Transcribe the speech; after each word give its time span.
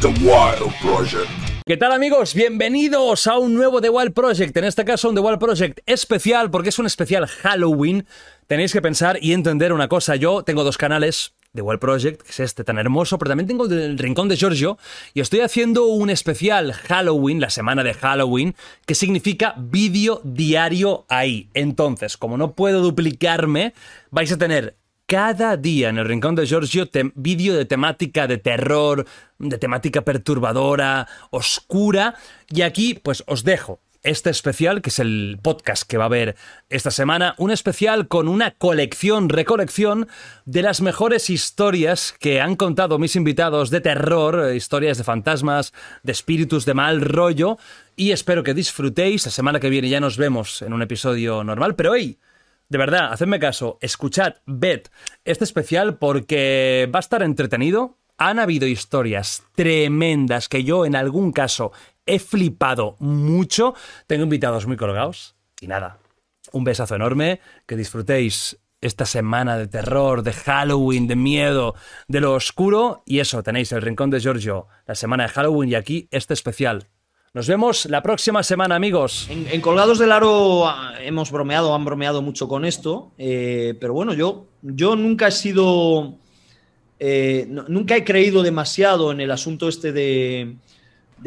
The 0.00 0.08
Wild 0.24 0.72
Project. 0.80 1.28
¿Qué 1.66 1.76
tal 1.76 1.92
amigos? 1.92 2.34
Bienvenidos 2.34 3.26
a 3.26 3.36
un 3.36 3.52
nuevo 3.52 3.82
The 3.82 3.90
Wild 3.90 4.14
Project, 4.14 4.56
en 4.56 4.64
este 4.64 4.86
caso 4.86 5.10
un 5.10 5.14
The 5.14 5.20
Wild 5.20 5.38
Project 5.38 5.80
especial 5.84 6.50
porque 6.50 6.70
es 6.70 6.78
un 6.78 6.86
especial 6.86 7.26
Halloween. 7.26 8.06
Tenéis 8.46 8.72
que 8.72 8.80
pensar 8.80 9.18
y 9.20 9.34
entender 9.34 9.74
una 9.74 9.88
cosa, 9.88 10.16
yo 10.16 10.42
tengo 10.42 10.64
dos 10.64 10.78
canales, 10.78 11.34
The 11.54 11.60
Wild 11.60 11.80
Project, 11.80 12.22
que 12.22 12.30
es 12.30 12.40
este 12.40 12.64
tan 12.64 12.78
hermoso, 12.78 13.18
pero 13.18 13.28
también 13.28 13.46
tengo 13.46 13.66
el 13.66 13.98
Rincón 13.98 14.28
de 14.28 14.36
Giorgio 14.36 14.78
y 15.12 15.20
estoy 15.20 15.40
haciendo 15.40 15.84
un 15.84 16.08
especial 16.08 16.72
Halloween, 16.72 17.38
la 17.38 17.50
semana 17.50 17.84
de 17.84 17.92
Halloween, 17.92 18.54
que 18.86 18.94
significa 18.94 19.54
vídeo 19.58 20.22
diario 20.24 21.04
ahí. 21.10 21.50
Entonces, 21.52 22.16
como 22.16 22.38
no 22.38 22.54
puedo 22.54 22.80
duplicarme, 22.80 23.74
vais 24.10 24.32
a 24.32 24.38
tener 24.38 24.79
cada 25.10 25.56
día 25.56 25.88
en 25.88 25.98
el 25.98 26.04
Rincón 26.04 26.36
de 26.36 26.46
Giorgio 26.46 26.88
vídeo 27.16 27.56
de 27.56 27.64
temática 27.64 28.28
de 28.28 28.38
terror, 28.38 29.04
de 29.40 29.58
temática 29.58 30.02
perturbadora, 30.02 31.08
oscura. 31.30 32.14
Y 32.48 32.62
aquí, 32.62 32.94
pues 32.94 33.24
os 33.26 33.42
dejo 33.42 33.80
este 34.04 34.30
especial, 34.30 34.82
que 34.82 34.90
es 34.90 35.00
el 35.00 35.40
podcast 35.42 35.82
que 35.82 35.96
va 35.96 36.04
a 36.04 36.06
haber 36.06 36.36
esta 36.68 36.92
semana, 36.92 37.34
un 37.38 37.50
especial 37.50 38.06
con 38.06 38.28
una 38.28 38.52
colección, 38.52 39.28
recolección 39.28 40.06
de 40.44 40.62
las 40.62 40.80
mejores 40.80 41.28
historias 41.28 42.14
que 42.20 42.40
han 42.40 42.54
contado 42.54 43.00
mis 43.00 43.16
invitados 43.16 43.70
de 43.70 43.80
terror, 43.80 44.54
historias 44.54 44.96
de 44.96 45.02
fantasmas, 45.02 45.72
de 46.04 46.12
espíritus 46.12 46.66
de 46.66 46.74
mal 46.74 47.00
rollo, 47.00 47.58
y 47.96 48.12
espero 48.12 48.44
que 48.44 48.54
disfrutéis. 48.54 49.24
La 49.26 49.32
semana 49.32 49.58
que 49.58 49.70
viene 49.70 49.88
ya 49.88 49.98
nos 49.98 50.16
vemos 50.16 50.62
en 50.62 50.72
un 50.72 50.82
episodio 50.82 51.42
normal, 51.42 51.74
pero 51.74 51.90
hoy 51.90 52.16
de 52.70 52.78
verdad, 52.78 53.12
hacedme 53.12 53.40
caso, 53.40 53.78
escuchad, 53.80 54.36
ved 54.46 54.82
este 55.24 55.42
especial 55.42 55.98
porque 55.98 56.88
va 56.94 57.00
a 57.00 57.06
estar 57.06 57.22
entretenido. 57.24 57.98
Han 58.16 58.38
habido 58.38 58.68
historias 58.68 59.42
tremendas 59.56 60.48
que 60.48 60.62
yo 60.62 60.86
en 60.86 60.94
algún 60.94 61.32
caso 61.32 61.72
he 62.06 62.20
flipado 62.20 62.94
mucho. 63.00 63.74
Tengo 64.06 64.22
invitados 64.22 64.68
muy 64.68 64.76
colgados. 64.76 65.34
Y 65.60 65.66
nada, 65.66 65.98
un 66.52 66.62
besazo 66.62 66.94
enorme, 66.94 67.40
que 67.66 67.74
disfrutéis 67.74 68.60
esta 68.80 69.04
semana 69.04 69.58
de 69.58 69.66
terror, 69.66 70.22
de 70.22 70.32
Halloween, 70.32 71.08
de 71.08 71.16
miedo, 71.16 71.74
de 72.06 72.20
lo 72.20 72.34
oscuro. 72.34 73.02
Y 73.04 73.18
eso, 73.18 73.42
tenéis 73.42 73.72
el 73.72 73.82
Rincón 73.82 74.10
de 74.10 74.20
Giorgio, 74.20 74.68
la 74.86 74.94
semana 74.94 75.24
de 75.24 75.30
Halloween 75.30 75.70
y 75.70 75.74
aquí 75.74 76.06
este 76.12 76.34
especial. 76.34 76.86
Nos 77.32 77.46
vemos 77.46 77.86
la 77.86 78.02
próxima 78.02 78.42
semana, 78.42 78.74
amigos. 78.74 79.28
En, 79.30 79.60
Colgados 79.60 80.00
del 80.00 80.10
Aro 80.10 80.66
ah, 80.66 80.94
hemos 81.00 81.30
bromeado, 81.30 81.72
han 81.76 81.84
bromeado 81.84 82.22
mucho 82.22 82.48
con 82.48 82.64
esto, 82.64 83.12
eh, 83.18 83.76
pero 83.78 83.92
bueno, 83.92 84.14
yo, 84.14 84.48
yo 84.62 84.96
nunca 84.96 85.28
he 85.28 85.30
sido, 85.30 86.16
eh, 86.98 87.46
nunca 87.48 87.94
he 87.94 88.02
creído 88.02 88.42
demasiado 88.42 89.12
en 89.12 89.20
el 89.20 89.30
asunto 89.30 89.68
este 89.68 89.92
de, 89.92 90.56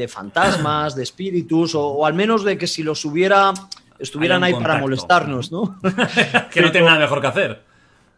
fantasmas, 0.10 0.94
de 0.94 1.04
espíritus, 1.04 1.74
o, 1.74 2.06
al 2.06 2.16
menos 2.16 2.44
de 2.44 2.58
que 2.58 2.68
si 2.68 2.84
los 2.84 3.06
hubiera, 3.06 3.54
estuvieran 3.98 4.44
ahí 4.44 4.56
para 4.56 4.80
molestarnos, 4.80 5.54
¿no? 5.54 5.80
que 6.52 6.60
no 6.60 6.70
tienen 6.70 6.88
nada 6.88 7.00
mejor 7.00 7.22
que 7.22 7.28
hacer. 7.28 7.62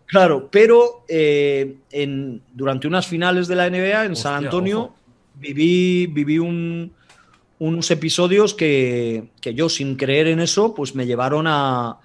Claro, 0.08 0.50
pero 0.52 1.06
eh, 1.08 1.76
en, 1.92 2.42
durante 2.52 2.88
unas 2.88 3.06
finales 3.06 3.48
de 3.48 3.56
la 3.56 3.70
NBA 3.70 4.06
en 4.06 4.16
San 4.16 4.44
Antonio 4.44 4.96
viví, 5.36 6.08
viví 6.08 6.40
un 6.40 6.92
unos 7.60 7.90
episodios 7.92 8.54
que, 8.54 9.30
yo, 9.42 9.70
sin 9.70 9.96
creer 9.96 10.28
en 10.28 10.40
eso, 10.40 10.74
pues 10.74 10.96
me 10.96 11.06
llevaron 11.06 11.46
a, 11.48 12.00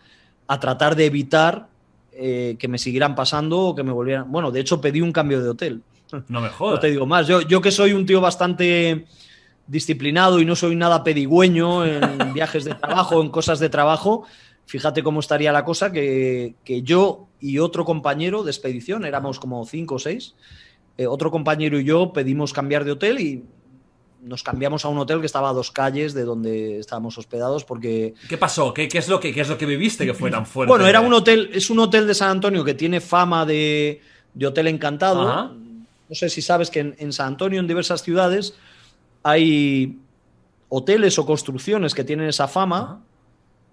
tratar 0.61 0.97
de 0.97 1.07
evitar 1.07 1.69
eh, 2.13 2.57
que 2.59 2.69
me 2.69 2.79
siguieran 2.79 3.15
pasando 3.15 3.61
o 3.61 3.75
que 3.75 3.83
me 3.83 3.93
volvieran. 3.93 4.31
Bueno, 4.31 4.51
de 4.51 4.61
hecho, 4.61 4.81
pedí 4.81 5.01
un 5.01 5.13
cambio 5.13 5.43
de 5.43 5.49
hotel. 5.49 5.83
No 6.29 6.41
mejor. 6.41 6.75
No 6.75 6.81
te 6.81 6.91
digo 6.91 7.07
más. 7.07 7.27
Yo, 7.27 7.41
yo 7.43 7.61
que 7.61 7.71
soy 7.71 7.93
un 7.93 8.05
tío 8.05 8.21
bastante 8.21 9.07
disciplinado 9.71 10.41
y 10.41 10.45
no 10.45 10.57
soy 10.57 10.75
nada 10.75 11.05
pedigüeño 11.05 11.87
en 11.87 12.33
viajes 12.35 12.65
de 12.65 12.75
trabajo, 12.75 13.23
en 13.23 13.31
cosas 13.31 13.61
de 13.61 13.69
trabajo, 13.69 14.25
fíjate 14.67 15.05
cómo 15.05 15.21
estaría 15.21 15.53
la 15.53 15.65
cosa 15.65 15.93
que, 15.93 16.55
yo 16.83 17.29
y 17.41 17.59
otro 17.59 17.85
compañero 17.85 18.43
de 18.43 18.51
expedición, 18.51 19.05
éramos 19.05 19.39
como 19.39 19.65
cinco 19.65 19.95
o 19.95 19.99
seis, 20.01 20.35
eh, 20.99 21.07
otro 21.07 21.31
compañero 21.31 21.79
y 21.79 21.85
yo 21.85 22.13
pedimos 22.13 22.53
cambiar 22.53 22.85
de 22.85 22.93
hotel 22.93 23.21
y 23.21 23.45
nos 24.23 24.43
cambiamos 24.43 24.85
a 24.85 24.89
un 24.89 24.99
hotel 24.99 25.21
que 25.21 25.27
estaba 25.27 25.51
a 25.51 25.53
dos 25.53 25.71
calles 25.71 26.15
de 26.15 26.25
donde 26.25 26.79
estábamos 26.79 27.17
hospedados 27.19 27.65
porque... 27.65 28.15
¿Qué 28.29 28.37
pasó? 28.37 28.75
¿Qué, 28.75 28.89
es, 28.93 29.09
lo 29.09 29.21
que, 29.21 29.29
es 29.29 29.49
lo 29.49 29.57
que 29.57 29.67
viviste 29.67 30.05
que 30.05 30.15
fue 30.15 30.31
tan 30.31 30.47
fuerte? 30.47 30.69
Bueno, 30.69 30.87
era 30.87 31.01
un 31.01 31.13
hotel, 31.13 31.51
es 31.53 31.71
un 31.71 31.79
hotel 31.79 32.07
de 32.07 32.15
San 32.15 32.31
Antonio 32.31 32.65
que 32.65 32.75
tiene 32.75 33.01
fama 33.01 33.47
de, 33.47 34.01
hotel 34.45 34.69
encantado. 34.69 35.55
No 36.11 36.15
sé 36.15 36.29
si 36.29 36.43
sabes 36.43 36.71
que 36.71 36.95
en, 36.97 37.13
San 37.13 37.29
Antonio, 37.29 37.61
en 37.61 37.67
diversas 37.67 38.03
ciudades, 38.03 38.55
hay 39.23 39.99
hoteles 40.69 41.19
o 41.19 41.27
construcciones 41.27 41.95
que 41.95 42.05
tienen 42.05 42.29
esa 42.29 42.49
fama 42.49 43.01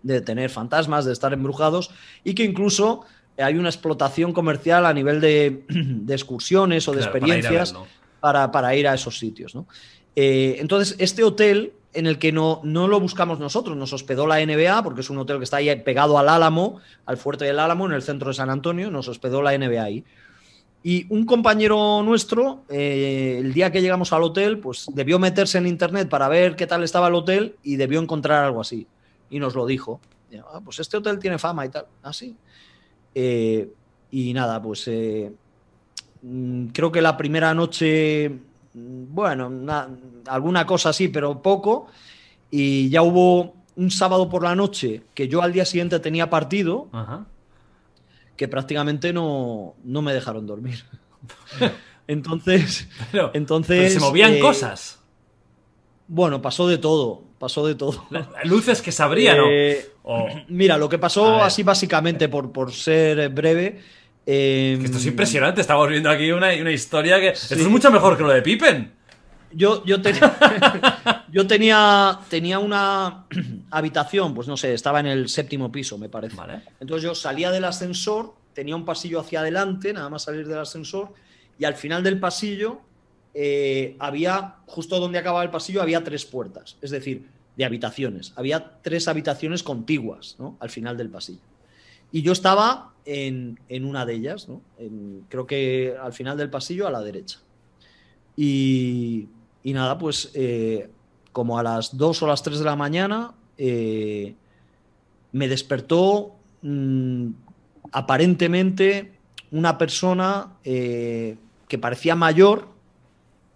de 0.03 0.21
tener 0.21 0.49
fantasmas, 0.49 1.05
de 1.05 1.13
estar 1.13 1.33
embrujados 1.33 1.91
y 2.23 2.35
que 2.35 2.43
incluso 2.43 3.05
hay 3.37 3.57
una 3.57 3.69
explotación 3.69 4.33
comercial 4.33 4.85
a 4.85 4.93
nivel 4.93 5.19
de, 5.19 5.63
excursiones 6.09 6.87
o 6.87 6.93
de 6.93 7.01
experiencias 7.01 7.75
para, 8.19 8.51
para, 8.51 8.75
ir 8.75 8.87
a 8.87 8.93
esos 8.93 9.17
sitios. 9.19 9.53
¿no? 9.53 9.67
Eh, 10.19 10.59
entonces, 10.59 10.95
este 10.97 11.23
hotel 11.23 11.73
en 11.93 12.07
el 12.07 12.17
que 12.17 12.31
no, 12.31 12.59
no 12.63 12.87
lo 12.87 12.99
buscamos 12.99 13.39
nosotros, 13.39 13.77
nos 13.77 13.93
hospedó 13.93 14.25
la 14.25 14.43
NBA, 14.43 14.81
porque 14.81 15.01
es 15.01 15.11
un 15.11 15.19
hotel 15.19 15.37
que 15.37 15.43
está 15.43 15.57
ahí 15.57 15.73
pegado 15.81 16.17
al 16.17 16.27
Álamo, 16.27 16.79
al 17.05 17.17
fuerte 17.17 17.45
del 17.45 17.59
Álamo, 17.59 17.85
en 17.85 17.91
el 17.91 18.01
centro 18.01 18.29
de 18.29 18.33
San 18.33 18.49
Antonio, 18.49 18.89
nos 18.89 19.07
hospedó 19.07 19.43
la 19.43 19.55
NBA 19.55 19.83
ahí. 19.83 20.03
Y 20.81 21.05
un 21.13 21.27
compañero 21.27 22.01
nuestro, 22.01 22.63
eh, 22.67 23.37
el 23.39 23.53
día 23.53 23.71
que 23.71 23.79
llegamos 23.79 24.11
al 24.11 24.23
hotel, 24.23 24.57
pues 24.57 24.87
debió 24.91 25.19
meterse 25.19 25.59
en 25.59 25.67
internet 25.67 26.09
para 26.09 26.27
ver 26.27 26.55
qué 26.55 26.65
tal 26.65 26.83
estaba 26.83 27.09
el 27.09 27.13
hotel 27.13 27.55
y 27.61 27.75
debió 27.75 27.99
encontrar 27.99 28.43
algo 28.43 28.61
así. 28.61 28.87
Y 29.29 29.37
nos 29.37 29.53
lo 29.53 29.67
dijo. 29.67 29.99
Ah, 30.51 30.61
pues 30.65 30.79
este 30.79 30.97
hotel 30.97 31.19
tiene 31.19 31.37
fama 31.37 31.63
y 31.63 31.69
tal. 31.69 31.85
Así. 32.01 32.35
Ah, 32.39 33.11
eh, 33.13 33.69
y 34.09 34.33
nada, 34.33 34.59
pues 34.61 34.89
mm, 36.23 36.67
creo 36.67 36.91
que 36.91 37.01
la 37.03 37.17
primera 37.17 37.53
noche 37.53 38.46
bueno, 38.77 39.51
alguna 40.27 40.65
cosa 40.65 40.89
así, 40.89 41.07
pero 41.07 41.41
poco. 41.41 41.87
Y 42.51 42.89
ya 42.89 43.01
hubo 43.01 43.55
un 43.75 43.91
sábado 43.91 44.29
por 44.29 44.43
la 44.43 44.55
noche 44.55 45.03
que 45.13 45.27
yo 45.27 45.41
al 45.41 45.53
día 45.53 45.65
siguiente 45.65 45.99
tenía 45.99 46.29
partido, 46.29 46.89
que 48.35 48.47
prácticamente 48.47 49.13
no, 49.13 49.75
me 49.83 50.13
dejaron 50.13 50.45
dormir. 50.45 50.83
entonces, 52.07 52.87
entonces 53.33 53.93
se 53.93 53.99
movían 53.99 54.33
eh, 54.33 54.39
cosas. 54.39 54.99
Bueno, 56.07 56.41
pasó 56.41 56.67
de 56.67 56.77
todo, 56.77 57.23
pasó 57.37 57.65
de 57.67 57.75
todo. 57.75 58.05
luces 58.43 58.81
que 58.81 58.91
sabrían, 58.91 59.37
eh, 59.49 59.89
Mira, 60.47 60.77
lo 60.77 60.87
que 60.87 60.97
pasó 60.97 61.43
así 61.43 61.63
básicamente, 61.63 62.29
por, 62.29 62.51
por 62.51 62.71
ser 62.71 63.29
breve, 63.29 63.81
Em, 64.29 64.83
esto 64.83 64.97
es 64.97 65.05
impresionante, 65.05 65.61
estamos 65.61 65.87
viendo 65.87 66.09
aquí 66.09 66.33
una, 66.33 66.53
historia 66.53 67.17
que... 67.17 67.29
Esto 67.29 67.55
es 67.55 67.67
mucho 67.69 67.89
mejor 67.89 68.17
que 68.17 68.23
lo 68.23 68.29
de 68.29 68.41
Pippen. 68.41 68.91
Yo, 69.53 69.85
yo, 69.85 69.95
yo 71.31 71.47
tenía, 71.47 72.19
tenía 72.29 72.59
una 72.59 73.25
habitación, 73.71 74.33
pues 74.33 74.49
no 74.49 74.57
sé, 74.57 74.73
estaba 74.73 74.99
en 74.99 75.05
el 75.05 75.29
séptimo 75.29 75.71
piso, 75.71 75.97
me 75.97 76.09
parece. 76.09 76.35
Entonces 76.81 77.03
yo 77.03 77.15
salía 77.15 77.51
del 77.51 77.63
ascensor, 77.63 78.33
tenía 78.51 78.75
un 78.75 78.83
pasillo 78.83 79.21
hacia 79.21 79.39
adelante, 79.39 79.93
nada 79.93 80.09
más 80.09 80.23
salir 80.23 80.45
del 80.45 80.59
ascensor, 80.59 81.13
y 81.57 81.63
al 81.63 81.75
final 81.75 82.03
del 82.03 82.19
pasillo 82.19 82.81
eh, 83.33 83.95
había, 83.97 84.55
justo 84.65 84.99
donde 84.99 85.19
acababa 85.19 85.43
el 85.43 85.51
pasillo, 85.51 85.81
había 85.81 86.03
tres 86.03 86.25
puertas, 86.25 86.75
es 86.81 86.91
decir, 86.91 87.29
de 87.55 87.63
habitaciones. 87.63 88.33
Había 88.35 88.73
tres 88.81 89.07
habitaciones 89.07 89.63
contiguas, 89.63 90.35
¿no? 90.37 90.57
Al 90.59 90.69
final 90.69 90.97
del 90.97 91.09
pasillo. 91.09 91.39
Y 92.11 92.21
yo 92.21 92.31
estaba 92.31 92.93
en, 93.05 93.57
una 93.69 94.05
de 94.05 94.15
ellas, 94.15 94.47
¿no? 94.49 94.61
creo 95.29 95.47
que 95.47 95.95
al 96.01 96.13
final 96.13 96.37
del 96.37 96.49
pasillo 96.49 96.87
a 96.87 96.91
la 96.91 97.01
derecha. 97.01 97.39
Y, 98.35 99.29
nada, 99.63 99.97
pues 99.97 100.31
eh, 100.35 100.89
como 101.31 101.57
a 101.57 101.63
las 101.63 101.97
2 101.97 102.23
o 102.23 102.27
las 102.27 102.43
3 102.43 102.59
de 102.59 102.65
la 102.65 102.75
mañana 102.75 103.33
eh, 103.57 104.35
me 105.31 105.47
despertó 105.47 106.35
mm, 106.61 107.29
aparentemente 107.91 109.13
una 109.51 109.77
persona 109.77 110.53
eh, 110.63 111.37
que 111.67 111.77
parecía 111.77 112.15
mayor, 112.15 112.69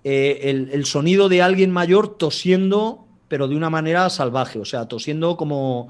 el, 0.03 0.85
sonido 0.85 1.29
de 1.29 1.43
alguien 1.43 1.69
mayor 1.69 2.17
tosiendo, 2.17 3.05
pero 3.27 3.47
de 3.47 3.55
una 3.55 3.69
manera 3.69 4.09
salvaje, 4.09 4.57
o 4.57 4.65
sea, 4.65 4.87
tosiendo 4.87 5.37
como, 5.37 5.89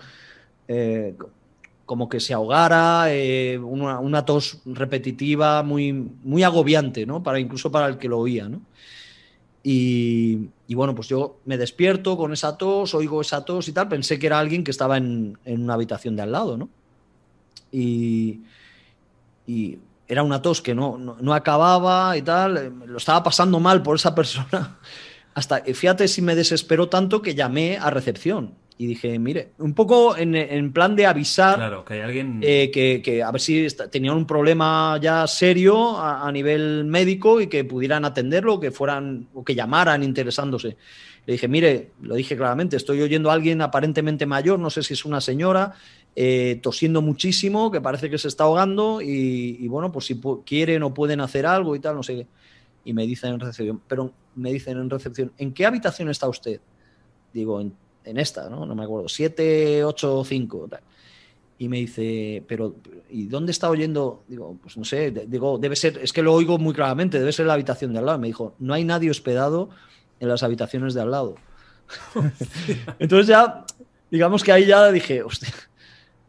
como 1.91 2.07
que 2.07 2.21
se 2.21 2.33
ahogara, 2.33 3.13
eh, 3.13 3.59
una, 3.59 4.23
tos 4.23 4.59
repetitiva, 4.63 5.61
muy, 5.61 5.91
muy 5.91 6.41
agobiante, 6.41 7.05
¿no? 7.05 7.21
Para, 7.21 7.37
incluso 7.37 7.69
para 7.69 7.87
el 7.87 7.97
que 7.97 8.07
lo 8.07 8.17
oía, 8.17 8.47
¿no? 8.47 8.61
Y, 9.61 10.47
bueno, 10.69 10.95
pues 10.95 11.09
yo 11.09 11.41
me 11.43 11.57
despierto 11.57 12.15
con 12.15 12.31
esa 12.31 12.57
tos, 12.57 12.95
oigo 12.95 13.19
esa 13.19 13.43
tos 13.43 13.67
y 13.67 13.73
tal, 13.73 13.89
pensé 13.89 14.17
que 14.17 14.27
era 14.27 14.39
alguien 14.39 14.63
que 14.63 14.71
estaba 14.71 14.95
en, 14.95 15.37
en 15.43 15.63
una 15.63 15.73
habitación 15.73 16.15
de 16.15 16.21
al 16.21 16.31
lado, 16.31 16.55
¿no? 16.55 16.69
Y, 17.73 18.39
y 19.45 19.77
era 20.07 20.23
una 20.23 20.41
tos 20.41 20.61
que 20.61 20.73
no, 20.73 20.97
no, 20.97 21.33
acababa 21.33 22.15
y 22.15 22.21
tal, 22.21 22.55
eh, 22.55 22.71
lo 22.85 22.99
estaba 22.99 23.21
pasando 23.21 23.59
mal 23.59 23.83
por 23.83 23.97
esa 23.97 24.15
persona. 24.15 24.79
Hasta, 25.33 25.57
eh, 25.57 25.73
fíjate 25.73 26.07
si 26.07 26.21
me 26.21 26.35
desesperó 26.35 26.87
tanto 26.87 27.21
que 27.21 27.35
llamé 27.35 27.77
a 27.77 27.89
recepción 27.89 28.60
y 28.81 28.87
dije, 28.87 29.19
mire, 29.19 29.51
un 29.59 29.75
poco 29.75 30.17
en, 30.17 30.73
plan 30.73 30.95
de 30.95 31.05
avisar 31.05 31.55
claro, 31.55 31.85
que 31.85 31.93
hay 31.93 31.99
alguien 31.99 32.39
eh, 32.41 32.71
que, 32.71 33.21
a 33.21 33.29
ver 33.29 33.39
si 33.39 33.67
tenían 33.91 34.15
un 34.15 34.25
problema 34.25 34.97
ya 34.99 35.27
serio 35.27 35.99
a, 35.99 36.31
nivel 36.31 36.85
médico 36.85 37.39
y 37.39 37.45
que 37.45 37.63
pudieran 37.63 38.05
atenderlo, 38.05 38.59
que 38.59 38.71
fueran 38.71 39.27
o 39.35 39.43
que 39.43 39.53
llamaran 39.53 40.01
interesándose. 40.01 40.77
Le 41.27 41.33
dije, 41.33 41.47
mire, 41.47 41.91
lo 42.01 42.15
dije 42.15 42.35
claramente, 42.35 42.75
estoy 42.75 42.99
oyendo 43.01 43.29
a 43.29 43.33
alguien 43.33 43.61
aparentemente 43.61 44.25
mayor, 44.25 44.57
no 44.57 44.71
sé 44.71 44.81
si 44.81 44.95
es 44.95 45.05
una 45.05 45.21
señora, 45.21 45.75
eh, 46.15 46.59
tosiendo 46.63 47.03
muchísimo, 47.03 47.69
que 47.69 47.81
parece 47.81 48.09
que 48.09 48.17
se 48.17 48.29
está 48.29 48.45
ahogando 48.45 48.99
y, 48.99 49.67
bueno, 49.67 49.91
pues 49.91 50.05
si 50.05 50.19
quieren 50.43 50.81
o 50.81 50.91
pueden 50.91 51.21
hacer 51.21 51.45
algo 51.45 51.75
y 51.75 51.79
tal, 51.79 51.97
no 51.97 52.01
sé 52.01 52.15
qué. 52.15 52.27
Y 52.85 52.93
me 52.93 53.05
dicen 53.05 53.35
en 53.35 53.41
recepción, 53.41 53.79
pero 53.87 54.11
me 54.33 54.51
dicen 54.51 54.79
en 54.79 54.89
recepción, 54.89 55.31
¿en 55.37 55.53
qué 55.53 55.67
habitación 55.67 56.09
está 56.09 56.27
usted? 56.27 56.59
Digo, 57.31 57.61
en, 57.61 57.75
esta, 58.03 58.49
¿no? 58.49 58.65
No 58.65 58.75
me 58.75 58.83
acuerdo, 58.83 59.07
7, 59.07 59.83
8, 59.83 60.23
5. 60.25 60.69
Y 61.59 61.69
me 61.69 61.77
dice, 61.77 62.43
pero 62.47 62.75
¿y 63.09 63.27
dónde 63.27 63.51
está 63.51 63.69
oyendo? 63.69 64.23
Digo, 64.27 64.57
pues 64.61 64.77
no 64.77 64.83
sé, 64.83 65.11
digo, 65.27 65.57
debe 65.57 65.75
ser, 65.75 65.99
es 65.99 66.11
que 66.11 66.23
lo 66.23 66.33
oigo 66.33 66.57
muy 66.57 66.73
claramente, 66.73 67.19
debe 67.19 67.31
ser 67.31 67.45
la 67.45 67.53
habitación 67.53 67.93
de 67.93 67.99
al 67.99 68.05
lado. 68.05 68.19
me 68.19 68.27
dijo, 68.27 68.55
no 68.59 68.73
hay 68.73 68.83
nadie 68.83 69.11
hospedado 69.11 69.69
en 70.19 70.27
las 70.27 70.43
habitaciones 70.43 70.93
de 70.93 71.01
al 71.01 71.11
lado. 71.11 71.35
Entonces 72.99 73.27
ya, 73.27 73.65
digamos 74.09 74.43
que 74.43 74.51
ahí 74.51 74.65
ya 74.65 74.91
dije, 74.91 75.21
hostia, 75.21 75.49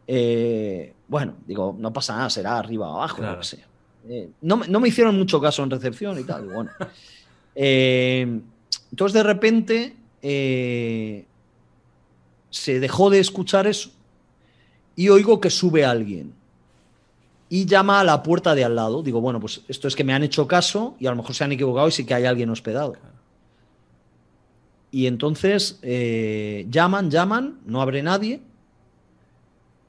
eh, 0.07 0.93
bueno, 1.07 1.35
digo, 1.47 1.75
no 1.79 1.91
pasa 1.93 2.15
nada, 2.15 2.29
será 2.29 2.57
arriba 2.59 2.89
o 2.89 2.95
abajo, 2.97 3.21
no 3.21 3.43
sé. 3.43 3.63
Eh, 4.09 4.29
no, 4.41 4.57
me 4.57 4.87
hicieron 4.87 5.17
mucho 5.17 5.39
caso 5.39 5.63
en 5.63 5.69
recepción 5.69 6.19
y 6.19 6.23
tal. 6.23 6.47
Bueno. 6.47 6.71
Eh, 7.55 8.41
entonces, 8.89 9.13
de 9.13 9.21
repente, 9.21 9.95
se 12.53 12.79
dejó 12.79 13.09
de 13.09 13.19
escuchar 13.19 13.65
eso 13.65 13.89
y 14.95 15.09
oigo 15.09 15.41
que 15.41 15.49
sube 15.49 15.83
alguien 15.83 16.33
y 17.49 17.65
llama 17.65 17.99
a 17.99 18.03
la 18.03 18.21
puerta 18.21 18.53
de 18.53 18.63
al 18.63 18.75
lado. 18.75 19.01
Digo, 19.01 19.21
bueno, 19.21 19.39
pues 19.39 19.61
esto 19.67 19.87
es 19.87 19.95
que 19.95 20.03
me 20.03 20.13
han 20.13 20.23
hecho 20.23 20.47
caso 20.47 20.95
y 20.99 21.07
a 21.07 21.09
lo 21.09 21.17
mejor 21.17 21.35
se 21.35 21.43
han 21.43 21.51
equivocado 21.51 21.87
y 21.87 21.91
sí 21.91 22.05
que 22.05 22.13
hay 22.13 22.25
alguien 22.25 22.49
hospedado. 22.49 22.95
Y 24.91 25.07
entonces 25.07 25.79
llaman, 25.81 27.09
llaman, 27.09 27.59
no 27.65 27.81
abre 27.81 28.03
nadie 28.03 28.41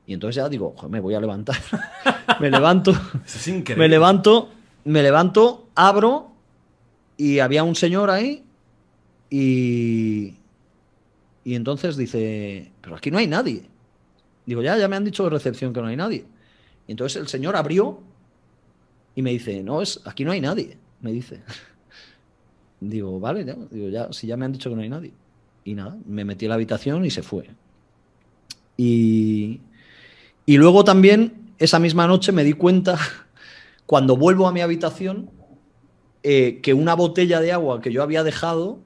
y 0.07 0.15
entonces 0.15 0.37
ya 0.37 0.49
digo, 0.49 0.75
me 0.89 1.01
voy 1.01 1.15
a 1.15 1.21
levantar. 1.21 1.57
me 2.41 2.51
levanto. 2.51 2.93
Me 3.77 3.89
levanto, 3.89 4.51
me 4.85 5.03
levanto, 5.03 5.69
abro 5.75 6.31
y 7.17 7.39
había 7.39 7.65
un 7.65 7.75
señor 7.75 8.11
ahí 8.11 8.45
y, 9.31 10.35
y 11.44 11.55
entonces 11.55 11.96
dice, 11.96 12.73
pero 12.81 12.96
aquí 12.96 13.11
no 13.11 13.19
hay 13.19 13.26
nadie. 13.26 13.64
Digo, 14.46 14.62
ya, 14.62 14.79
ya 14.79 14.88
me 14.88 14.96
han 14.96 15.05
dicho 15.05 15.25
de 15.25 15.31
recepción 15.31 15.73
que 15.73 15.81
no 15.81 15.88
hay 15.88 15.96
nadie. 15.96 16.25
Y 16.87 16.93
entonces 16.93 17.20
el 17.20 17.29
señor 17.29 17.55
abrió 17.55 18.00
y 19.14 19.23
me 19.23 19.31
dice, 19.31 19.62
no, 19.62 19.82
es, 19.82 20.00
aquí 20.05 20.25
no 20.25 20.32
hay 20.32 20.41
nadie, 20.41 20.79
me 21.00 21.12
dice. 21.12 21.43
Digo, 22.81 23.19
vale, 23.20 23.44
ya, 23.44 23.56
digo, 23.70 23.88
ya, 23.88 24.12
si 24.12 24.26
ya 24.26 24.37
me 24.37 24.44
han 24.44 24.52
dicho 24.52 24.69
que 24.69 24.76
no 24.76 24.82
hay 24.82 24.91
nadie. 24.91 25.12
Y 25.64 25.75
nada, 25.75 25.96
me 26.05 26.25
metí 26.25 26.44
en 26.44 26.50
la 26.50 26.56
habitación 26.56 27.05
y 27.06 27.11
se 27.11 27.23
fue. 27.23 27.49
Y, 28.76 29.61
y 30.44 30.56
luego 30.58 30.85
también, 30.85 31.55
esa 31.58 31.79
misma 31.79 32.06
noche 32.06 32.32
me 32.32 32.44
di 32.44 32.52
cuenta, 32.52 32.99
cuando 33.87 34.17
vuelvo 34.17 34.46
a 34.46 34.52
mi 34.52 34.61
habitación, 34.61 35.31
eh, 36.23 36.61
que 36.62 36.75
una 36.75 36.94
botella 36.94 37.41
de 37.41 37.52
agua 37.52 37.81
que 37.81 37.93
yo 37.93 38.02
había 38.02 38.23
dejado 38.23 38.81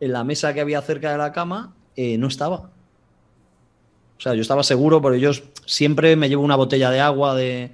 en 0.00 0.12
la 0.12 0.24
mesa 0.24 0.52
que 0.54 0.60
había 0.60 0.80
cerca 0.82 1.12
de 1.12 1.18
la 1.18 1.32
cama 1.32 1.74
eh, 1.96 2.18
no 2.18 2.28
estaba. 2.28 2.70
O 4.18 4.20
sea, 4.20 4.34
yo 4.34 4.42
estaba 4.42 4.62
seguro, 4.62 5.00
porque 5.02 5.20
yo 5.20 5.30
siempre 5.66 6.16
me 6.16 6.28
llevo 6.28 6.42
una 6.42 6.56
botella 6.56 6.90
de 6.90 7.00
agua 7.00 7.34
de, 7.34 7.72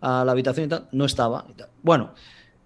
a 0.00 0.24
la 0.24 0.32
habitación 0.32 0.66
y 0.66 0.68
tal, 0.68 0.88
no 0.92 1.04
estaba. 1.04 1.44
Bueno, 1.82 2.14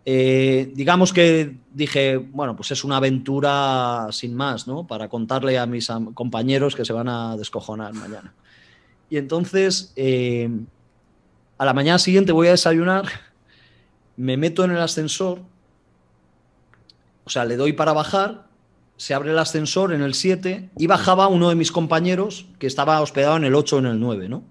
eh, 0.05 0.71
digamos 0.75 1.13
que 1.13 1.57
dije, 1.73 2.17
bueno, 2.17 2.55
pues 2.55 2.71
es 2.71 2.85
una 2.85 2.99
aventura 2.99 4.07
sin 4.13 4.35
más, 4.37 4.69
¿no? 4.69 4.87
Para 4.87 5.09
contarle 5.09 5.59
a 5.59 5.67
mis 5.67 5.89
compañeros 6.15 6.77
que 6.77 6.85
se 6.85 6.93
van 6.93 7.09
a 7.09 7.37
descojonar 7.37 7.93
mañana. 7.95 8.33
Y 9.11 9.17
entonces, 9.17 9.93
eh, 9.97 10.49
a 11.59 11.65
la 11.65 11.73
mañana 11.73 11.99
siguiente 11.99 12.33
voy 12.33 12.49
a 12.49 12.53
desayunar, 12.53 13.07
me 14.17 14.37
meto 14.37 14.65
en 14.65 14.71
el 14.71 14.79
ascensor, 14.79 15.41
o 17.25 17.31
sea, 17.31 17.45
le 17.45 17.57
doy 17.57 17.73
para 17.73 17.93
bajar, 17.93 18.47
se 18.97 19.15
abre 19.15 19.31
el 19.31 19.39
ascensor 19.39 19.93
en 19.93 20.03
el 20.03 20.15
7 20.15 20.71
y 20.79 20.87
bajaba 20.87 21.29
uno 21.29 21.49
de 21.49 21.55
mis 21.55 21.73
compañeros 21.73 22.47
que 22.59 22.67
estaba 22.67 23.01
hospedado 23.01 23.37
en 23.37 23.45
el 23.45 23.55
8 23.55 23.77
o 23.77 23.79
en 23.81 23.87
el 23.87 24.01
9, 24.01 24.29
¿no? 24.29 24.45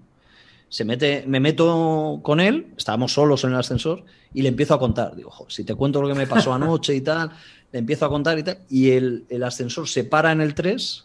Se 0.68 0.84
mete, 0.84 1.24
me 1.26 1.38
meto 1.40 2.20
con 2.22 2.40
él, 2.40 2.72
estábamos 2.76 3.12
solos 3.12 3.44
en 3.44 3.50
el 3.50 3.56
ascensor 3.56 4.04
y 4.34 4.42
le 4.42 4.48
empiezo 4.48 4.74
a 4.74 4.78
contar. 4.78 5.14
Digo, 5.14 5.32
si 5.48 5.64
te 5.64 5.74
cuento 5.74 6.02
lo 6.02 6.08
que 6.08 6.14
me 6.14 6.26
pasó 6.26 6.52
anoche 6.52 6.94
y 6.94 7.00
tal, 7.00 7.30
le 7.72 7.78
empiezo 7.78 8.06
a 8.06 8.08
contar 8.08 8.38
y 8.38 8.42
tal. 8.42 8.58
Y 8.68 8.90
el, 8.90 9.24
el 9.28 9.44
ascensor 9.44 9.88
se 9.88 10.04
para 10.04 10.32
en 10.32 10.40
el 10.40 10.54
3 10.54 11.04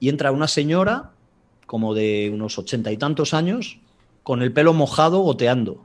y 0.00 0.08
entra 0.08 0.30
una 0.30 0.48
señora 0.48 1.10
como 1.66 1.94
de 1.94 2.30
unos 2.32 2.58
ochenta 2.58 2.92
y 2.92 2.96
tantos 2.96 3.34
años, 3.34 3.78
con 4.22 4.42
el 4.42 4.52
pelo 4.52 4.72
mojado, 4.72 5.20
goteando. 5.20 5.84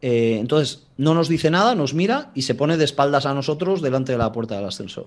Eh, 0.00 0.38
entonces, 0.40 0.86
no 1.02 1.14
nos 1.14 1.28
dice 1.28 1.50
nada, 1.50 1.74
nos 1.74 1.94
mira 1.94 2.30
y 2.34 2.42
se 2.42 2.54
pone 2.54 2.76
de 2.76 2.84
espaldas 2.84 3.26
a 3.26 3.34
nosotros 3.34 3.82
delante 3.82 4.12
de 4.12 4.18
la 4.18 4.32
puerta 4.32 4.56
del 4.56 4.66
ascensor. 4.66 5.06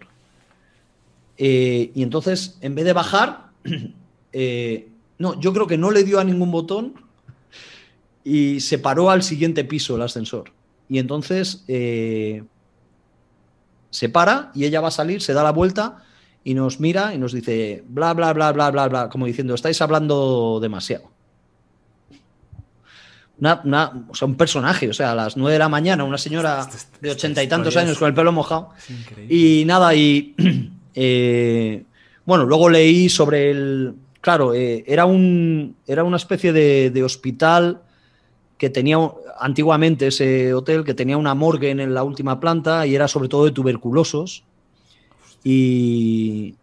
Eh, 1.37 1.91
y 1.95 2.03
entonces, 2.03 2.57
en 2.61 2.75
vez 2.75 2.85
de 2.85 2.93
bajar, 2.93 3.49
eh, 4.33 4.89
no, 5.17 5.39
yo 5.39 5.53
creo 5.53 5.67
que 5.67 5.77
no 5.77 5.91
le 5.91 6.03
dio 6.03 6.19
a 6.19 6.23
ningún 6.23 6.51
botón 6.51 6.93
y 8.23 8.59
se 8.59 8.79
paró 8.79 9.09
al 9.09 9.23
siguiente 9.23 9.63
piso 9.63 9.95
el 9.95 10.01
ascensor. 10.01 10.51
Y 10.89 10.99
entonces 10.99 11.63
se 13.95 14.09
para 14.09 14.51
y 14.53 14.65
ella 14.65 14.81
va 14.81 14.89
a 14.89 14.91
salir, 14.91 15.21
se 15.21 15.33
da 15.33 15.41
la 15.41 15.51
vuelta 15.51 16.03
y 16.43 16.53
nos 16.53 16.79
mira 16.79 17.13
y 17.13 17.17
nos 17.17 17.31
dice 17.33 17.83
bla, 17.87 18.13
bla, 18.13 18.33
bla, 18.33 18.51
bla, 18.51 18.69
bla, 18.69 18.87
bla, 18.87 19.09
como 19.09 19.25
diciendo, 19.25 19.55
estáis 19.55 19.81
hablando 19.81 20.59
demasiado. 20.61 21.14
Una, 23.39 24.05
o 24.09 24.15
sea, 24.15 24.27
un 24.27 24.35
personaje, 24.35 24.89
o 24.89 24.93
sea, 24.93 25.11
a 25.11 25.15
las 25.15 25.35
nueve 25.35 25.53
de 25.53 25.59
la 25.59 25.69
mañana, 25.69 26.03
una 26.03 26.17
señora 26.17 26.67
de 27.01 27.11
ochenta 27.11 27.43
y 27.43 27.47
tantos 27.47 27.75
años 27.75 27.97
con 27.97 28.07
el 28.07 28.13
pelo 28.13 28.31
mojado. 28.31 28.69
Y 29.29 29.63
nada, 29.65 29.93
y 29.93 30.35
eh, 30.93 31.83
bueno, 32.25 32.45
luego 32.45 32.69
leí 32.69 33.09
sobre 33.09 33.51
el. 33.51 33.95
Claro, 34.21 34.53
eh, 34.53 34.83
era, 34.87 35.05
un, 35.05 35.75
era 35.85 36.03
una 36.03 36.17
especie 36.17 36.51
de, 36.51 36.89
de, 36.89 37.03
hospital 37.03 37.81
que 38.57 38.71
tenía 38.71 38.97
antiguamente 39.39 40.07
ese 40.07 40.53
hotel, 40.53 40.83
que 40.83 40.93
tenía 40.93 41.17
una 41.17 41.35
morgue 41.35 41.69
en 41.69 41.93
la 41.93 42.03
última 42.03 42.39
planta 42.39 42.87
y 42.87 42.95
era 42.95 43.07
sobre 43.07 43.29
todo 43.29 43.45
de 43.45 43.51
tuberculosos. 43.51 44.43
Y, 45.47 46.55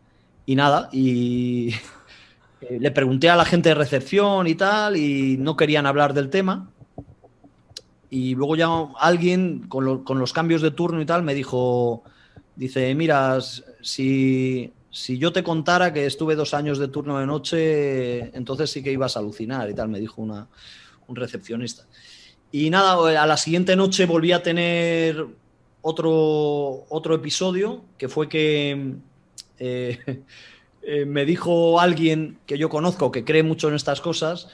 nada, 0.48 0.88
y 0.92 1.72
le 2.70 2.90
pregunté 2.90 3.30
a 3.30 3.36
la 3.36 3.44
gente 3.44 3.70
de 3.70 3.74
recepción 3.74 4.46
y 4.46 4.54
tal, 4.54 4.96
y 4.96 5.36
no 5.38 5.56
querían 5.56 5.86
hablar 5.86 6.14
del 6.14 6.30
tema. 6.30 6.70
Y 8.10 8.34
luego 8.34 8.56
ya 8.56 8.68
alguien, 8.98 9.66
con, 9.68 10.04
los 10.18 10.32
cambios 10.32 10.62
de 10.62 10.70
turno 10.70 11.00
y 11.00 11.06
tal, 11.06 11.22
me 11.22 11.34
dijo, 11.34 12.02
dice, 12.56 12.94
mira, 12.94 13.38
si, 13.80 14.72
si, 14.90 15.18
yo 15.18 15.32
te 15.32 15.42
contara 15.42 15.92
que 15.92 16.06
estuve 16.06 16.34
dos 16.34 16.52
años 16.52 16.78
de 16.78 16.88
turno 16.88 17.18
de 17.18 17.26
noche, 17.26 18.36
entonces 18.36 18.70
sí 18.70 18.82
que 18.82 18.92
ibas 18.92 19.16
a 19.16 19.20
alucinar 19.20 19.70
y 19.70 19.74
tal, 19.74 19.88
me 19.88 19.98
dijo 19.98 20.20
una, 20.20 20.46
un 21.08 21.16
recepcionista. 21.16 21.86
Y 22.50 22.68
nada, 22.68 23.22
a 23.22 23.26
la 23.26 23.36
siguiente 23.38 23.76
noche 23.76 24.04
volví 24.04 24.32
a 24.32 24.42
tener 24.42 25.26
otro, 25.80 26.84
otro 26.90 27.14
episodio, 27.14 27.82
que 27.96 28.08
fue 28.08 28.28
que 28.28 28.96
eh, 29.58 30.22
eh, 30.82 31.04
me 31.04 31.24
dijo 31.24 31.80
alguien 31.80 32.38
que 32.46 32.58
yo 32.58 32.68
conozco, 32.68 33.10
que 33.12 33.24
cree 33.24 33.42
mucho 33.42 33.68
en 33.68 33.74
estas 33.74 34.00
cosas, 34.00 34.48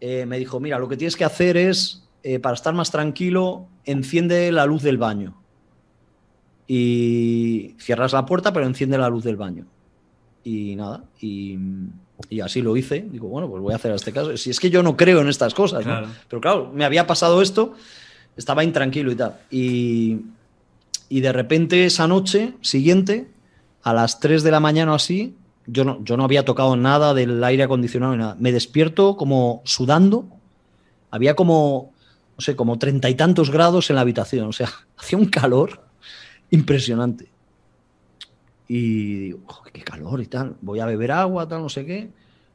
eh, 0.00 0.26
me 0.26 0.38
dijo, 0.38 0.60
mira, 0.60 0.78
lo 0.78 0.88
que 0.88 0.96
tienes 0.96 1.16
que 1.16 1.24
hacer 1.24 1.56
es, 1.56 2.08
para 2.40 2.54
estar 2.54 2.72
más 2.74 2.90
tranquilo, 2.90 3.66
enciende 3.84 4.52
la 4.52 4.66
luz 4.66 4.82
del 4.82 4.98
baño. 4.98 5.34
y 6.68 7.74
cierras 7.78 8.12
la 8.12 8.24
puerta, 8.24 8.52
pero 8.52 8.64
enciende 8.66 8.96
la 8.96 9.08
luz 9.08 9.24
del 9.24 9.36
baño. 9.36 9.66
Y 10.44 10.74
nada, 10.76 11.04
y, 11.20 11.58
y 12.28 12.40
así 12.40 12.62
lo 12.62 12.76
hice. 12.76 13.04
Digo, 13.10 13.28
bueno, 13.28 13.48
pues 13.48 13.62
voy 13.62 13.72
a 13.72 13.76
hacer 13.76 13.92
este 13.92 14.12
caso. 14.12 14.36
Si 14.36 14.50
es 14.50 14.60
que 14.60 14.70
yo 14.70 14.82
no 14.82 14.96
creo 14.96 15.20
en 15.20 15.28
estas 15.28 15.54
cosas, 15.54 15.86
¿no? 15.86 16.02
Pero 16.28 16.40
claro, 16.40 16.70
me 16.72 16.84
había 16.84 17.06
pasado 17.06 17.42
esto, 17.42 17.74
estaba 18.36 18.64
intranquilo 18.64 19.12
y 19.12 19.16
tal. 19.16 19.38
Y, 19.50 20.20
y 21.08 21.20
de 21.20 21.32
repente 21.32 21.84
esa 21.84 22.06
noche 22.08 22.54
siguiente, 22.60 23.28
a 23.82 23.92
las 23.92 24.20
3 24.20 24.42
de 24.42 24.50
la 24.50 24.60
mañana 24.60 24.92
o 24.92 24.94
así, 24.94 25.36
yo 25.66 25.84
no, 25.84 26.02
yo 26.04 26.16
no 26.16 26.24
había 26.24 26.44
tocado 26.44 26.76
nada 26.76 27.14
del 27.14 27.42
aire 27.44 27.62
acondicionado 27.62 28.12
ni 28.12 28.18
nada. 28.18 28.36
Me 28.38 28.52
despierto 28.52 29.16
como 29.16 29.62
sudando. 29.64 30.26
Había 31.10 31.34
como, 31.36 31.92
no 32.36 32.40
sé, 32.40 32.56
como 32.56 32.78
treinta 32.78 33.08
y 33.10 33.14
tantos 33.14 33.50
grados 33.50 33.90
en 33.90 33.96
la 33.96 34.02
habitación. 34.02 34.46
O 34.48 34.52
sea, 34.52 34.68
hacía 34.96 35.18
un 35.18 35.26
calor 35.26 35.80
impresionante. 36.50 37.30
Y 38.68 39.14
digo, 39.18 39.40
"Joder, 39.46 39.72
qué 39.72 39.82
calor 39.82 40.20
y 40.22 40.26
tal. 40.26 40.56
Voy 40.62 40.80
a 40.80 40.86
beber 40.86 41.12
agua, 41.12 41.46
tal, 41.48 41.62
no 41.62 41.68
sé 41.68 41.84
qué. 41.84 42.10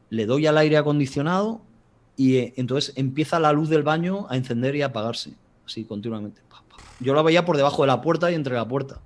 Le 0.10 0.26
doy 0.26 0.48
al 0.48 0.58
aire 0.58 0.78
acondicionado 0.78 1.62
y 2.16 2.38
eh, 2.38 2.54
entonces 2.58 2.94
empieza 2.96 3.40
la 3.40 3.52
luz 3.52 3.70
del 3.70 3.84
baño 3.84 4.26
a 4.30 4.38
encender 4.38 4.76
y 4.76 4.82
a 4.82 4.88
apagarse. 4.88 5.34
Así 5.66 5.84
continuamente. 5.84 6.42
Yo 7.00 7.14
la 7.14 7.22
veía 7.22 7.46
por 7.46 7.58
debajo 7.58 7.84
de 7.84 7.88
la 7.88 8.02
puerta 8.02 8.32
y 8.32 8.36
entre 8.36 8.56
la 8.56 8.68
puerta. 8.68 9.00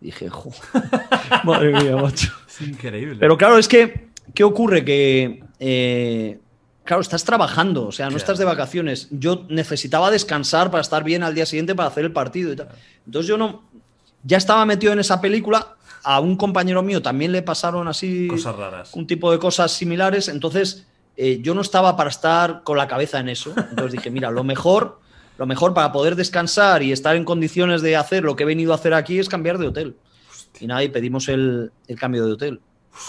Dije, 0.00 0.28
"Jo, 0.28 0.50
madre 1.44 1.72
mía, 1.72 1.96
macho. 1.96 2.30
Es 2.60 2.68
increíble. 2.68 3.16
Pero 3.18 3.36
claro, 3.38 3.58
es 3.58 3.68
que, 3.68 4.08
¿qué 4.34 4.44
ocurre? 4.44 4.84
Que, 4.84 5.42
eh, 5.58 6.38
claro, 6.84 7.02
estás 7.02 7.24
trabajando, 7.24 7.86
o 7.86 7.92
sea, 7.92 8.06
no 8.06 8.10
Claro. 8.10 8.18
estás 8.18 8.38
de 8.38 8.44
vacaciones. 8.44 9.08
Yo 9.10 9.46
necesitaba 9.48 10.10
descansar 10.10 10.70
para 10.70 10.80
estar 10.82 11.04
bien 11.04 11.22
al 11.22 11.34
día 11.34 11.46
siguiente 11.46 11.74
para 11.74 11.88
hacer 11.88 12.04
el 12.04 12.12
partido 12.12 12.52
y 12.52 12.56
tal. 12.56 12.68
Entonces 13.06 13.28
yo 13.28 13.36
no, 13.38 13.62
ya 14.24 14.36
estaba 14.36 14.64
metido 14.66 14.92
en 14.92 15.00
esa 15.00 15.20
película. 15.20 15.76
A 16.02 16.18
un 16.20 16.36
compañero 16.36 16.82
mío 16.82 17.02
también 17.02 17.30
le 17.30 17.42
pasaron 17.42 17.86
así 17.86 18.26
Cosas 18.28 18.56
raras. 18.56 18.94
un 18.94 19.06
tipo 19.06 19.30
de 19.32 19.38
cosas 19.38 19.70
similares. 19.72 20.28
Entonces 20.28 20.86
eh, 21.18 21.40
yo 21.42 21.54
no 21.54 21.60
estaba 21.60 21.94
para 21.94 22.08
estar 22.08 22.62
con 22.64 22.78
la 22.78 22.88
cabeza 22.88 23.20
en 23.20 23.28
eso. 23.28 23.52
Entonces 23.56 23.92
dije, 23.92 24.10
mira, 24.10 24.30
lo 24.30 24.42
mejor, 24.42 24.98
lo 25.36 25.44
mejor 25.44 25.74
para 25.74 25.92
poder 25.92 26.16
descansar 26.16 26.82
y 26.82 26.90
estar 26.92 27.16
en 27.16 27.24
condiciones 27.26 27.82
de 27.82 27.96
hacer 27.96 28.24
lo 28.24 28.34
que 28.34 28.44
he 28.44 28.46
venido 28.46 28.72
a 28.72 28.76
hacer 28.76 28.94
aquí 28.94 29.18
es 29.18 29.28
cambiar 29.28 29.58
de 29.58 29.66
hotel. 29.68 29.96
Y 30.58 30.66
nada, 30.66 30.82
y 30.82 30.88
pedimos 30.88 31.28
el, 31.28 31.70
el 31.86 31.98
cambio 31.98 32.26
de 32.26 32.32
hotel. 32.32 32.60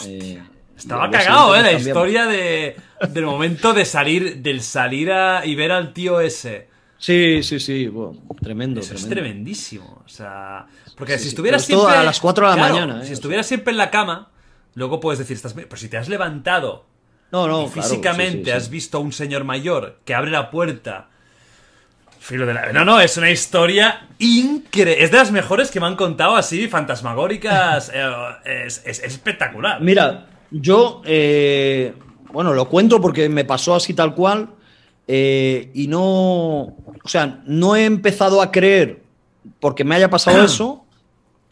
Eh, 0.06 0.42
Estaba 0.78 1.10
cagado, 1.12 1.56
¿eh? 1.56 1.62
La 1.62 1.74
historia 1.74 2.26
de, 2.26 2.76
del 3.10 3.26
momento 3.26 3.74
de 3.74 3.86
salir, 3.86 4.38
del 4.38 4.62
salir 4.62 5.12
a, 5.12 5.46
y 5.46 5.56
ver 5.56 5.72
al 5.72 5.94
tío 5.94 6.20
ese. 6.22 6.70
Sí, 6.98 7.42
sí, 7.44 7.60
sí, 7.60 7.88
bueno, 7.88 8.20
tremendo. 8.42 8.80
Eso 8.80 8.94
es 8.96 9.08
tremendísimo. 9.10 10.02
O 10.06 10.10
sea, 10.10 10.66
porque 10.98 11.14
Sí, 11.14 11.20
si 11.20 11.24
sí, 11.24 11.30
estuvieras 11.30 11.62
esto 11.64 11.78
siempre. 11.82 11.98
a 11.98 12.04
las 12.04 12.20
cuatro 12.20 12.46
de 12.46 12.52
la 12.52 12.58
Claro, 12.58 12.74
mañana, 12.76 13.02
¿eh? 13.02 13.06
Si 13.06 13.12
O 13.12 13.14
estuvieras 13.14 13.48
siempre 13.48 13.72
en 13.72 13.78
la 13.78 13.90
cama, 13.92 14.32
luego 14.76 15.00
puedes 15.00 15.20
decir, 15.20 15.36
estás. 15.36 15.54
Pero 15.54 15.76
si 15.78 15.90
te 15.90 15.98
has 15.98 16.10
levantado 16.10 16.86
No, 17.32 17.48
no, 17.48 17.64
y 17.66 17.68
físicamente 17.70 18.38
sí, 18.38 18.44
sí, 18.46 18.46
sí. 18.46 18.52
has 18.52 18.70
visto 18.70 18.98
a 18.98 19.02
un 19.02 19.12
señor 19.12 19.44
mayor 19.44 20.00
que 20.06 20.14
abre 20.16 20.32
la 20.32 20.50
puerta. 20.50 21.10
Filo 22.24 22.46
de 22.46 22.54
la... 22.54 22.72
No, 22.72 22.86
no, 22.86 23.02
es 23.02 23.18
una 23.18 23.32
historia 23.32 24.08
increíble. 24.20 25.04
Es 25.04 25.10
de 25.10 25.18
las 25.18 25.32
mejores 25.32 25.72
que 25.72 25.80
me 25.80 25.88
han 25.88 25.96
contado 25.96 26.36
así, 26.36 26.68
fantasmagóricas. 26.68 27.92
eh, 27.94 28.12
es, 28.46 28.84
es- 28.86 29.00
es 29.00 29.14
espectacular. 29.14 29.82
Mira, 29.82 30.28
yo, 30.52 31.02
eh, 31.06 31.94
bueno, 32.32 32.54
lo 32.54 32.70
cuento 32.70 33.02
porque 33.02 33.28
me 33.28 33.44
pasó 33.44 33.74
así 33.74 33.96
tal 33.96 34.14
cual 34.14 34.50
eh, 35.08 35.72
y 35.74 35.88
no, 35.88 36.02
o 36.04 36.76
sea, 37.06 37.42
no 37.48 37.76
he 37.76 37.86
empezado 37.86 38.40
a 38.42 38.52
creer 38.52 39.02
porque 39.60 39.84
me 39.84 39.96
haya 39.96 40.10
pasado 40.12 40.38
eso. 40.46 40.81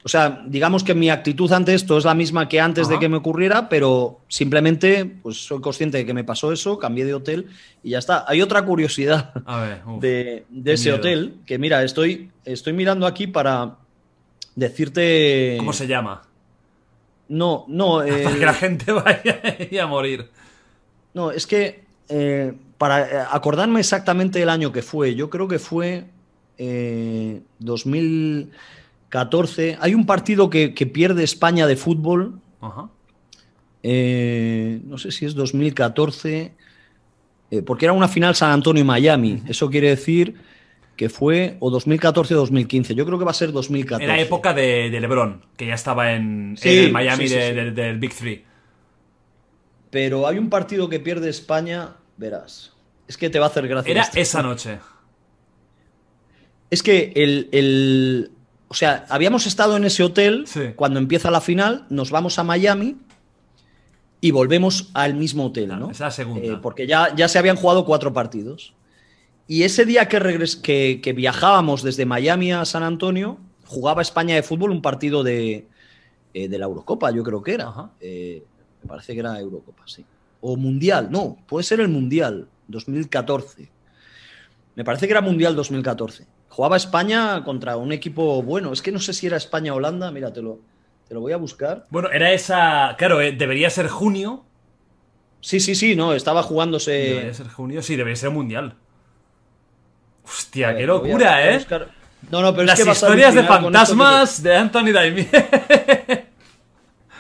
O 0.10 0.12
sea, 0.12 0.42
digamos 0.48 0.84
que 0.84 0.96
mi 0.96 1.12
actitud 1.12 1.52
ante 1.52 1.76
esto 1.76 1.96
es 1.96 2.04
la 2.04 2.16
misma 2.16 2.50
que 2.50 2.60
antes 2.60 2.88
de 2.88 2.98
que 2.98 3.08
me 3.08 3.18
ocurriera, 3.18 3.70
pero 3.70 4.22
simplemente 4.28 5.06
pues 5.06 5.46
soy 5.46 5.62
consciente 5.62 6.00
de 6.00 6.06
que 6.08 6.16
me 6.16 6.24
pasó 6.24 6.52
eso, 6.52 6.80
cambié 6.80 7.06
de 7.06 7.14
hotel 7.14 7.46
y 7.84 7.92
ya 7.92 8.00
está. 8.00 8.26
Hay 8.28 8.42
otra 8.42 8.66
curiosidad 8.66 9.32
A 9.46 9.62
ver, 9.62 9.82
uf. 9.86 10.02
de, 10.02 10.46
ese 10.66 10.86
miedo. 10.86 10.96
hotel 10.96 11.36
que 11.46 11.60
mira, 11.60 11.84
estoy, 11.84 12.32
estoy 12.44 12.74
mirando 12.74 13.06
aquí 13.06 13.28
para 13.28 13.76
decirte... 14.56 15.58
¿Cómo 15.60 15.74
se 15.74 15.86
llama? 15.86 16.24
No, 17.28 17.66
no. 17.68 17.98
Para 18.00 18.08
eh, 18.08 18.40
que 18.40 18.46
la 18.48 18.54
gente 18.56 18.92
vaya 18.92 19.84
a 19.84 19.86
morir. 19.86 20.28
No, 21.14 21.30
es 21.30 21.46
que 21.46 21.84
eh, 22.10 22.52
para 22.80 23.02
eh, 23.02 23.26
acordarme 23.30 23.80
exactamente 23.80 24.42
el 24.42 24.50
año 24.50 24.72
que 24.72 24.82
fue, 24.82 25.14
yo 25.14 25.30
creo 25.30 25.48
que 25.48 25.60
fue 25.60 26.06
eh, 26.58 27.44
2014. 29.10 29.78
Hay 29.82 29.94
un 29.96 30.06
partido 30.06 30.50
que, 30.50 30.74
que 30.74 30.86
pierde 30.86 31.24
España 31.24 31.68
de 31.68 31.76
fútbol, 31.76 32.40
Ajá. 32.62 32.90
eh, 33.84 34.82
no 34.86 34.98
sé 34.98 35.12
si 35.12 35.26
es 35.26 35.34
2014, 35.36 36.54
eh, 37.52 37.62
porque 37.64 37.86
era 37.86 37.94
una 37.94 38.08
final 38.08 38.36
San 38.36 38.52
Antonio 38.52 38.82
y 38.82 38.86
Miami. 38.86 39.42
Eso 39.48 39.70
quiere 39.70 39.90
decir 39.90 40.36
que 40.96 41.10
fue 41.10 41.58
o 41.60 41.70
2014 41.72 42.36
o 42.36 42.38
2015. 42.40 42.94
Yo 42.94 43.06
creo 43.06 43.18
que 43.18 43.26
va 43.26 43.32
a 43.32 43.34
ser 43.34 43.52
2014. 43.52 44.04
Era 44.04 44.20
época 44.20 44.54
de, 44.54 44.90
de 44.90 45.00
LeBron, 45.00 45.42
que 45.58 45.66
ya 45.68 45.74
estaba 45.74 46.14
en, 46.14 46.56
Sí, 46.58 46.70
en 46.78 46.84
el 46.86 46.92
Miami 46.92 47.24
sí, 47.28 47.30
sí, 47.30 47.36
de- 47.36 47.50
sí. 47.50 47.56
del- 47.56 47.74
del 47.76 47.98
Big 48.00 48.14
Three. 48.14 48.44
Pero 49.90 50.28
hay 50.28 50.38
un 50.38 50.50
partido 50.50 50.88
que 50.88 51.00
pierde 51.00 51.30
España, 51.30 51.96
verás. 52.18 52.74
Es 53.08 53.18
que 53.18 53.30
te 53.32 53.40
va 53.40 53.46
a 53.46 53.50
hacer 53.50 53.68
gracia. 53.68 53.90
Era 53.92 54.04
esa 54.14 54.44
noche. 54.44 54.78
Es 56.70 56.84
que 56.84 57.12
el, 57.16 57.50
el- 57.52 58.32
O 58.70 58.74
sea, 58.76 59.06
habíamos 59.10 59.46
estado 59.48 59.76
en 59.78 59.84
ese 59.84 60.04
hotel 60.04 60.46
Sí. 60.48 60.72
cuando 60.76 61.00
empieza 61.00 61.30
la 61.32 61.42
final, 61.42 61.86
nos 61.90 62.12
vamos 62.12 62.40
a 62.40 62.44
Miami 62.44 62.96
y 64.22 64.32
volvemos 64.32 64.90
al 64.94 65.16
mismo 65.16 65.46
hotel, 65.48 65.70
¿no? 65.70 65.86
esa 65.86 65.92
es 65.92 66.00
la 66.00 66.12
segunda. 66.12 66.46
Eh, 66.46 66.58
porque 66.62 66.86
ya, 66.88 67.14
ya 67.16 67.28
se 67.28 67.40
habían 67.40 67.56
jugado 67.56 67.86
cuatro 67.86 68.14
partidos. 68.14 68.74
Y 69.48 69.64
ese 69.64 69.86
día 69.86 70.08
que, 70.08 70.20
regres- 70.20 70.62
que, 70.62 71.00
que 71.02 71.14
viajábamos 71.14 71.82
desde 71.82 72.06
Miami 72.06 72.52
a 72.52 72.64
San 72.66 72.84
Antonio, 72.84 73.40
jugaba 73.66 74.02
España 74.02 74.36
de 74.36 74.44
fútbol 74.44 74.70
un 74.72 74.82
partido 74.82 75.24
de, 75.24 75.68
eh, 76.36 76.48
de 76.48 76.58
la 76.60 76.66
Eurocopa, 76.66 77.10
yo 77.12 77.24
creo 77.24 77.42
que 77.42 77.54
era. 77.56 77.74
Eh, 78.00 78.44
me 78.84 78.88
parece 78.88 79.14
que 79.14 79.20
era 79.22 79.40
Eurocopa, 79.40 79.84
sí. 79.88 80.06
O 80.42 80.56
Mundial, 80.56 81.08
no, 81.10 81.38
puede 81.48 81.64
ser 81.64 81.80
el 81.80 81.88
Mundial, 81.88 82.48
2014. 82.68 83.70
Me 84.76 84.84
parece 84.84 85.08
que 85.08 85.12
era 85.14 85.22
Mundial 85.22 85.56
2014. 85.56 86.28
Jugaba 86.50 86.78
España 86.78 87.44
contra 87.44 87.78
un 87.78 87.92
equipo 87.92 88.42
bueno. 88.42 88.74
Es 88.74 88.82
que 88.82 88.92
no 88.92 89.00
sé 89.00 89.14
si 89.14 89.28
era 89.28 89.38
España 89.38 89.74
o 89.74 89.78
Holanda. 89.78 90.12
Mira, 90.12 90.34
te 90.34 90.42
lo, 90.42 90.60
voy 91.10 91.32
a 91.32 91.38
buscar. 91.38 91.86
Bueno, 91.90 92.10
era 92.12 92.32
esa. 92.34 92.96
Claro, 92.98 93.22
eh, 93.22 93.32
debería 93.32 93.70
ser 93.70 93.88
junio. 93.88 94.44
Sí, 95.42 95.60
sí, 95.60 95.76
sí, 95.76 95.96
no, 95.96 96.14
estaba 96.14 96.44
jugándose. 96.44 96.92
Debería 96.92 97.34
ser 97.34 97.48
junio. 97.48 97.82
Sí, 97.82 97.96
debería 97.96 98.16
ser 98.16 98.32
mundial. 98.32 98.76
Hostia, 100.26 100.68
ver, 100.68 100.78
qué 100.78 100.86
locura, 100.86 101.36
a 101.36 101.56
¿eh? 101.56 101.66
No, 102.30 102.42
no, 102.42 102.54
pero 102.54 102.66
Las 102.66 102.80
es 102.80 102.86
que 102.86 102.92
historias 102.92 103.34
de 103.34 103.42
que 103.42 103.48
fantasmas 103.48 104.44
de 104.44 104.56
Anthony 104.56 104.92
Daimiel. 104.92 105.28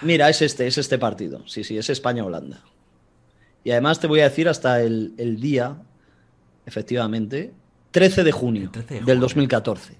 Mira, 0.01 0.29
es 0.29 0.41
este, 0.41 0.67
es 0.67 0.77
este 0.77 0.97
partido. 0.97 1.47
Sí, 1.47 1.63
sí, 1.63 1.77
es 1.77 1.89
España-Holanda. 1.89 2.61
Y 3.63 3.71
además 3.71 3.99
te 3.99 4.07
voy 4.07 4.19
a 4.21 4.23
decir 4.23 4.47
hasta 4.47 4.81
el, 4.81 5.13
el 5.17 5.39
día, 5.39 5.77
efectivamente, 6.65 7.53
13 7.91 8.23
de 8.23 8.31
junio, 8.31 8.63
El 8.65 8.71
13 8.71 8.87
de 8.87 8.99
del 8.99 9.05
junio. 9.05 9.21
2014. 9.21 9.97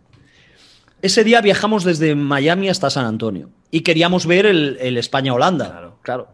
Ese 1.02 1.24
día 1.24 1.42
viajamos 1.42 1.84
desde 1.84 2.14
Miami 2.16 2.70
hasta 2.70 2.90
San 2.90 3.06
Antonio 3.06 3.50
y 3.72 3.82
queríamos 3.82 4.26
ver 4.26 4.46
el, 4.46 4.78
el 4.82 4.98
España-Holanda. 4.98 5.94
Claro. 6.02 6.28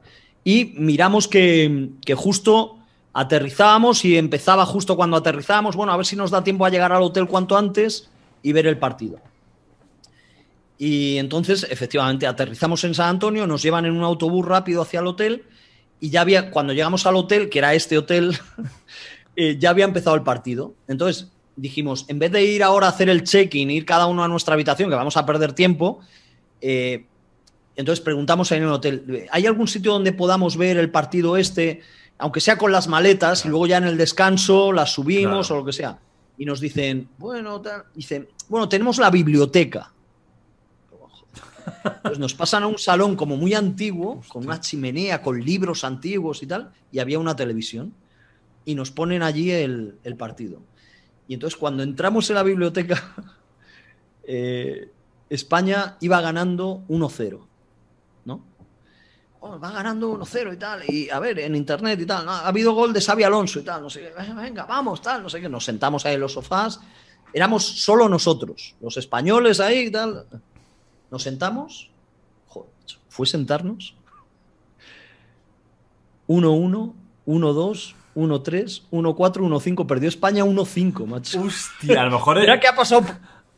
Y 0.44 0.74
miramos 0.78 1.28
que, 1.28 1.90
que 2.04 2.16
justo 2.16 2.78
aterrizábamos 3.14 4.04
y 4.06 4.18
empezaba 4.18 4.66
justo 4.66 4.96
cuando 4.96 5.18
aterrizábamos, 5.18 5.76
bueno, 5.76 5.94
a 5.94 5.98
ver 5.98 6.06
si 6.06 6.16
nos 6.16 6.32
da 6.32 6.44
tiempo 6.44 6.66
a 6.66 6.70
llegar 6.70 6.92
al 6.92 7.04
hotel 7.04 7.28
cuanto 7.28 7.58
antes 7.58 8.10
y 8.42 8.52
ver 8.52 8.68
el 8.68 8.78
partido. 8.78 9.20
Y 10.78 11.18
entonces, 11.18 11.66
efectivamente, 11.70 12.28
aterrizamos 12.28 12.84
en 12.84 12.94
San 12.94 13.10
Antonio, 13.10 13.48
nos 13.48 13.62
llevan 13.62 13.86
en 13.86 13.96
un 13.96 14.04
autobús 14.04 14.46
rápido 14.46 14.82
hacia 14.82 15.00
el 15.00 15.08
hotel 15.08 15.44
y 16.00 16.10
ya 16.10 16.22
había, 16.22 16.52
cuando 16.52 16.74
llegamos 16.74 17.06
al 17.06 17.16
hotel, 17.16 17.50
que 17.50 17.60
era 17.60 17.74
este 17.74 17.98
hotel, 17.98 18.38
eh, 19.36 19.58
ya 19.58 19.70
había 19.70 19.86
empezado 19.86 20.16
el 20.16 20.24
partido. 20.24 20.74
Entonces 20.88 21.32
dijimos, 21.56 22.06
en 22.08 22.20
vez 22.20 22.32
de 22.32 22.44
ir 22.44 22.64
ahora 22.64 22.88
a 22.88 22.90
hacer 22.90 23.10
el 23.10 23.24
check-in, 23.24 23.72
ir 23.72 23.86
cada 23.86 24.08
uno 24.08 24.24
a 24.24 24.28
nuestra 24.28 24.54
habitación, 24.54 24.90
que 24.90 24.96
vamos 24.96 25.18
a 25.18 25.26
perder 25.26 25.54
tiempo, 25.54 26.00
eh, 26.62 27.06
entonces 27.76 28.04
preguntamos 28.04 28.52
en 28.52 28.64
el 28.64 28.70
hotel, 28.70 29.28
¿hay 29.32 29.46
algún 29.46 29.68
sitio 29.68 29.94
donde 29.94 30.14
podamos 30.14 30.58
ver 30.58 30.78
el 30.78 30.92
partido 30.92 31.38
este, 31.38 31.82
aunque 32.18 32.40
sea 32.40 32.58
con 32.58 32.72
las 32.72 32.88
maletas, 32.88 33.46
y 33.46 33.50
luego 33.50 33.68
ya 33.68 33.78
en 33.78 33.86
el 33.86 33.98
descanso 33.98 34.72
las 34.72 34.94
subimos 34.94 35.48
Claro. 35.48 35.56
o 35.56 35.64
lo 35.64 35.66
que 35.66 35.74
sea? 35.74 36.00
Y 36.38 36.46
nos 36.46 36.60
dicen, 36.60 37.10
bueno, 37.18 37.62
dicen, 37.94 38.28
bueno, 38.50 38.68
tenemos 38.70 38.98
la 38.98 39.10
biblioteca. 39.10 39.92
Pues 42.04 42.20
nos 42.20 42.34
pasan 42.36 42.62
a 42.64 42.68
un 42.68 42.78
salón 42.78 43.16
como 43.16 43.38
muy 43.38 43.54
antiguo, 43.56 44.22
con 44.28 44.46
una 44.46 44.60
chimenea, 44.60 45.22
con 45.22 45.44
libros 45.44 45.84
antiguos 45.84 46.44
y 46.44 46.48
tal, 46.48 46.72
y 46.92 47.00
había 47.00 47.18
una 47.18 47.36
televisión. 47.36 47.94
Y 48.66 48.76
nos 48.76 48.92
ponen 48.92 49.24
allí 49.24 49.50
el, 49.52 49.96
el 50.04 50.16
partido. 50.16 50.62
Y 51.28 51.34
entonces 51.34 51.58
cuando 51.58 51.84
entramos 51.84 52.30
en 52.30 52.36
la 52.36 52.44
biblioteca, 52.44 53.14
eh, 54.24 54.92
España 55.30 55.98
iba 56.02 56.22
ganando 56.22 56.84
1-0, 56.88 57.40
¿no? 58.26 58.44
Oh, 59.40 59.60
va 59.60 59.72
ganando 59.72 60.18
1-0 60.18 60.54
y 60.54 60.58
tal, 60.58 60.84
y 60.88 61.10
a 61.10 61.20
ver, 61.20 61.40
en 61.40 61.56
internet 61.56 62.00
y 62.00 62.06
tal, 62.06 62.28
ha 62.28 62.48
habido 62.48 62.74
gol 62.74 62.94
de 62.94 63.02
Xavi 63.02 63.24
Alonso 63.24 63.60
y 63.60 63.64
tal, 63.64 63.82
no 63.82 63.90
sé 63.90 64.02
qué, 64.02 64.34
venga, 64.34 64.66
vamos, 64.66 65.02
tal, 65.02 65.24
no 65.24 65.30
sé 65.30 65.42
qué, 65.42 65.50
nos 65.50 65.66
sentamos 65.66 66.06
ahí 66.06 66.16
en 66.16 66.22
los 66.22 66.34
sofás, 66.34 66.80
éramos 67.34 67.64
solo 67.64 68.08
nosotros, 68.10 68.76
los 68.82 68.98
españoles 68.98 69.60
ahí 69.60 69.88
y 69.88 69.92
tal, 69.92 70.26
nos 71.12 71.24
sentamos, 71.24 71.90
joder, 72.48 72.70
fue 73.10 73.28
sentarnos, 73.28 73.96
1-1, 76.28 76.94
1-2, 77.28 77.96
1-3, 78.16 78.84
1-4, 78.92 79.16
1-5. 79.16 79.86
Perdió 79.88 80.10
España 80.10 80.44
1-5, 80.46 81.06
macho. 81.06 81.42
Hostia, 81.42 82.02
a 82.02 82.06
lo 82.06 82.12
mejor. 82.12 82.40
Mira 82.40 82.60
que 82.60 82.68
ha 82.68 82.76
pasado, 82.76 83.04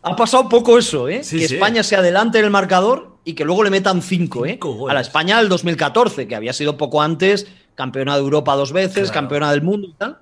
ha 0.01 0.15
pasado 0.15 0.49
poco 0.49 0.77
eso, 0.77 1.07
¿eh? 1.07 1.23
Sí, 1.23 1.39
que 1.39 1.47
sí. 1.47 1.53
España 1.55 1.83
se 1.83 1.95
adelante 1.95 2.39
en 2.39 2.45
el 2.45 2.51
marcador 2.51 3.17
y 3.23 3.33
que 3.33 3.45
luego 3.45 3.63
le 3.63 3.69
metan 3.69 4.01
5, 4.01 4.45
¿eh? 4.45 4.57
Goles. 4.61 4.91
A 4.91 4.93
la 4.93 5.01
España 5.01 5.37
del 5.37 5.49
2014, 5.49 6.27
que 6.27 6.35
había 6.35 6.53
sido 6.53 6.77
poco 6.77 7.01
antes, 7.01 7.47
campeona 7.75 8.15
de 8.15 8.21
Europa 8.21 8.55
dos 8.55 8.71
veces, 8.73 8.93
Claro. 9.11 9.13
campeona 9.13 9.51
del 9.51 9.61
mundo 9.61 9.87
y 9.89 9.93
tal. 9.93 10.17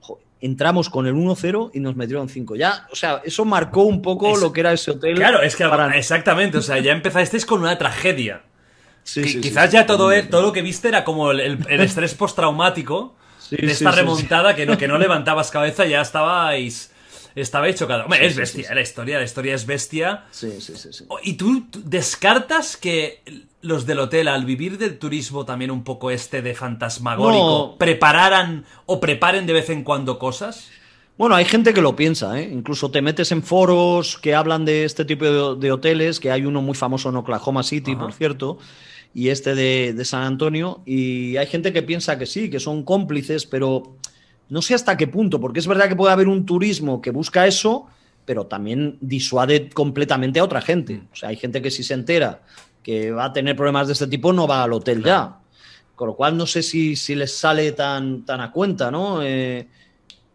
Joder, 0.00 0.24
entramos 0.40 0.88
con 0.90 1.06
el 1.06 1.14
1-0 1.14 1.70
y 1.74 1.80
nos 1.80 1.94
metieron 1.96 2.28
5. 2.28 2.56
Ya, 2.56 2.88
o 2.90 2.96
sea, 2.96 3.20
eso 3.24 3.44
marcó 3.44 3.82
un 3.84 4.02
poco 4.02 4.32
Es- 4.34 4.40
lo 4.40 4.52
que 4.52 4.60
era 4.60 4.72
ese 4.72 4.90
hotel. 4.92 5.14
Claro, 5.14 5.42
es 5.42 5.54
que 5.54 5.64
para- 5.68 5.96
exactamente, 5.96 6.58
o 6.58 6.62
sea, 6.62 6.78
ya 6.80 6.92
empezasteis 6.92 7.46
con 7.46 7.60
una 7.60 7.76
tragedia. 7.78 8.42
Sí, 9.02 9.20
Qui- 9.20 9.24
sí, 9.24 9.32
sí, 9.34 9.40
Quizás 9.42 9.70
ya 9.70 9.84
todo, 9.84 10.10
e- 10.12 10.22
todo 10.22 10.40
lo 10.40 10.52
que 10.52 10.62
viste 10.62 10.88
era 10.88 11.04
como 11.04 11.30
el, 11.30 11.40
el- 11.40 11.66
el 11.68 11.80
estrés 11.82 12.14
postraumático 12.14 13.14
Sí, 13.48 13.56
de 13.56 13.70
esta 13.72 13.92
sí, 13.92 13.98
remontada 13.98 14.54
Que, 14.54 14.66
no, 14.66 14.76
que 14.78 14.88
no 14.88 14.98
levantabas 15.04 15.50
cabeza, 15.50 15.84
ya 15.86 16.00
estabais. 16.00 16.90
Estabais 17.34 17.74
chocados. 17.76 18.04
Hombre, 18.04 18.24
es 18.26 18.36
bestia, 18.36 18.68
sí. 18.68 18.74
la 18.74 18.80
historia, 18.80 19.18
la 19.18 19.24
historia 19.24 19.54
es 19.56 19.66
bestia. 19.66 20.24
Sí, 20.30 20.52
sí, 20.60 20.74
sí, 20.76 20.92
sí. 20.92 21.04
¿Y 21.24 21.32
tú 21.34 21.62
tú 21.68 21.82
descartas 21.84 22.76
que 22.76 23.22
los 23.60 23.86
del 23.86 23.98
hotel, 23.98 24.28
al 24.28 24.44
vivir 24.44 24.78
del 24.78 24.98
turismo 24.98 25.44
también 25.44 25.72
un 25.72 25.82
poco 25.82 26.12
este 26.12 26.42
de 26.42 26.54
fantasmagórico, 26.54 27.70
No. 27.72 27.76
prepararan 27.78 28.64
o 28.86 29.00
preparen 29.00 29.46
de 29.46 29.52
vez 29.52 29.68
en 29.70 29.82
cuando 29.82 30.18
cosas? 30.18 30.68
Bueno, 31.18 31.34
hay 31.34 31.44
gente 31.44 31.72
que 31.74 31.80
lo 31.80 31.96
piensa, 31.96 32.38
¿eh? 32.40 32.48
Incluso 32.52 32.90
te 32.92 33.00
metes 33.02 33.32
en 33.32 33.42
foros 33.42 34.18
que 34.18 34.34
hablan 34.34 34.64
de 34.64 34.84
este 34.84 35.04
tipo 35.04 35.24
de, 35.24 35.60
de 35.60 35.72
hoteles, 35.72 36.20
que 36.20 36.30
hay 36.30 36.44
uno 36.44 36.60
muy 36.62 36.74
famoso 36.76 37.08
en 37.08 37.16
Oklahoma 37.16 37.62
City, 37.64 37.92
Ajá. 37.92 38.00
por 38.00 38.12
cierto, 38.12 38.58
y 39.14 39.28
este 39.28 39.54
de, 39.54 39.94
de 39.94 40.04
San 40.04 40.24
Antonio, 40.24 40.82
y 40.84 41.36
hay 41.36 41.46
gente 41.46 41.72
que 41.72 41.82
piensa 41.82 42.18
que 42.18 42.26
sí, 42.26 42.50
que 42.50 42.60
son 42.60 42.82
cómplices, 42.82 43.46
pero 43.46 43.96
no 44.48 44.60
sé 44.60 44.74
hasta 44.74 44.96
qué 44.96 45.06
punto, 45.06 45.40
porque 45.40 45.60
es 45.60 45.66
verdad 45.66 45.88
que 45.88 45.96
puede 45.96 46.12
haber 46.12 46.28
un 46.28 46.44
turismo 46.44 47.00
que 47.00 47.10
busca 47.10 47.46
eso, 47.46 47.86
pero 48.24 48.46
también 48.46 48.98
disuade 49.00 49.70
completamente 49.70 50.40
a 50.40 50.44
otra 50.44 50.60
gente. 50.60 51.02
O 51.12 51.16
sea, 51.16 51.28
hay 51.28 51.36
gente 51.36 51.62
que 51.62 51.70
si 51.70 51.82
se 51.82 51.94
entera 51.94 52.42
que 52.82 53.10
va 53.10 53.26
a 53.26 53.32
tener 53.32 53.56
problemas 53.56 53.86
de 53.86 53.94
este 53.94 54.06
tipo, 54.06 54.32
no 54.32 54.46
va 54.46 54.62
al 54.62 54.72
hotel 54.72 55.02
ya. 55.02 55.38
Con 55.94 56.08
lo 56.08 56.16
cual 56.16 56.36
no 56.36 56.46
sé 56.46 56.62
si, 56.62 56.96
si 56.96 57.14
les 57.14 57.36
sale 57.36 57.72
tan, 57.72 58.24
tan 58.24 58.40
a 58.40 58.50
cuenta, 58.50 58.90
¿no? 58.90 59.22
Eh, 59.22 59.68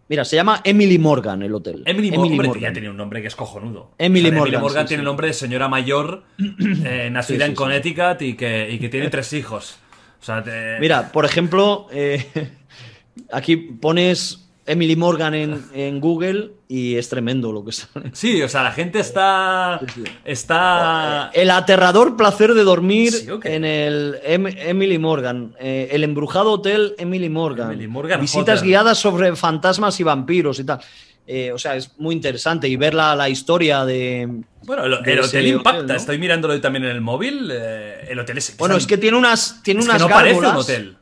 mira, 0.09 0.25
se 0.25 0.35
llama 0.35 0.59
Emily 0.65 0.97
Morgan 0.99 1.41
el 1.43 1.53
hotel. 1.55 1.83
Emily, 1.85 2.11
Mo- 2.11 2.23
hombre, 2.23 2.59
ya 2.59 2.73
tiene 2.73 2.89
un 2.89 2.97
nombre 2.97 3.21
que 3.21 3.27
es 3.29 3.35
cojonudo. 3.35 3.91
Emily 3.97 4.29
O 4.29 4.45
sea, 4.45 4.59
Morgan, 4.59 4.83
sí, 4.85 4.89
tiene 4.89 5.01
sí. 5.03 5.05
nombre 5.05 5.27
de 5.27 5.33
señora 5.33 5.67
mayor, 5.69 6.23
eh, 6.85 7.09
nacida 7.11 7.45
Sí, 7.45 7.51
en. 7.51 7.55
Connecticut 7.55 8.21
y 8.21 8.33
que, 8.35 8.69
y 8.71 8.79
que 8.79 8.89
tiene 8.89 9.09
tres 9.09 9.31
hijos. 9.33 9.77
O 10.21 10.25
sea, 10.25 10.43
te- 10.43 10.77
Mira, 10.81 11.11
por 11.13 11.23
ejemplo, 11.23 11.87
eh, 11.93 12.25
aquí 13.31 13.55
pones 13.55 14.48
Emily 14.71 14.95
Morgan 14.95 15.33
en, 15.33 15.63
en 15.73 15.99
Google 15.99 16.51
y 16.67 16.95
es 16.95 17.09
tremendo 17.09 17.51
lo 17.51 17.65
que 17.65 17.71
sale. 17.71 18.11
Sí, 18.13 18.41
o 18.41 18.47
sea, 18.47 18.63
la 18.63 18.71
gente 18.71 18.99
está. 18.99 19.79
Está. 20.23 21.31
El 21.33 21.49
aterrador 21.51 22.15
placer 22.15 22.53
de 22.53 22.63
dormir 22.63 23.11
Sí, 23.11 23.27
en 23.43 23.65
el 23.65 24.17
Em- 24.23 24.47
Emily 24.47 24.97
Morgan. 24.97 25.53
eh, 25.59 25.89
el 25.91 26.03
embrujado 26.03 26.51
hotel 26.51 26.95
Emily 26.97 27.29
Morgan. 27.29 27.71
Emily 27.71 27.87
Morgan 27.87 28.21
Visitas 28.21 28.59
Hotel. 28.59 28.67
guiadas 28.69 28.97
sobre 28.97 29.35
fantasmas 29.35 29.99
y 29.99 30.03
vampiros 30.03 30.59
y 30.59 30.63
tal. 30.63 30.79
Eh, 31.27 31.51
o 31.51 31.59
sea, 31.59 31.75
es 31.75 31.91
muy 31.99 32.15
interesante. 32.15 32.67
Y 32.67 32.75
ver 32.75 32.93
la, 32.93 33.15
la 33.15 33.29
historia 33.29 33.85
de. 33.85 34.41
Bueno, 34.63 34.85
el, 34.85 35.03
de 35.03 35.13
el 35.13 35.19
ese 35.19 35.27
hotel 35.27 35.47
impacta. 35.47 35.69
hotel, 35.79 35.87
¿no? 35.87 35.93
Estoy 35.95 36.17
mirándolo 36.17 36.59
también 36.61 36.85
en 36.85 36.91
el 36.91 37.01
móvil. 37.01 37.49
eh, 37.53 38.07
el 38.09 38.19
hotel 38.19 38.37
es. 38.39 38.57
Bueno, 38.57 38.75
es 38.77 38.87
que 38.87 38.97
tiene 38.97 39.17
unas, 39.17 39.61
tiene 39.63 39.81
es 39.81 39.85
que 39.85 39.91
unas 39.91 40.01
no 40.01 40.09
parece 40.09 40.35
gárgolas. 40.39 40.53
un 40.53 40.59
hotel. 40.61 40.97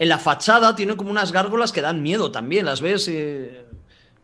En 0.00 0.08
la 0.08 0.18
fachada 0.18 0.74
tiene 0.74 0.96
como 0.96 1.10
unas 1.10 1.30
gárgolas 1.30 1.70
que 1.70 1.82
dan 1.82 2.02
miedo 2.02 2.32
también. 2.32 2.64
Las 2.66 2.80
ves 2.80 3.06
y 3.06 3.50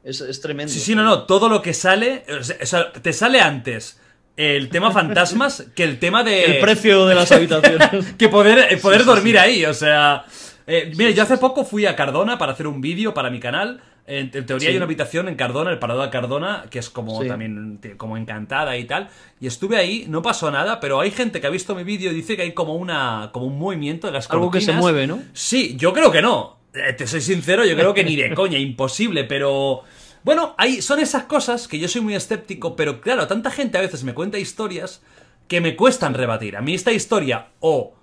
es, 0.02 0.20
es 0.20 0.40
tremendo. 0.40 0.72
Sí, 0.72 0.80
sí, 0.80 0.94
no, 0.94 1.04
no. 1.04 1.22
Todo 1.24 1.48
lo 1.48 1.62
que 1.62 1.74
sale. 1.74 2.24
O 2.40 2.42
sea, 2.42 2.56
o 2.60 2.66
sea, 2.66 2.92
te 2.92 3.12
sale 3.12 3.40
antes 3.40 4.00
el 4.36 4.68
tema 4.68 4.90
fantasmas 4.90 5.66
que 5.74 5.84
el 5.84 5.98
tema 5.98 6.22
de. 6.24 6.44
El 6.44 6.60
precio 6.60 7.06
de 7.06 7.14
las 7.14 7.30
habitaciones. 7.30 8.14
que 8.18 8.28
poder, 8.28 8.72
eh, 8.72 8.76
poder 8.78 9.04
dormir 9.04 9.38
ahí, 9.38 9.64
o 9.64 9.74
sea... 9.74 10.24
eh, 10.66 10.92
mira, 10.96 11.10
yo 11.10 11.22
hace 11.22 11.38
poco 11.38 11.64
fui 11.64 11.86
a 11.86 11.94
Cardona 11.94 12.38
para 12.38 12.52
hacer 12.52 12.66
un 12.66 12.80
vídeo 12.80 13.14
para 13.14 13.30
mi 13.30 13.40
canal. 13.40 13.80
En, 14.08 14.30
en 14.32 14.46
teoría 14.46 14.66
Sí. 14.66 14.70
hay 14.70 14.76
una 14.76 14.84
habitación 14.84 15.28
en 15.28 15.34
Cardona, 15.34 15.70
el 15.70 15.78
Parador 15.78 16.04
de 16.04 16.10
Cardona, 16.10 16.66
que 16.70 16.78
es 16.78 16.90
como 16.90 17.20
Sí. 17.22 17.28
también 17.28 17.80
como 17.96 18.16
encantada 18.16 18.76
y 18.76 18.84
tal. 18.84 19.08
Y 19.40 19.46
estuve 19.46 19.76
ahí, 19.76 20.06
no 20.08 20.22
pasó 20.22 20.50
nada, 20.50 20.78
pero 20.80 21.00
hay 21.00 21.10
gente 21.10 21.40
que 21.40 21.46
ha 21.46 21.50
visto 21.50 21.74
mi 21.74 21.82
vídeo 21.84 22.12
y 22.12 22.14
dice 22.14 22.36
que 22.36 22.42
hay 22.42 22.52
como 22.52 22.74
una 22.76 23.30
como 23.32 23.46
un 23.46 23.58
movimiento 23.58 24.06
de 24.06 24.12
las 24.12 24.30
Algo 24.30 24.50
que 24.50 24.60
se 24.60 24.72
mueve, 24.72 25.06
¿no? 25.06 25.20
Sí, 25.32 25.74
yo 25.76 25.92
creo 25.92 26.10
que 26.12 26.22
no. 26.22 26.56
Eh, 26.74 26.92
te 26.92 27.06
soy 27.06 27.20
sincero, 27.20 27.64
yo 27.64 27.74
creo 27.74 27.94
que 27.94 28.04
ni 28.04 28.16
de 28.16 28.34
coña, 28.34 28.58
imposible, 28.58 29.24
pero... 29.24 29.82
Bueno, 30.22 30.54
hay, 30.58 30.82
son 30.82 30.98
esas 30.98 31.22
cosas 31.24 31.68
que 31.68 31.78
yo 31.78 31.86
soy 31.88 32.00
muy 32.00 32.14
escéptico, 32.16 32.74
pero 32.74 33.00
claro, 33.00 33.26
tanta 33.28 33.50
gente 33.50 33.78
a 33.78 33.80
veces 33.80 34.02
me 34.02 34.12
cuenta 34.12 34.38
historias 34.38 35.00
que 35.48 35.60
me 35.60 35.76
cuestan 35.76 36.14
rebatir. 36.14 36.56
A 36.56 36.60
mí 36.62 36.74
esta 36.74 36.90
historia 36.92 37.46
o 37.60 37.94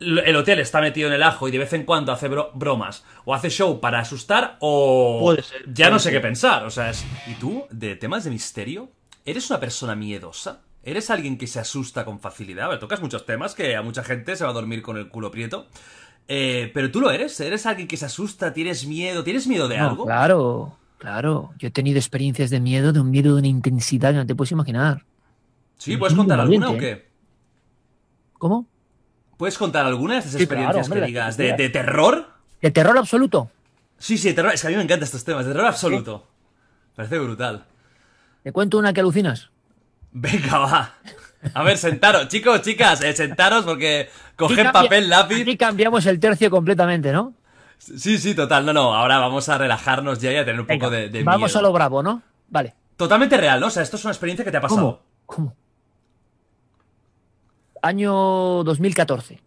el 0.00 0.36
hotel 0.36 0.58
está 0.58 0.80
metido 0.80 1.08
en 1.08 1.14
el 1.14 1.22
ajo 1.22 1.48
y 1.48 1.50
de 1.52 1.58
vez 1.58 1.72
en 1.72 1.84
cuando 1.84 2.12
hace 2.12 2.28
bro- 2.28 2.50
bromas 2.54 3.04
o 3.24 3.34
hace 3.34 3.48
show 3.50 3.80
para 3.80 4.00
asustar 4.00 4.56
o 4.60 5.20
Puede 5.22 5.42
ser, 5.42 5.62
ya 5.66 5.86
puede 5.86 5.90
no 5.90 5.98
sé 5.98 6.04
ser. 6.04 6.12
qué 6.14 6.20
pensar. 6.20 6.64
O 6.64 6.70
sea, 6.70 6.90
es... 6.90 7.04
¿Y 7.26 7.34
tú, 7.34 7.64
de 7.70 7.96
temas 7.96 8.24
de 8.24 8.30
misterio, 8.30 8.90
eres 9.24 9.48
una 9.50 9.60
persona 9.60 9.94
miedosa? 9.94 10.60
¿Eres 10.82 11.08
alguien 11.10 11.38
que 11.38 11.46
se 11.46 11.60
asusta 11.60 12.04
con 12.04 12.20
facilidad? 12.20 12.68
Ver, 12.68 12.78
tocas 12.78 13.00
muchos 13.00 13.24
temas 13.24 13.54
que 13.54 13.74
a 13.76 13.82
mucha 13.82 14.04
gente 14.04 14.36
se 14.36 14.44
va 14.44 14.50
a 14.50 14.54
dormir 14.54 14.82
con 14.82 14.96
el 14.98 15.08
culo 15.08 15.30
prieto. 15.30 15.66
Eh, 16.28 16.70
pero 16.74 16.90
tú 16.90 17.00
lo 17.00 17.10
eres, 17.10 17.38
eres 17.40 17.64
alguien 17.66 17.88
que 17.88 17.96
se 17.96 18.04
asusta, 18.06 18.52
tienes 18.52 18.86
miedo, 18.86 19.24
¿tienes 19.24 19.46
miedo 19.46 19.68
de 19.68 19.78
No, 19.78 19.88
algo? 19.90 20.04
Claro, 20.04 20.76
claro. 20.98 21.52
Yo 21.58 21.68
he 21.68 21.70
tenido 21.70 21.98
experiencias 21.98 22.50
de 22.50 22.60
miedo, 22.60 22.92
de 22.92 23.00
un 23.00 23.10
miedo 23.10 23.32
de 23.34 23.38
una 23.40 23.48
intensidad 23.48 24.10
que 24.10 24.16
no 24.18 24.26
te 24.26 24.34
puedes 24.34 24.52
imaginar. 24.52 25.04
Sí, 25.78 25.96
¿puedes 25.96 26.14
contar 26.16 26.40
alguna 26.40 26.70
o 26.70 26.76
qué? 26.78 27.08
¿Cómo? 28.34 28.66
¿Puedes 29.36 29.58
contar 29.58 29.86
alguna 29.86 30.14
de 30.14 30.18
estas 30.20 30.32
Sí, 30.32 30.46
claro, 30.46 30.60
experiencias 30.62 30.86
hombre, 30.86 31.00
que 31.00 31.06
digas? 31.06 31.36
¿De, 31.36 31.68
terror? 31.70 32.28
¿De 32.62 32.70
terror 32.70 32.96
absoluto? 32.98 33.50
Sí, 33.98 34.16
sí, 34.18 34.28
de 34.28 34.34
terror. 34.34 34.52
Es 34.54 34.60
que 34.62 34.68
a 34.68 34.70
mí 34.70 34.76
me 34.76 34.82
encantan 34.82 35.04
estos 35.04 35.24
temas, 35.24 35.44
de 35.46 35.52
terror 35.52 35.66
absoluto. 35.66 36.26
Parece 36.94 37.18
brutal. 37.18 37.64
¿Te 38.42 38.52
cuento 38.52 38.78
una 38.78 38.92
que 38.92 39.00
alucinas? 39.00 39.50
Venga, 40.12 40.58
va. 40.58 40.94
A 41.52 41.62
ver, 41.62 41.76
sentaros, 41.76 42.28
chicos, 42.28 42.62
chicas, 42.62 43.02
eh, 43.02 43.12
sentaros 43.14 43.64
porque 43.64 44.08
cambia- 44.36 44.72
papel, 44.72 45.08
lápiz. 45.10 45.42
Aquí 45.42 45.56
cambiamos 45.56 46.06
el 46.06 46.18
tercio 46.20 46.50
completamente, 46.50 47.12
¿no? 47.12 47.34
Sí, 47.78 48.16
sí, 48.18 48.34
total. 48.34 48.64
No, 48.64 48.72
no, 48.72 48.94
ahora 48.94 49.18
vamos 49.18 49.48
a 49.48 49.58
relajarnos 49.58 50.20
ya 50.20 50.32
y 50.32 50.36
a 50.36 50.44
tener 50.44 50.60
un 50.60 50.66
Venga, 50.66 50.86
poco 50.86 50.90
de, 50.94 51.08
de 51.10 51.22
vamos 51.24 51.50
miedo. 51.50 51.58
a 51.58 51.62
lo 51.62 51.72
bravo, 51.72 52.02
¿no? 52.02 52.22
Vale. 52.48 52.74
Totalmente 52.96 53.36
real, 53.36 53.60
¿no? 53.60 53.66
O 53.66 53.70
sea, 53.70 53.82
esto 53.82 53.96
es 53.96 54.04
una 54.04 54.12
experiencia 54.12 54.44
que 54.44 54.50
te 54.52 54.56
ha 54.56 54.60
pasado. 54.60 55.02
¿Cómo? 55.26 55.46
¿Cómo? 55.50 55.56
Año 57.84 58.64
2014. 58.64 59.40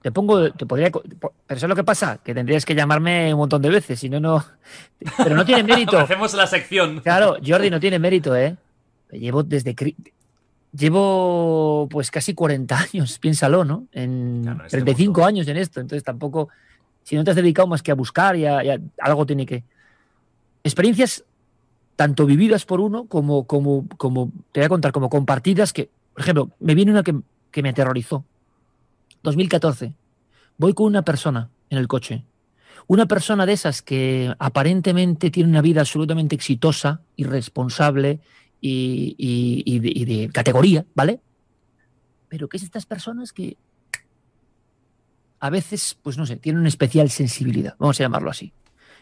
Te 0.00 0.12
pongo, 0.12 0.52
te 0.52 0.66
podría, 0.66 0.92
pero 0.92 1.32
¿sabes 1.60 1.68
lo 1.68 1.74
que 1.74 1.82
pasa? 1.82 2.18
Que 2.22 2.32
tendrías 2.32 2.64
que 2.64 2.76
llamarme 2.76 3.34
un 3.34 3.40
montón 3.40 3.60
de 3.60 3.70
veces, 3.70 3.98
si 3.98 4.08
no, 4.08 4.20
no. 4.20 4.44
Pero 5.16 5.34
no 5.34 5.44
tiene 5.44 5.62
mérito. 5.74 5.98
Hacemos 5.98 6.32
la 6.34 6.46
sección. 6.46 7.00
Claro, 7.00 7.38
Jordi 7.44 7.68
no 7.70 7.80
tiene 7.80 7.98
mérito, 7.98 8.36
¿eh? 8.36 8.56
Llevo 9.10 9.42
desde. 9.42 9.74
Llevo 10.72 11.88
pues 11.90 12.12
casi 12.12 12.34
40 12.34 12.78
años, 12.78 13.18
piénsalo, 13.18 13.64
¿no? 13.64 13.86
En 13.90 14.42
Claro, 14.42 14.60
en 14.60 14.66
este 14.66 14.76
35 14.76 15.10
mundo. 15.10 15.26
años 15.26 15.48
en 15.48 15.56
esto, 15.56 15.80
entonces 15.80 16.04
tampoco. 16.04 16.50
Si 17.02 17.16
no 17.16 17.24
te 17.24 17.30
has 17.30 17.36
dedicado 17.36 17.66
más 17.66 17.82
que 17.82 17.90
a 17.90 17.94
buscar, 17.96 18.36
ya, 18.36 18.62
ya 18.62 18.78
algo 19.00 19.26
tiene 19.26 19.44
que. 19.44 19.64
Experiencias 20.62 21.24
tanto 21.96 22.26
vividas 22.26 22.64
por 22.64 22.78
uno 22.80 23.06
como, 23.06 23.44
como, 23.44 23.88
como, 23.96 24.30
te 24.52 24.60
voy 24.60 24.66
a 24.66 24.68
contar, 24.68 24.92
como 24.92 25.08
compartidas 25.08 25.72
que, 25.72 25.88
por 26.12 26.22
ejemplo, 26.22 26.50
me 26.60 26.74
viene 26.76 26.92
una 26.92 27.02
que, 27.02 27.14
que 27.56 27.62
me 27.62 27.70
aterrorizó. 27.70 28.22
2014. 29.22 29.94
Voy 30.58 30.74
con 30.74 30.84
una 30.88 31.00
persona 31.00 31.48
en 31.70 31.78
el 31.78 31.88
coche. 31.88 32.22
Una 32.86 33.06
persona 33.06 33.46
de 33.46 33.54
esas 33.54 33.80
que 33.80 34.30
aparentemente 34.38 35.30
tiene 35.30 35.48
una 35.48 35.62
vida 35.62 35.80
absolutamente 35.80 36.34
exitosa, 36.34 37.00
irresponsable 37.16 38.20
y, 38.60 39.14
y- 39.16 39.62
y 39.64 40.04
de, 40.04 40.28
categoría, 40.28 40.84
¿vale? 40.94 41.20
Pero 42.28 42.46
que 42.46 42.58
es 42.58 42.62
estas 42.62 42.84
personas 42.84 43.32
que 43.32 43.56
a 45.40 45.48
veces, 45.48 45.96
pues 46.02 46.18
no 46.18 46.26
sé, 46.26 46.36
tienen 46.36 46.60
una 46.60 46.68
especial 46.68 47.08
sensibilidad, 47.08 47.74
vamos 47.78 47.98
a 47.98 48.02
llamarlo 48.04 48.30
así. 48.30 48.52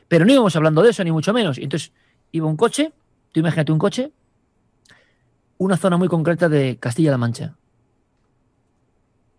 Pero 0.06 0.24
no 0.24 0.32
íbamos 0.32 0.54
hablando 0.54 0.80
de 0.80 0.90
eso, 0.90 1.02
ni 1.02 1.10
mucho 1.10 1.32
menos. 1.32 1.58
Entonces, 1.58 1.90
iba 2.30 2.46
un 2.46 2.56
coche, 2.56 2.92
tú 3.32 3.40
imagínate 3.40 3.72
un 3.72 3.78
coche, 3.80 4.12
una 5.58 5.76
zona 5.76 5.96
muy 5.96 6.06
concreta 6.06 6.48
de 6.48 6.76
Castilla-La 6.78 7.18
Mancha. 7.18 7.56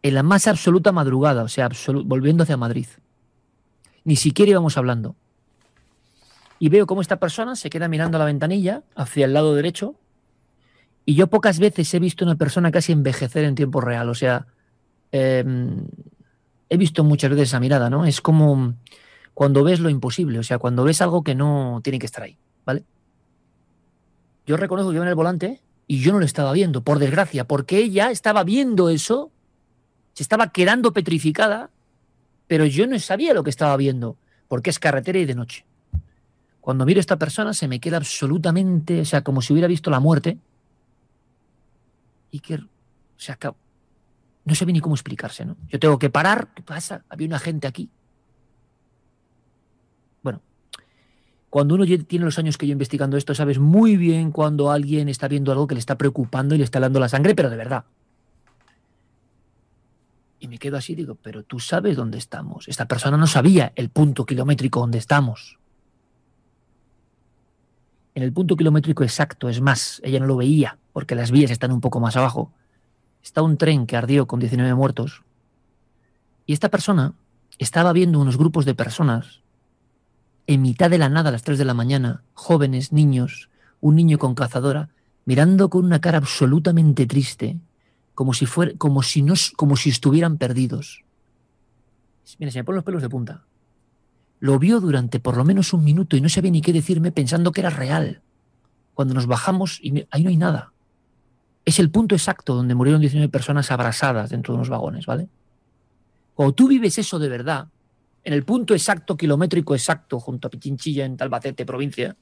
En 0.05 0.13
la 0.13 0.21
más 0.21 0.45
absoluta 0.45 0.91
madrugada, 0.91 1.41
o 1.41 1.47
sea, 1.47 1.67
volviendo 2.05 2.43
hacia 2.43 2.57
Madrid. 2.57 2.85
Ni 4.03 4.15
siquiera 4.15 4.51
íbamos 4.51 4.77
hablando. 4.77 5.15
Y 6.59 6.69
veo 6.69 6.85
cómo 6.85 7.01
esta 7.01 7.19
persona 7.19 7.55
se 7.55 7.71
queda 7.71 7.87
mirando 7.87 8.17
a 8.17 8.19
la 8.19 8.25
ventanilla 8.25 8.83
hacia 8.95 9.25
el 9.25 9.33
lado 9.33 9.55
derecho. 9.55 9.95
Y 11.05 11.15
yo 11.15 11.25
pocas 11.25 11.57
veces 11.57 11.91
he 11.91 11.97
visto 11.97 12.23
una 12.23 12.35
persona 12.35 12.69
casi 12.69 12.91
envejecer 12.91 13.45
en 13.45 13.55
tiempo 13.55 13.81
real. 13.81 14.07
O 14.07 14.13
sea, 14.13 14.45
eh, 15.11 15.43
he 16.69 16.77
visto 16.77 17.03
muchas 17.03 17.31
veces 17.31 17.49
esa 17.49 17.59
mirada, 17.59 17.89
¿no? 17.89 18.05
Es 18.05 18.21
como 18.21 18.75
cuando 19.33 19.63
ves 19.63 19.79
lo 19.79 19.89
imposible, 19.89 20.37
o 20.37 20.43
sea, 20.43 20.59
cuando 20.59 20.83
ves 20.83 21.01
algo 21.01 21.23
que 21.23 21.33
no 21.33 21.81
tiene 21.83 21.97
que 21.97 22.05
estar 22.05 22.21
ahí, 22.21 22.37
¿vale? 22.63 22.83
Yo 24.45 24.55
reconozco 24.55 24.91
que 24.91 24.97
iba 24.97 25.05
en 25.05 25.09
el 25.09 25.15
volante 25.15 25.63
y 25.87 25.99
yo 26.01 26.13
no 26.13 26.19
lo 26.19 26.25
estaba 26.25 26.53
viendo, 26.53 26.83
por 26.83 26.99
desgracia, 26.99 27.47
porque 27.47 27.79
ella 27.79 28.11
estaba 28.11 28.43
viendo 28.43 28.89
eso, 28.89 29.31
se 30.15 30.23
estaba 30.23 30.51
quedando 30.51 30.93
petrificada, 30.93 31.69
pero 32.47 32.65
yo 32.65 32.87
no 32.87 32.97
sabía 32.99 33.33
lo 33.33 33.43
que 33.43 33.49
estaba 33.49 33.75
viendo, 33.75 34.17
porque 34.47 34.69
es 34.69 34.79
carretera 34.79 35.19
y 35.19 35.25
de 35.25 35.35
noche. 35.35 35.65
Cuando 36.61 36.85
miro 36.85 36.99
a 36.99 37.01
esta 37.01 37.19
persona 37.19 37.53
se 37.53 37.67
me 37.67 37.81
queda 37.81 37.97
absolutamente, 37.97 39.01
o 39.01 39.05
sea, 39.05 39.23
como 39.23 39.41
si 39.41 39.51
hubiera 39.51 39.67
visto 39.67 39.91
la 39.91 39.99
muerte. 39.99 40.37
Y 42.31 42.39
que, 42.39 42.55
o 42.55 42.67
sea, 43.17 43.37
no 44.45 44.55
sé 44.55 44.65
ni 44.65 44.79
cómo 44.79 44.95
explicarse, 44.95 45.43
¿no? 45.43 45.57
Yo 45.67 45.79
tengo 45.79 45.99
que 45.99 46.09
parar, 46.09 46.47
¿qué 46.55 46.63
pasa? 46.63 47.03
Había 47.09 47.27
una 47.27 47.39
gente 47.39 47.67
aquí. 47.67 47.89
Bueno, 50.23 50.41
cuando 51.49 51.75
uno 51.75 51.85
tiene 52.07 52.23
los 52.23 52.39
años 52.39 52.57
que 52.57 52.67
yo 52.67 52.71
investigando 52.71 53.17
esto, 53.17 53.35
sabes 53.35 53.59
muy 53.59 53.97
bien 53.97 54.31
cuando 54.31 54.71
alguien 54.71 55.09
está 55.09 55.27
viendo 55.27 55.51
algo 55.51 55.67
que 55.67 55.75
le 55.75 55.79
está 55.79 55.97
preocupando 55.97 56.55
y 56.55 56.59
le 56.59 56.63
está 56.63 56.79
dando 56.79 57.01
la 57.01 57.09
sangre, 57.09 57.35
pero 57.35 57.49
de 57.49 57.57
verdad. 57.57 57.83
Y 60.39 60.47
me 60.47 60.57
quedo 60.57 60.77
así, 60.77 60.95
digo, 60.95 61.15
pero 61.15 61.43
tú 61.43 61.59
sabes 61.59 61.95
dónde 61.95 62.17
estamos. 62.17 62.67
Esta 62.67 62.87
persona 62.87 63.17
no 63.17 63.27
sabía 63.27 63.71
el 63.75 63.89
punto 63.89 64.25
kilométrico 64.25 64.79
donde 64.79 64.97
estamos. 64.97 65.59
En 68.13 68.23
el 68.23 68.31
punto 68.31 68.55
kilométrico 68.55 69.03
exacto, 69.03 69.49
es 69.49 69.61
más, 69.61 70.01
ella 70.03 70.19
no 70.19 70.25
lo 70.25 70.37
veía, 70.37 70.77
porque 70.93 71.15
las 71.15 71.31
vías 71.31 71.51
están 71.51 71.71
un 71.71 71.81
poco 71.81 71.99
más 71.99 72.15
abajo. 72.15 72.53
Está 73.23 73.41
un 73.41 73.57
tren 73.57 73.87
que 73.87 73.97
ardió 73.97 74.27
con 74.27 74.39
19 74.39 74.73
muertos. 74.75 75.23
Y 76.45 76.53
esta 76.53 76.69
persona 76.69 77.13
estaba 77.57 77.91
viendo 77.93 78.19
unos 78.19 78.37
grupos 78.37 78.65
de 78.65 78.75
personas 78.75 79.41
en 80.47 80.61
mitad 80.61 80.89
de 80.89 80.97
la 80.97 81.09
nada 81.09 81.29
a 81.29 81.31
las 81.31 81.43
3 81.43 81.57
de 81.57 81.65
la 81.65 81.73
mañana, 81.73 82.23
jóvenes, 82.33 82.91
niños, 82.91 83.49
un 83.81 83.95
niño 83.95 84.17
con 84.17 84.35
cazadora, 84.35 84.89
mirando 85.25 85.69
con 85.69 85.85
una 85.85 85.99
cara 85.99 86.19
absolutamente 86.19 87.07
triste, 87.07 87.57
como 88.15 88.33
si 88.33 88.45
fuera, 88.45 88.71
como 88.77 89.03
si 89.03 89.21
no, 89.21 89.35
como 89.55 89.75
si 89.75 89.89
estuvieran 89.89 90.37
perdidos. 90.37 91.03
Mira, 92.39 92.51
se 92.51 92.59
me 92.59 92.63
ponen 92.63 92.77
los 92.77 92.83
pelos 92.83 93.01
de 93.01 93.09
punta. 93.09 93.43
Lo 94.39 94.57
vio 94.57 94.79
durante 94.79 95.19
por 95.19 95.37
lo 95.37 95.45
menos 95.45 95.73
un 95.73 95.83
minuto 95.83 96.17
y 96.17 96.21
no 96.21 96.29
sabía 96.29 96.51
ni 96.51 96.61
qué 96.61 96.73
decirme 96.73 97.11
pensando 97.11 97.51
que 97.51 97.61
era 97.61 97.69
real. 97.69 98.21
Cuando 98.93 99.13
nos 99.13 99.27
bajamos 99.27 99.79
y 99.81 100.07
ahí 100.09 100.23
no 100.23 100.29
hay 100.29 100.37
nada. 100.37 100.71
Es 101.65 101.79
el 101.79 101.91
punto 101.91 102.15
exacto 102.15 102.55
donde 102.55 102.75
murieron 102.75 103.01
19 103.01 103.29
personas 103.29 103.69
abrasadas 103.71 104.29
dentro 104.29 104.53
de 104.53 104.57
unos 104.57 104.69
vagones, 104.69 105.05
¿vale? 105.05 105.27
Cuando 106.33 106.53
tú 106.53 106.67
vives 106.67 106.97
eso 106.97 107.19
de 107.19 107.29
verdad, 107.29 107.67
en 108.23 108.33
el 108.33 108.43
punto 108.43 108.73
exacto, 108.73 109.15
kilométrico 109.15 109.75
exacto, 109.75 110.19
junto 110.19 110.47
a 110.47 110.51
Pichinchilla, 110.51 111.05
en 111.05 111.17
Talbacete, 111.17 111.65
provincia, 111.65 112.15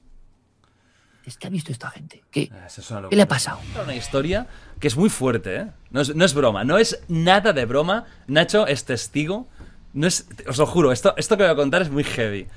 es 1.25 1.37
que 1.37 1.47
ha 1.47 1.49
visto 1.49 1.71
esta 1.71 1.89
gente. 1.89 2.23
¿Qué, 2.31 2.49
una 2.89 3.09
¿Qué 3.09 3.15
le 3.15 3.21
ha 3.21 3.27
pasado? 3.27 3.59
Una 3.81 3.95
historia 3.95 4.47
que 4.79 4.87
es 4.87 4.97
muy 4.97 5.09
fuerte, 5.09 5.55
¿eh? 5.55 5.67
No 5.91 6.01
es, 6.01 6.15
no 6.15 6.25
es 6.25 6.33
broma, 6.33 6.63
no 6.63 6.77
es 6.77 7.01
nada 7.07 7.53
de 7.53 7.65
broma. 7.65 8.05
Nacho 8.27 8.67
es 8.67 8.85
testigo. 8.85 9.47
No 9.93 10.07
es, 10.07 10.27
os 10.47 10.57
lo 10.57 10.65
juro, 10.65 10.91
esto, 10.91 11.13
esto 11.17 11.37
que 11.37 11.43
voy 11.43 11.51
a 11.51 11.55
contar 11.55 11.81
es 11.83 11.89
muy 11.89 12.03
heavy. 12.03 12.47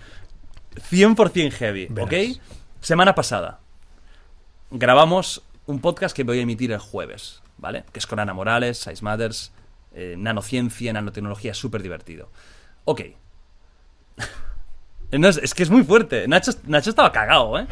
100% 0.91 1.53
heavy, 1.53 1.87
Verás. 1.91 2.07
¿ok? 2.07 2.41
Semana 2.81 3.15
pasada 3.15 3.61
grabamos 4.71 5.43
un 5.67 5.81
podcast 5.81 6.15
que 6.15 6.25
voy 6.25 6.39
a 6.39 6.43
emitir 6.43 6.73
el 6.73 6.79
jueves, 6.79 7.43
¿vale? 7.59 7.85
Que 7.93 7.99
es 7.99 8.07
con 8.07 8.19
Ana 8.19 8.35
Morales, 8.35 8.79
Size 8.79 9.03
Matters, 9.03 9.53
eh, 9.93 10.17
nanociencia, 10.19 10.93
nanotecnología, 10.93 11.55
súper 11.55 11.83
divertido. 11.83 12.31
Ok. 12.85 13.03
No, 15.13 15.29
es, 15.29 15.37
es 15.37 15.55
que 15.55 15.63
es 15.63 15.71
muy 15.71 15.85
fuerte. 15.85 16.27
Nacho, 16.27 16.51
Nacho 16.65 16.91
estaba 16.91 17.13
cagado, 17.13 17.57
¿eh? 17.61 17.69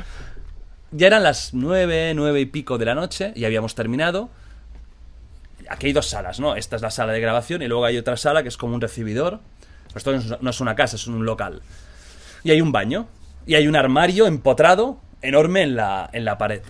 Ya 0.92 1.06
eran 1.08 1.22
las 1.22 1.54
nueve, 1.54 2.12
nueve 2.14 2.40
y 2.40 2.46
pico 2.46 2.78
de 2.78 2.84
la 2.84 2.94
noche 2.94 3.32
y 3.34 3.44
habíamos 3.44 3.74
terminado. 3.74 4.30
Aquí 5.68 5.86
hay 5.86 5.92
dos 5.92 6.06
salas, 6.08 6.40
¿no? 6.40 6.56
Esta 6.56 6.76
es 6.76 6.82
la 6.82 6.90
sala 6.90 7.12
de 7.12 7.20
grabación 7.20 7.62
y 7.62 7.68
luego 7.68 7.84
hay 7.84 7.96
otra 7.98 8.16
sala 8.16 8.42
que 8.42 8.48
es 8.48 8.56
como 8.56 8.74
un 8.74 8.80
recibidor. 8.80 9.40
Esto 9.94 10.12
no 10.40 10.50
es- 10.50 10.60
una 10.60 10.74
casa, 10.74 10.96
es 10.96 11.06
un 11.06 11.24
local. 11.24 11.62
Y 12.42 12.50
hay 12.50 12.60
un 12.60 12.70
baño. 12.72 13.06
Y 13.46 13.54
hay 13.56 13.66
un 13.66 13.76
armario 13.76 14.26
empotrado 14.26 14.98
enorme 15.22 15.62
en 15.62 15.76
la, 15.76 16.08
en 16.12 16.24
la 16.24 16.38
pared. 16.38 16.62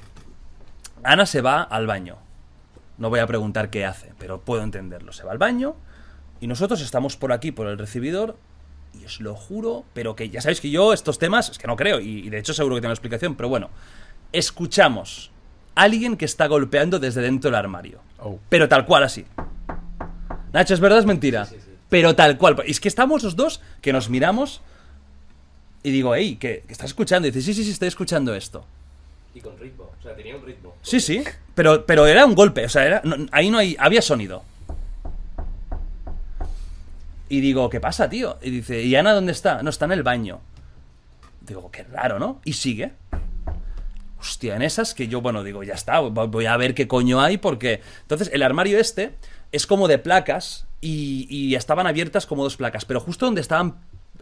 Ana 1.03 1.27
se 1.27 1.40
va 1.40 1.62
al 1.62 1.87
baño. 1.87 2.16
No 2.98 3.11
voy 3.11 3.20
a 3.20 3.27
preguntar 3.27 3.70
qué 3.70 3.85
hace, 3.85 4.12
pero 4.18 4.40
puedo 4.40 4.62
entenderlo. 4.62 5.12
Se 5.12 5.24
va 5.24 5.33
al 5.33 5.38
baño 5.38 5.74
y 6.40 6.46
nosotros 6.46 6.81
estamos 6.81 7.16
por 7.16 7.33
aquí, 7.33 7.50
por 7.53 7.66
el 7.66 7.79
recibidor. 7.79 8.37
Y 8.92 9.05
os 9.05 9.20
lo 9.20 9.35
juro, 9.35 9.85
pero 9.92 10.14
que 10.14 10.31
ya 10.31 10.40
sabéis 10.40 10.61
que 10.61 10.70
yo 10.70 10.92
estos 10.92 11.18
temas 11.18 11.48
es 11.50 11.59
que 11.59 11.66
no 11.66 11.74
creo. 11.77 11.98
Y, 12.00 12.20
y 12.27 12.31
de 12.31 12.38
hecho 12.38 12.55
seguro 12.55 12.77
que 12.77 12.81
tengo 12.81 12.92
explicación, 12.92 13.35
pero 13.35 13.48
bueno. 13.48 13.70
Escuchamos 14.38 15.31
a 15.75 15.83
alguien 15.83 16.16
que 16.16 16.25
está 16.25 16.47
golpeando 16.47 16.99
desde 16.99 17.23
dentro 17.23 17.51
del 17.51 17.57
armario. 17.59 18.01
Oh. 18.20 18.38
Pero 18.49 18.68
tal 18.68 18.85
cual 18.85 19.05
así. 19.05 19.25
Nacho, 20.53 20.75
¿es 20.75 20.81
verdad 20.81 20.99
o 20.99 21.01
es 21.01 21.07
mentira? 21.07 21.49
Pero 21.88 22.14
tal 22.16 22.37
cual. 22.38 22.57
Es 22.66 22.81
que 22.81 22.88
estamos 22.88 23.23
los 23.23 23.37
dos 23.37 23.61
que 23.81 23.92
nos 23.92 24.09
miramos 24.11 24.61
y 25.83 25.90
digo, 25.90 26.14
hey, 26.14 26.37
¿qué, 26.40 26.64
qué 26.66 26.73
estás 26.73 26.90
escuchando? 26.90 27.29
Y 27.29 27.31
dice, 27.31 27.44
sí, 27.47 27.55
sí, 27.55 27.64
sí, 27.64 27.70
estoy 27.70 27.88
escuchando 27.88 28.35
esto. 28.35 28.64
Y 29.35 29.40
con 29.40 29.59
ritmo, 29.59 29.90
o 29.99 30.03
sea, 30.03 30.14
tenía 30.14 30.37
un 30.37 30.44
ritmo. 30.47 30.75
Sí, 30.83 31.01
sí, 31.01 31.23
pero, 31.55 31.85
pero 31.87 32.07
era 32.07 32.25
un 32.25 32.35
golpe, 32.35 32.64
o 32.64 32.68
sea, 32.68 32.87
era, 32.87 33.01
no- 33.05 33.27
ahí 33.33 33.51
no 33.51 33.59
hay, 33.59 33.77
había 33.79 34.01
sonido. 34.01 34.44
Y 37.29 37.40
digo, 37.40 37.68
¿qué 37.70 37.81
pasa, 37.81 38.09
tío? 38.09 38.38
Y 38.42 38.51
dice, 38.51 38.83
¿y 38.83 38.94
Ana 38.97 39.12
dónde 39.12 39.33
está? 39.33 39.62
No, 39.62 39.70
está 39.70 39.87
en 39.87 39.92
el 39.92 40.03
baño. 40.03 40.40
Digo, 41.40 41.70
qué 41.70 41.83
raro, 41.83 42.18
¿no? 42.18 42.40
Y 42.44 42.53
sigue. 42.53 42.92
Hostia, 44.24 44.56
en 44.56 44.62
esas 44.62 44.94
que 44.94 45.06
yo, 45.06 45.20
bueno, 45.20 45.42
digo, 45.42 45.62
ya 45.64 45.74
está, 45.74 46.00
vo- 46.00 46.30
voy 46.30 46.46
a 46.46 46.56
ver 46.56 46.74
qué 46.74 46.88
coño 46.88 47.20
hay 47.20 47.37
porque... 47.37 47.82
Entonces, 48.00 48.30
el 48.32 48.42
armario 48.42 48.78
este 48.78 49.14
es 49.52 49.66
como 49.66 49.87
de 49.87 49.98
placas 49.98 50.66
y, 50.80 51.26
y 51.28 51.54
estaban 51.56 51.87
abiertas 51.87 52.24
como 52.24 52.42
dos 52.42 52.56
placas, 52.56 52.87
pero 52.87 53.00
justo 53.00 53.26
donde 53.26 53.42
estaban 53.42 53.76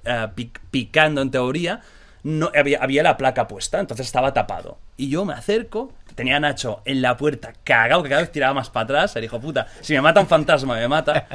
pic- 0.04 0.58
picando 0.72 1.22
en 1.22 1.30
teoría, 1.30 1.82
no, 2.24 2.50
había, 2.58 2.82
había 2.82 3.04
la 3.04 3.16
placa 3.16 3.46
puesta, 3.46 3.78
entonces 3.78 4.06
estaba 4.06 4.32
tapado. 4.34 4.78
Y 4.96 5.08
yo 5.08 5.24
me 5.24 5.34
acerco, 5.34 5.92
tenía 6.16 6.40
Nacho 6.40 6.82
en 6.84 7.00
la 7.00 7.16
puerta, 7.16 7.52
cagado, 7.62 8.02
que 8.02 8.08
cada 8.08 8.22
vez 8.22 8.32
tiraba 8.32 8.54
más 8.54 8.70
para 8.70 8.84
atrás, 8.84 9.14
el 9.14 9.22
hijo 9.22 9.40
puta, 9.40 9.68
si 9.82 9.92
me 9.94 10.00
mata 10.00 10.18
un 10.20 10.26
fantasma, 10.26 10.74
me 10.74 10.88
mata. 10.88 11.28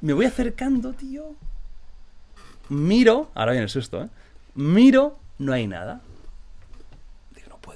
Me 0.00 0.12
voy 0.14 0.26
acercando, 0.26 0.92
tío. 0.94 1.36
Miro, 2.68 3.30
ahora 3.34 3.52
viene 3.52 3.64
el 3.64 3.70
susto, 3.70 4.02
¿eh? 4.02 4.08
Miro, 4.56 5.16
no 5.38 5.52
hay 5.52 5.66
nada. 5.68 6.00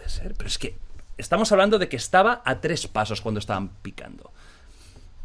No 0.04 0.08
ser, 0.10 0.34
pero 0.34 0.48
es 0.48 0.58
que 0.58 0.76
estamos 1.18 1.50
hablando 1.52 1.78
de 1.78 1.88
que 1.88 1.96
estaba 1.96 2.42
a 2.44 2.60
tres 2.60 2.86
pasos 2.86 3.20
cuando 3.20 3.38
estaban 3.38 3.68
picando. 3.82 4.30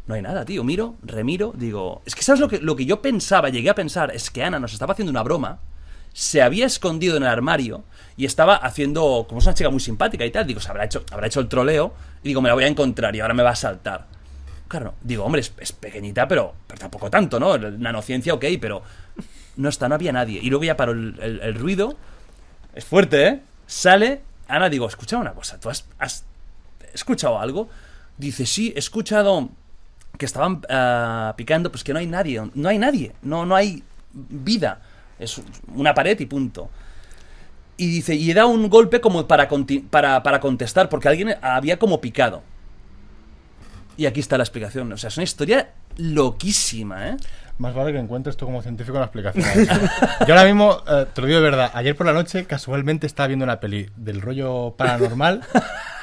No 0.06 0.14
hay 0.14 0.22
nada, 0.22 0.44
tío. 0.44 0.64
Miro, 0.64 0.96
remiro, 1.02 1.52
digo. 1.56 2.02
Es 2.06 2.14
que 2.14 2.22
sabes 2.22 2.40
lo 2.40 2.48
que, 2.48 2.58
lo 2.58 2.74
que 2.76 2.86
yo 2.86 3.00
pensaba, 3.02 3.48
llegué 3.50 3.70
a 3.70 3.74
pensar, 3.74 4.10
es 4.14 4.30
que 4.30 4.42
Ana 4.42 4.58
nos 4.58 4.72
estaba 4.72 4.92
haciendo 4.92 5.10
una 5.10 5.22
broma, 5.22 5.60
se 6.12 6.42
había 6.42 6.66
escondido 6.66 7.16
en 7.16 7.22
el 7.22 7.28
armario 7.28 7.84
y 8.16 8.24
estaba 8.24 8.56
haciendo. 8.56 9.26
Como 9.28 9.38
es 9.40 9.46
una 9.46 9.54
chica 9.54 9.70
muy 9.70 9.80
simpática 9.80 10.24
y 10.24 10.30
tal, 10.30 10.46
digo, 10.46 10.58
se 10.60 10.68
habrá 10.70 10.84
hecho, 10.86 11.04
habrá 11.12 11.26
hecho 11.26 11.40
el 11.40 11.48
troleo 11.48 11.94
y 12.24 12.28
digo, 12.28 12.40
me 12.40 12.48
la 12.48 12.54
voy 12.54 12.64
a 12.64 12.68
encontrar 12.68 13.14
y 13.14 13.20
ahora 13.20 13.34
me 13.34 13.42
va 13.42 13.50
a 13.50 13.56
saltar. 13.56 14.06
Claro, 14.66 14.94
digo, 15.02 15.24
hombre, 15.24 15.40
es, 15.40 15.72
pequeñita, 15.72 16.26
pero, 16.26 16.54
pero 16.66 16.78
tampoco 16.80 17.10
tanto, 17.10 17.38
¿no? 17.40 17.58
Nanociencia, 17.58 18.32
ok, 18.34 18.44
pero 18.60 18.82
no 19.56 19.68
está, 19.68 19.88
no 19.88 19.96
había 19.96 20.12
nadie. 20.12 20.40
Y 20.42 20.48
luego 20.48 20.64
ya 20.64 20.76
paró 20.76 20.92
el, 20.92 21.16
el- 21.20 21.40
el 21.40 21.54
ruido. 21.56 21.96
Es 22.74 22.84
fuerte, 22.84 23.26
¿eh? 23.26 23.40
Sale. 23.66 24.22
Ana, 24.50 24.68
digo, 24.68 24.86
escucha 24.86 25.16
una 25.16 25.32
cosa, 25.32 25.58
¿tú 25.58 25.70
has, 25.70 25.86
has 25.98 26.24
escuchado 26.92 27.38
algo? 27.38 27.68
Dice, 28.18 28.46
sí, 28.46 28.72
he 28.74 28.78
escuchado 28.78 29.50
que 30.18 30.26
estaban 30.26 30.60
ah, 30.68 31.34
picando, 31.36 31.70
pues 31.70 31.82
que 31.84 31.92
no 31.92 31.98
hay 31.98 32.06
nadie, 32.06 32.42
no 32.54 32.68
hay 32.68 32.78
nadie, 32.78 33.12
no, 33.22 33.46
no 33.46 33.56
hay 33.56 33.82
vida. 34.12 34.82
Es 35.18 35.40
una 35.74 35.94
pared 35.94 36.18
y 36.20 36.26
punto. 36.26 36.70
Y 37.76 37.86
dice, 37.86 38.14
y 38.14 38.30
he 38.30 38.34
dado 38.34 38.48
un 38.48 38.68
golpe 38.68 39.00
como 39.00 39.26
para, 39.26 39.48
para, 39.90 40.22
para 40.22 40.40
contestar, 40.40 40.88
porque 40.90 41.08
alguien 41.08 41.36
había 41.40 41.78
como 41.78 42.00
picado. 42.00 42.42
Y 43.96 44.06
aquí 44.06 44.20
está 44.20 44.36
la 44.36 44.44
explicación. 44.44 44.92
O 44.92 44.96
sea, 44.98 45.08
es 45.08 45.16
una 45.16 45.24
historia 45.24 45.72
loquísima, 45.96 47.08
¿eh? 47.08 47.16
Más 47.60 47.74
vale 47.74 47.92
que 47.92 47.98
encuentres 47.98 48.38
tú 48.38 48.46
como 48.46 48.62
científico 48.62 48.98
la 48.98 49.04
explicación. 49.04 49.44
Yo 50.26 50.34
ahora 50.34 50.44
mismo, 50.44 50.82
eh, 50.88 51.04
te 51.12 51.20
lo 51.20 51.26
digo 51.26 51.40
de 51.40 51.44
verdad, 51.44 51.70
ayer 51.74 51.94
por 51.94 52.06
la 52.06 52.14
noche 52.14 52.46
casualmente 52.46 53.06
estaba 53.06 53.26
viendo 53.26 53.44
una 53.44 53.60
peli 53.60 53.90
del 53.96 54.22
rollo 54.22 54.74
paranormal 54.78 55.42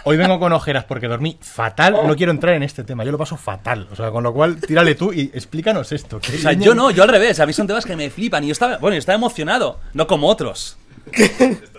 Hoy 0.03 0.17
vengo 0.17 0.39
con 0.39 0.53
ojeras 0.53 0.83
porque 0.85 1.07
dormí 1.07 1.37
fatal. 1.41 1.97
No 2.05 2.15
quiero 2.15 2.31
entrar 2.31 2.53
en 2.53 2.63
este 2.63 2.83
tema. 2.83 3.03
Yo 3.03 3.11
lo 3.11 3.17
paso 3.17 3.35
fatal. 3.35 3.89
O 3.91 3.95
sea, 3.95 4.09
con 4.11 4.23
lo 4.23 4.33
cual, 4.33 4.55
tírale 4.61 4.95
tú 4.95 5.11
y 5.11 5.31
explícanos 5.33 5.91
esto. 5.91 6.19
¿Qué 6.21 6.35
O 6.35 6.37
sea, 6.37 6.53
yo 6.53 6.73
no, 6.73 6.91
yo 6.91 7.03
al 7.03 7.09
revés. 7.09 7.41
A 7.41 7.45
mí 7.45 7.51
son 7.51 7.67
temas 7.67 7.85
que 7.85 7.95
me 7.95 8.09
flipan. 8.09 8.41
Y 8.43 8.47
yo 8.47 8.53
estaba, 8.53 8.77
bueno, 8.77 8.95
yo 8.95 8.99
estaba 8.99 9.17
emocionado. 9.17 9.81
No 9.93 10.07
como 10.07 10.29
otros. 10.29 10.77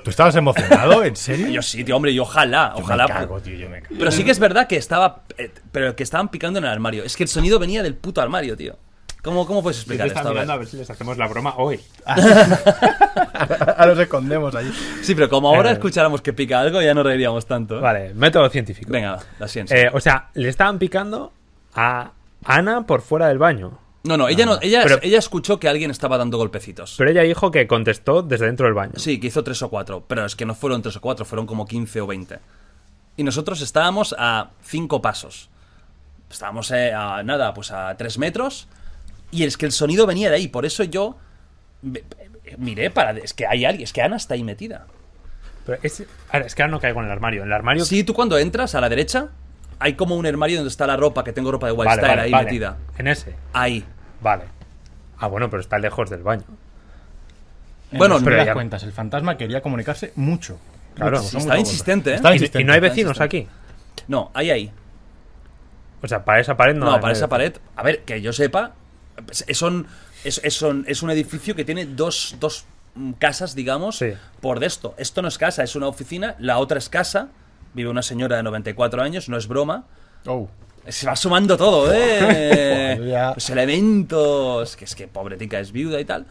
¿Tú 0.05 0.11
estabas 0.11 0.37
emocionado? 0.37 1.05
¿En 1.05 1.17
serio? 1.17 1.49
Yo 1.49 1.63
sí, 1.63 1.85
tío, 1.85 1.97
hombre, 1.97 2.11
y 2.11 2.19
ojalá, 2.19 2.75
Yo 2.77 2.83
ojalá. 2.83 3.05
me 3.07 3.15
cago, 3.15 3.41
tío. 3.41 3.57
Yo 3.57 3.71
me 3.71 3.81
cago. 3.81 3.95
Pero 3.99 4.11
sí 4.11 4.25
que 4.25 4.31
es 4.33 4.39
verdad 4.39 4.67
que 4.67 4.77
estaba. 4.77 5.23
eh, 5.39 5.51
pero 5.73 5.97
que 5.97 6.03
estaban 6.03 6.29
picando 6.29 6.59
en 6.59 6.67
el 6.67 6.71
armario. 6.71 7.05
Es 7.05 7.17
que 7.17 7.23
el 7.23 7.31
sonido 7.31 7.59
venía 7.59 7.83
del 7.83 7.95
puto 7.95 8.21
armario, 8.21 8.59
tío. 8.59 8.77
¿Cómo, 9.23 9.47
cómo 9.47 9.63
puedes 9.63 9.79
explicar 9.79 10.07
esto? 10.07 10.21
A 10.21 10.23
ver. 10.25 10.33
mirando 10.33 10.53
a 10.53 10.57
ver 10.57 10.67
si 10.69 10.77
les 10.77 10.89
hacemos 10.89 11.19
la 11.19 11.27
broma 11.27 11.55
hoy. 11.57 11.81
Ahora 12.07 13.87
nos 13.87 13.99
escondemos 13.99 14.55
allí. 14.55 14.73
Sí, 15.03 15.15
pero 15.15 15.29
como 15.29 15.49
ahora 15.49 15.71
Eh. 15.71 15.75
escucháramos 15.75 16.23
que 16.23 16.33
pica 16.33 16.61
algo, 16.61 16.81
ya 16.83 16.95
no 16.95 17.03
reiríamos 17.03 17.47
tanto. 17.47 17.79
¿eh? 17.79 17.81
Vale, 17.81 18.15
método 18.15 18.49
científico. 18.49 18.91
Venga, 18.93 19.19
la 19.39 19.49
ciencia. 19.49 19.77
Eh, 19.77 19.91
o 19.93 20.01
sea, 20.01 20.31
le 20.35 20.49
estaban 20.49 20.79
picando 20.79 21.33
a 21.75 22.13
Ana 22.45 22.87
por 22.87 23.03
fuera 23.03 23.29
del 23.29 23.39
baño. 23.39 23.79
no, 24.05 24.17
no, 24.17 24.29
ella 24.29 24.47
no, 24.47 24.59
ella, 24.63 24.83
pero- 24.85 24.99
ella 25.03 25.19
escuchó 25.19 25.59
que 25.61 25.69
alguien 25.69 25.91
estaba 25.91 26.17
dando 26.19 26.39
golpecitos. 26.39 26.95
Pero 26.97 27.11
ella 27.11 27.23
dijo 27.23 27.51
que 27.51 27.67
contestó 27.67 28.23
desde 28.23 28.47
dentro 28.47 28.67
del 28.67 28.75
baño. 28.75 28.93
Sí, 28.97 29.21
que 29.21 29.27
hizo 29.29 29.43
tres 29.45 29.61
o 29.63 29.69
cuatro, 29.69 30.05
pero 30.07 30.25
es 30.25 30.35
que 30.37 30.47
no 30.47 30.55
fueron 30.55 30.81
tres 30.83 30.97
o 30.97 31.01
cuatro, 31.01 31.25
fueron 31.25 31.47
como 31.47 31.67
15 31.67 32.01
o 32.01 32.07
20. 32.07 32.39
Y 33.17 33.25
nosotros 33.25 33.61
estábamos 33.61 34.15
a 34.19 34.51
cinco 34.63 35.03
pasos. 35.03 35.51
Estábamos 36.31 36.71
eh, 36.71 36.93
a 36.93 37.23
nada, 37.25 37.53
pues 37.55 37.71
a 37.73 37.97
tres 37.97 38.19
metros. 38.19 38.69
Y 39.31 39.45
es 39.45 39.57
que 39.57 39.67
el 39.67 39.73
sonido 39.73 40.07
venía 40.07 40.31
de 40.31 40.37
ahí, 40.37 40.49
por 40.49 40.65
eso 40.65 40.85
yo 40.85 41.17
miré 42.57 42.91
para... 42.91 43.13
Es 43.19 43.35
que 43.35 43.47
hay 43.47 43.65
alguien, 43.65 43.85
es 43.85 43.93
que 43.93 44.03
Ana 44.03 44.17
está 44.17 44.35
ahí 44.35 44.43
metida. 44.45 44.87
Pero 45.67 45.79
es, 45.83 46.03
ahora, 46.31 46.47
es 46.47 46.55
que 46.55 46.63
ahora 46.63 46.71
no 46.73 46.81
caigo 46.81 47.01
en 47.01 47.07
el 47.07 47.13
armario. 47.13 47.43
En 47.43 47.49
el 47.49 47.53
armario. 47.53 47.85
Sí, 47.85 48.05
tú 48.05 48.15
cuando 48.15 48.39
entras 48.39 48.75
a 48.75 48.81
la 48.81 48.89
derecha, 48.89 49.29
hay 49.79 49.95
como 49.95 50.17
un 50.17 50.27
armario 50.27 50.57
donde 50.57 50.71
está 50.71 50.87
la 50.87 50.97
ropa, 50.97 51.25
que 51.25 51.33
tengo 51.33 51.53
ropa 51.53 51.67
de 51.67 51.73
Wild 51.73 51.87
vale, 51.87 52.21
ahí 52.23 52.31
vale. 52.31 52.45
metida. 52.47 52.79
En 52.97 53.07
ese. 53.09 53.35
Ahí. 53.53 53.85
Vale. 54.23 54.45
Ah, 55.19 55.27
bueno, 55.27 55.51
pero 55.51 55.61
está 55.61 55.79
lejos 55.79 56.09
del 56.09 56.23
baño. 56.23 56.45
Bueno, 57.93 58.15
pero 58.17 58.25
pero 58.25 58.37
das 58.39 58.47
ya- 58.47 58.55
cuentas, 58.55 58.83
el 58.83 58.93
fantasma 58.93 59.37
quería 59.37 59.61
comunicarse 59.61 60.13
mucho. 60.17 60.59
Claro. 60.95 61.23
Sí, 61.23 61.37
pocos. 61.39 61.59
insistente, 61.59 62.15
¿eh? 62.15 62.21
Y, 62.23 62.27
insistente. 62.29 62.61
y 62.61 62.65
no 62.65 62.73
hay 62.73 62.81
vecinos 62.81 63.21
aquí. 63.21 63.47
No, 64.09 64.31
ahí, 64.35 64.51
ahí. 64.51 64.73
O 66.03 66.09
sea, 66.09 66.25
para 66.25 66.41
esa 66.41 66.57
pared 66.57 66.75
no. 66.75 66.87
No, 66.87 66.95
hay- 66.95 67.01
para 67.01 67.13
esa 67.13 67.29
pared. 67.29 67.55
A 67.77 67.83
ver, 67.83 68.03
que 68.05 68.21
yo 68.21 68.33
sepa, 68.33 68.73
es, 69.31 69.45
es 69.47 69.63
un, 69.63 69.87
es, 70.25 70.41
es 70.45 70.63
un- 70.63 70.85
es 70.89 71.03
un 71.03 71.11
edificio 71.11 71.55
que 71.57 71.65
tiene 71.65 71.87
dos, 71.87 72.37
dos 72.41 72.65
mm, 72.95 73.13
casas, 73.13 73.55
digamos, 73.55 73.99
Sí. 73.99 74.13
por 74.41 74.61
de 74.61 74.67
esto. 74.67 74.95
Esto 74.99 75.23
no 75.23 75.29
es 75.29 75.39
casa, 75.39 75.63
es 75.63 75.75
una 75.77 75.89
oficina. 75.89 76.35
La 76.39 76.59
otra 76.59 76.79
es 76.79 76.89
casa. 76.89 77.29
Vive 77.75 77.91
una 77.91 78.03
señora 78.03 78.37
de 78.37 78.43
94 78.43 79.03
años, 79.03 79.29
no 79.29 79.37
es 79.37 79.47
broma. 79.47 79.85
Oh. 80.27 80.49
Se 80.89 81.07
va 81.07 81.15
sumando 81.17 81.57
todo, 81.57 81.93
¿eh? 81.93 82.97
Los 83.35 83.51
elementos. 83.51 84.75
Que 84.77 84.85
es 84.87 84.95
que 84.95 85.07
pobre 85.09 85.37
tica 85.37 85.61
es 85.61 85.71
viuda 85.73 86.01
y 86.01 86.05
tal. 86.05 86.27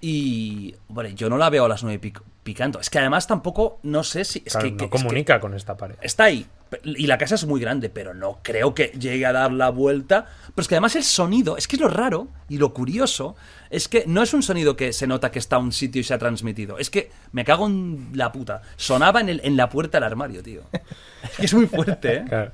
Y. 0.00 0.74
Bueno, 0.88 1.10
yo 1.10 1.30
no 1.30 1.38
la 1.38 1.48
veo 1.50 1.64
a 1.64 1.68
las 1.68 1.82
nueve 1.82 2.00
pic- 2.00 2.22
picando. 2.44 2.78
Es 2.78 2.88
que 2.90 3.00
además 3.00 3.26
tampoco. 3.26 3.80
No 3.82 4.04
sé 4.04 4.24
si. 4.24 4.42
Es 4.46 4.52
Claro, 4.52 4.66
que, 4.66 4.70
no 4.72 4.76
que- 4.78 4.84
es 4.84 4.90
que- 4.90 4.96
comunica 4.98 5.40
con 5.40 5.54
esta 5.54 5.76
pared. 5.76 5.96
está 6.02 6.24
ahí. 6.24 6.46
Y 6.84 7.06
la 7.06 7.18
casa 7.18 7.36
es 7.36 7.44
muy 7.46 7.60
grande, 7.60 7.88
pero 7.88 8.14
no 8.14 8.40
creo 8.42 8.74
que 8.74 8.86
llegue 8.98 9.24
a 9.26 9.32
dar 9.32 9.52
la 9.52 9.70
vuelta. 9.70 10.26
Pero 10.54 10.62
es 10.62 10.66
que 10.68 10.74
además 10.74 10.96
el 10.96 11.04
sonido, 11.04 11.56
es 11.56 11.68
que 11.68 11.76
es 11.76 11.82
lo 11.82 11.88
raro 11.88 12.26
y 12.48 12.58
lo 12.58 12.74
curioso, 12.74 13.36
es 13.70 13.86
que 13.86 14.04
no 14.08 14.22
es 14.24 14.34
un 14.34 14.42
sonido 14.42 14.76
que 14.76 14.92
se 14.92 15.06
nota 15.06 15.30
que 15.30 15.38
está 15.38 15.56
a 15.56 15.58
un 15.60 15.70
sitio 15.72 16.00
y 16.00 16.04
se 16.04 16.14
ha 16.14 16.18
transmitido. 16.18 16.78
Es 16.78 16.90
que 16.90 17.10
me 17.30 17.44
cago 17.44 17.66
en 17.68 18.10
la 18.14 18.32
puta. 18.32 18.62
Sonaba 18.76 19.20
en, 19.20 19.28
el, 19.28 19.40
en 19.44 19.56
la 19.56 19.68
puerta 19.68 19.98
del 19.98 20.04
armario, 20.04 20.42
tío. 20.42 20.62
Es 21.22 21.36
que 21.38 21.46
es 21.46 21.54
muy 21.54 21.66
fuerte, 21.66 22.16
¿eh? 22.16 22.24
Claro. 22.28 22.52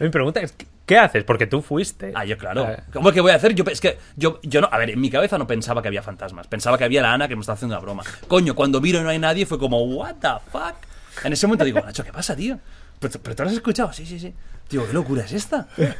Mi 0.00 0.08
pregunta 0.08 0.40
es: 0.40 0.52
¿qué 0.90 0.98
haces? 0.98 1.22
Porque 1.22 1.46
tú 1.46 1.62
fuiste. 1.62 2.10
Ah, 2.16 2.24
yo 2.24 2.36
claro. 2.36 2.68
Eh, 2.68 2.76
¿Cómo 2.92 3.12
que 3.12 3.20
voy 3.20 3.30
a 3.30 3.36
hacer? 3.36 3.54
Yo, 3.54 3.62
es 3.70 3.80
que 3.80 3.96
yo, 4.16 4.40
yo 4.42 4.60
no, 4.60 4.68
a 4.72 4.76
ver, 4.76 4.90
en 4.90 5.00
mi 5.00 5.08
cabeza 5.08 5.38
no 5.38 5.46
pensaba 5.46 5.82
que 5.82 5.86
había 5.86 6.02
fantasmas. 6.02 6.48
Pensaba 6.48 6.76
que 6.78 6.82
había 6.82 7.00
la 7.00 7.12
Ana 7.12 7.28
que 7.28 7.36
me 7.36 7.42
estaba 7.42 7.54
haciendo 7.54 7.76
una 7.76 7.80
broma. 7.80 8.02
Coño, 8.26 8.56
cuando 8.56 8.80
miro 8.80 8.98
y 8.98 9.04
no 9.04 9.08
hay 9.08 9.20
nadie 9.20 9.46
fue 9.46 9.56
como, 9.56 9.84
what 9.84 10.16
the 10.16 10.28
fuck. 10.50 10.74
En 11.22 11.32
ese 11.32 11.46
momento 11.46 11.64
digo, 11.64 11.80
Nacho, 11.80 12.02
¿qué 12.02 12.12
pasa, 12.12 12.34
tío? 12.34 12.58
¿Pero, 12.98 13.14
pero 13.22 13.36
tú 13.36 13.44
lo 13.44 13.50
has 13.50 13.54
escuchado? 13.54 13.92
Sí, 13.92 14.04
sí, 14.04 14.18
sí. 14.18 14.34
Digo, 14.68 14.84
¿qué 14.84 14.92
locura 14.92 15.22
es 15.24 15.32
esta? 15.32 15.68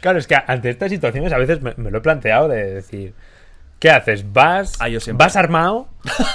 Claro, 0.00 0.18
es 0.18 0.26
que 0.26 0.34
ante 0.34 0.70
estas 0.70 0.90
situaciones 0.90 1.30
a 1.30 1.36
veces 1.36 1.60
me, 1.60 1.74
me 1.76 1.90
lo 1.90 1.98
he 1.98 2.00
planteado 2.00 2.48
de 2.48 2.72
decir: 2.72 3.12
¿qué 3.78 3.90
haces? 3.90 4.32
¿Vas, 4.32 4.74
Ah, 4.80 4.88
yo. 4.88 4.98
¿vas 5.14 5.36
armado? 5.36 5.88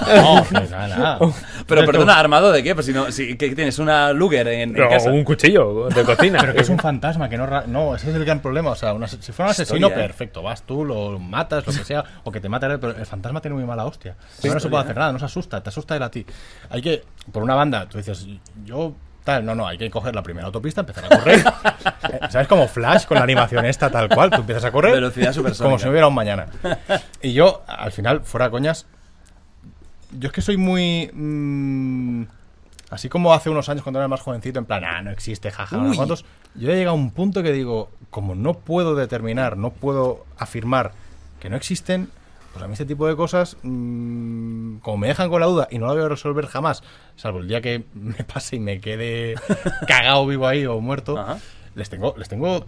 No, 0.08 0.36
no, 0.51 0.60
nada, 0.69 0.88
nada. 0.88 1.19
Pero 1.67 1.86
perdona, 1.86 2.19
¿armado 2.19 2.51
de 2.51 2.62
qué? 2.63 2.73
Pues 2.75 2.86
si 2.86 2.93
no, 2.93 3.12
si, 3.12 3.36
¿qué 3.38 3.53
tienes? 3.56 3.79
¿Una 3.79 4.13
Luger 4.13 4.47
en, 4.47 4.75
en 4.77 4.84
O 4.84 4.89
casa? 4.89 5.10
un 5.12 5.23
cuchillo 5.23 5.88
de 5.89 6.03
cocina. 6.03 6.39
Pero 6.41 6.53
que 6.53 6.62
es 6.62 6.69
un 6.69 6.77
fantasma, 6.79 7.27
que 7.29 7.38
no... 7.38 7.45
ra- 7.45 7.63
No, 7.67 7.95
ese 7.95 8.10
es 8.10 8.15
el 8.15 8.23
gran 8.25 8.39
problema. 8.41 8.71
O 8.71 8.75
sea, 8.75 8.93
una- 8.93 9.08
si 9.08 9.17
fuera 9.32 9.45
un 9.47 9.51
asesino, 9.51 9.88
Historia, 9.88 10.06
perfecto. 10.08 10.41
Vas 10.43 10.63
tú, 10.63 10.86
lo 10.86 11.17
matas, 11.19 11.65
lo 11.65 11.73
que 11.73 11.84
sea, 11.84 12.03
o 12.23 12.32
que 12.32 12.39
te 12.39 12.49
mate 12.49 12.65
él, 12.67 12.79
pero 12.79 12.95
el 12.97 13.06
fantasma 13.06 13.41
tiene 13.41 13.56
muy 13.56 13.65
mala 13.65 13.86
hostia. 13.86 14.15
no 14.43 14.60
se 14.60 14.69
puede 14.69 14.84
hacer 14.84 14.97
nada, 14.97 15.12
no 15.12 15.19
se 15.19 15.25
asusta, 15.25 15.62
te 15.62 15.69
asusta 15.69 15.95
él 15.95 16.03
a 16.03 16.12
ti. 16.12 16.25
Hay 16.69 16.82
que, 16.82 17.03
por 17.32 17.43
una 17.43 17.56
banda, 17.56 17.88
tú 17.88 17.97
dices, 17.97 18.27
yo... 18.65 18.93
Tal, 19.23 19.45
no, 19.45 19.56
no, 19.56 19.65
hay 19.65 19.77
que 19.77 19.89
coger 19.89 20.13
la 20.13 20.21
primera 20.21 20.47
autopista, 20.47 20.82
empezar 20.82 21.06
a 21.06 21.17
correr. 21.17 21.41
¿Sabes? 22.29 22.47
Como 22.47 22.67
Flash 22.67 23.05
con 23.05 23.17
la 23.17 23.23
animación 23.23 23.65
esta, 23.65 23.89
tal 23.89 24.09
cual. 24.09 24.29
Tú 24.29 24.41
empiezas 24.41 24.65
a 24.65 24.71
correr. 24.71 24.93
Velocidad. 24.93 25.36
Como 25.57 25.77
si 25.77 25.86
no 25.86 25.91
hubiera 25.91 26.07
un 26.07 26.15
mañana. 26.15 26.47
Y 27.21 27.33
yo, 27.33 27.63
al 27.67 27.91
final, 27.91 28.21
fuera 28.21 28.49
coñas, 28.49 28.86
yo 30.12 30.27
es 30.27 30.33
que 30.33 30.41
soy 30.41 30.57
muy. 30.57 31.09
mm, 31.13 32.23
así 32.89 33.09
como 33.09 33.33
hace 33.33 33.49
unos 33.49 33.69
años 33.69 33.83
cuando 33.83 33.99
era 33.99 34.07
más 34.07 34.21
jovencito, 34.21 34.59
en 34.59 34.65
plan, 34.65 34.83
ah, 34.86 35.01
no 35.01 35.12
existe, 35.12 35.51
jaja, 35.51 35.77
unos 35.77 35.95
cuantos. 35.95 36.25
Yo 36.55 36.71
he 36.71 36.75
llegado 36.75 36.95
a 36.95 36.99
un 36.99 37.12
punto 37.12 37.41
que 37.41 37.51
digo, 37.51 37.89
como 38.09 38.36
no 38.36 38.53
puedo 38.53 38.95
determinar, 38.95 39.57
no 39.57 39.71
puedo 39.71 40.25
afirmar 40.38 40.91
que 41.39 41.49
no 41.49 41.55
existen, 41.55 42.09
pues 42.53 42.63
a 42.63 42.67
mí 42.67 42.73
este 42.73 42.86
tipo 42.86 43.07
de 43.07 43.15
cosas, 43.15 43.57
mm, 43.63 44.77
como 44.77 44.97
me 44.97 45.07
dejan 45.07 45.29
con 45.29 45.41
la 45.41 45.47
duda 45.47 45.67
y 45.71 45.79
no 45.79 45.88
la 45.88 45.93
voy 45.93 46.03
a 46.03 46.07
resolver 46.07 46.45
jamás, 46.45 46.83
salvo 47.15 47.39
el 47.39 47.47
día 47.47 47.62
que 47.62 47.86
me 47.93 48.23
pase 48.23 48.57
y 48.57 48.59
me 48.59 48.79
quede 48.79 49.36
cagado 49.88 50.27
vivo 50.27 50.47
ahí 50.47 50.65
o 50.67 50.79
muerto, 50.79 51.17
Ajá. 51.17 51.39
Les 51.75 51.89
tengo, 51.89 52.15
les 52.17 52.29
tengo 52.29 52.65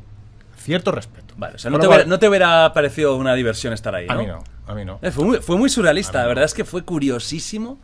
cierto 0.57 0.91
respeto. 0.91 1.33
Vale, 1.37 1.55
o 1.55 1.57
sea, 1.59 1.69
no 1.71 1.79
te, 1.79 1.87
hubiera, 1.87 2.03
cual- 2.03 2.09
no 2.09 2.19
te 2.19 2.27
hubiera 2.29 2.73
parecido 2.73 3.15
una 3.17 3.33
diversión 3.35 3.73
estar 3.73 3.93
ahí, 3.95 4.07
¿no? 4.07 4.13
A 4.13 4.17
mí 4.17 4.25
no, 4.25 4.43
a 4.67 4.73
mí 4.75 4.85
no. 4.85 4.99
Eh, 5.01 5.11
Fue 5.11 5.25
muy, 5.25 5.37
fue 5.39 5.57
muy 5.57 5.69
surrealista, 5.69 6.19
la 6.19 6.23
no. 6.23 6.29
verdad 6.29 6.45
es 6.45 6.53
que 6.53 6.65
fue 6.65 6.83
curiosísimo. 6.83 7.79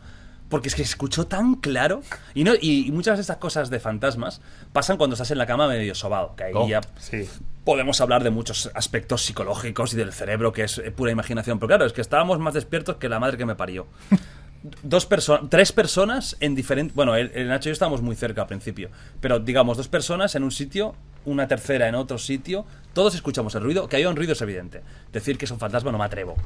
Porque 0.48 0.68
es 0.68 0.74
que 0.74 0.82
se 0.84 0.90
escuchó 0.90 1.26
tan 1.26 1.54
claro. 1.54 2.02
Y, 2.34 2.44
no, 2.44 2.52
y, 2.60 2.86
y 2.86 2.92
muchas 2.92 3.16
de 3.16 3.22
estas 3.22 3.38
cosas 3.38 3.70
de 3.70 3.80
fantasmas 3.80 4.42
pasan 4.74 4.98
cuando 4.98 5.14
estás 5.14 5.30
en 5.30 5.38
la 5.38 5.46
cama 5.46 5.66
medio 5.66 5.94
sobado. 5.94 6.36
Que 6.36 6.44
ahí 6.44 6.52
Oh, 6.54 6.68
ya 6.68 6.82
Sí. 6.98 7.26
podemos 7.64 8.02
hablar 8.02 8.22
de 8.22 8.28
muchos 8.28 8.70
aspectos 8.74 9.22
psicológicos 9.24 9.94
y 9.94 9.96
del 9.96 10.12
cerebro, 10.12 10.52
que 10.52 10.64
es 10.64 10.76
eh, 10.76 10.90
pura 10.90 11.10
imaginación. 11.10 11.58
Pero 11.58 11.68
claro, 11.68 11.86
es 11.86 11.94
que 11.94 12.02
estábamos 12.02 12.38
más 12.38 12.52
despiertos 12.52 12.96
que 12.96 13.08
la 13.08 13.18
madre 13.18 13.38
que 13.38 13.46
me 13.46 13.54
parió. 13.54 13.86
Dos 14.82 15.06
personas, 15.06 15.48
tres 15.48 15.72
personas 15.72 16.36
en 16.40 16.54
diferentes. 16.54 16.94
Bueno, 16.94 17.16
el, 17.16 17.30
el 17.34 17.48
Nacho 17.48 17.68
y 17.68 17.70
yo 17.70 17.72
estábamos 17.72 18.02
muy 18.02 18.14
cerca 18.14 18.42
al 18.42 18.46
principio. 18.48 18.90
Pero 19.22 19.38
digamos, 19.40 19.78
dos 19.78 19.88
personas 19.88 20.34
en 20.34 20.42
un 20.44 20.50
sitio, 20.52 20.94
una 21.24 21.46
tercera 21.48 21.88
en 21.88 21.94
otro 21.94 22.18
sitio. 22.18 22.64
Todos 22.92 23.14
escuchamos 23.14 23.54
el 23.54 23.62
ruido. 23.62 23.88
Que 23.88 23.96
haya 23.96 24.08
un 24.08 24.16
ruido 24.16 24.32
es 24.32 24.42
evidente. 24.42 24.82
Decir 25.12 25.38
que 25.38 25.44
es 25.46 25.50
un 25.50 25.58
fantasma 25.58 25.90
no 25.92 25.98
me 25.98 26.04
atrevo. 26.04 26.36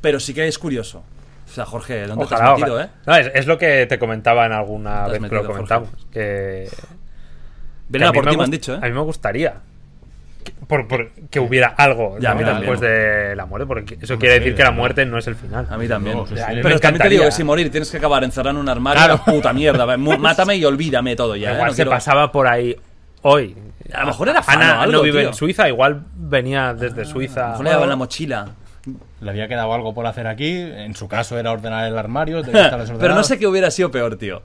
Pero 0.00 0.20
sí 0.20 0.34
que 0.34 0.46
es 0.46 0.58
curioso. 0.58 1.02
O 1.46 1.52
sea, 1.54 1.64
Jorge, 1.66 2.06
¿dónde 2.06 2.26
te 2.26 2.34
has 2.34 2.58
metido, 2.58 2.80
eh? 2.80 2.88
No, 3.06 3.16
es, 3.16 3.30
es 3.34 3.46
lo 3.46 3.58
que 3.58 3.86
te 3.86 3.98
comentaba 3.98 4.46
en 4.46 4.52
alguna 4.52 5.06
vez 5.08 5.20
que 5.20 5.28
lo 5.28 5.42
Jorge. 5.42 5.46
comentamos. 5.52 5.88
Que, 6.12 6.68
Vienen 7.88 8.12
que 8.12 8.18
a 8.18 8.22
por 8.22 8.30
ti, 8.30 8.36
me 8.36 8.44
han 8.44 8.50
dicho, 8.50 8.72
A 8.72 8.76
¿eh? 8.86 8.90
mí 8.90 8.92
me 8.92 9.00
gustaría 9.02 9.54
que, 10.42 10.52
por, 10.66 10.88
por- 10.88 11.10
que 11.30 11.38
hubiera 11.40 11.68
algo 11.68 12.18
Ya, 12.18 12.30
a 12.30 12.32
también. 12.36 12.58
después 12.60 12.80
de 12.80 13.34
la 13.36 13.46
muerte, 13.46 13.66
porque 13.66 13.98
eso 14.00 14.18
quiere 14.18 14.38
decir 14.40 14.54
que 14.54 14.62
la 14.62 14.70
muerte 14.70 15.04
no 15.06 15.18
es 15.18 15.26
el 15.26 15.36
final. 15.36 15.66
A 15.70 15.76
mí 15.76 15.86
también. 15.88 16.16
No, 16.16 16.26
sí, 16.26 16.34
sí. 16.36 16.40
A 16.42 16.48
mí 16.48 16.60
Pero 16.62 16.80
también 16.80 17.02
te 17.02 17.08
digo 17.10 17.24
que 17.24 17.30
si 17.32 17.44
morir 17.44 17.70
tienes 17.70 17.90
que 17.90 17.96
acabar 17.98 18.24
encerrado 18.24 18.50
en 18.50 18.56
un 18.62 18.68
armario, 18.68 19.02
Claro. 19.02 19.22
puta 19.24 19.52
mierda. 19.52 19.96
Mátame 19.96 20.56
y 20.56 20.64
olvídame 20.64 21.14
todo 21.16 21.36
ya. 21.36 21.58
¿eh? 21.58 21.62
No 21.64 21.70
se 21.70 21.76
quiero- 21.76 21.90
pasaba 21.90 22.32
por 22.32 22.46
ahí 22.46 22.76
hoy. 23.24 23.54
A 23.92 24.00
lo 24.00 24.06
mejor 24.06 24.28
era 24.30 24.42
fan 24.42 24.62
Ana 24.62 24.78
o 24.78 24.82
algo, 24.82 24.92
no 24.92 25.02
vive 25.02 25.20
tío. 25.20 25.28
en 25.28 25.34
Suiza, 25.34 25.68
igual 25.68 26.02
venía 26.16 26.72
desde 26.72 27.02
A 27.02 27.04
Suiza. 27.04 27.40
lo 27.42 27.48
mejor 27.50 27.64
le 27.64 27.70
daba 27.72 27.82
en 27.84 27.90
la 27.90 27.96
mochila. 27.96 28.48
Le 29.20 29.30
había 29.30 29.48
quedado 29.48 29.72
algo 29.74 29.92
por 29.94 30.06
hacer 30.06 30.26
aquí. 30.26 30.50
En 30.56 30.94
su 30.94 31.08
caso 31.08 31.38
era 31.38 31.52
ordenar 31.52 31.86
el 31.86 31.98
armario. 31.98 32.42
Pero 33.00 33.14
no 33.14 33.24
sé 33.24 33.38
qué 33.38 33.46
hubiera 33.46 33.70
sido 33.70 33.90
peor, 33.90 34.16
tío. 34.16 34.42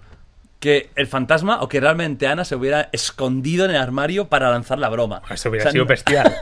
Que 0.59 0.89
el 0.95 1.07
fantasma 1.07 1.61
o 1.61 1.69
que 1.69 1.79
realmente 1.79 2.27
Ana 2.27 2.43
se 2.43 2.55
hubiera 2.55 2.89
escondido 2.91 3.63
en 3.65 3.71
el 3.71 3.77
armario 3.77 4.27
para 4.27 4.49
lanzar 4.49 4.77
la 4.79 4.89
broma. 4.89 5.21
Eso 5.29 5.49
hubiera 5.49 5.63
O 5.63 5.67
sea, 5.67 5.71
sido 5.71 5.85
no- 5.85 5.89
bestial. 5.89 6.33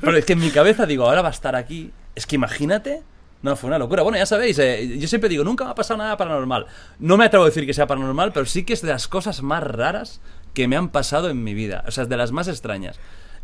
Pero 0.00 0.16
es 0.16 0.24
que 0.24 0.34
en 0.34 0.38
mi 0.38 0.50
cabeza 0.50 0.86
digo, 0.86 1.08
ahora 1.08 1.22
va 1.22 1.28
a 1.28 1.32
estar 1.32 1.56
aquí. 1.56 1.90
Es 2.14 2.26
que 2.26 2.36
imagínate. 2.36 3.02
No, 3.42 3.54
fue 3.54 3.68
una 3.68 3.78
locura. 3.78 4.02
Bueno, 4.02 4.18
ya 4.18 4.26
sabéis, 4.26 4.58
eh, 4.58 4.98
yo 4.98 5.06
siempre 5.06 5.28
digo, 5.28 5.44
nunca 5.44 5.64
me 5.64 5.70
ha 5.70 5.74
pasado 5.74 5.98
nada 5.98 6.16
paranormal. 6.16 6.66
No 6.98 7.16
me 7.16 7.26
atrevo 7.26 7.44
a 7.44 7.48
decir 7.48 7.66
que 7.66 7.74
sea 7.74 7.86
paranormal, 7.86 8.32
pero 8.32 8.46
sí 8.46 8.64
que 8.64 8.72
es 8.72 8.82
de 8.82 8.88
las 8.88 9.08
cosas 9.08 9.42
más 9.42 9.62
raras 9.62 10.20
que 10.54 10.68
me 10.68 10.76
han 10.76 10.88
pasado 10.88 11.28
en 11.28 11.44
mi 11.44 11.54
vida. 11.54 11.84
O 11.86 11.90
sea, 11.90 12.04
es 12.04 12.08
de 12.08 12.16
las 12.16 12.32
más 12.32 12.48
extrañas. 12.48 12.98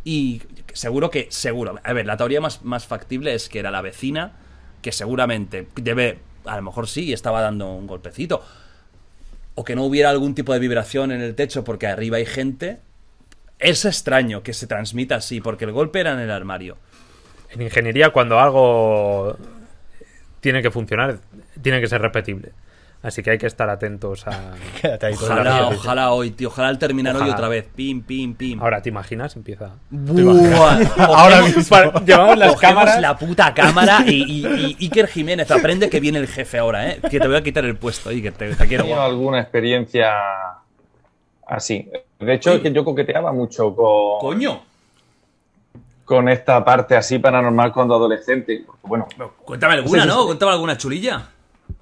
Y 0.04 0.42
seguro 0.72 1.10
que, 1.10 1.28
seguro. 1.30 1.78
A 1.84 1.92
ver, 1.92 2.06
la 2.06 2.16
teoría 2.16 2.40
más, 2.40 2.64
más 2.64 2.86
factible 2.86 3.34
es 3.34 3.48
que 3.48 3.58
era 3.58 3.70
la 3.70 3.82
vecina, 3.82 4.32
que 4.80 4.92
seguramente 4.92 5.68
debe, 5.76 6.18
a 6.44 6.56
lo 6.56 6.62
mejor 6.62 6.88
sí, 6.88 7.12
estaba 7.12 7.40
dando 7.40 7.72
un 7.72 7.86
golpecito. 7.86 8.42
o 9.54 9.64
que 9.64 9.76
no 9.76 9.84
hubiera 9.84 10.10
algún 10.10 10.34
tipo 10.34 10.52
de 10.52 10.58
vibración 10.58 11.12
en 11.12 11.20
el 11.20 11.34
techo 11.34 11.62
porque 11.62 11.86
arriba 11.86 12.16
hay 12.16 12.26
gente, 12.26 12.80
es 13.58 13.84
extraño 13.84 14.42
que 14.42 14.54
se 14.54 14.66
transmita 14.66 15.16
así, 15.16 15.40
porque 15.40 15.66
el 15.66 15.72
golpe 15.72 16.00
era 16.00 16.12
en 16.14 16.18
el 16.20 16.30
armario. 16.30 16.78
En 17.50 17.62
ingeniería, 17.62 18.10
cuando 18.10 18.40
algo 18.40 19.36
tiene 20.42 20.60
que 20.60 20.70
funcionar, 20.70 21.20
tiene 21.62 21.80
que 21.80 21.86
ser 21.86 22.02
repetible. 22.02 22.52
Así 23.02 23.20
que 23.22 23.30
hay 23.30 23.38
que 23.38 23.46
estar 23.48 23.68
atentos 23.68 24.26
a. 24.28 24.52
Ahí 25.02 25.14
Ojalá, 25.14 25.66
ojalá 25.68 26.12
hoy, 26.12 26.30
tío, 26.30 26.48
ojalá 26.48 26.68
al 26.68 26.78
terminar 26.78 27.16
hoy 27.16 27.30
otra 27.30 27.48
vez. 27.48 27.66
Pim, 27.74 28.02
pim, 28.02 28.34
pim. 28.34 28.60
Ahora, 28.62 28.80
¿te 28.82 28.90
imaginas? 28.90 29.34
Empieza. 29.34 29.70
Buah. 29.90 30.78
Ahora 30.98 31.42
mismo. 31.42 31.76
Llevamos 32.06 32.38
las 32.38 32.52
Cogemos 32.54 32.60
cámaras. 32.60 33.00
la 33.00 33.16
puta 33.18 33.54
cámara 33.54 34.04
y, 34.06 34.22
y- 34.46 34.76
y 34.78 34.84
Iker 34.84 35.08
Jiménez 35.08 35.50
aprende 35.50 35.88
que 35.90 35.98
viene 35.98 36.18
el 36.20 36.28
jefe 36.28 36.58
ahora, 36.58 36.90
¿eh? 36.90 37.00
Que 37.10 37.18
te 37.18 37.26
voy 37.26 37.36
a 37.36 37.42
quitar 37.42 37.64
el 37.64 37.74
puesto, 37.76 38.10
Iker, 38.10 38.34
te, 38.34 38.54
te 38.54 38.66
quiero. 38.68 38.84
tenido 38.84 39.02
alguna 39.02 39.40
experiencia 39.40 40.12
así. 41.48 41.88
De 42.20 42.34
hecho, 42.34 42.52
es 42.52 42.60
que 42.60 42.72
yo 42.72 42.84
coqueteaba 42.84 43.32
mucho 43.32 43.74
con, 43.74 44.20
Coño. 44.20 44.62
Con 46.04 46.28
esta 46.28 46.64
parte 46.64 46.96
así 46.96 47.18
paranormal 47.18 47.72
cuando 47.72 47.94
adolescente. 47.94 48.62
Porque, 48.66 48.86
bueno, 48.86 49.08
Cuéntame 49.44 49.74
alguna, 49.74 50.04
¿no? 50.04 50.26
Cuéntame 50.26 50.52
alguna 50.52 50.76
chulilla. 50.76 51.28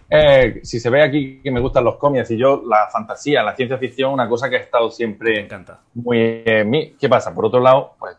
eh, 0.08 0.60
si 0.62 0.80
se 0.80 0.90
ve 0.90 1.02
aquí 1.02 1.40
que 1.42 1.50
me 1.50 1.60
gustan 1.60 1.84
los 1.84 1.96
cómics 1.96 2.30
y 2.32 2.36
yo 2.36 2.62
la 2.66 2.88
fantasía, 2.90 3.42
la 3.42 3.54
ciencia 3.54 3.78
ficción, 3.78 4.12
una 4.12 4.28
cosa 4.28 4.50
que 4.50 4.56
ha 4.56 4.60
estado 4.60 4.90
siempre 4.90 5.48
muy 5.94 6.42
en 6.44 6.68
mí. 6.70 6.94
¿Qué 6.98 7.08
pasa? 7.08 7.32
Por 7.34 7.46
otro 7.46 7.60
lado, 7.60 7.94
pues 7.98 8.16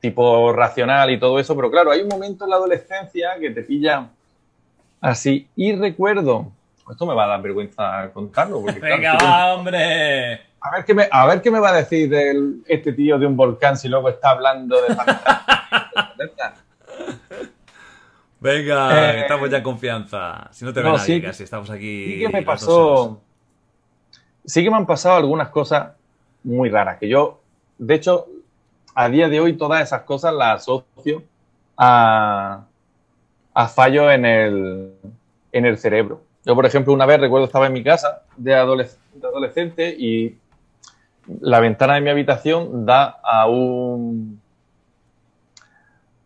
tipo 0.00 0.52
racional 0.52 1.10
y 1.10 1.18
todo 1.18 1.38
eso, 1.38 1.56
pero 1.56 1.70
claro, 1.70 1.90
hay 1.90 2.00
un 2.00 2.08
momento 2.08 2.44
en 2.44 2.50
la 2.50 2.56
adolescencia 2.56 3.30
que 3.40 3.50
te 3.50 3.62
pilla 3.62 4.08
así. 5.00 5.48
Y 5.56 5.74
recuerdo, 5.74 6.52
esto 6.90 7.04
me 7.06 7.14
va 7.14 7.24
a 7.24 7.28
dar 7.28 7.42
vergüenza 7.42 8.08
contarlo, 8.12 8.62
porque 8.62 8.80
claro, 8.80 8.96
Venga, 8.96 9.18
que 9.18 9.24
va, 9.24 9.54
hombre. 9.54 10.40
A 10.60 10.70
ver 10.72 10.84
qué 10.84 10.94
me, 10.94 11.08
a 11.10 11.26
ver 11.26 11.40
qué 11.40 11.50
me 11.50 11.60
va 11.60 11.70
a 11.70 11.74
decir 11.74 12.08
del- 12.10 12.62
este 12.66 12.92
tío 12.92 13.18
de 13.18 13.26
un 13.26 13.36
volcán 13.36 13.76
si 13.76 13.88
luego 13.88 14.08
está 14.08 14.30
hablando 14.30 14.76
de. 14.82 14.88
Venga, 18.40 19.12
Eh, 19.14 19.20
estamos 19.22 19.50
ya 19.50 19.56
en 19.58 19.62
confianza. 19.64 20.48
Si 20.52 20.64
no 20.64 20.72
te 20.72 20.82
no, 20.82 20.92
nadie, 20.92 21.04
sí 21.04 21.20
que- 21.20 21.26
casi 21.26 21.42
estamos 21.44 21.70
aquí. 21.70 22.12
Sí 22.14 22.18
que 22.20 22.28
me 22.28 22.42
pasó. 22.42 23.20
Sí 24.44 24.62
que 24.62 24.70
me 24.70 24.76
han 24.76 24.86
pasado 24.86 25.16
algunas 25.16 25.48
cosas 25.48 25.88
muy 26.44 26.70
raras. 26.70 26.98
Que 26.98 27.08
yo, 27.08 27.40
de 27.78 27.94
hecho, 27.94 28.26
a 28.94 29.08
día 29.08 29.28
de 29.28 29.40
hoy 29.40 29.54
todas 29.56 29.82
esas 29.82 30.02
cosas 30.02 30.32
las 30.34 30.62
asocio 30.62 31.22
a, 31.76 32.64
a 33.54 33.68
fallos 33.68 34.10
en 34.12 34.24
el, 34.24 34.92
en 35.52 35.66
el 35.66 35.76
cerebro. 35.78 36.22
Yo, 36.44 36.54
por 36.54 36.64
ejemplo, 36.64 36.92
una 36.92 37.06
vez 37.06 37.20
recuerdo 37.20 37.46
estaba 37.46 37.66
en 37.66 37.72
mi 37.72 37.82
casa 37.82 38.22
de, 38.36 38.52
de 38.52 39.26
adolescente 39.26 39.94
y 39.98 40.36
la 41.40 41.60
ventana 41.60 41.94
de 41.94 42.00
mi 42.00 42.10
habitación 42.10 42.86
da 42.86 43.20
a 43.22 43.48
un 43.48 44.40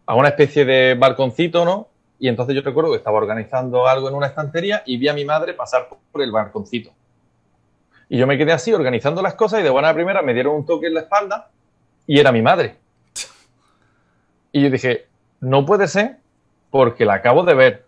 a 0.07 0.15
una 0.15 0.29
especie 0.29 0.65
de 0.65 0.95
balconcito, 0.95 1.65
¿no? 1.65 1.89
Y 2.19 2.29
entonces 2.29 2.55
yo 2.55 2.63
recuerdo 2.63 2.91
que 2.91 2.99
estaba 2.99 3.19
organizando 3.19 3.89
algo 3.89 4.09
en 4.09 4.15
una 4.15 4.27
estantería 4.27 4.83
y 4.87 4.97
vi 4.97 5.09
a 5.09 5.15
mi 5.15 5.25
madre 5.25 5.55
pasar 5.55 5.89
por 6.11 6.23
el 6.23 6.31
balconcito. 6.31 6.91
Y 8.09 8.19
yo 8.19 8.27
me 8.27 8.37
quedé 8.37 8.53
así 8.53 8.73
organizando 8.73 9.23
las 9.23 9.35
cosas 9.35 9.61
y 9.61 9.63
de 9.63 9.71
buena 9.71 9.95
primera 9.95 10.23
me 10.23 10.35
dieron 10.35 10.55
un 10.55 10.67
toque 10.67 10.87
en 10.87 10.95
la 10.95 11.01
espalda 11.01 11.51
y 12.07 12.21
era 12.21 12.31
mi 12.31 12.43
madre. 12.43 12.77
Y 14.53 14.63
yo 14.63 14.71
dije, 14.71 15.07
no 15.41 15.65
puede 15.65 15.89
ser 15.89 16.19
porque 16.71 17.05
la 17.05 17.15
acabo 17.15 17.43
de 17.43 17.55
ver 17.55 17.85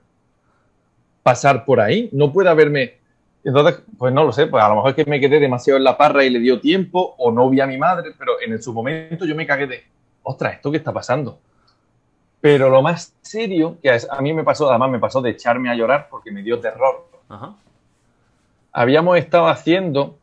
pasar 1.22 1.64
por 1.64 1.81
ahí, 1.81 2.09
no 2.12 2.33
puede 2.33 2.48
haberme... 2.48 2.98
Entonces, 3.44 3.83
pues 3.98 4.12
no 4.12 4.24
lo 4.24 4.33
sé, 4.33 4.46
pues 4.46 4.64
a 4.64 4.68
lo 4.68 4.76
mejor 4.76 4.90
es 4.90 4.96
que 4.96 5.04
me 5.11 5.20
quedé 5.20 5.38
demasiado 5.38 5.76
en 5.76 5.85
la 5.85 5.98
parra 5.98 6.24
y 6.24 6.30
le 6.30 6.38
dio 6.40 6.61
tiempo 6.61 7.14
o 7.18 7.30
no 7.30 7.50
vi 7.50 7.61
a 7.61 7.66
mi 7.66 7.76
madre, 7.76 8.12
pero 8.18 8.40
en 8.40 8.61
su 8.62 8.72
momento 8.72 9.26
yo 9.26 9.35
me 9.35 9.46
cagué 9.46 9.66
de, 9.66 9.85
ostras, 10.22 10.54
¿esto 10.54 10.70
qué 10.70 10.78
está 10.78 10.92
pasando? 10.92 11.38
Pero 12.40 12.70
lo 12.70 12.80
más 12.83 13.14
serio 13.22 13.76
que 13.83 13.90
a 13.90 14.20
mí 14.22 14.33
me 14.33 14.44
pasó, 14.44 14.70
además 14.70 14.90
me 14.90 14.98
pasó 14.98 15.20
de 15.20 15.30
echarme 15.30 15.68
a 15.70 15.74
llorar 15.74 16.09
porque 16.11 16.30
me 16.33 16.42
dio 16.42 16.59
terror, 16.61 17.07
Ajá. 17.28 17.54
habíamos 18.72 19.18
estado 19.18 19.48
haciendo 19.48 20.16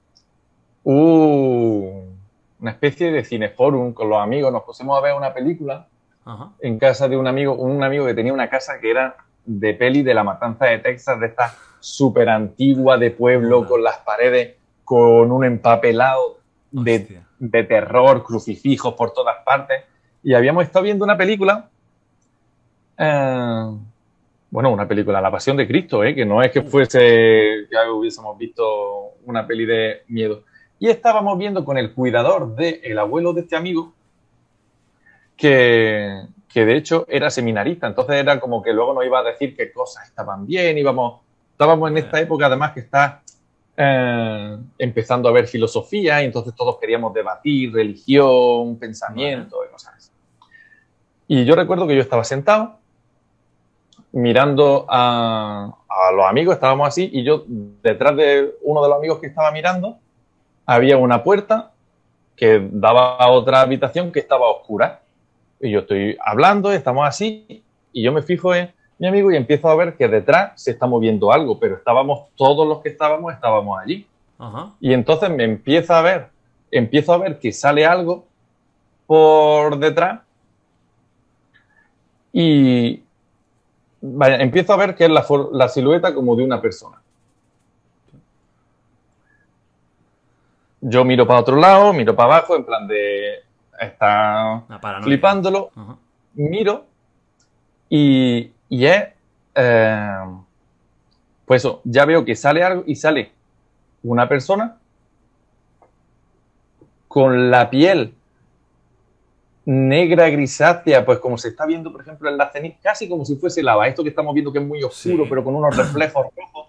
un- 0.84 2.18
una 2.60 2.72
especie 2.72 3.12
de 3.12 3.24
cineforum 3.24 3.94
con 3.94 4.10
los 4.10 4.20
amigos, 4.20 4.52
nos 4.52 4.64
pusimos 4.64 4.98
a 4.98 5.02
ver 5.02 5.14
una 5.16 5.34
película 5.34 5.88
Ajá. 6.26 6.50
en 6.60 6.78
casa 6.80 7.08
de 7.08 7.18
un 7.18 7.28
amigo, 7.28 7.54
un 7.54 7.84
amigo 7.84 8.06
que 8.06 8.14
tenía 8.14 8.34
una 8.34 8.50
casa 8.50 8.80
que 8.80 8.92
era 8.92 9.16
de 9.46 9.74
peli 9.74 10.04
de 10.04 10.14
la 10.14 10.24
matanza 10.24 10.66
de 10.66 10.80
Texas, 10.80 11.20
de 11.20 11.28
esta 11.28 11.56
súper 11.80 12.30
antigua 12.30 12.98
de 12.98 13.12
pueblo, 13.12 13.68
con 13.68 13.84
las 13.84 13.98
paredes, 13.98 14.56
con 14.84 15.32
un 15.32 15.44
empapelado 15.44 16.40
de, 16.72 17.22
de 17.40 17.64
terror, 17.64 18.24
crucifijos 18.24 18.94
por 18.94 19.14
todas 19.14 19.38
partes. 19.46 19.84
Y 20.24 20.34
habíamos 20.34 20.64
estado 20.64 20.84
viendo 20.84 21.04
una 21.04 21.18
película, 21.18 21.70
eh, 22.98 23.72
bueno, 24.52 24.70
una 24.70 24.88
película, 24.88 25.22
La 25.22 25.32
Pasión 25.32 25.58
de 25.58 25.68
Cristo, 25.68 26.04
¿eh? 26.04 26.14
que 26.14 26.26
no 26.26 26.42
es 26.42 26.52
que 26.52 26.62
fuese, 26.62 27.68
ya 27.72 27.90
hubiésemos 27.92 28.38
visto 28.38 29.14
una 29.26 29.48
peli 29.48 29.66
de 29.66 30.04
miedo. 30.08 30.44
Y 30.78 30.90
estábamos 30.90 31.38
viendo 31.38 31.64
con 31.64 31.78
el 31.78 31.94
cuidador 31.94 32.56
del 32.56 33.00
abuelo 33.00 33.34
de 33.34 33.42
este 33.42 33.56
amigo, 33.56 33.94
que, 35.38 36.22
que 36.54 36.66
de 36.66 36.76
hecho 36.76 37.06
era 37.08 37.30
seminarista, 37.30 37.88
entonces 37.88 38.16
era 38.16 38.40
como 38.40 38.62
que 38.62 38.74
luego 38.74 38.94
nos 38.94 39.06
iba 39.06 39.20
a 39.20 39.24
decir 39.24 39.56
qué 39.56 39.72
cosas 39.72 40.08
estaban 40.08 40.46
bien, 40.46 40.78
íbamos, 40.78 41.22
estábamos 41.52 41.90
en 41.90 41.98
esta 41.98 42.20
época 42.20 42.48
además 42.48 42.74
que 42.74 42.82
está 42.82 43.22
eh, 43.78 44.58
empezando 44.78 45.30
a 45.30 45.32
ver 45.32 45.48
filosofía 45.48 46.22
y 46.22 46.26
entonces 46.26 46.54
todos 46.56 46.78
queríamos 46.78 47.14
debatir 47.14 47.74
religión, 47.74 48.78
pensamiento 48.78 49.64
y 49.66 49.72
cosas 49.72 49.96
así. 49.96 50.12
Y 51.28 51.46
yo 51.46 51.56
recuerdo 51.56 51.88
que 51.88 51.96
yo 51.96 52.02
estaba 52.02 52.24
sentado 52.24 52.78
mirando 54.12 54.86
a, 54.90 55.74
a 55.88 56.12
los 56.12 56.26
amigos, 56.26 56.56
estábamos 56.56 56.88
así, 56.88 57.10
y 57.14 57.24
yo 57.24 57.46
detrás 57.48 58.16
de 58.18 58.56
uno 58.64 58.84
de 58.84 58.90
los 58.90 58.98
amigos 58.98 59.20
que 59.20 59.28
estaba 59.28 59.52
mirando 59.52 59.98
había 60.66 60.98
una 60.98 61.24
puerta 61.24 61.72
que 62.36 62.68
daba 62.72 63.18
a 63.18 63.30
otra 63.30 63.62
habitación 63.62 64.12
que 64.12 64.20
estaba 64.20 64.50
oscura. 64.50 65.02
Y 65.62 65.72
yo 65.72 65.80
estoy 65.80 66.18
hablando, 66.24 66.72
estamos 66.72 67.08
así, 67.08 67.64
y 67.94 68.04
yo 68.04 68.12
me 68.12 68.22
fijo 68.22 68.54
en 68.56 68.72
mi 68.98 69.08
amigo 69.08 69.32
y 69.32 69.36
empiezo 69.36 69.70
a 69.70 69.76
ver 69.76 69.96
que 69.96 70.08
detrás 70.08 70.62
se 70.62 70.72
está 70.72 70.88
moviendo 70.88 71.32
algo, 71.32 71.60
pero 71.60 71.76
estábamos, 71.76 72.30
todos 72.36 72.68
los 72.68 72.82
que 72.82 72.90
estábamos, 72.90 73.34
estábamos 73.34 73.80
allí. 73.80 74.08
Ajá. 74.40 74.72
Y 74.80 74.94
entonces 74.94 75.30
me 75.30 75.44
empieza 75.44 76.00
a 76.00 76.02
ver, 76.02 76.28
empiezo 76.72 77.14
a 77.14 77.18
ver 77.18 77.40
que 77.40 77.52
sale 77.52 77.86
algo 77.86 78.26
por 79.06 79.78
detrás 79.78 80.22
y 82.34 83.04
vaya, 84.02 84.38
empiezo 84.38 84.74
a 84.74 84.78
ver 84.78 84.96
que 84.96 85.06
es 85.06 85.12
la, 85.12 85.26
la 85.52 85.68
silueta 85.68 86.14
como 86.14 86.36
de 86.36 86.44
una 86.44 86.62
persona. 86.62 87.02
Yo 90.80 91.06
miro 91.06 91.28
para 91.28 91.42
otro 91.42 91.56
lado, 91.58 91.94
miro 91.94 92.16
para 92.16 92.38
abajo, 92.38 92.56
en 92.56 92.64
plan 92.64 92.88
de 92.88 93.44
está 93.82 94.64
flipándolo, 95.02 95.72
miro 96.36 96.86
y, 97.90 98.52
y 98.70 98.86
es 98.86 99.04
eh, 99.56 100.26
pues 101.46 101.62
eso, 101.62 101.82
ya 101.84 102.06
veo 102.06 102.24
que 102.24 102.36
sale 102.36 102.64
algo 102.64 102.84
y 102.86 102.96
sale 102.96 103.32
una 104.04 104.28
persona 104.30 104.78
con 107.08 107.52
la 107.52 107.70
piel 107.70 108.14
negra 109.66 110.30
grisácea, 110.30 111.06
pues 111.06 111.20
como 111.20 111.38
se 111.38 111.50
está 111.50 111.66
viendo, 111.66 111.92
por 111.92 112.02
ejemplo, 112.02 112.30
en 112.30 112.38
la 112.38 112.50
ceniza, 112.52 112.78
casi 112.82 113.08
como 113.10 113.26
si 113.26 113.36
fuese 113.36 113.62
lava, 113.62 113.88
esto 113.88 114.02
que 114.04 114.10
estamos 114.10 114.34
viendo 114.34 114.52
que 114.52 114.60
es 114.60 114.66
muy 114.66 114.82
oscuro, 114.84 115.24
Sí. 115.24 115.30
pero 115.30 115.44
con 115.44 115.56
unos 115.56 115.76
reflejos 115.76 116.28
rojos, 116.36 116.68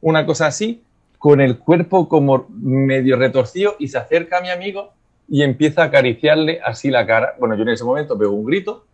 una 0.00 0.26
cosa 0.26 0.46
así, 0.46 0.82
con 1.18 1.40
el 1.40 1.58
cuerpo 1.58 2.08
como 2.08 2.46
medio 2.48 3.16
retorcido 3.16 3.76
y 3.78 3.88
se 3.88 3.98
acerca 3.98 4.38
a 4.38 4.40
mi 4.40 4.50
amigo 4.50 4.92
y 5.28 5.42
empieza 5.42 5.82
a 5.82 5.86
acariciarle 5.86 6.60
así 6.64 6.90
la 6.90 7.06
cara. 7.06 7.34
Bueno, 7.38 7.54
yo 7.56 7.62
en 7.62 7.70
ese 7.70 7.84
momento 7.84 8.16
veo 8.16 8.30
un 8.32 8.44
grito, 8.44 8.84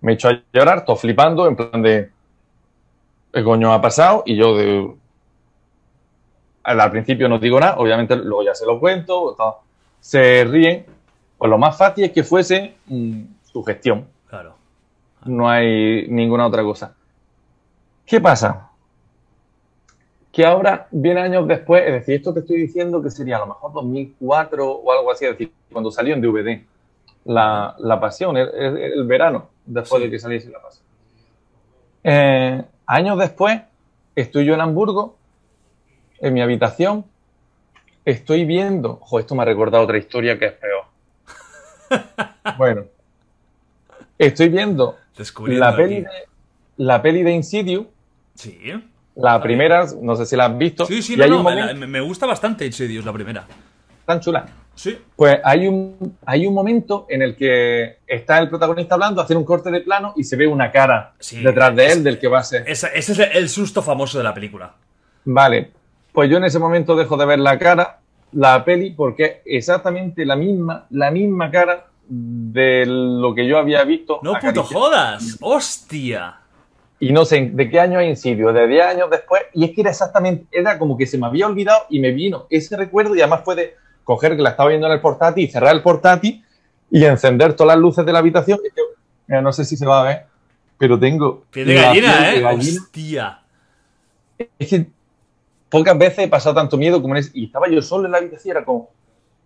me 0.00 0.14
echo 0.14 0.28
a 0.28 0.42
llorar, 0.52 0.78
estoy 0.78 0.96
flipando, 0.96 1.46
en 1.46 1.56
plan 1.56 1.82
de, 1.82 2.10
¿qué 3.32 3.44
coño 3.44 3.72
ha 3.72 3.80
pasado? 3.80 4.22
Y 4.26 4.36
yo 4.36 4.56
de, 4.56 4.92
al 6.64 6.80
al 6.80 6.90
principio 6.90 7.28
no 7.28 7.38
digo 7.38 7.60
nada, 7.60 7.76
obviamente 7.78 8.16
luego 8.16 8.42
ya 8.44 8.54
se 8.54 8.66
lo 8.66 8.78
cuento, 8.80 9.34
todo. 9.36 9.60
se 10.00 10.44
ríen. 10.44 10.86
Pues 11.38 11.50
lo 11.50 11.58
más 11.58 11.76
fácil 11.76 12.04
es 12.04 12.12
que 12.12 12.22
fuese 12.22 12.74
mm, 12.86 13.22
su 13.44 13.62
gestión, 13.64 14.06
Claro. 14.28 14.54
no 15.24 15.48
hay 15.50 16.06
ninguna 16.08 16.46
otra 16.46 16.62
cosa. 16.62 16.94
¿Qué 18.06 18.20
pasa? 18.20 18.68
Que 20.32 20.46
ahora, 20.46 20.88
viene 20.90 21.20
años 21.20 21.46
después, 21.46 21.82
es 21.86 21.92
decir, 21.92 22.14
esto 22.14 22.32
te 22.32 22.40
estoy 22.40 22.56
diciendo 22.62 23.02
que 23.02 23.10
sería 23.10 23.36
a 23.36 23.40
lo 23.40 23.46
mejor 23.48 23.72
2004 23.74 24.66
o 24.70 24.92
algo 24.92 25.10
así, 25.12 25.26
es 25.26 25.32
decir, 25.32 25.52
cuando 25.70 25.90
salió 25.90 26.14
en 26.14 26.22
DVD 26.22 26.62
la, 27.26 27.76
la 27.78 28.00
pasión, 28.00 28.36
el, 28.38 28.48
el- 28.54 28.76
el 28.78 29.04
verano, 29.06 29.50
después 29.66 30.00
Sí. 30.00 30.06
de 30.06 30.10
que 30.10 30.18
saliese 30.18 30.50
la 30.50 30.60
pasión. 30.62 30.84
Eh, 32.04 32.62
años 32.86 33.18
después, 33.18 33.60
estoy 34.16 34.46
yo 34.46 34.54
en 34.54 34.62
Hamburgo, 34.62 35.16
en 36.20 36.32
mi 36.34 36.40
habitación, 36.40 37.04
estoy 38.04 38.44
viendo. 38.46 38.98
Ojo, 39.02 39.18
esto 39.18 39.34
me 39.34 39.42
ha 39.42 39.44
recordado 39.44 39.84
otra 39.84 39.98
historia 39.98 40.38
que 40.38 40.46
es 40.46 40.52
peor. 40.54 40.84
bueno, 42.58 42.84
estoy 44.18 44.48
viendo 44.48 44.96
la 45.58 45.76
peli, 45.76 46.00
de, 46.00 46.08
la 46.78 47.02
peli 47.02 47.22
de 47.22 47.32
Insidious. 47.32 47.86
Sí. 48.34 48.58
La 49.16 49.42
primera, 49.42 49.86
no 50.00 50.16
sé 50.16 50.24
si 50.26 50.36
la 50.36 50.46
has 50.46 50.56
visto. 50.58 50.86
Sí, 50.86 51.02
sí, 51.02 51.14
y 51.14 51.16
no, 51.16 51.24
hay 51.24 51.30
no, 51.30 51.40
un 51.40 51.90
me, 51.90 52.00
gusta 52.00 52.26
bastante 52.26 52.64
Insidious, 52.64 53.04
la 53.04 53.12
primera. 53.12 53.44
tan 54.06 54.20
chula. 54.20 54.46
Sí. 54.74 54.98
Pues 55.14 55.38
hay 55.44 55.66
un, 55.68 56.16
hay 56.24 56.46
un 56.46 56.54
momento 56.54 57.04
en 57.10 57.20
el 57.20 57.36
que 57.36 57.98
está 58.06 58.38
el 58.38 58.48
protagonista 58.48 58.94
hablando, 58.94 59.20
hace 59.20 59.36
un 59.36 59.44
corte 59.44 59.70
de 59.70 59.82
plano 59.82 60.14
y 60.16 60.24
se 60.24 60.34
ve 60.36 60.46
una 60.46 60.70
cara 60.70 61.12
Sí, 61.18 61.42
detrás 61.42 61.76
de 61.76 61.86
es- 61.86 61.96
él 61.96 62.04
del 62.04 62.18
que 62.18 62.26
va 62.28 62.38
a 62.38 62.44
ser. 62.44 62.64
Esa- 62.66 62.88
ese 62.88 63.12
es 63.12 63.18
el 63.34 63.48
susto 63.50 63.82
famoso 63.82 64.16
de 64.16 64.24
la 64.24 64.32
película. 64.32 64.72
Vale, 65.26 65.70
pues 66.12 66.30
yo 66.30 66.38
en 66.38 66.44
ese 66.44 66.58
momento 66.58 66.96
dejo 66.96 67.18
de 67.18 67.26
ver 67.26 67.38
la 67.38 67.58
cara, 67.58 67.98
la 68.32 68.64
peli, 68.64 68.90
porque 68.92 69.42
es 69.44 69.58
exactamente 69.68 70.24
la 70.24 70.36
misma, 70.36 70.86
la 70.88 71.10
misma 71.10 71.50
cara 71.50 71.86
de 72.08 72.84
lo 72.86 73.34
que 73.34 73.46
yo 73.46 73.58
había 73.58 73.84
visto. 73.84 74.20
No, 74.22 74.38
puto 74.40 74.62
jodas. 74.64 75.36
Hostia. 75.42 76.36
Y 77.02 77.12
no 77.12 77.24
sé 77.24 77.50
de 77.52 77.68
qué 77.68 77.80
año 77.80 77.98
es 77.98 78.10
Insidio, 78.10 78.52
de 78.52 78.68
10 78.68 78.86
años 78.86 79.10
después. 79.10 79.42
Y 79.54 79.64
es 79.64 79.72
que 79.72 79.80
era 79.80 79.90
exactamente, 79.90 80.46
era 80.52 80.78
como 80.78 80.96
que 80.96 81.04
se 81.04 81.18
me 81.18 81.26
había 81.26 81.48
olvidado 81.48 81.80
y 81.90 81.98
me 81.98 82.12
vino 82.12 82.46
ese 82.48 82.76
recuerdo 82.76 83.16
y 83.16 83.20
además 83.20 83.40
fue 83.44 83.56
de 83.56 83.74
coger 84.04 84.36
que 84.36 84.42
la 84.42 84.50
estaba 84.50 84.68
viendo 84.68 84.86
en 84.86 84.92
el 84.92 85.00
portátil 85.00 85.42
y 85.42 85.48
cerrar 85.50 85.74
el 85.74 85.82
portátil 85.82 86.44
y 86.92 87.04
encender 87.04 87.54
todas 87.54 87.74
las 87.74 87.82
luces 87.82 88.06
de 88.06 88.12
la 88.12 88.20
habitación. 88.20 88.60
Yo, 89.26 89.42
no 89.42 89.52
sé 89.52 89.64
si 89.64 89.76
se 89.76 89.84
va 89.84 90.00
a 90.00 90.04
ver, 90.04 90.26
pero 90.78 90.96
tengo... 90.96 91.42
Piel 91.50 91.66
de 91.66 91.74
gallina, 91.74 92.12
piel 92.18 92.34
de 92.34 92.36
¿eh? 92.36 92.40
gallina. 92.40 92.80
Hostia. 92.80 93.38
Es 94.56 94.68
que 94.68 94.86
pocas 95.68 95.98
veces 95.98 96.20
he 96.20 96.28
pasado 96.28 96.54
tanto 96.54 96.76
miedo 96.76 97.02
como 97.02 97.16
en 97.16 97.18
ese. 97.18 97.32
Y 97.34 97.46
estaba 97.46 97.68
yo 97.68 97.82
solo 97.82 98.06
en 98.06 98.12
la 98.12 98.18
habitación 98.18 98.46
y 98.46 98.50
era 98.56 98.64
como, 98.64 98.90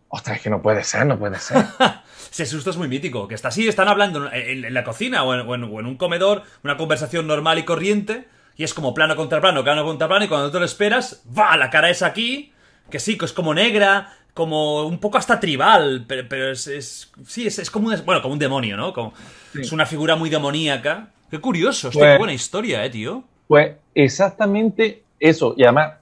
ostras, 0.08 0.36
es 0.36 0.42
que 0.42 0.50
no 0.50 0.62
puede 0.62 0.82
ser, 0.84 1.06
no 1.06 1.18
puede 1.18 1.38
ser. 1.38 1.64
Ese 2.30 2.46
susto 2.46 2.70
es 2.70 2.76
muy 2.76 2.88
mítico. 2.88 3.26
Que 3.28 3.34
está 3.34 3.48
así, 3.48 3.66
están 3.66 3.88
hablando 3.88 4.30
en, 4.30 4.34
en- 4.48 4.64
en 4.66 4.74
la 4.74 4.84
cocina 4.84 5.22
o 5.22 5.34
en, 5.34 5.40
o 5.48 5.54
en- 5.54 5.64
o 5.64 5.80
en 5.80 5.86
un 5.86 5.96
comedor, 5.96 6.42
una 6.64 6.76
conversación 6.76 7.26
normal 7.26 7.58
y 7.58 7.64
corriente. 7.64 8.28
Y 8.56 8.64
es 8.64 8.72
como 8.74 8.94
plano 8.94 9.16
contra 9.16 9.40
plano, 9.40 9.62
plano 9.64 9.84
contra 9.84 10.08
plano. 10.08 10.24
Y 10.24 10.28
cuando 10.28 10.50
tú 10.50 10.58
lo 10.58 10.64
esperas, 10.64 11.22
va, 11.36 11.56
la 11.56 11.70
cara 11.70 11.90
es 11.90 12.02
aquí. 12.02 12.52
Que 12.90 12.98
sí, 12.98 13.18
que 13.18 13.24
es 13.24 13.32
como 13.32 13.52
negra, 13.54 14.12
como 14.34 14.84
un 14.86 14.98
poco 14.98 15.18
hasta 15.18 15.40
tribal. 15.40 16.04
Pero, 16.06 16.26
pero 16.28 16.50
es, 16.52 16.66
es- 16.66 17.10
Sí, 17.26 17.46
es, 17.46 17.58
es 17.58 17.70
como 17.70 17.88
un. 17.88 18.04
Bueno, 18.04 18.22
como 18.22 18.32
un 18.34 18.38
demonio, 18.38 18.76
¿no? 18.76 18.92
Como, 18.92 19.12
Es 19.54 19.72
una 19.72 19.86
figura 19.86 20.16
muy 20.16 20.28
demoníaca. 20.30 21.08
Qué 21.30 21.38
curioso, 21.40 21.88
hostia, 21.88 22.00
Pues- 22.00 22.12
qué 22.14 22.18
buena 22.18 22.32
historia, 22.34 22.84
eh, 22.84 22.90
tío. 22.90 23.24
Pues 23.48 23.72
exactamente 23.94 25.02
eso. 25.20 25.54
Y 25.56 25.62
además, 25.64 25.92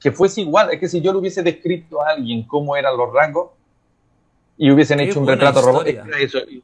que 0.00 0.10
fuese 0.12 0.40
igual. 0.40 0.70
Es 0.72 0.80
que 0.80 0.88
si 0.88 1.00
yo 1.00 1.12
le 1.12 1.18
hubiese 1.18 1.42
descrito 1.42 2.02
a 2.02 2.10
alguien 2.10 2.42
cómo 2.44 2.76
eran 2.76 2.96
los 2.96 3.12
rasgos 3.12 3.50
y 4.56 4.70
hubiesen 4.70 5.00
hecho 5.00 5.20
un 5.20 5.26
retrato 5.28 5.60
eso. 6.22 6.38
Y- 6.50 6.62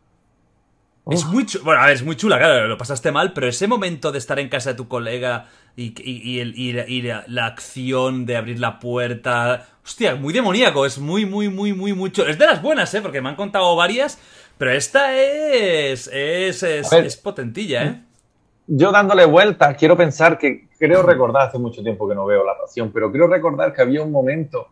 Es 1.09 1.25
muy 1.25 1.47
chula. 1.47 1.65
Bueno, 1.65 1.83
a 1.83 1.87
ver, 1.87 1.95
es 1.95 2.03
muy 2.03 2.17
chula, 2.17 2.37
claro, 2.37 2.67
lo 2.67 2.77
pasaste 2.77 3.13
mal, 3.13 3.33
pero 3.33 3.47
ese 3.47 3.69
momento 3.69 4.11
de 4.11 4.19
estar 4.19 4.41
en 4.41 4.49
casa 4.49 4.71
de 4.71 4.77
tu 4.77 4.89
colega 4.89 5.47
y, 5.77 5.95
y- 6.03 6.31
y 6.33 6.41
el- 6.41 6.59
y 6.59 6.73
la, 6.73 6.89
y 6.89 7.03
la- 7.03 7.25
la 7.29 7.47
acción 7.47 8.27
de 8.27 8.37
abrir 8.37 8.59
la 8.59 8.81
puerta. 8.81 9.69
Hostia, 9.85 10.17
muy 10.17 10.33
demoníaco, 10.35 10.85
es 10.85 10.99
muy, 10.99 11.25
muy, 11.25 11.49
muy, 11.49 11.73
muy, 11.73 11.93
chulo. 12.11 12.29
Es 12.29 12.39
de 12.39 12.47
las 12.47 12.61
buenas, 12.61 12.93
¿eh? 12.95 13.01
Porque 13.03 13.21
me 13.21 13.29
han 13.29 13.37
contado 13.37 13.77
varias, 13.77 14.19
pero 14.59 14.73
esta 14.73 15.17
es. 15.17 16.11
Es, 16.13 16.65
es 16.65 17.17
potentilla, 17.19 17.85
¿eh? 17.85 18.03
Yo 18.67 18.91
dándole 18.91 19.27
vueltas, 19.27 19.77
quiero 19.79 19.97
pensar 19.97 20.39
que, 20.39 20.66
creo 20.79 21.03
recordar, 21.03 21.49
hace 21.49 21.59
mucho 21.59 21.83
tiempo 21.83 22.09
que 22.09 22.15
no 22.15 22.27
veo 22.27 22.45
la 22.45 22.57
pasión, 22.59 22.91
pero 22.93 23.11
creo 23.11 23.27
recordar 23.27 23.73
que 23.73 23.83
había 23.83 24.03
un 24.03 24.13
momento 24.13 24.69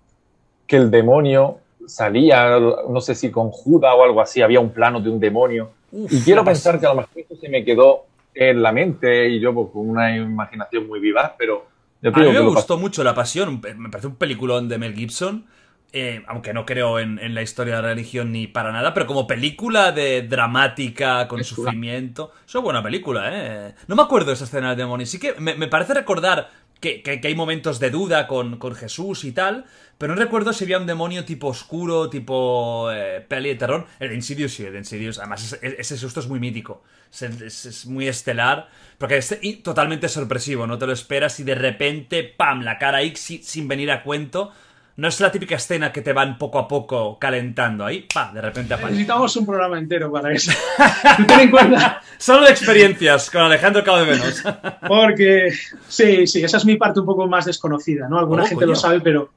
que 0.67 0.77
el 0.77 0.91
demonio 0.91 1.59
salía, 1.87 2.59
no 2.59 3.01
sé 3.01 3.15
si 3.15 3.31
con 3.31 3.51
Judas 3.51 3.95
o 3.97 4.03
algo 4.03 4.21
así, 4.21 4.43
había 4.43 4.61
un 4.61 4.71
plano 4.71 5.01
de 5.01 5.11
un 5.11 5.21
demonio. 5.21 5.71
Uf, 5.93 6.13
y 6.13 6.21
quiero 6.23 6.45
pensar 6.45 6.81
que 6.81 6.87
a 6.87 6.91
lo 6.91 6.97
mejor 6.97 7.13
esto 7.17 7.37
se 7.37 7.49
me 7.49 7.65
quedó 7.65 8.07
en 8.35 8.63
la 8.63 8.73
mente 8.73 9.29
y 9.29 9.41
yo 9.41 9.55
pues, 9.55 9.69
con 9.73 9.89
una 9.89 10.17
imaginación 10.17 10.89
muy 10.89 11.01
vivaz, 11.01 11.33
pero 11.39 11.67
yo 12.03 12.11
A 12.11 12.19
mí 12.19 12.27
me 12.27 12.33
que 12.33 12.41
gustó 12.41 12.77
mucho 12.77 13.03
La 13.05 13.15
Pasión, 13.15 13.61
me 13.77 13.89
parece 13.89 14.09
un 14.09 14.17
peliculón 14.17 14.69
de 14.69 14.79
Mel 14.79 14.95
Gibson, 14.95 15.47
eh, 15.95 16.23
aunque 16.27 16.53
no 16.53 16.67
creo 16.67 16.99
en, 16.99 17.19
en 17.19 17.35
la 17.35 17.43
historia 17.43 17.77
de 17.77 17.83
la 17.83 17.89
religión 17.89 18.33
ni 18.33 18.47
para 18.47 18.73
nada, 18.73 18.93
pero 18.93 19.07
como 19.07 19.27
película 19.27 19.93
de 19.93 20.23
dramática, 20.23 21.27
con 21.29 21.41
Es 21.41 21.47
sufrimiento, 21.47 22.33
es 22.47 22.55
una 22.55 22.65
buena 22.65 22.83
película, 22.83 23.31
¿eh? 23.33 23.75
No 23.87 23.97
me 23.97 24.03
acuerdo 24.03 24.29
de 24.29 24.35
esa 24.35 24.45
escena 24.45 24.69
del 24.71 24.79
demonio, 24.79 25.07
sí 25.07 25.19
que 25.19 25.35
me, 25.39 25.55
me 25.55 25.69
parece 25.69 25.95
recordar 25.95 26.51
que, 26.81 27.03
que- 27.03 27.21
que 27.21 27.29
hay 27.29 27.35
momentos 27.35 27.81
de 27.81 27.91
duda 27.91 28.27
con, 28.27 28.59
con 28.59 28.75
Jesús 28.75 29.25
y 29.25 29.33
tal, 29.33 29.65
pero 29.97 30.15
no 30.15 30.21
recuerdo 30.21 30.53
si 30.53 30.65
había 30.65 30.79
un 30.79 30.87
demonio 30.87 31.25
tipo 31.25 31.47
oscuro, 31.49 32.11
tipo 32.11 32.91
eh, 32.93 33.25
peli 33.27 33.51
de 33.51 33.55
terror. 33.55 33.87
El 34.01 34.09
de 34.11 34.15
Insidious 34.17 34.53
sí, 34.53 34.65
el 34.65 34.73
de 34.73 34.79
Insidious, 34.81 35.19
además 35.19 35.45
ese, 35.53 35.77
ese 35.81 35.97
susto 35.97 36.21
es 36.21 36.27
muy 36.27 36.41
mítico, 36.41 36.83
es, 37.21 37.87
muy 37.87 38.09
estelar, 38.09 38.69
porque 38.99 39.17
es 39.19 39.39
y 39.41 39.57
totalmente 39.57 40.09
sorpresivo, 40.09 40.67
no 40.67 40.77
te 40.79 40.87
lo 40.87 40.93
esperas 40.93 41.39
y 41.41 41.45
de 41.45 41.55
repente, 41.55 42.25
¡pam!, 42.25 42.63
la 42.63 42.79
cara 42.79 42.99
ahí 42.99 43.15
si- 43.17 43.43
sin 43.43 43.69
venir 43.69 43.91
a 43.91 44.03
cuento. 44.03 44.53
No 44.97 45.09
es 45.09 45.19
la 45.21 45.33
típica 45.33 45.57
escena 45.57 45.91
que 45.93 46.03
te 46.03 46.13
van 46.13 46.39
poco 46.39 46.59
a 46.59 46.69
poco 46.69 47.19
calentando 47.19 47.85
ahí, 47.85 48.07
¡pam!, 48.15 48.33
de 48.33 48.41
repente 48.41 48.75
aparece. 48.75 48.93
Necesitamos 48.93 49.37
un 49.37 49.45
programa 49.47 49.77
entero 49.79 50.13
para 50.13 50.33
eso. 50.33 50.53
Ten 51.27 51.41
en 51.41 51.51
cuenta, 51.51 52.01
Solo 52.17 52.45
de 52.47 52.53
experiencias 52.53 53.29
con 53.29 53.43
Alejandro 53.43 53.83
Cabo 53.83 53.99
de 53.99 54.07
Menos. 54.13 54.43
porque 54.87 55.53
sí, 55.89 56.27
sí, 56.29 56.45
esa 56.45 56.59
es 56.59 56.65
mi 56.65 56.77
parte 56.77 57.01
un 57.01 57.07
poco 57.07 57.27
más 57.27 57.45
desconocida, 57.47 58.09
¿no? 58.09 58.19
Alguna 58.21 58.45
Oh, 58.45 58.47
gente 58.47 58.65
coño. 58.67 58.75
lo 58.75 58.77
sabe, 58.77 59.01
pero 59.01 59.31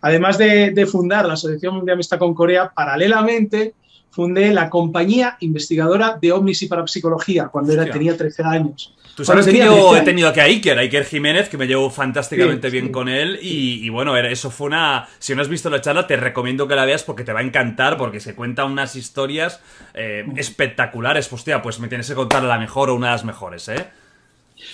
además 0.00 0.38
de, 0.38 0.70
de 0.70 0.86
fundar 0.86 1.26
la 1.26 1.34
Asociación 1.34 1.84
de 1.84 1.92
Amistad 1.92 2.18
con 2.18 2.32
Corea, 2.32 2.70
paralelamente 2.70 3.74
fundé 4.10 4.52
la 4.52 4.68
compañía 4.68 5.36
investigadora 5.40 6.18
de 6.20 6.32
ovnis 6.32 6.62
y 6.62 6.66
parapsicología 6.66 7.48
cuando 7.48 7.72
era, 7.72 7.82
Hostia. 7.82 7.92
tenía 7.94 8.16
13 8.16 8.42
años. 8.44 8.94
Tú 9.16 9.24
sabes 9.24 9.46
que 9.46 9.58
yo 9.58 9.90
13 9.90 9.98
he 9.98 10.04
tenido 10.04 10.28
aquí 10.28 10.40
a 10.40 10.44
Iker, 10.44 10.78
a 10.78 10.80
Iker 10.82 11.04
Jiménez, 11.04 11.48
que 11.48 11.58
me 11.58 11.66
llevo 11.66 11.90
fantásticamente 11.90 12.68
Sí, 12.68 12.72
bien 12.72 12.86
sí. 12.86 12.92
con 12.92 13.08
él. 13.08 13.38
Y, 13.42 13.84
y 13.84 13.88
bueno, 13.90 14.16
eso 14.16 14.50
fue 14.50 14.68
una. 14.68 15.08
Si 15.18 15.34
no 15.34 15.42
has 15.42 15.48
visto 15.48 15.68
la 15.68 15.80
charla, 15.80 16.06
te 16.06 16.16
recomiendo 16.16 16.66
que 16.66 16.74
la 16.74 16.84
veas 16.86 17.02
porque 17.02 17.22
te 17.24 17.32
va 17.32 17.40
a 17.40 17.42
encantar, 17.42 17.96
porque 17.98 18.18
se 18.20 18.34
cuentan 18.34 18.70
unas 18.72 18.96
historias 18.96 19.60
eh, 19.94 20.24
espectaculares. 20.36 21.28
Pues, 21.28 21.44
tía, 21.44 21.60
pues 21.60 21.80
me 21.80 21.88
tienes 21.88 22.08
que 22.08 22.14
contar 22.14 22.42
la 22.42 22.58
mejor 22.58 22.90
o 22.90 22.94
una 22.94 23.08
de 23.08 23.12
las 23.12 23.24
mejores, 23.24 23.68
¿eh? 23.68 23.86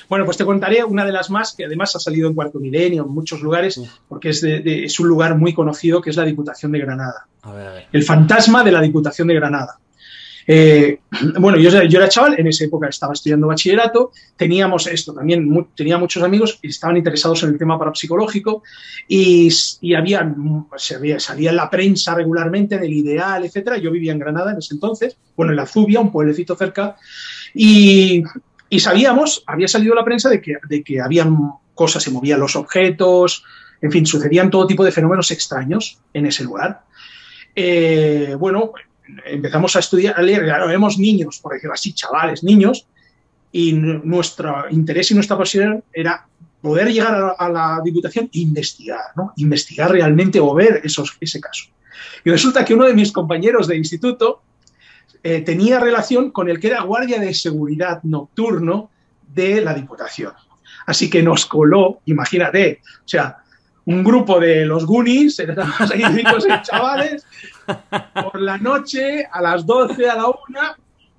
Bueno, 0.08 0.24
pues 0.24 0.36
te 0.36 0.44
contaré 0.44 0.82
una 0.84 1.04
de 1.04 1.12
las 1.12 1.30
más 1.30 1.54
que 1.54 1.64
además 1.64 1.94
ha 1.96 1.98
salido 2.00 2.28
en 2.28 2.34
Cuarto 2.34 2.58
Milenio, 2.60 3.04
en 3.04 3.10
muchos 3.10 3.40
lugares, 3.40 3.80
porque 4.08 4.30
es, 4.30 4.40
de- 4.40 4.60
de- 4.60 4.84
es 4.84 4.98
un 5.00 5.08
lugar 5.08 5.36
muy 5.36 5.52
conocido 5.54 6.00
que 6.00 6.10
es 6.10 6.16
la 6.16 6.24
Diputación 6.24 6.72
de 6.72 6.78
Granada. 6.80 7.26
A 7.42 7.52
ver, 7.52 7.66
a 7.68 7.72
ver. 7.72 7.86
El 7.92 8.02
fantasma 8.02 8.62
de 8.64 8.72
la 8.72 8.80
Diputación 8.80 9.28
de 9.28 9.34
Granada. 9.34 9.78
Eh, 10.48 11.00
bueno, 11.40 11.58
yo, 11.58 11.70
yo 11.82 11.98
era 11.98 12.08
chaval, 12.08 12.38
en 12.38 12.46
esa 12.46 12.64
época 12.64 12.86
estaba 12.88 13.12
estudiando 13.14 13.48
bachillerato, 13.48 14.12
teníamos 14.36 14.86
esto 14.86 15.12
también, 15.12 15.44
mu- 15.48 15.64
tenía 15.74 15.98
muchos 15.98 16.22
amigos 16.22 16.58
que 16.62 16.68
estaban 16.68 16.96
interesados 16.96 17.42
en 17.42 17.48
el 17.50 17.58
tema 17.58 17.76
parapsicológico 17.76 18.62
y, 19.08 19.48
y 19.80 19.94
había, 19.94 20.32
se 20.76 21.18
salía 21.18 21.50
en 21.50 21.56
la 21.56 21.68
prensa 21.68 22.14
regularmente, 22.14 22.76
en 22.76 22.84
el 22.84 22.92
Ideal, 22.92 23.44
etcétera. 23.44 23.78
Yo 23.78 23.90
vivía 23.90 24.12
en 24.12 24.20
Granada 24.20 24.52
en 24.52 24.58
ese 24.58 24.74
entonces, 24.74 25.16
bueno, 25.36 25.50
en 25.50 25.56
la 25.56 25.66
Zubia, 25.66 25.98
un 25.98 26.12
pueblecito 26.12 26.54
cerca, 26.54 26.94
y, 27.52 28.22
y 28.68 28.80
sabíamos, 28.80 29.42
había 29.46 29.68
salido 29.68 29.94
la 29.94 30.04
prensa 30.04 30.28
de 30.28 30.40
que, 30.40 30.56
de 30.68 30.82
que 30.82 31.00
habían 31.00 31.36
cosas, 31.74 32.02
se 32.02 32.10
movían 32.10 32.40
los 32.40 32.56
objetos, 32.56 33.44
en 33.80 33.92
fin, 33.92 34.06
sucedían 34.06 34.50
todo 34.50 34.66
tipo 34.66 34.84
de 34.84 34.92
fenómenos 34.92 35.30
extraños 35.30 35.98
en 36.12 36.26
ese 36.26 36.44
lugar. 36.44 36.82
Eh, 37.54 38.34
bueno, 38.38 38.72
empezamos 39.24 39.76
a 39.76 39.78
estudiar, 39.78 40.14
a 40.18 40.22
leer, 40.22 40.44
claro, 40.44 40.68
éramos 40.68 40.98
niños, 40.98 41.38
por 41.38 41.52
decirlo 41.52 41.74
así, 41.74 41.92
chavales, 41.92 42.42
niños, 42.42 42.86
y 43.52 43.72
nuestro 43.72 44.66
interés 44.70 45.10
y 45.10 45.14
nuestra 45.14 45.38
pasión 45.38 45.82
era 45.92 46.26
poder 46.60 46.92
llegar 46.92 47.14
a 47.14 47.20
la, 47.20 47.28
a 47.38 47.48
la 47.48 47.80
Diputación 47.84 48.28
e 48.32 48.40
investigar, 48.40 49.12
¿no? 49.14 49.32
Investigar 49.36 49.90
realmente 49.90 50.40
o 50.40 50.52
ver 50.52 50.80
esos, 50.84 51.16
ese 51.20 51.40
caso. 51.40 51.66
Y 52.24 52.30
resulta 52.30 52.64
que 52.64 52.74
uno 52.74 52.86
de 52.86 52.94
mis 52.94 53.12
compañeros 53.12 53.68
de 53.68 53.76
instituto 53.76 54.42
eh, 55.22 55.40
tenía 55.40 55.80
relación 55.80 56.30
con 56.30 56.48
el 56.48 56.60
que 56.60 56.68
era 56.68 56.82
guardia 56.82 57.18
de 57.20 57.34
seguridad 57.34 58.00
nocturno 58.02 58.90
de 59.34 59.60
la 59.60 59.74
Diputación. 59.74 60.32
Así 60.86 61.10
que 61.10 61.22
nos 61.22 61.46
coló, 61.46 62.00
imagínate, 62.06 62.80
o 63.04 63.08
sea, 63.08 63.38
un 63.86 64.02
grupo 64.04 64.38
de 64.40 64.66
los 64.66 64.84
Goonies, 64.86 65.38
éramos 65.40 65.90
ahí 65.90 66.02
cinco 66.14 66.40
seis 66.40 66.62
chavales, 66.62 67.26
por 68.14 68.40
la 68.40 68.58
noche, 68.58 69.26
a 69.30 69.40
las 69.40 69.66
12, 69.66 70.08
a 70.08 70.16
la 70.16 70.26
1, 70.26 70.36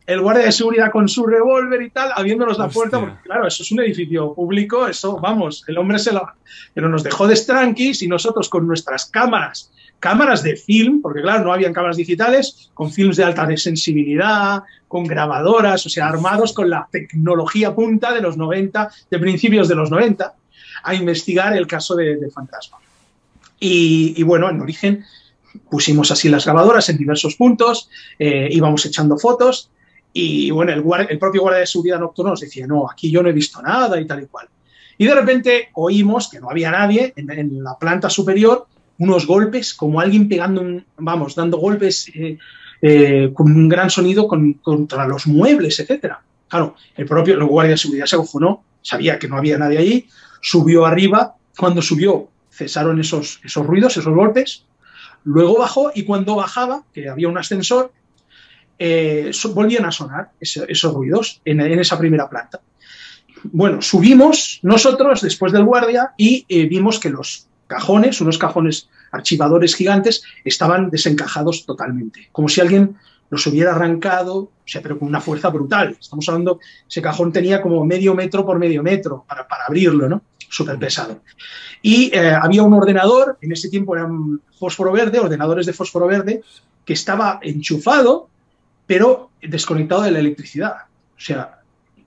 el 0.08 0.22
guardia 0.22 0.46
de 0.46 0.52
seguridad 0.54 0.90
con 0.90 1.10
su 1.10 1.26
revólver 1.26 1.82
y 1.82 1.90
tal, 1.90 2.12
abriéndonos 2.16 2.58
la 2.58 2.70
puerta, 2.70 3.00
porque 3.00 3.18
claro, 3.24 3.46
eso 3.46 3.62
es 3.62 3.72
un 3.72 3.82
edificio 3.82 4.34
público, 4.34 4.88
eso, 4.88 5.20
vamos, 5.20 5.66
el 5.68 5.78
hombre 5.78 6.00
se 6.00 6.14
lo... 6.14 6.26
Pero 6.74 6.88
nos 6.88 7.04
dejó 7.04 7.28
de 7.28 7.36
tranquis 7.36 8.02
y 8.02 8.08
nosotros 8.08 8.48
con 8.48 8.66
nuestras 8.66 9.06
cámaras, 9.06 9.70
cámaras 10.00 10.44
de 10.44 10.56
film, 10.56 11.02
porque 11.02 11.22
claro, 11.22 11.44
no 11.44 11.54
habían 11.54 11.74
cámaras 11.74 11.98
digitales, 11.98 12.70
con 12.74 12.92
films 12.92 13.18
de 13.18 13.24
alta 13.24 13.48
sensibilidad, 13.58 14.64
con 14.88 15.06
grabadoras, 15.06 15.86
o 15.86 15.90
sea, 15.90 16.08
armados 16.08 16.54
con 16.54 16.70
la 16.70 16.88
tecnología 16.92 17.74
punta 17.74 18.14
de 18.14 18.22
los 18.22 18.38
90, 18.38 18.90
de 19.10 19.20
principios 19.20 19.68
de 19.68 19.76
los 19.76 19.90
90, 19.90 20.34
a 20.84 20.94
investigar 20.94 21.56
el 21.58 21.68
caso 21.68 21.96
de, 21.96 22.18
de 22.18 22.30
fantasma. 22.30 22.78
Y, 23.60 24.22
bueno, 24.24 24.50
en 24.50 24.62
origen 24.62 25.04
pusimos 25.70 26.12
así 26.12 26.30
las 26.30 26.46
grabadoras 26.46 26.90
en 26.90 26.98
diversos 26.98 27.36
puntos, 27.36 27.90
eh, 28.20 28.48
íbamos 28.52 28.86
echando 28.86 29.18
fotos 29.18 29.72
y 30.14 30.52
bueno, 30.52 30.72
el, 30.72 31.20
propio 31.20 31.42
guardia 31.42 31.62
de 31.62 31.68
seguridad 31.68 32.00
nocturno 32.00 32.32
nos 32.32 32.42
decía, 32.42 32.68
no, 32.68 32.90
aquí 32.90 33.12
yo 33.12 33.24
no 33.24 33.30
he 33.30 33.34
visto 33.34 33.62
nada 33.62 34.00
y 34.00 34.06
tal 34.06 34.24
y 34.24 34.28
cual. 34.28 34.48
Y 34.98 35.06
de 35.06 35.16
repente 35.16 35.70
oímos 35.74 36.30
que 36.30 36.40
no 36.40 36.50
había 36.50 36.72
nadie 36.72 37.14
en 37.16 37.64
la 37.64 37.78
planta 37.78 38.10
superior, 38.10 38.68
unos 39.00 39.28
golpes, 39.28 39.74
como 39.74 40.00
alguien 40.00 40.28
pegando, 40.28 40.62
un, 40.62 40.86
vamos, 40.98 41.36
dando 41.36 41.58
golpes 41.58 42.10
eh, 42.14 42.38
eh, 42.82 43.32
con 43.34 43.52
un 43.52 43.70
gran 43.70 43.90
sonido 43.90 44.28
con- 44.28 44.54
contra 44.54 45.08
los 45.08 45.28
muebles, 45.28 45.80
etcétera. 45.80 46.22
Claro, 46.48 46.76
el 46.96 47.06
propio 47.06 47.36
el 47.36 47.44
guardia 47.44 47.72
de 47.72 47.78
seguridad 47.78 48.06
se 48.06 48.16
acojonó, 48.16 48.64
sabía 48.82 49.20
que 49.20 49.28
no 49.28 49.38
había 49.38 49.58
nadie 49.58 49.78
allí, 49.78 50.08
subió 50.42 50.86
arriba, 50.86 51.36
cuando 51.58 51.82
subió 51.82 52.30
cesaron 52.52 53.00
esos, 53.00 53.40
esos 53.44 53.66
ruidos, 53.66 53.98
esos 53.98 54.14
golpes, 54.14 54.64
luego 55.24 55.60
bajó 55.60 55.92
y 55.94 56.04
cuando 56.04 56.36
bajaba, 56.36 56.84
que 56.94 57.10
había 57.10 57.28
un 57.28 57.38
ascensor, 57.38 57.92
eh, 58.80 59.32
volvían 59.54 59.86
a 59.86 59.92
sonar 59.92 60.32
esos 60.40 60.94
ruidos 60.94 61.42
en, 61.46 61.60
esa 61.62 61.98
primera 61.98 62.30
planta. 62.30 62.62
Bueno, 63.44 63.82
subimos 63.82 64.60
nosotros 64.64 65.22
después 65.22 65.52
del 65.52 65.66
guardia 65.66 66.12
y 66.18 66.46
vimos 66.68 67.00
que 67.00 67.10
los 67.10 67.48
cajones, 67.68 68.20
unos 68.22 68.38
cajones 68.38 68.90
archivadores 69.12 69.76
gigantes, 69.76 70.24
estaban 70.44 70.90
desencajados 70.90 71.66
totalmente, 71.66 72.30
como 72.32 72.50
si 72.50 72.62
alguien 72.62 72.98
los 73.30 73.46
hubiera 73.48 73.72
arrancado, 73.76 74.38
o 74.38 74.52
sea, 74.66 74.82
pero 74.82 74.98
con 74.98 75.08
una 75.08 75.22
fuerza 75.22 75.50
brutal. 75.50 75.98
Estamos 76.00 76.28
hablando, 76.30 76.60
ese 76.88 77.02
cajón 77.02 77.32
tenía 77.32 77.62
como 77.62 77.84
medio 77.86 78.16
metro 78.16 78.46
por 78.46 78.58
medio 78.58 78.84
metro 78.84 79.26
para, 79.28 79.48
para 79.48 79.66
abrirlo, 79.66 80.08
¿no? 80.08 80.22
Súper 80.50 80.78
pesado. 80.80 81.22
Y 81.82 82.16
eh, 82.16 82.32
había 82.32 82.64
un 82.64 82.74
ordenador, 82.74 83.38
en 83.42 83.52
ese 83.52 83.70
tiempo 83.70 83.96
eran 83.96 84.42
fósforo 84.58 84.92
verde, 84.92 85.20
ordenadores 85.20 85.66
de 85.66 85.74
fósforo 85.74 86.08
verde, 86.08 86.42
que 86.86 86.94
estaba 86.94 87.40
enchufado, 87.42 88.30
pero 88.86 89.30
desconectado 89.42 90.04
de 90.04 90.12
la 90.12 90.20
electricidad. 90.20 90.76
O 91.18 91.20
sea, 91.20 91.57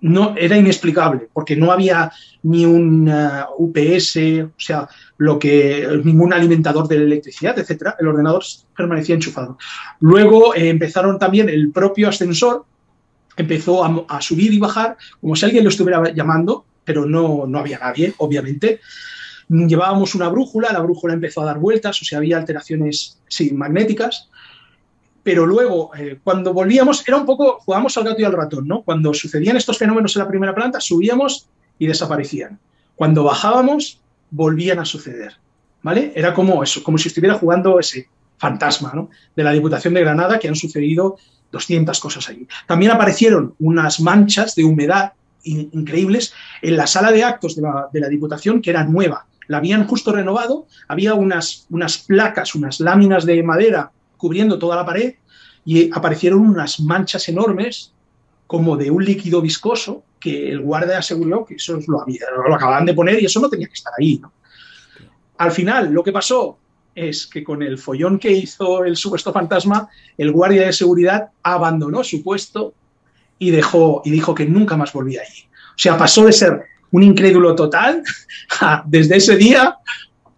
no, 0.02 0.34
era 0.36 0.56
inexplicable, 0.56 1.28
porque 1.32 1.56
no 1.56 1.72
había 1.72 2.10
ni 2.42 2.64
un 2.64 3.08
eh, 3.08 3.44
UPS, 3.58 4.16
o 4.46 4.60
sea, 4.60 4.88
lo 5.18 5.38
que, 5.38 5.86
ningún 6.04 6.32
alimentador 6.32 6.88
de 6.88 6.96
electricidad, 6.96 7.58
etcétera. 7.58 7.96
El 7.98 8.08
ordenador 8.08 8.42
permanecía 8.76 9.14
enchufado. 9.14 9.58
Luego 10.00 10.54
eh, 10.54 10.68
empezaron 10.68 11.18
también 11.18 11.48
el 11.48 11.70
propio 11.70 12.08
ascensor, 12.08 12.64
empezó 13.36 13.84
a, 13.84 14.04
a 14.08 14.20
subir 14.20 14.52
y 14.52 14.58
bajar, 14.58 14.96
como 15.20 15.36
si 15.36 15.44
alguien 15.44 15.64
lo 15.64 15.70
estuviera 15.70 16.12
llamando, 16.12 16.64
pero 16.84 17.04
no, 17.06 17.46
no 17.46 17.58
había 17.58 17.78
nadie, 17.78 18.14
obviamente. 18.18 18.80
Llevábamos 19.48 20.14
una 20.14 20.28
brújula, 20.28 20.72
la 20.72 20.80
brújula 20.80 21.14
empezó 21.14 21.42
a 21.42 21.46
dar 21.46 21.58
vueltas, 21.58 22.00
o 22.00 22.04
sea, 22.04 22.18
había 22.18 22.38
alteraciones 22.38 23.20
sí, 23.28 23.52
magnéticas, 23.52 24.29
pero 25.22 25.46
luego, 25.46 25.90
eh, 25.96 26.18
cuando 26.22 26.52
volvíamos, 26.54 27.06
era 27.06 27.16
un 27.16 27.26
poco, 27.26 27.58
jugábamos 27.64 27.96
al 27.98 28.04
gato 28.04 28.20
y 28.20 28.24
al 28.24 28.32
ratón, 28.32 28.66
¿no? 28.66 28.82
Cuando 28.82 29.12
sucedían 29.14 29.56
estos 29.56 29.78
fenómenos 29.78 30.16
en 30.16 30.22
la 30.22 30.28
primera 30.28 30.54
planta, 30.54 30.80
subíamos 30.80 31.48
y 31.78 31.86
desaparecían. 31.86 32.58
Cuando 32.96 33.24
bajábamos, 33.24 34.00
volvían 34.30 34.78
a 34.78 34.84
suceder, 34.84 35.34
¿vale? 35.82 36.12
Era 36.14 36.32
como 36.34 36.62
eso, 36.62 36.82
como 36.82 36.98
si 36.98 37.08
estuviera 37.08 37.34
jugando 37.34 37.78
ese 37.78 38.08
fantasma, 38.38 38.92
¿no? 38.94 39.10
De 39.36 39.44
la 39.44 39.52
Diputación 39.52 39.94
de 39.94 40.00
Granada, 40.00 40.38
que 40.38 40.48
han 40.48 40.56
sucedido 40.56 41.16
200 41.52 41.98
cosas 42.00 42.28
allí. 42.28 42.46
También 42.66 42.92
aparecieron 42.92 43.54
unas 43.58 44.00
manchas 44.00 44.54
de 44.54 44.64
humedad 44.64 45.12
in- 45.42 45.68
increíbles 45.72 46.32
en 46.62 46.76
la 46.76 46.86
sala 46.86 47.12
de 47.12 47.24
actos 47.24 47.56
de 47.56 47.62
la, 47.62 47.88
de 47.92 48.00
la 48.00 48.08
Diputación, 48.08 48.62
que 48.62 48.70
era 48.70 48.84
nueva. 48.84 49.26
La 49.48 49.56
habían 49.58 49.86
justo 49.86 50.12
renovado, 50.12 50.66
había 50.86 51.14
unas, 51.14 51.66
unas 51.70 51.98
placas, 51.98 52.54
unas 52.54 52.78
láminas 52.80 53.26
de 53.26 53.42
madera 53.42 53.90
cubriendo 54.20 54.58
toda 54.58 54.76
la 54.76 54.84
pared 54.84 55.14
y 55.64 55.90
aparecieron 55.92 56.40
unas 56.40 56.80
manchas 56.80 57.28
enormes 57.28 57.92
como 58.46 58.76
de 58.76 58.90
un 58.90 59.04
líquido 59.04 59.40
viscoso 59.40 60.04
que 60.18 60.50
el 60.50 60.60
guardia 60.60 60.98
aseguró 60.98 61.46
que 61.46 61.54
eso 61.54 61.78
lo, 61.86 62.02
había, 62.02 62.26
lo 62.46 62.54
acababan 62.54 62.84
de 62.84 62.94
poner 62.94 63.22
y 63.22 63.26
eso 63.26 63.40
no 63.40 63.48
tenía 63.48 63.66
que 63.66 63.74
estar 63.74 63.92
ahí. 63.98 64.20
Al 65.38 65.52
final, 65.52 65.92
lo 65.92 66.04
que 66.04 66.12
pasó 66.12 66.58
es 66.94 67.26
que 67.26 67.42
con 67.42 67.62
el 67.62 67.78
follón 67.78 68.18
que 68.18 68.30
hizo 68.30 68.84
el 68.84 68.96
supuesto 68.96 69.32
fantasma, 69.32 69.88
el 70.18 70.32
guardia 70.32 70.66
de 70.66 70.72
seguridad 70.72 71.30
abandonó 71.42 72.04
su 72.04 72.22
puesto 72.22 72.74
y, 73.38 73.50
dejó, 73.50 74.02
y 74.04 74.10
dijo 74.10 74.34
que 74.34 74.44
nunca 74.44 74.76
más 74.76 74.92
volvía 74.92 75.22
allí. 75.22 75.44
O 75.70 75.78
sea, 75.78 75.96
pasó 75.96 76.26
de 76.26 76.32
ser 76.32 76.62
un 76.90 77.02
incrédulo 77.02 77.54
total 77.54 78.02
desde 78.86 79.16
ese 79.16 79.36
día, 79.36 79.78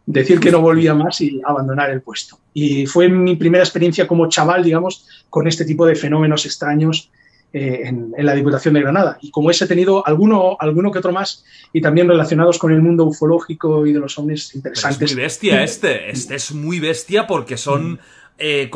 decir 0.07 0.41
que 0.41 0.51
no 0.51 0.61
volvía 0.61 0.95
más 0.95 1.21
y 1.21 1.41
abandonar 1.45 1.91
el 1.91 2.03
puesto. 2.03 2.39
Y 2.53 2.87
fue 2.87 3.09
mi 3.09 3.37
primera 3.37 3.65
experiencia 3.65 4.07
como 4.07 4.29
chaval, 4.29 4.65
digamos, 4.65 5.07
con 5.31 5.47
este 5.47 5.65
tipo 5.65 5.87
de 5.87 5.95
fenómenos 5.95 6.45
extraños 6.45 7.11
eh, 7.53 7.83
en, 7.85 8.13
en, 8.17 8.27
la 8.27 8.35
Diputación 8.35 8.75
de 8.75 8.81
Granada. 8.81 9.19
Y 9.21 9.31
como 9.31 9.51
ese 9.51 9.67
he 9.67 9.69
tenido 9.69 10.07
alguno, 10.07 10.57
alguno 10.59 10.91
que 10.91 10.99
otro 10.99 11.13
más 11.13 11.45
y 11.73 11.81
también 11.81 12.09
relacionados 12.09 12.59
con 12.59 12.73
el 12.73 12.81
mundo 12.81 13.05
ufológico 13.05 13.87
y 13.87 13.93
de 13.93 14.01
los 14.01 14.19
ovnis 14.19 14.55
interesantes. 14.55 14.99
Pero 14.99 15.07
es 15.07 15.15
muy 15.15 15.23
bestia 15.23 15.63
este. 15.63 16.11
Este 16.11 16.35
es 16.35 16.53
muy 16.53 16.81
bestia 16.81 17.27
porque 17.27 17.57
son 17.57 18.01
eh, 18.43 18.69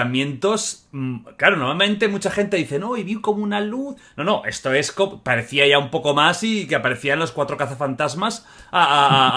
comportamientos. 0.00 0.86
mm, 0.92 1.16
Claro, 1.36 1.56
normalmente 1.56 2.08
mucha 2.08 2.30
gente 2.30 2.56
dice, 2.56 2.78
no, 2.78 2.96
y 2.96 3.02
vi 3.02 3.16
como 3.16 3.42
una 3.42 3.60
luz. 3.60 3.96
No, 4.16 4.24
no, 4.24 4.42
esto 4.44 4.72
es. 4.72 4.94
Parecía 5.22 5.66
ya 5.66 5.78
un 5.78 5.90
poco 5.90 6.14
más 6.14 6.42
y 6.42 6.66
que 6.66 6.74
aparecían 6.76 7.18
los 7.18 7.32
cuatro 7.32 7.56
cazafantasmas 7.56 8.46
a, 8.70 8.84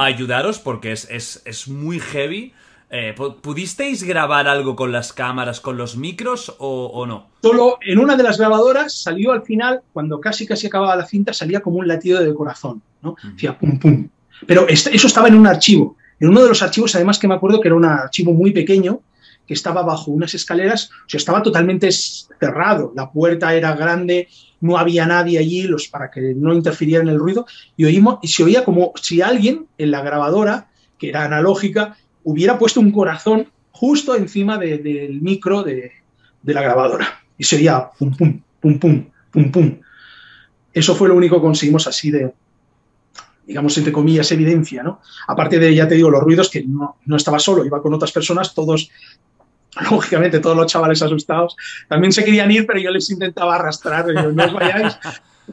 a- 0.01 0.05
ayudaros 0.05 0.59
porque 0.59 0.91
es, 0.91 1.09
es, 1.09 1.41
es 1.45 1.67
muy 1.67 1.99
heavy. 1.99 2.53
Eh, 2.91 3.13
pu- 3.15 3.35
¿Pudisteis 3.39 4.03
grabar 4.03 4.47
algo 4.47 4.75
con 4.75 4.91
las 4.91 5.13
cámaras, 5.13 5.59
con 5.61 5.77
los 5.77 5.95
micros 5.95 6.55
o, 6.57 6.85
o 6.87 7.05
no? 7.05 7.27
Solo 7.41 7.77
en 7.81 7.99
una 7.99 8.15
de 8.15 8.23
las 8.23 8.37
grabadoras 8.39 8.93
salió 8.93 9.31
al 9.31 9.43
final, 9.43 9.81
cuando 9.93 10.19
casi 10.19 10.45
casi 10.47 10.67
acababa 10.67 10.95
la 10.95 11.05
cinta, 11.05 11.31
salía 11.31 11.61
como 11.61 11.77
un 11.77 11.87
latido 11.87 12.19
de 12.19 12.33
corazón, 12.33 12.81
¿no? 13.03 13.15
Hacía 13.35 13.57
pum 13.57 13.77
pum. 13.79 14.09
Pero 14.47 14.67
este- 14.67 14.95
eso 14.95 15.05
estaba 15.07 15.27
en 15.27 15.35
un 15.35 15.45
archivo. 15.45 15.95
En 16.19 16.29
uno 16.29 16.41
de 16.41 16.49
los 16.49 16.61
archivos, 16.63 16.95
además 16.95 17.19
que 17.19 17.27
me 17.27 17.35
acuerdo 17.35 17.61
que 17.61 17.67
era 17.67 17.75
un 17.75 17.85
archivo 17.85 18.33
muy 18.33 18.51
pequeño, 18.51 19.01
que 19.49 19.55
estaba 19.55 19.81
bajo 19.81 20.11
unas 20.11 20.35
escaleras, 20.35 20.91
o 21.07 21.09
sea, 21.09 21.17
estaba 21.17 21.41
totalmente 21.41 21.89
cerrado. 21.91 22.93
La 22.95 23.11
puerta 23.11 23.55
era 23.55 23.75
grande, 23.75 24.27
no 24.61 24.77
había 24.77 25.07
nadie 25.07 25.39
allí 25.39 25.63
los, 25.63 25.87
para 25.87 26.11
que 26.11 26.35
no 26.35 26.53
interfiriera 26.53 27.01
en 27.01 27.09
el 27.09 27.17
ruido, 27.17 27.47
y, 27.75 27.85
oímos, 27.85 28.19
y 28.21 28.27
se 28.27 28.43
oía 28.43 28.63
como 28.63 28.93
si 29.01 29.23
alguien 29.23 29.65
en 29.79 29.89
la 29.89 30.03
grabadora, 30.03 30.69
que 30.99 31.09
era 31.09 31.25
analógica, 31.25 31.97
hubiera 32.23 32.59
puesto 32.59 32.79
un 32.79 32.91
corazón 32.91 33.47
justo 33.71 34.15
encima 34.15 34.59
de- 34.59 34.77
del 34.77 35.19
micro 35.19 35.63
de, 35.63 35.93
de 36.43 36.53
la 36.53 36.61
grabadora. 36.61 37.07
Y 37.35 37.43
se 37.43 37.55
oía 37.55 37.89
pum, 37.97 38.15
pum, 38.15 38.41
pum, 38.61 38.77
pum, 38.79 39.05
pum, 39.31 39.51
pum. 39.51 39.79
Eso 40.71 40.93
fue 40.93 41.07
lo 41.07 41.15
único 41.15 41.37
que 41.37 41.41
conseguimos 41.41 41.87
así 41.87 42.11
de, 42.11 42.31
digamos, 43.47 43.75
entre 43.79 43.91
comillas, 43.91 44.31
evidencia, 44.31 44.83
¿no? 44.83 45.01
Aparte 45.27 45.57
de, 45.57 45.73
ya 45.73 45.87
te 45.87 45.95
digo, 45.95 46.11
los 46.11 46.21
ruidos, 46.21 46.51
que 46.51 46.61
no, 46.63 46.97
no 47.07 47.15
estaba 47.15 47.39
solo, 47.39 47.65
iba 47.65 47.81
con 47.81 47.91
otras 47.95 48.11
personas, 48.11 48.53
todos, 48.53 48.91
lógicamente, 49.91 50.39
todos 50.39 50.57
los 50.57 50.67
chavales 50.67 51.01
asustados, 51.01 51.55
también 51.87 52.11
se 52.11 52.23
querían 52.23 52.51
ir, 52.51 52.65
pero 52.65 52.79
yo 52.79 52.91
les 52.91 53.09
intentaba 53.09 53.55
arrastrar, 53.55 54.07
no 54.13 54.45
os 54.45 54.53
vayáis, 54.53 54.97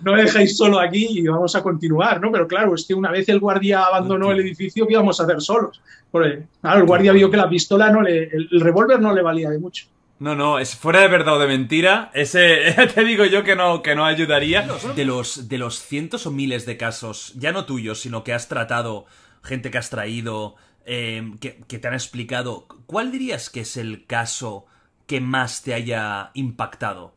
no 0.02 0.12
me 0.12 0.22
dejéis 0.22 0.56
solo 0.56 0.78
aquí 0.78 1.06
y 1.10 1.26
vamos 1.26 1.54
a 1.56 1.62
continuar, 1.62 2.20
¿no? 2.20 2.30
Pero 2.30 2.46
claro, 2.46 2.74
es 2.74 2.84
que 2.86 2.94
una 2.94 3.10
vez 3.10 3.28
el 3.28 3.40
guardia 3.40 3.84
abandonó 3.84 4.30
el 4.30 4.40
edificio, 4.40 4.86
¿qué 4.86 4.94
íbamos 4.94 5.20
a 5.20 5.24
hacer 5.24 5.40
solos? 5.40 5.80
Porque, 6.10 6.44
claro, 6.60 6.80
el 6.80 6.86
guardia 6.86 7.12
vio 7.12 7.30
que 7.30 7.36
la 7.36 7.48
pistola 7.48 7.90
no 7.90 8.02
le, 8.02 8.24
el, 8.24 8.48
el 8.50 8.60
revólver 8.60 9.00
no 9.00 9.14
le 9.14 9.22
valía 9.22 9.50
de 9.50 9.58
mucho. 9.58 9.86
No, 10.18 10.34
no, 10.34 10.58
es 10.58 10.74
fuera 10.74 11.00
de 11.00 11.08
verdad 11.08 11.36
o 11.36 11.38
de 11.38 11.46
mentira. 11.46 12.10
Ese 12.14 12.74
te 12.94 13.04
digo 13.04 13.24
yo 13.24 13.44
que 13.44 13.54
no, 13.54 13.82
que 13.82 13.94
no 13.94 14.04
ayudaría. 14.04 14.66
De 14.94 15.04
los, 15.04 15.48
de 15.48 15.58
los 15.58 15.80
cientos 15.80 16.26
o 16.26 16.30
miles 16.30 16.64
de 16.66 16.76
casos, 16.76 17.34
ya 17.36 17.52
no 17.52 17.66
tuyos, 17.66 18.00
sino 18.00 18.24
que 18.24 18.32
has 18.32 18.48
tratado, 18.48 19.04
gente 19.42 19.70
que 19.70 19.78
has 19.78 19.90
traído, 19.90 20.56
eh, 20.86 21.32
que, 21.40 21.60
que 21.68 21.78
te 21.78 21.88
han 21.88 21.94
explicado, 21.94 22.66
¿cuál 22.86 23.12
dirías 23.12 23.50
que 23.50 23.60
es 23.60 23.76
el 23.76 24.06
caso 24.06 24.66
que 25.06 25.20
más 25.20 25.62
te 25.62 25.74
haya 25.74 26.30
impactado? 26.34 27.14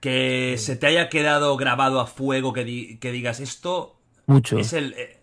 Que 0.00 0.56
se 0.58 0.74
te 0.76 0.86
haya 0.88 1.08
quedado 1.08 1.56
grabado 1.56 2.00
a 2.00 2.06
fuego, 2.06 2.52
que, 2.52 2.64
di- 2.64 2.96
que 2.96 3.12
digas, 3.12 3.38
esto 3.38 3.98
Mucho. 4.26 4.58
es 4.58 4.72
el... 4.72 4.94
eh, 4.94 5.20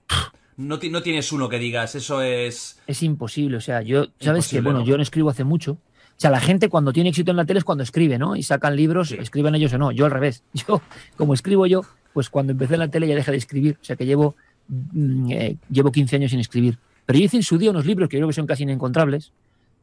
no, 0.56 0.80
ti- 0.80 0.90
no 0.90 1.02
tienes 1.02 1.32
uno 1.34 1.50
que 1.50 1.60
digas, 1.60 1.96
eso 1.96 2.22
es... 2.22 2.80
Es 2.88 3.04
imposible. 3.04 3.58
O 3.58 3.62
sea, 3.62 3.82
yo, 3.82 4.08
sabes 4.20 4.48
que, 4.48 4.62
bueno, 4.62 4.80
¿no? 4.80 4.86
yo 4.86 4.96
no 4.98 5.04
escribo 5.04 5.30
hace 5.30 5.44
mucho. 5.44 5.74
O 5.74 6.22
sea, 6.22 6.30
la 6.32 6.40
gente 6.42 6.68
cuando 6.70 6.92
tiene 6.94 7.10
éxito 7.10 7.32
en 7.32 7.38
la 7.38 7.46
tele 7.46 7.60
es 7.60 7.64
cuando 7.64 7.84
escribe, 7.84 8.18
¿no? 8.18 8.36
Y 8.36 8.44
sacan 8.44 8.76
libros, 8.76 9.12
escriben 9.14 9.56
ellos 9.56 9.72
o 9.74 9.78
no. 9.78 9.92
Yo 9.92 10.06
al 10.06 10.12
revés. 10.12 10.44
Yo, 10.54 10.82
como 11.16 11.34
escribo 11.34 11.66
yo, 11.66 11.82
pues 12.14 12.30
cuando 12.30 12.52
empecé 12.52 12.74
en 12.74 12.82
la 12.82 12.90
tele 12.90 13.08
ya 13.08 13.16
dejé 13.16 13.32
de 13.32 13.38
escribir. 13.38 13.78
O 13.82 13.86
sea, 13.86 13.96
que 13.96 14.06
llevo, 14.06 14.36
mm, 14.68 15.32
eh, 15.32 15.56
llevo 15.70 15.92
15 15.94 16.18
años 16.18 16.32
sin 16.32 16.42
escribir. 16.42 16.78
Pero 17.10 17.18
yo 17.18 17.26
hice 17.26 17.38
en 17.38 17.43
su 17.43 17.57
día 17.57 17.72
unos 17.72 17.88
libros 17.88 18.07
que 18.07 18.18
creo 18.18 18.28
que 18.28 18.36
son 18.36 18.45
casi 18.45 18.62
inencontrables 18.62 19.32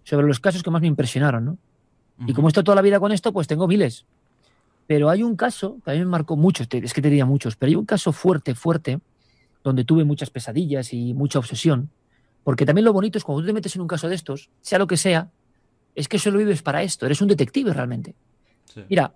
sobre 0.04 0.28
los 0.28 0.38
casos 0.38 0.62
que 0.62 0.70
más 0.70 0.80
me 0.80 0.86
impresionaron, 0.86 1.44
¿no? 1.44 1.58
Y 2.24 2.32
como 2.32 2.46
he 2.46 2.50
estado 2.50 2.62
toda 2.62 2.76
la 2.76 2.82
vida 2.82 3.00
con 3.00 3.10
esto, 3.10 3.32
pues 3.32 3.48
tengo 3.48 3.66
miles. 3.66 4.06
Pero 4.86 5.10
hay 5.10 5.24
un 5.24 5.34
caso 5.34 5.78
que 5.84 5.90
a 5.90 5.94
mí 5.94 5.98
me 5.98 6.06
marcó 6.06 6.36
mucho, 6.36 6.62
es 6.62 6.94
que 6.94 7.02
te 7.02 7.10
diría 7.10 7.26
muchos, 7.26 7.56
pero 7.56 7.70
hay 7.70 7.74
un 7.74 7.84
caso 7.84 8.12
fuerte, 8.12 8.54
fuerte, 8.54 9.00
donde 9.64 9.82
tuve 9.84 10.04
muchas 10.04 10.30
pesadillas 10.30 10.92
y 10.92 11.14
mucha 11.14 11.40
obsesión, 11.40 11.90
Porque 12.44 12.64
también 12.64 12.84
lo 12.84 12.92
bonito 12.92 13.18
es 13.18 13.24
cuando 13.24 13.42
tú 13.42 13.48
te 13.48 13.52
metes 13.52 13.74
en 13.74 13.82
un 13.82 13.88
caso 13.88 14.08
de 14.08 14.14
estos, 14.14 14.48
sea 14.60 14.78
lo 14.78 14.86
que 14.86 14.96
sea, 14.96 15.28
es 15.96 16.06
que 16.06 16.20
solo 16.20 16.38
vives 16.38 16.62
para 16.62 16.84
esto, 16.84 17.06
eres 17.06 17.20
un 17.20 17.26
detective 17.26 17.72
realmente. 17.72 18.14
Mira, 18.88 19.12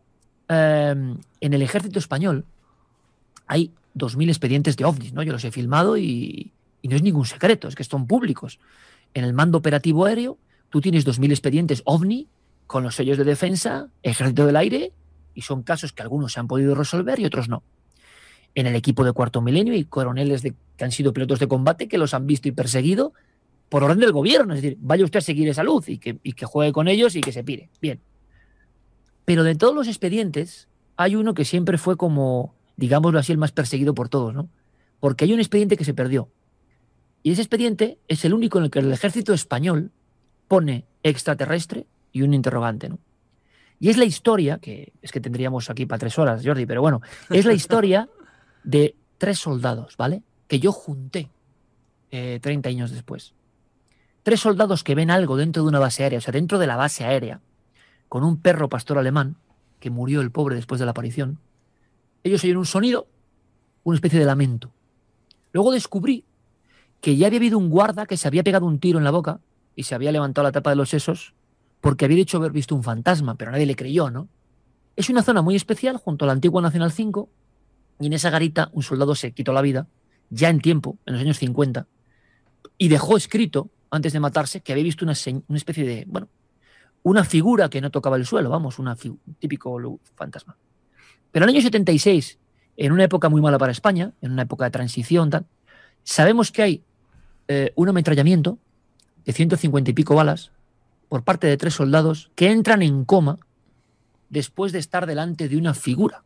eh, 0.48 1.14
en 1.40 1.52
el 1.54 1.62
ejército 1.62 2.00
español 2.00 2.44
hay 3.46 3.70
2.000 3.94 4.30
expedientes 4.30 4.76
de 4.76 4.84
ovnis, 4.84 5.12
¿no? 5.12 5.22
Yo 5.22 5.30
los 5.30 5.44
he 5.44 5.52
filmado 5.52 5.96
y, 5.96 6.50
y 6.82 6.88
no 6.88 6.96
es 6.96 7.02
ningún 7.02 7.26
secreto, 7.26 7.68
es 7.68 7.74
que 7.74 7.84
son 7.84 8.06
públicos. 8.06 8.58
En 9.14 9.24
el 9.24 9.32
mando 9.32 9.58
operativo 9.58 10.06
aéreo, 10.06 10.38
tú 10.68 10.80
tienes 10.80 11.06
2.000 11.06 11.30
expedientes 11.30 11.82
ovni 11.84 12.28
con 12.66 12.82
los 12.82 12.94
sellos 12.94 13.18
de 13.18 13.24
defensa, 13.24 13.88
ejército 14.02 14.46
del 14.46 14.56
aire, 14.56 14.92
y 15.34 15.42
son 15.42 15.62
casos 15.62 15.92
que 15.92 16.02
algunos 16.02 16.32
se 16.32 16.40
han 16.40 16.48
podido 16.48 16.74
resolver 16.74 17.18
y 17.18 17.24
otros 17.24 17.48
no. 17.48 17.62
En 18.54 18.66
el 18.66 18.74
equipo 18.74 19.04
de 19.04 19.12
cuarto 19.12 19.40
milenio 19.40 19.74
hay 19.74 19.84
coroneles 19.84 20.42
que 20.42 20.84
han 20.84 20.92
sido 20.92 21.12
pilotos 21.12 21.38
de 21.38 21.48
combate 21.48 21.88
que 21.88 21.98
los 21.98 22.14
han 22.14 22.26
visto 22.26 22.48
y 22.48 22.52
perseguido 22.52 23.12
por 23.68 23.84
orden 23.84 23.98
del 23.98 24.12
gobierno. 24.12 24.54
Es 24.54 24.62
decir, 24.62 24.78
vaya 24.80 25.04
usted 25.04 25.18
a 25.18 25.22
seguir 25.22 25.48
esa 25.48 25.62
luz 25.62 25.88
y 25.88 25.98
que, 25.98 26.18
y 26.22 26.32
que 26.32 26.46
juegue 26.46 26.72
con 26.72 26.88
ellos 26.88 27.14
y 27.16 27.20
que 27.20 27.32
se 27.32 27.44
pire. 27.44 27.70
Bien. 27.80 28.00
Pero 29.24 29.44
de 29.44 29.54
todos 29.54 29.74
los 29.74 29.86
expedientes, 29.86 30.68
hay 30.96 31.14
uno 31.14 31.34
que 31.34 31.44
siempre 31.44 31.78
fue 31.78 31.96
como, 31.96 32.54
digámoslo 32.76 33.18
así, 33.18 33.32
el 33.32 33.38
más 33.38 33.52
perseguido 33.52 33.94
por 33.94 34.08
todos, 34.08 34.34
¿no? 34.34 34.48
Porque 34.98 35.24
hay 35.24 35.32
un 35.32 35.38
expediente 35.38 35.76
que 35.76 35.84
se 35.84 35.94
perdió. 35.94 36.28
Y 37.22 37.32
ese 37.32 37.42
expediente 37.42 37.98
es 38.08 38.24
el 38.24 38.34
único 38.34 38.58
en 38.58 38.64
el 38.64 38.70
que 38.70 38.78
el 38.78 38.92
ejército 38.92 39.34
español 39.34 39.90
pone 40.48 40.84
extraterrestre 41.02 41.86
y 42.12 42.22
un 42.22 42.34
interrogante, 42.34 42.88
¿no? 42.88 42.98
Y 43.78 43.88
es 43.88 43.96
la 43.96 44.04
historia, 44.04 44.58
que 44.58 44.92
es 45.00 45.10
que 45.10 45.20
tendríamos 45.20 45.70
aquí 45.70 45.86
para 45.86 45.98
tres 45.98 46.18
horas, 46.18 46.42
Jordi, 46.44 46.66
pero 46.66 46.82
bueno, 46.82 47.00
es 47.30 47.46
la 47.46 47.54
historia 47.54 48.08
de 48.64 48.94
tres 49.16 49.38
soldados, 49.38 49.96
¿vale? 49.96 50.22
Que 50.48 50.60
yo 50.60 50.70
junté 50.70 51.30
eh, 52.10 52.40
30 52.42 52.68
años 52.68 52.90
después. 52.90 53.32
Tres 54.22 54.40
soldados 54.40 54.84
que 54.84 54.94
ven 54.94 55.10
algo 55.10 55.36
dentro 55.36 55.62
de 55.62 55.68
una 55.70 55.78
base 55.78 56.02
aérea, 56.02 56.18
o 56.18 56.22
sea, 56.22 56.32
dentro 56.32 56.58
de 56.58 56.66
la 56.66 56.76
base 56.76 57.04
aérea, 57.04 57.40
con 58.10 58.22
un 58.22 58.36
perro 58.38 58.68
pastor 58.68 58.98
alemán, 58.98 59.36
que 59.78 59.88
murió 59.88 60.20
el 60.20 60.30
pobre 60.30 60.56
después 60.56 60.78
de 60.78 60.84
la 60.84 60.90
aparición. 60.90 61.38
Ellos 62.22 62.44
oyen 62.44 62.58
un 62.58 62.66
sonido, 62.66 63.06
una 63.82 63.94
especie 63.94 64.18
de 64.18 64.26
lamento. 64.26 64.72
Luego 65.52 65.72
descubrí 65.72 66.24
que 67.00 67.16
ya 67.16 67.26
había 67.26 67.38
habido 67.38 67.58
un 67.58 67.70
guarda 67.70 68.06
que 68.06 68.16
se 68.16 68.28
había 68.28 68.42
pegado 68.42 68.66
un 68.66 68.78
tiro 68.78 68.98
en 68.98 69.04
la 69.04 69.10
boca 69.10 69.40
y 69.74 69.84
se 69.84 69.94
había 69.94 70.12
levantado 70.12 70.46
la 70.46 70.52
tapa 70.52 70.70
de 70.70 70.76
los 70.76 70.90
sesos 70.90 71.34
porque 71.80 72.04
había 72.04 72.16
dicho 72.16 72.36
haber 72.36 72.52
visto 72.52 72.74
un 72.74 72.82
fantasma, 72.82 73.36
pero 73.36 73.50
nadie 73.50 73.66
le 73.66 73.76
creyó, 73.76 74.10
¿no? 74.10 74.28
Es 74.96 75.08
una 75.08 75.22
zona 75.22 75.40
muy 75.40 75.56
especial 75.56 75.96
junto 75.96 76.24
a 76.24 76.26
la 76.26 76.32
antigua 76.32 76.60
Nacional 76.60 76.92
5 76.92 77.28
y 78.00 78.06
en 78.06 78.12
esa 78.12 78.30
garita 78.30 78.70
un 78.72 78.82
soldado 78.82 79.14
se 79.14 79.32
quitó 79.32 79.52
la 79.52 79.62
vida, 79.62 79.86
ya 80.28 80.50
en 80.50 80.60
tiempo, 80.60 80.98
en 81.06 81.14
los 81.14 81.22
años 81.22 81.38
50, 81.38 81.86
y 82.76 82.88
dejó 82.88 83.16
escrito, 83.16 83.70
antes 83.90 84.12
de 84.12 84.20
matarse, 84.20 84.60
que 84.60 84.72
había 84.72 84.84
visto 84.84 85.04
una, 85.04 85.14
una 85.48 85.56
especie 85.56 85.86
de, 85.86 86.04
bueno, 86.06 86.28
una 87.02 87.24
figura 87.24 87.68
que 87.70 87.80
no 87.80 87.90
tocaba 87.90 88.16
el 88.16 88.26
suelo, 88.26 88.50
vamos, 88.50 88.78
un 88.78 88.94
típico 89.38 90.00
fantasma. 90.14 90.56
Pero 91.32 91.44
en 91.44 91.50
el 91.50 91.56
año 91.56 91.62
76, 91.62 92.38
en 92.76 92.92
una 92.92 93.04
época 93.04 93.28
muy 93.28 93.40
mala 93.40 93.58
para 93.58 93.72
España, 93.72 94.12
en 94.20 94.32
una 94.32 94.42
época 94.42 94.64
de 94.64 94.70
transición, 94.70 95.30
sabemos 96.02 96.52
que 96.52 96.62
hay 96.62 96.84
eh, 97.52 97.72
un 97.74 97.88
ametrallamiento 97.88 98.60
de 99.24 99.32
150 99.32 99.90
y 99.90 99.92
pico 99.92 100.14
balas 100.14 100.52
por 101.08 101.24
parte 101.24 101.48
de 101.48 101.56
tres 101.56 101.74
soldados 101.74 102.30
que 102.36 102.52
entran 102.52 102.80
en 102.80 103.04
coma 103.04 103.40
después 104.28 104.70
de 104.70 104.78
estar 104.78 105.04
delante 105.04 105.48
de 105.48 105.56
una 105.56 105.74
figura. 105.74 106.22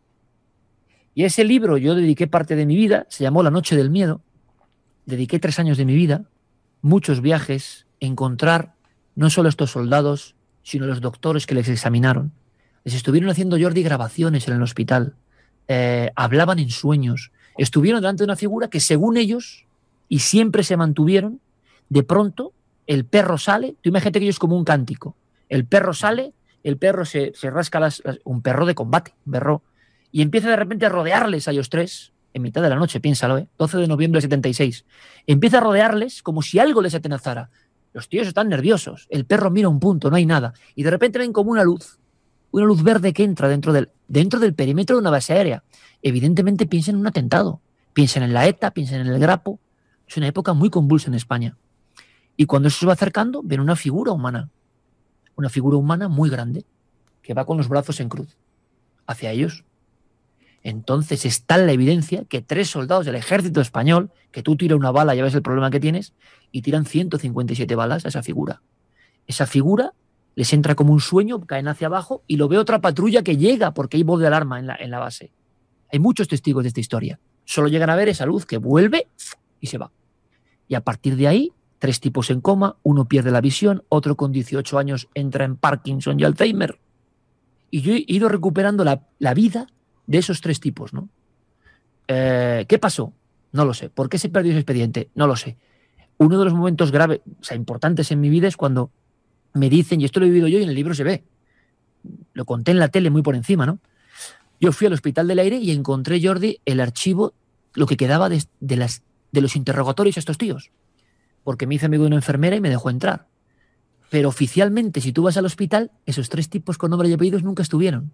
Y 1.15 1.25
ese 1.25 1.45
libro 1.45 1.79
yo 1.79 1.95
dediqué 1.95 2.27
parte 2.27 2.57
de 2.57 2.67
mi 2.67 2.77
vida, 2.77 3.07
se 3.09 3.25
llamó 3.25 3.43
La 3.43 3.51
Noche 3.51 3.75
del 3.75 3.89
Miedo, 3.89 4.21
dediqué 5.07 5.39
tres 5.39 5.59
años 5.59 5.79
de 5.79 5.87
mi 5.87 5.95
vida, 5.95 6.27
muchos 6.83 7.23
viajes, 7.23 7.87
encontrar 8.01 8.75
no 9.15 9.31
solo 9.31 9.49
estos 9.49 9.71
soldados, 9.71 10.35
sino 10.63 10.85
los 10.85 11.01
doctores 11.01 11.47
que 11.47 11.55
les 11.55 11.71
examinaron. 11.71 12.33
Les 12.85 12.93
estuvieron 12.93 13.31
haciendo 13.31 13.57
Jordi 13.59 13.83
grabaciones 13.83 14.47
en 14.47 14.57
el 14.57 14.63
hospital, 14.63 15.15
eh, 15.69 16.11
hablaban 16.17 16.59
en 16.59 16.69
sueños, 16.69 17.33
estuvieron 17.57 18.03
delante 18.03 18.25
de 18.25 18.27
una 18.27 18.37
figura 18.37 18.69
que 18.69 18.81
según 18.81 19.17
ellos, 19.17 19.64
y 20.09 20.21
siempre 20.21 20.63
se 20.63 20.77
mantuvieron, 20.77 21.41
de 21.89 22.03
pronto 22.03 22.53
el 22.87 23.05
perro 23.05 23.39
sale, 23.39 23.77
tú 23.81 23.89
imagínate 23.89 24.21
que 24.21 24.27
ellos 24.27 24.39
como 24.39 24.57
un 24.57 24.65
cántico, 24.65 25.17
el 25.49 25.67
perro 25.67 25.95
sale, 25.95 26.33
el 26.63 26.77
perro 26.77 27.05
se, 27.05 27.33
rasca 27.43 27.81
las, 27.81 28.03
un 28.25 28.43
perro 28.43 28.67
de 28.67 28.75
combate, 28.75 29.15
un 29.27 29.33
perro, 29.33 29.63
y 30.11 30.23
empieza 30.23 30.49
de 30.49 30.57
repente 30.57 30.87
a 30.87 30.89
rodearles 30.89 31.49
a 31.49 31.53
ellos 31.53 31.71
tres, 31.71 32.13
en 32.33 32.43
mitad 32.43 32.63
de 32.63 32.69
la 32.69 32.77
noche, 32.77 33.01
piénsalo, 33.01 33.39
¿eh? 33.39 33.49
12 33.59 33.79
de 33.79 33.87
noviembre 33.87 34.19
de 34.19 34.23
76, 34.23 34.85
empieza 35.27 35.59
a 35.59 35.61
rodearles 35.61 36.23
como 36.23 36.43
si 36.43 36.59
algo 36.59 36.83
les 36.83 36.95
atenazara. 36.95 37.51
Los 37.93 38.09
tíos 38.09 38.27
están 38.27 38.49
nerviosos, 38.49 39.07
el 39.11 39.25
perro 39.25 39.51
mira 39.51 39.69
un 39.69 39.79
punto, 39.79 40.11
no 40.11 40.17
hay 40.17 40.27
nada, 40.27 40.53
y 40.75 40.83
de 40.83 40.91
repente 40.91 41.19
ven 41.19 41.33
como 41.33 41.53
una 41.53 41.63
luz, 41.63 41.99
una 42.51 42.67
luz 42.67 42.83
verde 42.83 43.13
que 43.13 43.25
entra 43.25 43.49
dentro 43.49 43.73
del, 43.73 43.91
dentro 44.09 44.41
del 44.41 44.55
perímetro 44.55 44.97
de 44.97 45.01
una 45.01 45.11
base 45.11 45.33
aérea. 45.33 45.65
Evidentemente 46.03 46.67
piensen 46.67 46.97
en 46.97 47.01
un 47.01 47.07
atentado, 47.07 47.61
piensen 47.93 48.23
en 48.23 48.35
la 48.35 48.47
ETA, 48.47 48.73
piensen 48.73 49.01
en 49.01 49.09
el 49.09 49.19
Grapo. 49.19 49.59
Es 50.07 50.17
una 50.17 50.29
época 50.29 50.53
muy 50.53 50.71
convulsa 50.71 51.09
en 51.09 51.15
España. 51.15 51.57
Y 52.37 52.47
cuando 52.47 52.69
eso 52.69 52.81
se 52.81 52.87
va 52.87 52.95
acercando, 52.95 53.43
ven 53.43 53.61
una 53.61 53.77
figura 53.77 54.13
humana, 54.13 54.51
una 55.37 55.49
figura 55.49 55.77
humana 55.77 56.09
muy 56.09 56.31
grande, 56.31 56.65
que 57.23 57.35
va 57.35 57.45
con 57.45 57.57
los 57.57 57.69
brazos 57.69 58.01
en 58.01 58.09
cruz 58.09 58.37
hacia 59.07 59.31
ellos. 59.31 59.65
Entonces 60.63 61.25
está 61.27 61.59
la 61.59 61.73
evidencia 61.73 62.25
que 62.25 62.41
tres 62.41 62.71
soldados 62.71 63.05
del 63.05 63.17
ejército 63.17 63.61
español, 63.61 64.11
que 64.33 64.43
tú 64.43 64.57
tiras 64.57 64.79
una 64.79 64.91
bala, 64.91 65.15
ya 65.15 65.23
ves 65.23 65.35
el 65.35 65.43
problema 65.43 65.71
que 65.71 65.81
tienes, 65.81 66.15
y 66.53 66.63
tiran 66.63 66.87
157 66.87 67.75
balas 67.75 68.05
a 68.05 68.09
esa 68.09 68.23
figura. 68.23 68.63
Esa 69.27 69.47
figura 69.47 69.93
les 70.35 70.53
entra 70.53 70.75
como 70.75 70.93
un 70.93 71.01
sueño, 71.01 71.41
caen 71.47 71.69
hacia 71.69 71.87
abajo 71.87 72.23
y 72.27 72.37
lo 72.37 72.49
ve 72.49 72.59
otra 72.59 72.81
patrulla 72.81 73.23
que 73.23 73.37
llega 73.37 73.73
porque 73.73 73.99
hay 73.99 74.03
voz 74.03 74.21
de 74.21 74.27
alarma 74.27 74.59
en 74.59 74.67
la, 74.67 74.77
en 74.77 74.91
la 74.91 74.99
base. 74.99 75.33
Hay 75.93 75.99
muchos 75.99 76.29
testigos 76.29 76.65
de 76.65 76.69
esta 76.69 76.81
historia. 76.81 77.21
Solo 77.45 77.69
llegan 77.69 77.91
a 77.91 77.97
ver 77.97 78.09
esa 78.09 78.27
luz 78.27 78.47
que 78.47 78.57
vuelve 78.57 79.07
y 79.61 79.69
se 79.69 79.79
va. 79.79 79.91
Y 80.69 80.75
a 80.75 80.81
partir 80.83 81.17
de 81.17 81.29
ahí 81.29 81.53
tres 81.79 82.01
tipos 82.01 82.31
en 82.31 82.41
coma, 82.41 82.77
uno 82.83 83.07
pierde 83.07 83.31
la 83.31 83.41
visión, 83.41 83.85
otro 83.89 84.17
con 84.17 84.33
18 84.33 84.79
años 84.79 85.09
entra 85.15 85.45
en 85.45 85.57
Parkinson 85.57 86.19
y 86.19 86.25
Alzheimer. 86.25 86.79
Y 87.71 87.83
yo 87.83 87.93
he 87.93 88.05
ido 88.07 88.29
recuperando 88.29 88.85
la, 88.85 89.35
vida 89.35 89.67
de 90.07 90.19
esos 90.19 90.41
tres 90.41 90.61
tipos, 90.61 90.93
¿no? 90.93 91.09
Eh, 92.09 92.65
¿Qué 92.69 92.79
pasó? 92.79 93.13
No 93.53 93.65
lo 93.65 93.75
sé. 93.75 93.91
¿Por 93.91 94.09
qué 94.09 94.19
se 94.19 94.29
perdió 94.29 94.53
ese 94.53 94.61
expediente? 94.61 95.11
No 95.15 95.27
lo 95.27 95.37
sé. 95.37 95.57
Uno 96.19 96.39
de 96.39 96.45
los 96.45 96.55
momentos 96.55 96.91
graves, 96.91 97.21
o 97.41 97.45
sea, 97.45 97.57
importantes 97.57 98.11
en 98.13 98.21
mi 98.21 98.31
vida 98.31 98.49
es 98.49 98.57
cuando 98.57 98.91
me 99.55 99.69
dicen, 99.69 100.01
y 100.01 100.05
esto 100.05 100.21
lo 100.21 100.27
he 100.27 100.29
vivido 100.31 100.49
yo 100.49 100.59
y 100.59 100.63
en 100.63 100.69
el 100.69 100.75
libro 100.75 100.95
se 100.95 101.05
ve, 101.05 101.25
lo 102.33 102.45
conté 102.45 102.73
en 102.73 102.79
la 102.79 102.89
tele 102.89 103.11
muy 103.11 103.23
por 103.23 103.35
encima, 103.35 103.67
¿no? 103.67 103.79
Yo 104.61 104.73
fui 104.73 104.87
al 104.87 104.93
Hospital 104.93 105.29
del 105.29 105.39
Aire 105.39 105.57
y 105.57 105.71
encontré, 105.71 106.21
Jordi, 106.23 106.61
el 106.65 106.81
archivo, 106.81 107.35
lo 107.75 107.87
que 107.87 107.97
quedaba 107.97 108.29
de, 108.29 108.77
las, 108.77 109.03
de 109.35 109.43
los 109.43 109.57
interrogatorios 109.57 110.17
a 110.17 110.21
estos 110.21 110.39
tíos 110.39 110.71
porque 111.45 111.67
me 111.67 111.77
hice 111.77 111.87
amigo 111.87 112.03
de 112.03 112.09
una 112.09 112.17
enfermera 112.17 112.57
y 112.57 112.61
me 112.61 112.71
dejó 112.71 112.91
entrar. 112.91 113.29
Pero 114.11 114.31
oficialmente, 114.31 115.01
si 115.01 115.13
tú 115.13 115.23
vas 115.23 115.37
al 115.37 115.45
hospital, 115.45 115.93
esos 116.07 116.29
tres 116.29 116.49
tipos 116.49 116.79
con 116.79 116.91
nombre 116.91 117.09
y 117.09 117.13
apellidos 117.13 117.45
nunca 117.45 117.63
estuvieron. 117.63 118.13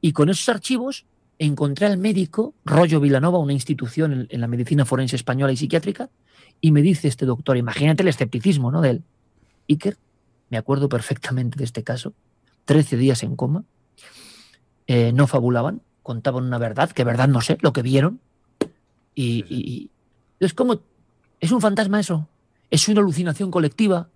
Y 0.00 0.12
con 0.12 0.30
esos 0.30 0.48
archivos 0.48 1.04
encontré 1.38 1.86
al 1.86 1.98
médico, 1.98 2.54
Rollo 2.64 3.00
Vilanova, 3.00 3.38
una 3.38 3.52
institución 3.52 4.26
en, 4.28 4.40
la 4.40 4.46
medicina 4.46 4.84
forense 4.84 5.16
española 5.16 5.52
y 5.52 5.56
psiquiátrica, 5.56 6.10
y 6.60 6.72
me 6.72 6.80
dice 6.80 7.08
este 7.08 7.26
doctor, 7.26 7.56
imagínate 7.56 8.02
el 8.02 8.08
escepticismo 8.08 8.70
¿no? 8.70 8.80
de 8.80 8.90
él. 8.90 9.02
Iker, 9.68 9.96
me 10.48 10.56
acuerdo 10.56 10.88
perfectamente 10.88 11.58
de 11.58 11.64
este 11.64 11.82
caso, 11.82 12.14
13 12.64 12.96
días 12.96 13.22
en 13.22 13.36
coma, 13.36 13.64
eh, 14.86 15.12
no 15.12 15.26
fabulaban, 15.26 15.82
contaban 16.02 16.44
una 16.44 16.58
verdad, 16.58 16.90
que 16.92 17.04
verdad 17.04 17.28
no 17.28 17.40
sé, 17.40 17.58
lo 17.60 17.72
que 17.72 17.82
vieron, 17.82 18.20
y, 19.14 19.44
y 19.48 19.90
es 20.40 20.54
como 20.54 20.80
¿Es 21.44 21.52
un 21.52 21.60
fantasma 21.60 22.00
eso? 22.00 22.26
¿Es 22.70 22.88
una 22.88 23.02
alucinación 23.02 23.50
colectiva? 23.50 24.08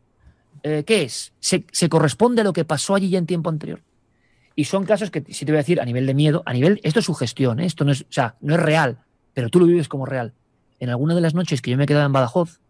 Eh, 0.62 0.82
¿Qué 0.86 1.02
es? 1.02 1.34
¿Se, 1.40 1.88
corresponde 1.90 2.40
a 2.40 2.44
lo 2.44 2.54
que 2.54 2.64
pasó 2.64 2.94
allí 2.94 3.10
ya 3.10 3.18
en 3.18 3.26
tiempo 3.26 3.50
anterior? 3.50 3.82
Y 4.56 4.64
son 4.64 4.86
casos 4.86 5.10
que, 5.10 5.22
si 5.28 5.44
te 5.44 5.52
voy 5.52 5.58
a 5.58 5.60
decir, 5.60 5.78
a 5.78 5.84
nivel 5.84 6.06
de 6.06 6.14
miedo, 6.14 6.42
a 6.46 6.54
nivel, 6.54 6.80
esto 6.84 7.00
es 7.00 7.04
sugestión, 7.04 7.60
¿eh? 7.60 7.66
esto 7.66 7.84
no 7.84 7.92
es, 7.92 8.00
o 8.00 8.06
sea, 8.08 8.36
no 8.40 8.54
es 8.54 8.60
real, 8.60 9.00
pero 9.34 9.50
tú 9.50 9.60
lo 9.60 9.66
vives 9.66 9.88
como 9.88 10.06
real. 10.06 10.32
En 10.80 10.88
alguna 10.88 11.14
de 11.14 11.20
las 11.20 11.34
noches 11.34 11.60
que 11.60 11.70
yo 11.70 11.76
me 11.76 11.84
quedaba 11.84 12.06
en 12.06 12.14
Badajoz, 12.14 12.60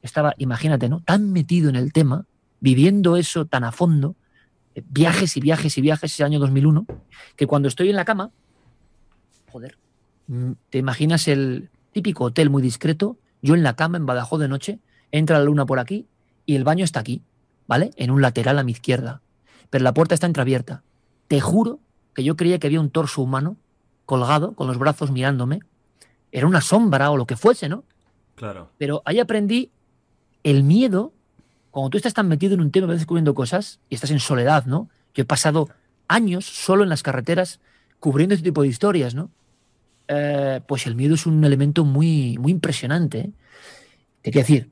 estaba, 0.00 0.34
imagínate, 0.38 0.88
¿no? 0.88 1.02
Tan 1.02 1.30
metido 1.30 1.68
en 1.68 1.76
el 1.76 1.92
tema, 1.92 2.24
viviendo 2.60 3.18
eso 3.18 3.44
tan 3.44 3.62
a 3.62 3.72
fondo, 3.72 4.16
eh, 4.74 4.82
viajes 4.88 5.36
y 5.36 5.40
viajes 5.40 5.76
y 5.76 5.82
viajes 5.82 6.14
ese 6.14 6.24
año 6.24 6.38
2001, 6.38 6.86
que 7.36 7.46
cuando 7.46 7.68
estoy 7.68 7.90
en 7.90 7.96
la 7.96 8.06
cama, 8.06 8.30
joder, 9.52 9.76
mm, 10.28 10.52
te 10.70 10.78
imaginas 10.78 11.28
el 11.28 11.68
típico 11.92 12.24
hotel 12.24 12.50
muy 12.50 12.62
discreto, 12.62 13.16
yo 13.42 13.54
en 13.54 13.62
la 13.62 13.76
cama, 13.76 13.98
en 13.98 14.06
Badajoz 14.06 14.40
de 14.40 14.48
noche, 14.48 14.78
entra 15.12 15.38
la 15.38 15.44
luna 15.44 15.66
por 15.66 15.78
aquí 15.78 16.06
y 16.46 16.56
el 16.56 16.64
baño 16.64 16.84
está 16.84 17.00
aquí, 17.00 17.22
¿vale? 17.66 17.90
En 17.96 18.10
un 18.10 18.22
lateral 18.22 18.58
a 18.58 18.64
mi 18.64 18.72
izquierda. 18.72 19.20
Pero 19.70 19.84
la 19.84 19.94
puerta 19.94 20.14
está 20.14 20.26
entreabierta. 20.26 20.82
Te 21.28 21.40
juro 21.40 21.80
que 22.14 22.24
yo 22.24 22.36
creía 22.36 22.58
que 22.58 22.66
había 22.66 22.80
un 22.80 22.90
torso 22.90 23.22
humano 23.22 23.56
colgado, 24.06 24.54
con 24.54 24.66
los 24.66 24.78
brazos 24.78 25.10
mirándome. 25.10 25.60
Era 26.32 26.46
una 26.46 26.60
sombra 26.60 27.10
o 27.10 27.16
lo 27.16 27.26
que 27.26 27.36
fuese, 27.36 27.68
¿no? 27.68 27.84
Claro. 28.34 28.70
Pero 28.78 29.02
ahí 29.04 29.20
aprendí 29.20 29.70
el 30.42 30.62
miedo, 30.62 31.12
cuando 31.70 31.90
tú 31.90 31.98
estás 31.98 32.14
tan 32.14 32.28
metido 32.28 32.54
en 32.54 32.60
un 32.60 32.70
tema, 32.70 32.86
vas 32.86 32.96
descubriendo 32.96 33.34
cosas 33.34 33.80
y 33.90 33.94
estás 33.94 34.10
en 34.10 34.20
soledad, 34.20 34.64
¿no? 34.64 34.88
Yo 35.14 35.22
he 35.22 35.26
pasado 35.26 35.68
años 36.06 36.46
solo 36.46 36.82
en 36.82 36.88
las 36.88 37.02
carreteras 37.02 37.60
cubriendo 38.00 38.34
este 38.34 38.44
tipo 38.44 38.62
de 38.62 38.68
historias, 38.68 39.14
¿no? 39.14 39.30
Eh, 40.08 40.60
pues 40.66 40.86
el 40.86 40.94
miedo 40.94 41.14
es 41.14 41.26
un 41.26 41.44
elemento 41.44 41.84
muy, 41.84 42.38
muy 42.38 42.50
impresionante. 42.52 43.18
¿eh? 43.18 43.30
Te 44.22 44.30
quiero 44.30 44.46
decir, 44.46 44.70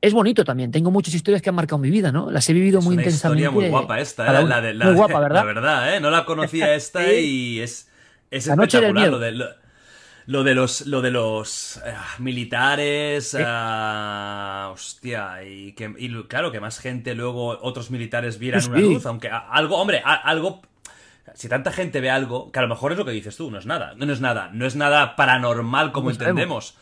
es 0.00 0.12
bonito 0.12 0.44
también. 0.44 0.70
Tengo 0.70 0.90
muchas 0.92 1.12
historias 1.14 1.42
que 1.42 1.48
han 1.50 1.56
marcado 1.56 1.78
mi 1.78 1.90
vida, 1.90 2.12
¿no? 2.12 2.30
Las 2.30 2.48
he 2.48 2.52
vivido 2.52 2.78
Es 2.78 2.84
muy 2.84 2.94
una 2.94 3.02
intensamente. 3.02 3.42
historia 3.42 3.50
muy 3.62 3.68
guapa 3.68 4.00
esta, 4.00 4.26
¿eh? 4.40 4.44
La 4.46 4.60
de, 4.60 4.74
la 4.74 4.84
muy 4.86 4.94
guapa, 4.94 5.18
¿verdad? 5.20 5.34
La 5.40 5.44
verdad, 5.44 5.96
¿eh? 5.96 6.00
No 6.00 6.10
la 6.10 6.24
conocía 6.24 6.74
esta 6.76 7.04
Sí. 7.04 7.10
y 7.56 7.60
es, 7.60 7.90
es 8.30 8.46
La 8.46 8.54
noche 8.56 8.80
del 8.80 8.96
espectacular. 8.96 9.10
miedo. 9.10 9.18
Lo 9.18 9.18
de, 9.18 9.32
lo, 9.32 9.46
lo 10.26 10.44
de 10.44 10.54
los, 10.54 10.86
lo 10.86 11.00
de 11.02 11.10
los 11.10 11.78
ah, 11.84 12.06
militares, 12.20 13.36
ah, 13.40 14.70
hostia, 14.72 15.42
y 15.42 15.72
que 15.72 15.92
y 15.98 16.08
lo- 16.08 16.28
claro 16.28 16.52
que 16.52 16.60
más 16.60 16.78
gente 16.78 17.14
luego 17.14 17.58
otros 17.60 17.90
militares 17.90 18.38
vieran 18.38 18.60
Sí, 18.62 18.68
una 18.68 18.78
sí. 18.78 18.84
luz, 18.84 19.06
aunque 19.06 19.30
algo, 19.30 19.76
hombre, 19.78 20.00
algo 20.04 20.60
si 21.34 21.48
tanta 21.48 21.72
gente 21.72 22.00
ve 22.00 22.10
algo, 22.10 22.50
que 22.52 22.58
a 22.58 22.62
lo 22.62 22.68
mejor 22.68 22.92
es 22.92 22.98
lo 22.98 23.04
que 23.04 23.10
dices 23.12 23.36
tú, 23.36 23.50
no 23.50 23.58
es 23.58 23.66
nada, 23.66 23.94
no, 23.96 24.12
es 24.12 24.20
nada, 24.20 24.50
no 24.52 24.66
es 24.66 24.76
nada 24.76 25.16
paranormal 25.16 25.92
como 25.92 26.06
No 26.08 26.12
entendemos. 26.12 26.76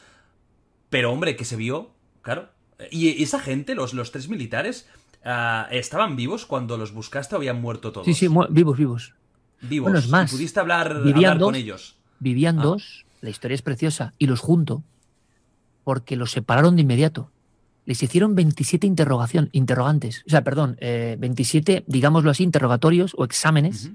Pero 0.91 1.13
hombre, 1.13 1.37
que 1.37 1.45
se 1.45 1.57
vio, 1.57 1.91
claro. 2.23 2.49
Y 2.91 3.23
esa 3.23 3.41
gente, 3.41 3.75
los, 3.75 3.95
los 3.95 4.13
tres 4.13 4.29
militares, 4.29 4.89
ah, 5.25 5.67
¿estaban 5.71 6.17
vivos 6.17 6.47
cuando 6.47 6.77
los 6.77 6.93
buscaste 6.93 7.35
o 7.35 7.39
habían 7.39 7.61
muerto 7.61 7.93
todos? 7.93 8.07
Sí, 8.07 8.15
sí, 8.15 8.29
mu- 8.29 8.47
vivos, 8.51 8.77
vivos. 8.77 9.15
Vivos. 9.63 9.85
Bueno, 9.87 9.99
es 9.99 10.09
más, 10.09 10.31
¿Y 10.33 10.37
pudiste 10.37 10.61
hablar, 10.61 10.93
hablar 10.93 11.33
con 11.39 11.53
dos. 11.53 11.57
ellos? 11.57 11.97
Vivían 12.21 12.59
Ah. 12.61 12.63
dos, 12.63 13.07
la 13.23 13.31
historia 13.31 13.55
es 13.55 13.63
preciosa, 13.63 14.13
y 14.19 14.27
los 14.27 14.41
junto 14.41 14.83
porque 15.85 16.17
los 16.17 16.33
separaron 16.33 16.77
de 16.77 16.83
inmediato. 16.83 17.31
Les 17.85 18.03
hicieron 18.03 18.35
27 18.35 18.87
interrogación, 18.87 19.49
interrogantes, 19.53 20.25
o 20.27 20.31
sea, 20.31 20.43
perdón, 20.43 20.77
eh, 20.81 21.17
27, 21.19 21.85
digámoslo 21.87 22.31
así, 22.33 22.43
interrogatorios 22.43 23.15
o 23.17 23.25
exámenes. 23.25 23.91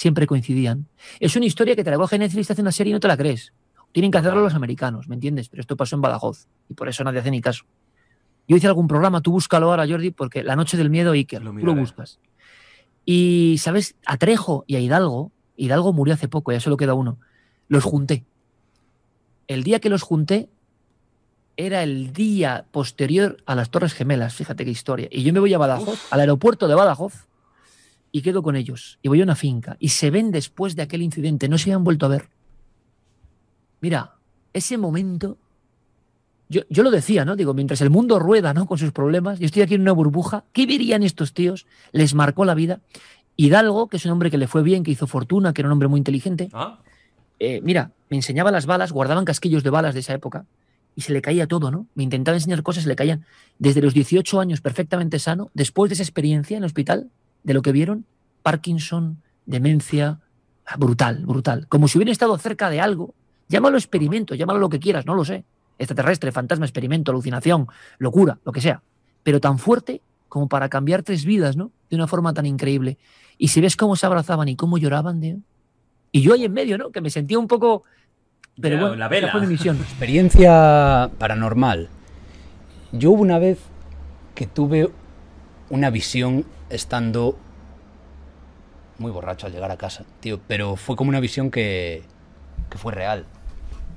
Siempre 0.00 0.26
coincidían. 0.26 0.86
Es 1.20 1.36
una 1.36 1.44
historia 1.44 1.76
que 1.76 1.84
te 1.84 1.90
la 1.90 1.98
coge 1.98 2.18
Netflix, 2.18 2.46
te 2.46 2.54
hace 2.54 2.62
una 2.62 2.72
serie 2.72 2.90
y 2.90 2.94
no 2.94 3.00
te 3.00 3.08
la 3.08 3.18
crees. 3.18 3.52
Tienen 3.92 4.10
que 4.10 4.16
hacerlo 4.16 4.40
los 4.40 4.54
americanos, 4.54 5.08
¿me 5.08 5.14
entiendes? 5.14 5.50
Pero 5.50 5.60
esto 5.60 5.76
pasó 5.76 5.94
en 5.94 6.00
Badajoz 6.00 6.46
y 6.70 6.74
por 6.74 6.88
eso 6.88 7.04
nadie 7.04 7.18
hace 7.20 7.30
ni 7.30 7.42
caso. 7.42 7.66
Yo 8.48 8.56
hice 8.56 8.66
algún 8.66 8.88
programa, 8.88 9.20
tú 9.20 9.32
búscalo 9.32 9.70
ahora, 9.70 9.86
Jordi, 9.86 10.10
porque 10.10 10.42
La 10.42 10.56
Noche 10.56 10.78
del 10.78 10.88
Miedo, 10.88 11.12
Iker, 11.12 11.42
Lo 11.42 11.52
tú 11.52 11.66
lo 11.66 11.74
buscas. 11.74 12.18
Y, 13.04 13.56
¿sabes? 13.58 13.94
A 14.06 14.16
Trejo 14.16 14.64
y 14.66 14.76
a 14.76 14.80
Hidalgo, 14.80 15.32
Hidalgo 15.56 15.92
murió 15.92 16.14
hace 16.14 16.28
poco, 16.28 16.50
ya 16.50 16.60
solo 16.60 16.78
queda 16.78 16.94
uno, 16.94 17.18
los 17.68 17.84
junté. 17.84 18.24
El 19.48 19.64
día 19.64 19.80
que 19.80 19.90
los 19.90 20.00
junté 20.00 20.48
era 21.58 21.82
el 21.82 22.14
día 22.14 22.64
posterior 22.70 23.36
a 23.44 23.54
las 23.54 23.70
Torres 23.70 23.92
Gemelas, 23.92 24.34
fíjate 24.34 24.64
qué 24.64 24.70
historia. 24.70 25.08
Y 25.10 25.24
yo 25.24 25.32
me 25.34 25.40
voy 25.40 25.52
a 25.52 25.58
Badajoz, 25.58 26.10
al 26.10 26.20
aeropuerto 26.20 26.68
de 26.68 26.74
Badajoz, 26.74 27.26
y 28.12 28.22
quedo 28.22 28.42
con 28.42 28.56
ellos. 28.56 28.98
Y 29.02 29.08
voy 29.08 29.20
a 29.20 29.24
una 29.24 29.36
finca. 29.36 29.76
Y 29.78 29.88
se 29.88 30.10
ven 30.10 30.30
después 30.30 30.76
de 30.76 30.82
aquel 30.82 31.02
incidente, 31.02 31.48
no 31.48 31.58
se 31.58 31.72
han 31.72 31.84
vuelto 31.84 32.06
a 32.06 32.10
ver. 32.10 32.28
Mira, 33.80 34.16
ese 34.52 34.78
momento, 34.78 35.38
yo, 36.48 36.62
yo 36.68 36.82
lo 36.82 36.90
decía, 36.90 37.24
¿no? 37.24 37.36
Digo, 37.36 37.54
mientras 37.54 37.80
el 37.80 37.90
mundo 37.90 38.18
rueda, 38.18 38.52
¿no? 38.52 38.66
Con 38.66 38.78
sus 38.78 38.92
problemas, 38.92 39.38
yo 39.38 39.46
estoy 39.46 39.62
aquí 39.62 39.74
en 39.74 39.82
una 39.82 39.92
burbuja, 39.92 40.44
¿qué 40.52 40.66
verían 40.66 41.02
estos 41.02 41.32
tíos? 41.32 41.66
Les 41.92 42.14
marcó 42.14 42.44
la 42.44 42.54
vida. 42.54 42.80
Hidalgo, 43.36 43.88
que 43.88 43.96
es 43.96 44.04
un 44.04 44.12
hombre 44.12 44.30
que 44.30 44.38
le 44.38 44.48
fue 44.48 44.62
bien, 44.62 44.82
que 44.82 44.90
hizo 44.90 45.06
fortuna, 45.06 45.52
que 45.52 45.62
era 45.62 45.68
un 45.68 45.72
hombre 45.72 45.88
muy 45.88 45.98
inteligente, 45.98 46.50
Ah, 46.52 46.80
eh, 47.38 47.60
mira, 47.62 47.92
me 48.10 48.18
enseñaba 48.18 48.50
las 48.50 48.66
balas, 48.66 48.92
guardaban 48.92 49.24
casquillos 49.24 49.62
de 49.62 49.70
balas 49.70 49.94
de 49.94 50.00
esa 50.00 50.12
época 50.12 50.44
y 50.94 51.00
se 51.00 51.12
le 51.12 51.22
caía 51.22 51.46
todo, 51.46 51.70
¿no? 51.70 51.86
Me 51.94 52.02
intentaba 52.02 52.36
enseñar 52.36 52.62
cosas, 52.62 52.82
se 52.82 52.88
le 52.88 52.96
caían. 52.96 53.24
Desde 53.58 53.80
los 53.80 53.94
18 53.94 54.40
años 54.40 54.60
perfectamente 54.60 55.18
sano, 55.18 55.50
después 55.54 55.88
de 55.88 55.94
esa 55.94 56.02
experiencia 56.02 56.56
en 56.56 56.62
el 56.62 56.66
hospital, 56.66 57.08
de 57.42 57.54
lo 57.54 57.62
que 57.62 57.72
vieron, 57.72 58.06
Parkinson, 58.42 59.22
demencia, 59.46 60.20
ah, 60.66 60.76
brutal, 60.76 61.24
brutal. 61.26 61.66
Como 61.68 61.88
si 61.88 61.98
hubiera 61.98 62.12
estado 62.12 62.36
cerca 62.38 62.70
de 62.70 62.80
algo. 62.80 63.14
Llámalo 63.48 63.76
experimento, 63.76 64.34
llámalo 64.34 64.60
lo 64.60 64.68
que 64.68 64.78
quieras, 64.78 65.06
no 65.06 65.14
lo 65.14 65.24
sé. 65.24 65.44
Extraterrestre, 65.78 66.30
fantasma, 66.30 66.66
experimento, 66.66 67.10
alucinación, 67.10 67.66
locura, 67.98 68.38
lo 68.44 68.52
que 68.52 68.60
sea. 68.60 68.82
Pero 69.22 69.40
tan 69.40 69.58
fuerte 69.58 70.02
como 70.28 70.48
para 70.48 70.68
cambiar 70.68 71.02
tres 71.02 71.24
vidas, 71.24 71.56
¿no? 71.56 71.72
De 71.90 71.96
una 71.96 72.06
forma 72.06 72.32
tan 72.32 72.46
increíble. 72.46 72.98
Y 73.36 73.48
si 73.48 73.60
ves 73.60 73.76
cómo 73.76 73.96
se 73.96 74.06
abrazaban 74.06 74.48
y 74.48 74.56
cómo 74.56 74.78
lloraban, 74.78 75.20
tío. 75.20 75.38
Y 76.12 76.22
yo 76.22 76.34
ahí 76.34 76.44
en 76.44 76.52
medio, 76.52 76.78
¿no? 76.78 76.90
Que 76.90 77.00
me 77.00 77.10
sentía 77.10 77.38
un 77.38 77.48
poco. 77.48 77.84
Pero 78.60 78.78
bueno, 78.78 78.96
la 78.96 79.08
vela. 79.08 79.32
fue 79.32 79.40
mi 79.40 79.46
misión. 79.46 79.76
Experiencia 79.80 81.10
paranormal. 81.18 81.88
Yo 82.92 83.12
hubo 83.12 83.22
una 83.22 83.38
vez 83.38 83.58
que 84.34 84.46
tuve 84.46 84.90
una 85.70 85.90
visión 85.90 86.44
estando 86.70 87.36
muy 88.98 89.10
borracho 89.10 89.46
al 89.46 89.52
llegar 89.52 89.70
a 89.70 89.76
casa, 89.76 90.04
tío, 90.20 90.40
pero 90.46 90.76
fue 90.76 90.96
como 90.96 91.08
una 91.08 91.20
visión 91.20 91.50
que, 91.50 92.02
que 92.68 92.78
fue 92.78 92.92
real. 92.92 93.26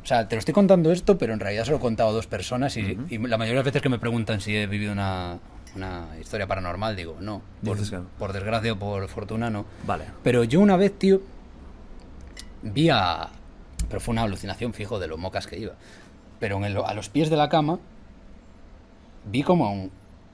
O 0.01 0.05
sea, 0.05 0.27
te 0.27 0.35
lo 0.35 0.39
estoy 0.39 0.53
contando 0.53 0.91
esto, 0.91 1.17
pero 1.17 1.33
en 1.33 1.39
realidad 1.39 1.63
se 1.65 1.71
lo 1.71 1.77
he 1.77 1.79
contado 1.79 2.09
a 2.09 2.13
dos 2.13 2.27
personas 2.27 2.75
y, 2.77 2.97
y 3.09 3.17
la 3.17 3.37
mayoría 3.37 3.53
de 3.53 3.55
las 3.55 3.65
veces 3.65 3.81
que 3.81 3.89
me 3.89 3.99
preguntan 3.99 4.41
si 4.41 4.55
he 4.55 4.67
vivido 4.67 4.91
una, 4.91 5.39
una 5.75 6.07
historia 6.19 6.45
paranormal, 6.47 6.95
digo, 6.95 7.17
no. 7.19 7.41
Por, 7.63 7.75
Dices 7.77 7.89
que 7.91 7.97
no. 7.97 8.05
por 8.19 8.33
desgracia 8.33 8.73
o 8.73 8.79
por 8.79 9.07
fortuna, 9.07 9.49
no. 9.49 9.65
vale. 9.85 10.05
Pero 10.23 10.43
yo 10.43 10.59
una 10.59 10.75
vez, 10.77 10.97
tío, 10.97 11.21
vi 12.63 12.89
a... 12.89 13.29
Pero 13.89 13.99
fue 13.99 14.13
una 14.13 14.23
alucinación, 14.23 14.73
fijo, 14.73 14.99
de 14.99 15.07
lo 15.07 15.17
mocas 15.17 15.47
que 15.47 15.57
iba. 15.59 15.73
Pero 16.39 16.57
en 16.57 16.63
el- 16.65 16.77
a 16.77 16.93
los 16.93 17.09
pies 17.09 17.29
de 17.29 17.35
la 17.37 17.47
cama 17.49 17.79
vi 19.25 19.43
como 19.43 19.65
a 19.65 19.69
un... 19.71 19.91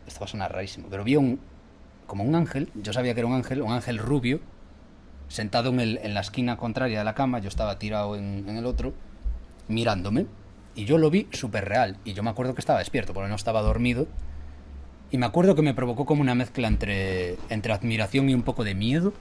Esto 0.07 0.19
va 0.21 0.25
a 0.25 0.29
sonar 0.29 0.51
rarísimo, 0.51 0.87
pero 0.89 1.03
vi 1.03 1.15
a 1.15 1.19
un... 1.19 1.39
Como 2.09 2.23
un 2.23 2.33
ángel, 2.33 2.69
yo 2.73 2.91
sabía 2.91 3.13
que 3.13 3.19
era 3.19 3.27
un 3.27 3.35
ángel, 3.35 3.61
un 3.61 3.71
ángel 3.71 3.99
rubio, 3.99 4.39
sentado 5.27 5.69
en, 5.69 5.79
el- 5.79 5.99
en 6.01 6.15
la 6.15 6.21
esquina 6.21 6.57
contraria 6.57 6.97
de 6.97 7.05
la 7.05 7.13
cama, 7.13 7.37
yo 7.37 7.49
estaba 7.49 7.77
tirado 7.77 8.15
en, 8.15 8.49
el 8.49 8.65
otro, 8.65 8.93
mirándome. 9.67 10.25
Y 10.73 10.85
yo 10.85 10.97
lo 10.97 11.11
vi 11.11 11.27
súper 11.31 11.65
real. 11.69 11.97
Y 12.05 12.13
yo 12.13 12.23
me 12.23 12.31
acuerdo 12.31 12.55
que 12.55 12.61
estaba 12.61 12.79
despierto, 12.79 13.13
porque 13.13 13.29
no 13.29 13.35
estaba 13.35 13.61
dormido. 13.61 14.07
Y 15.11 15.19
me 15.19 15.27
acuerdo 15.27 15.53
que 15.53 15.61
me 15.61 15.75
provocó 15.75 16.05
como 16.07 16.21
una 16.21 16.33
mezcla 16.33 16.67
entre, 16.67 17.37
entre 17.49 17.73
admiración 17.73 18.27
y 18.27 18.33
un 18.33 18.41
poco 18.41 18.63
de 18.63 18.73
miedo. 18.73 19.13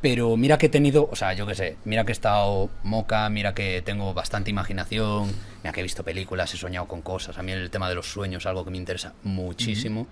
Pero 0.00 0.36
mira 0.36 0.58
que 0.58 0.66
he 0.66 0.68
tenido, 0.70 1.08
o 1.12 1.16
sea, 1.16 1.32
yo 1.34 1.46
qué 1.46 1.54
sé, 1.54 1.76
mira 1.84 2.04
que 2.04 2.12
he 2.12 2.14
estado 2.14 2.70
moca, 2.82 3.28
mira 3.28 3.54
que 3.54 3.82
tengo 3.82 4.12
bastante 4.14 4.50
imaginación, 4.50 5.30
mira 5.62 5.72
que 5.72 5.80
he 5.80 5.82
visto 5.84 6.02
películas, 6.02 6.52
he 6.54 6.56
soñado 6.56 6.86
con 6.88 7.02
cosas. 7.02 7.38
A 7.38 7.42
mí 7.42 7.52
el 7.52 7.70
tema 7.70 7.88
de 7.88 7.94
los 7.94 8.06
sueños 8.10 8.44
algo 8.46 8.64
que 8.64 8.70
me 8.70 8.78
interesa 8.78 9.12
muchísimo. 9.22 10.06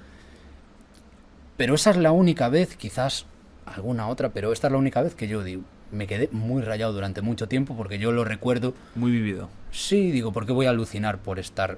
Pero 1.61 1.75
esa 1.75 1.91
es 1.91 1.99
la 1.99 2.11
única 2.11 2.49
vez, 2.49 2.75
quizás 2.75 3.27
alguna 3.67 4.09
otra, 4.09 4.31
pero 4.31 4.51
esta 4.51 4.69
es 4.69 4.73
la 4.73 4.79
única 4.79 5.03
vez 5.03 5.15
que 5.15 5.29
yo 5.29 5.45
digo, 5.45 5.61
me 5.93 6.07
quedé 6.07 6.31
muy 6.33 6.63
rayado 6.63 6.95
durante 6.95 7.21
mucho 7.21 7.49
tiempo 7.49 7.77
porque 7.77 7.99
yo 7.99 8.13
lo 8.13 8.25
recuerdo. 8.25 8.73
Muy 8.95 9.11
vivido. 9.11 9.51
Sí, 9.71 10.11
digo, 10.11 10.33
¿por 10.33 10.47
qué 10.47 10.53
voy 10.53 10.65
a 10.65 10.71
alucinar 10.71 11.19
por 11.19 11.39
estar 11.39 11.77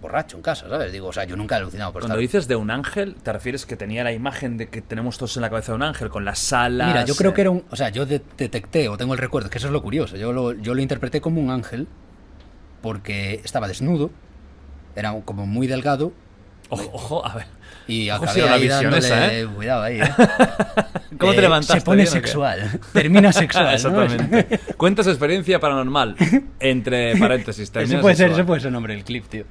borracho 0.00 0.36
en 0.36 0.44
casa, 0.44 0.68
¿sabes? 0.68 0.92
Digo, 0.92 1.08
o 1.08 1.12
sea, 1.12 1.24
yo 1.24 1.34
nunca 1.34 1.56
he 1.56 1.58
alucinado 1.62 1.92
por 1.92 2.02
Cuando 2.02 2.14
estar 2.14 2.20
dices 2.20 2.46
de 2.46 2.54
un 2.54 2.70
ángel, 2.70 3.16
¿te 3.16 3.32
refieres 3.32 3.66
que 3.66 3.74
tenía 3.74 4.04
la 4.04 4.12
imagen 4.12 4.56
de 4.56 4.68
que 4.68 4.82
tenemos 4.82 5.18
todos 5.18 5.34
en 5.36 5.42
la 5.42 5.50
cabeza 5.50 5.72
de 5.72 5.76
un 5.76 5.82
ángel 5.82 6.08
con 6.08 6.24
las 6.24 6.52
alas? 6.52 6.86
Mira, 6.86 7.04
yo 7.04 7.16
creo 7.16 7.32
eh, 7.32 7.34
que 7.34 7.40
era 7.40 7.50
un. 7.50 7.64
O 7.72 7.74
sea, 7.74 7.88
yo 7.88 8.06
de- 8.06 8.22
detecté 8.38 8.88
o 8.88 8.96
tengo 8.96 9.14
el 9.14 9.18
recuerdo, 9.18 9.50
que 9.50 9.58
eso 9.58 9.66
es 9.66 9.72
lo 9.72 9.82
curioso. 9.82 10.16
Yo 10.16 10.32
lo, 10.32 10.52
yo 10.52 10.74
lo 10.74 10.80
interpreté 10.80 11.20
como 11.20 11.40
un 11.40 11.50
ángel 11.50 11.88
porque 12.82 13.40
estaba 13.42 13.66
desnudo, 13.66 14.12
era 14.94 15.12
como 15.24 15.44
muy 15.44 15.66
delgado 15.66 16.12
Ojo, 16.70 16.90
ojo, 16.92 17.26
a 17.26 17.34
ver. 17.34 17.46
Y 17.86 18.08
acabé 18.08 18.38
era 18.38 18.46
una 18.46 18.54
ahí 18.54 18.62
visión 18.62 18.82
dándole- 18.84 18.98
esa, 18.98 19.34
¿eh? 19.34 19.46
Cuidado 19.46 19.82
ahí, 19.82 20.00
¿eh? 20.00 20.04
¿Cómo 21.18 21.32
te 21.32 21.38
Eh, 21.38 21.42
levantaste? 21.42 21.80
Se 21.80 21.84
pone 21.84 22.02
bien 22.02 22.08
sexual, 22.12 22.80
termina 22.92 23.32
sexual. 23.32 23.64
¿no? 23.82 24.02
Exactamente. 24.02 24.60
Cuentas 24.76 25.06
experiencia 25.06 25.60
paranormal. 25.60 26.16
Entre 26.60 27.16
paréntesis. 27.16 27.70
termina 27.70 27.94
Ese 27.96 28.02
puede 28.02 28.14
ser, 28.16 28.26
sexual. 28.28 28.40
ese 28.40 28.46
puede 28.46 28.60
ser 28.60 28.68
el 28.68 28.72
nombre 28.74 28.94
del 28.94 29.04
clip, 29.04 29.26
tío. 29.28 29.44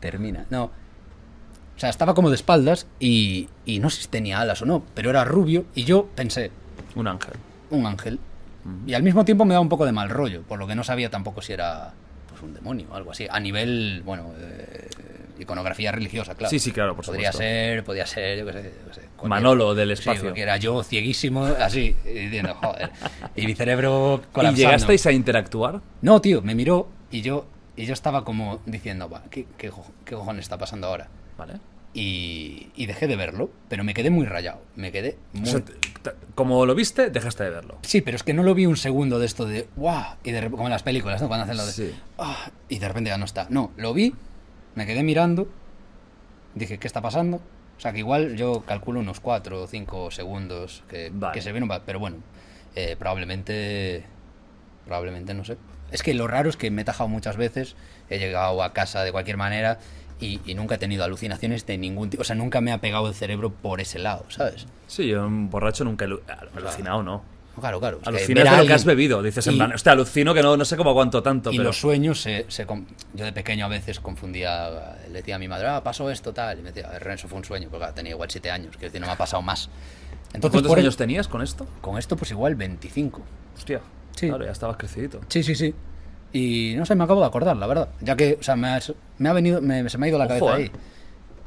Termina. 0.00 0.46
No. 0.50 0.64
O 0.64 1.78
sea, 1.78 1.90
estaba 1.90 2.14
como 2.14 2.30
de 2.30 2.36
espaldas 2.36 2.86
y, 3.00 3.48
y 3.66 3.80
no 3.80 3.90
sé 3.90 4.02
si 4.02 4.08
tenía 4.08 4.40
alas 4.40 4.62
o 4.62 4.66
no, 4.66 4.84
pero 4.94 5.10
era 5.10 5.24
rubio 5.24 5.64
y 5.74 5.82
yo 5.84 6.08
pensé, 6.14 6.52
Un 6.94 7.08
ángel. 7.08 7.34
un 7.70 7.84
ángel. 7.86 8.18
Y 8.86 8.94
al 8.94 9.02
mismo 9.02 9.24
tiempo 9.24 9.44
me 9.44 9.52
daba 9.54 9.60
un 9.60 9.68
poco 9.68 9.84
de 9.84 9.92
mal 9.92 10.08
rollo, 10.08 10.42
por 10.42 10.58
lo 10.58 10.66
que 10.66 10.74
no 10.74 10.84
sabía 10.84 11.10
tampoco 11.10 11.42
si 11.42 11.52
era 11.52 11.92
pues 12.30 12.40
un 12.42 12.54
demonio 12.54 12.86
o 12.90 12.94
algo 12.94 13.10
así. 13.10 13.26
A 13.30 13.38
nivel, 13.40 14.02
bueno, 14.06 14.32
eh, 14.38 14.88
iconografía 15.38 15.92
religiosa, 15.92 16.34
claro. 16.34 16.50
Sí, 16.50 16.58
sí, 16.58 16.72
claro, 16.72 16.94
por 16.96 17.04
Podría 17.04 17.32
supuesto. 17.32 17.50
ser, 17.52 17.84
podía 17.84 18.06
ser, 18.06 18.38
yo 18.38 18.46
qué 18.46 18.52
sé. 18.52 18.62
yo 18.82 18.88
qué 18.88 18.94
sé, 18.94 19.00
Manolo 19.26 19.74
del 19.74 19.88
Sí, 19.88 19.92
espacio. 19.94 20.22
cualquiera. 20.22 20.56
yo 20.58 20.82
cieguísimo, 20.82 21.44
así, 21.44 21.96
y 22.04 22.08
diciendo, 22.08 22.54
joder. 22.54 22.90
Y 23.36 23.46
mi 23.46 23.54
cerebro 23.54 24.20
¿Y 24.22 24.32
colapsando. 24.32 24.58
llegasteis 24.60 25.06
a 25.06 25.12
interactuar? 25.12 25.80
No, 26.02 26.20
tío, 26.20 26.42
me 26.42 26.54
miró 26.54 26.88
y 27.10 27.22
yo, 27.22 27.46
y 27.76 27.86
yo 27.86 27.92
estaba 27.92 28.24
como 28.24 28.60
diciendo, 28.66 29.08
"Va, 29.08 29.22
¿qué, 29.30 29.46
qué, 29.56 29.70
qué 30.04 30.14
cojones 30.14 30.44
está 30.44 30.58
pasando 30.58 30.86
ahora? 30.88 31.08
Vale. 31.38 31.54
Y, 31.96 32.70
y 32.74 32.86
dejé 32.86 33.06
de 33.06 33.14
verlo, 33.16 33.50
pero 33.68 33.84
me 33.84 33.94
quedé 33.94 34.10
muy 34.10 34.26
rayado. 34.26 34.60
Me 34.74 34.90
quedé 34.90 35.16
muy... 35.32 35.48
O 35.48 35.52
sea, 35.52 35.62
como 36.34 36.66
lo 36.66 36.74
viste, 36.74 37.08
dejaste 37.10 37.44
de 37.44 37.50
verlo. 37.50 37.78
Sí, 37.82 38.00
pero 38.00 38.16
es 38.16 38.24
que 38.24 38.34
no 38.34 38.42
lo 38.42 38.52
vi 38.54 38.66
un 38.66 38.76
segundo 38.76 39.20
de 39.20 39.26
esto 39.26 39.46
de 39.46 39.68
¡guau! 39.76 40.16
Y 40.24 40.32
de 40.32 40.50
como 40.50 40.64
en 40.64 40.70
las 40.70 40.82
películas, 40.82 41.22
¿no? 41.22 41.28
Cuando 41.28 41.44
hacen 41.44 41.56
lo 41.56 41.64
de 41.64 41.72
Sí. 41.72 41.94
"Ah", 42.18 42.50
y 42.68 42.80
de 42.80 42.88
repente 42.88 43.10
ya 43.10 43.16
no 43.18 43.24
está. 43.24 43.46
No, 43.48 43.70
lo 43.76 43.94
vi 43.94 44.12
Me 44.74 44.86
quedé 44.86 45.02
mirando. 45.02 45.48
Dije, 46.54 46.78
¿qué 46.78 46.86
está 46.86 47.00
pasando? 47.00 47.40
O 47.76 47.80
sea, 47.80 47.92
que 47.92 47.98
igual 47.98 48.36
yo 48.36 48.62
calculo 48.62 49.00
unos 49.00 49.20
4 49.20 49.62
o 49.62 49.66
5 49.66 50.10
segundos 50.10 50.84
que, 50.88 51.10
Vale. 51.12 51.34
que 51.34 51.42
se 51.42 51.50
vieron, 51.52 51.68
pero 51.84 51.98
bueno, 51.98 52.18
eh, 52.74 52.96
probablemente. 52.98 54.04
Probablemente, 54.84 55.34
no 55.34 55.44
sé. 55.44 55.56
Es 55.90 56.02
que 56.02 56.14
lo 56.14 56.26
raro 56.26 56.48
es 56.48 56.56
que 56.56 56.70
me 56.70 56.82
he 56.82 56.84
tajado 56.84 57.08
muchas 57.08 57.36
veces, 57.36 57.76
he 58.10 58.18
llegado 58.18 58.62
a 58.62 58.72
casa 58.72 59.02
de 59.02 59.12
cualquier 59.12 59.36
manera 59.36 59.78
y, 60.20 60.40
y 60.44 60.54
nunca 60.54 60.76
he 60.76 60.78
tenido 60.78 61.04
alucinaciones 61.04 61.66
de 61.66 61.78
ningún 61.78 62.10
tipo. 62.10 62.22
O 62.22 62.24
sea, 62.24 62.36
nunca 62.36 62.60
me 62.60 62.72
ha 62.72 62.80
pegado 62.80 63.08
el 63.08 63.14
cerebro 63.14 63.50
por 63.50 63.80
ese 63.80 63.98
lado, 63.98 64.24
¿sabes? 64.28 64.66
Sí, 64.86 65.08
yo 65.08 65.26
un 65.26 65.50
borracho 65.50 65.84
nunca 65.84 66.06
alucinado, 66.54 67.02
¿no. 67.02 67.22
Claro, 67.58 67.78
claro. 67.80 68.00
Alucinas 68.04 68.50
de 68.50 68.56
lo 68.58 68.66
que 68.66 68.72
has 68.72 68.84
bebido. 68.84 69.22
Dices 69.22 69.46
en 69.46 69.56
plan, 69.56 69.72
hostia, 69.72 69.92
alucino 69.92 70.34
que 70.34 70.42
no, 70.42 70.56
no 70.56 70.64
sé 70.64 70.76
cómo 70.76 70.90
aguanto 70.90 71.22
tanto. 71.22 71.50
Y 71.52 71.56
pero... 71.56 71.68
los 71.68 71.78
sueños 71.80 72.20
se, 72.20 72.46
se 72.48 72.66
Yo 73.14 73.24
de 73.24 73.32
pequeño 73.32 73.64
a 73.66 73.68
veces 73.68 74.00
confundía. 74.00 74.96
Le 75.08 75.14
decía 75.14 75.36
a 75.36 75.38
mi 75.38 75.48
madre, 75.48 75.68
ah, 75.68 75.82
pasó 75.82 76.10
esto, 76.10 76.32
tal. 76.32 76.58
Y 76.58 76.62
me 76.62 76.72
decía, 76.72 76.88
"A 76.88 76.92
ver, 76.92 77.06
eso 77.08 77.28
fue 77.28 77.38
un 77.38 77.44
sueño, 77.44 77.68
porque 77.70 77.78
claro, 77.82 77.94
tenía 77.94 78.12
igual 78.12 78.30
7 78.30 78.50
años, 78.50 78.76
que 78.76 78.86
decir, 78.86 79.00
no 79.00 79.06
me 79.06 79.12
ha 79.12 79.16
pasado 79.16 79.42
más. 79.42 79.68
Entonces, 80.32 80.60
¿Cuántos 80.62 80.76
años 80.78 80.94
el- 80.94 80.98
tenías 80.98 81.28
con 81.28 81.42
esto? 81.42 81.66
Con 81.80 81.96
esto, 81.98 82.16
pues 82.16 82.30
igual 82.32 82.56
25. 82.56 83.22
Hostia, 83.56 83.80
Sí. 84.16 84.26
claro, 84.28 84.44
ya 84.44 84.50
estabas 84.52 84.76
crecidito. 84.76 85.20
Sí, 85.28 85.42
sí, 85.44 85.54
sí. 85.54 85.72
Y 86.32 86.74
no 86.76 86.84
sé, 86.84 86.96
me 86.96 87.04
acabo 87.04 87.20
de 87.20 87.26
acordar, 87.28 87.56
la 87.56 87.68
verdad. 87.68 87.88
Ya 88.00 88.16
que, 88.16 88.36
o 88.40 88.42
sea, 88.42 88.56
me 88.56 88.68
ha, 88.68 88.80
me 89.18 89.28
ha 89.28 89.32
venido, 89.32 89.60
me- 89.62 89.88
se 89.88 89.96
me 89.98 90.06
ha 90.06 90.08
ido 90.08 90.18
la 90.18 90.24
Ojo, 90.26 90.46
cabeza 90.46 90.60
eh. 90.60 90.62
ahí. 90.64 90.70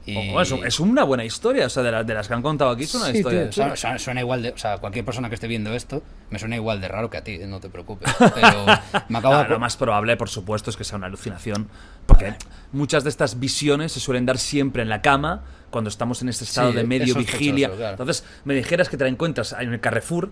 Y- 0.07 0.29
Ojo, 0.29 0.41
es, 0.41 0.51
es 0.65 0.79
una 0.79 1.03
buena 1.03 1.25
historia, 1.25 1.65
o 1.65 1.69
sea, 1.69 1.83
de, 1.83 1.91
la- 1.91 2.03
de 2.03 2.13
las 2.13 2.27
que 2.29 2.33
han 2.33 2.41
contado 2.41 2.71
aquí 2.71 2.83
es 2.83 2.95
una 2.95 3.07
Sí, 3.11 3.17
historia 3.17 3.49
tío, 3.49 3.75
suena, 3.99 4.21
igual 4.21 4.41
de. 4.41 4.51
O 4.51 4.57
sea, 4.57 4.77
cualquier 4.77 5.03
persona 5.03 5.27
que 5.29 5.35
esté 5.35 5.47
viendo 5.47 5.73
esto 5.73 6.01
me 6.29 6.39
suena 6.39 6.55
igual 6.55 6.79
de 6.79 6.87
raro 6.87 7.09
que 7.09 7.17
a 7.17 7.23
ti, 7.23 7.37
no 7.45 7.59
te 7.59 7.67
preocupes. 7.69 8.09
Pero 8.33 8.65
me 9.09 9.17
acabo 9.19 9.35
No, 9.35 9.43
de. 9.43 9.49
lo 9.49 9.59
más 9.59 9.75
probable, 9.77 10.15
por 10.15 10.29
supuesto, 10.29 10.69
es 10.69 10.77
que 10.77 10.83
sea 10.85 10.97
una 10.97 11.07
alucinación. 11.07 11.67
Porque 12.05 12.33
muchas 12.71 13.03
de 13.03 13.09
estas 13.09 13.37
visiones 13.39 13.91
se 13.91 13.99
suelen 13.99 14.25
dar 14.25 14.37
siempre 14.37 14.81
en 14.81 14.89
la 14.89 15.01
cama, 15.01 15.43
cuando 15.69 15.89
estamos 15.89 16.21
en 16.21 16.29
este 16.29 16.45
estado 16.45 16.71
Sí, 16.71 16.77
de 16.77 16.83
medio 16.85 17.13
vigilia. 17.13 17.69
claro. 17.69 17.91
Entonces, 17.91 18.23
me 18.45 18.53
dijeras 18.55 18.87
que 18.87 18.95
te 18.95 19.03
la 19.03 19.09
encuentras 19.09 19.53
en 19.59 19.73
el 19.73 19.79
Carrefour. 19.81 20.31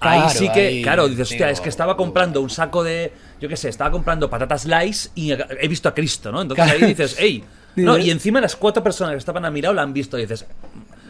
Claro, 0.00 0.24
ahí 0.24 0.30
sí 0.36 0.48
que, 0.52 0.60
ahí 0.66 0.82
claro, 0.82 1.08
dices, 1.08 1.30
hostia, 1.30 1.46
digo, 1.46 1.52
es 1.54 1.60
que 1.60 1.68
estaba 1.68 1.96
comprando 1.96 2.40
un 2.42 2.50
saco 2.50 2.82
de, 2.82 3.12
yo 3.40 3.48
qué 3.48 3.56
sé, 3.56 3.68
estaba 3.68 3.90
comprando 3.92 4.28
patatas 4.28 4.66
Lays 4.66 5.12
y 5.14 5.30
he 5.32 5.68
visto 5.68 5.88
a 5.88 5.94
Cristo, 5.94 6.32
¿no? 6.32 6.42
Entonces 6.42 6.68
ahí 6.68 6.82
dices, 6.84 7.16
hey, 7.18 7.42
no, 7.76 7.98
y 7.98 8.10
encima 8.10 8.40
las 8.40 8.56
cuatro 8.56 8.82
personas 8.82 9.12
que 9.12 9.18
estaban 9.18 9.44
a 9.44 9.50
mirar 9.50 9.74
la 9.74 9.82
han 9.82 9.92
visto 9.92 10.18
y 10.18 10.22
dices, 10.22 10.46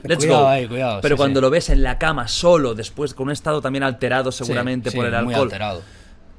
let's 0.02 0.18
Cuidado 0.24 0.42
go. 0.44 0.48
ahí, 0.48 0.66
cuidado, 0.66 1.00
Pero 1.02 1.16
sí, 1.16 1.18
cuando 1.18 1.40
sí. 1.40 1.42
lo 1.42 1.50
ves 1.50 1.68
en 1.70 1.82
la 1.82 1.98
cama 1.98 2.28
solo, 2.28 2.74
después 2.74 3.14
con 3.14 3.26
un 3.28 3.32
estado 3.32 3.60
también 3.60 3.82
alterado 3.82 4.32
seguramente 4.32 4.90
Sí, 4.90 4.96
por 4.96 5.06
el 5.06 5.12
muy 5.24 5.34
alcohol, 5.34 5.48
alterado. 5.48 5.82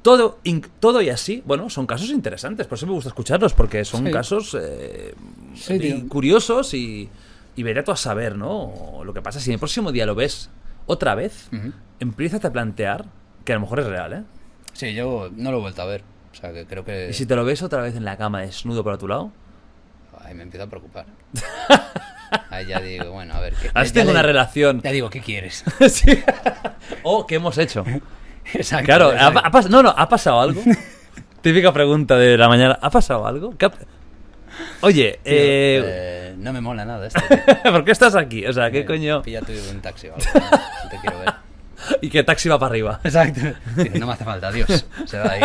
todo, 0.02 0.38
in- 0.44 0.64
todo 0.80 1.02
y 1.02 1.08
así, 1.10 1.42
bueno, 1.46 1.68
son 1.70 1.86
casos 1.86 2.10
interesantes, 2.10 2.66
por 2.66 2.76
eso 2.76 2.86
me 2.86 2.92
gusta 2.92 3.08
escucharlos, 3.08 3.54
porque 3.54 3.84
son 3.84 4.10
casos 4.10 4.56
eh, 4.60 5.14
y 5.68 5.78
tío. 5.78 6.08
curiosos 6.08 6.74
y, 6.74 7.08
y 7.56 7.62
veré 7.62 7.82
tú 7.82 7.92
a 7.92 7.96
saber, 7.96 8.36
¿no? 8.36 9.00
Lo 9.04 9.12
que 9.14 9.22
pasa 9.22 9.40
si 9.40 9.52
el 9.52 9.58
próximo 9.58 9.92
día 9.92 10.06
lo 10.06 10.14
ves 10.14 10.50
otra 10.86 11.14
vez, 11.14 11.48
Ujú. 11.52 11.72
empiezas 12.00 12.44
a 12.44 12.52
plantear 12.52 13.04
que 13.44 13.52
a 13.52 13.56
lo 13.56 13.60
mejor 13.62 13.80
es 13.80 13.86
real, 13.86 14.12
¿eh? 14.12 14.22
Sí, 14.72 14.92
yo 14.94 15.30
no 15.36 15.50
lo 15.50 15.58
he 15.58 15.60
vuelto 15.60 15.82
a 15.82 15.86
ver. 15.86 16.02
O 16.32 16.34
sea, 16.38 16.52
que 16.52 16.66
creo 16.66 16.84
que. 16.84 17.08
Y 17.10 17.14
si 17.14 17.24
te 17.24 17.34
lo 17.34 17.44
ves 17.46 17.62
otra 17.62 17.80
vez 17.80 17.96
en 17.96 18.04
la 18.04 18.18
cama 18.18 18.42
desnudo 18.42 18.84
por 18.84 18.98
tu 18.98 19.08
lado, 19.08 19.32
Ahí 20.26 20.34
me 20.34 20.42
empiezo 20.42 20.64
a 20.64 20.68
preocupar. 20.68 21.06
Ahí 22.50 22.66
ya 22.66 22.80
digo, 22.80 23.12
bueno, 23.12 23.34
a 23.34 23.40
ver. 23.40 23.54
¿qué, 23.54 23.70
has 23.72 23.92
tenido 23.92 24.10
una 24.10 24.22
relación. 24.22 24.82
Ya 24.82 24.90
digo, 24.90 25.08
¿qué 25.08 25.20
quieres? 25.20 25.62
Sí. 25.88 26.20
oh, 27.04 27.24
¿qué 27.26 27.36
hemos 27.36 27.56
hecho? 27.58 27.84
Exacto. 28.52 28.86
Claro, 28.86 29.12
exacto. 29.12 29.40
ha 29.44 29.68
no, 29.68 29.82
no, 29.84 29.94
¿ha 29.96 30.08
pasado 30.08 30.40
algo? 30.40 30.60
Típica 31.42 31.72
pregunta 31.72 32.16
de 32.16 32.36
la 32.36 32.48
mañana, 32.48 32.76
¿ha 32.82 32.90
pasado 32.90 33.24
algo? 33.24 33.56
¿Qué 33.56 33.66
ha- 33.66 33.72
Oye, 34.80 35.20
Tío, 35.22 35.32
eh, 35.32 35.82
eh, 35.84 36.34
no 36.38 36.52
me 36.52 36.60
mola 36.60 36.84
nada 36.84 37.06
esto. 37.06 37.20
¿por 37.62 37.84
qué 37.84 37.92
estás 37.92 38.16
aquí? 38.16 38.46
O 38.46 38.52
sea, 38.52 38.70
¿qué 38.72 38.80
Eh, 38.80 38.84
coño? 38.84 39.22
Pilla 39.22 39.42
tú 39.42 39.52
un 39.70 39.80
taxi 39.80 40.08
o 40.08 40.14
algo. 40.14 40.26
¿no? 40.34 40.40
No 40.84 40.90
te 40.90 40.98
quiero 40.98 41.18
ver. 41.20 41.34
Y 42.00 42.08
que 42.10 42.22
taxi 42.22 42.48
va 42.48 42.58
para 42.58 42.70
arriba. 42.70 43.00
Exacto. 43.04 43.40
No 43.94 44.06
me 44.06 44.12
hace 44.12 44.24
falta, 44.24 44.48
adiós. 44.48 44.86
Se 45.04 45.18
va 45.18 45.30
ahí. 45.30 45.40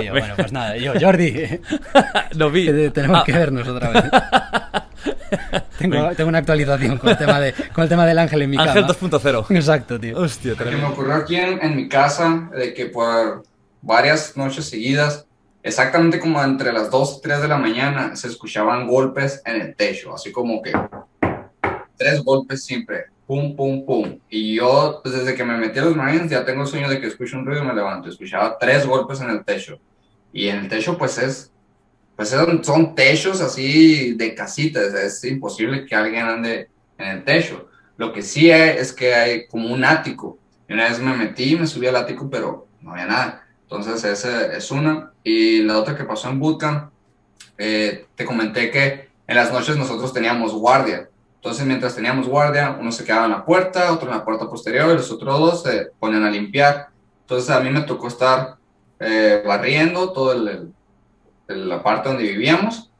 Y 0.00 0.04
yo, 0.06 0.12
bueno, 0.12 0.34
pues 0.36 0.50
nada, 0.52 0.76
yo, 0.76 0.92
Jordi, 1.00 1.60
Lo 2.32 2.50
vi. 2.50 2.66
que 2.66 2.90
tenemos 2.90 3.20
Ah, 3.20 3.22
que 3.24 3.32
vernos 3.32 3.66
otra 3.68 3.90
vez. 3.90 4.04
Tengo, 5.78 6.14
tengo 6.14 6.28
una 6.28 6.38
actualización 6.38 6.96
con 6.98 7.10
el 7.10 7.18
tema, 7.18 7.40
de, 7.40 7.52
con 7.74 7.82
el 7.82 7.88
tema 7.90 8.06
del 8.06 8.18
ángel 8.18 8.42
en 8.42 8.50
mi 8.50 8.56
Ángel 8.56 8.86
cama. 8.86 8.94
2.0. 8.94 9.56
Exacto, 9.56 10.00
tío. 10.00 10.16
Hostia, 10.18 10.54
que 10.54 10.64
me 10.64 10.84
ocurrió 10.84 11.14
aquí 11.14 11.36
en, 11.36 11.60
en 11.62 11.76
mi 11.76 11.88
casa, 11.88 12.48
de 12.56 12.72
que 12.72 12.86
por 12.86 13.42
varias 13.82 14.36
noches 14.36 14.66
seguidas, 14.68 15.26
exactamente 15.62 16.18
como 16.20 16.42
entre 16.42 16.72
las 16.72 16.90
2 16.90 17.16
y 17.18 17.22
3 17.22 17.42
de 17.42 17.48
la 17.48 17.58
mañana, 17.58 18.16
se 18.16 18.28
escuchaban 18.28 18.86
golpes 18.86 19.42
en 19.44 19.60
el 19.60 19.74
techo, 19.74 20.14
así 20.14 20.32
como 20.32 20.62
que 20.62 20.72
tres 21.96 22.22
golpes 22.24 22.64
siempre, 22.64 23.06
pum, 23.26 23.56
pum, 23.56 23.84
pum. 23.84 24.18
Y 24.28 24.56
yo, 24.56 25.00
pues 25.02 25.14
desde 25.14 25.34
que 25.34 25.44
me 25.44 25.56
metí 25.56 25.78
a 25.78 25.84
los 25.84 25.96
Marines, 25.96 26.30
ya 26.30 26.44
tengo 26.44 26.62
el 26.62 26.68
sueño 26.68 26.88
de 26.88 27.00
que 27.00 27.06
escucho 27.06 27.36
un 27.36 27.46
ruido 27.46 27.62
y 27.62 27.66
me 27.66 27.74
levanto. 27.74 28.08
Escuchaba 28.08 28.58
tres 28.58 28.86
golpes 28.86 29.20
en 29.20 29.30
el 29.30 29.44
techo. 29.44 29.78
Y 30.32 30.48
en 30.48 30.58
el 30.58 30.68
techo, 30.68 30.98
pues 30.98 31.18
es, 31.18 31.52
pues 32.16 32.28
son, 32.28 32.64
son 32.64 32.94
techos 32.94 33.40
así 33.40 34.14
de 34.14 34.34
casitas, 34.34 34.92
es 34.94 35.24
imposible 35.24 35.86
que 35.86 35.94
alguien 35.94 36.26
ande 36.26 36.68
en 36.98 37.08
el 37.08 37.24
techo. 37.24 37.68
Lo 37.96 38.12
que 38.12 38.22
sí 38.22 38.50
es 38.50 38.92
que 38.92 39.14
hay 39.14 39.46
como 39.46 39.72
un 39.72 39.84
ático. 39.84 40.38
Y 40.68 40.72
una 40.72 40.88
vez 40.88 40.98
me 40.98 41.16
metí, 41.16 41.56
me 41.56 41.66
subí 41.66 41.86
al 41.86 41.96
ático, 41.96 42.28
pero 42.28 42.66
no 42.80 42.92
había 42.92 43.06
nada. 43.06 43.46
Entonces, 43.62 44.04
esa 44.04 44.54
es 44.54 44.70
una. 44.70 45.12
Y 45.22 45.62
la 45.62 45.78
otra 45.78 45.96
que 45.96 46.04
pasó 46.04 46.28
en 46.28 46.40
Bootcamp, 46.40 46.90
eh, 47.56 48.06
te 48.14 48.24
comenté 48.24 48.70
que 48.70 49.08
en 49.26 49.36
las 49.36 49.52
noches 49.52 49.76
nosotros 49.76 50.12
teníamos 50.12 50.52
guardia. 50.52 51.08
Entonces, 51.44 51.66
mientras 51.66 51.94
teníamos 51.94 52.26
guardia, 52.26 52.74
uno 52.80 52.90
se 52.90 53.04
quedaba 53.04 53.26
en 53.26 53.32
la 53.32 53.44
puerta, 53.44 53.92
otro 53.92 54.10
en 54.10 54.16
la 54.16 54.24
puerta 54.24 54.48
posterior, 54.48 54.90
y 54.90 54.94
los 54.94 55.10
otros 55.10 55.38
dos 55.38 55.62
se 55.62 55.90
ponían 55.98 56.24
a 56.24 56.30
limpiar. 56.30 56.88
Entonces, 57.20 57.50
a 57.50 57.60
mí 57.60 57.68
me 57.68 57.82
tocó 57.82 58.08
estar 58.08 58.56
eh, 58.98 59.42
barriendo 59.44 60.10
toda 60.10 60.36
la 61.46 61.82
parte 61.82 62.08
donde 62.08 62.24
vivíamos. 62.24 62.90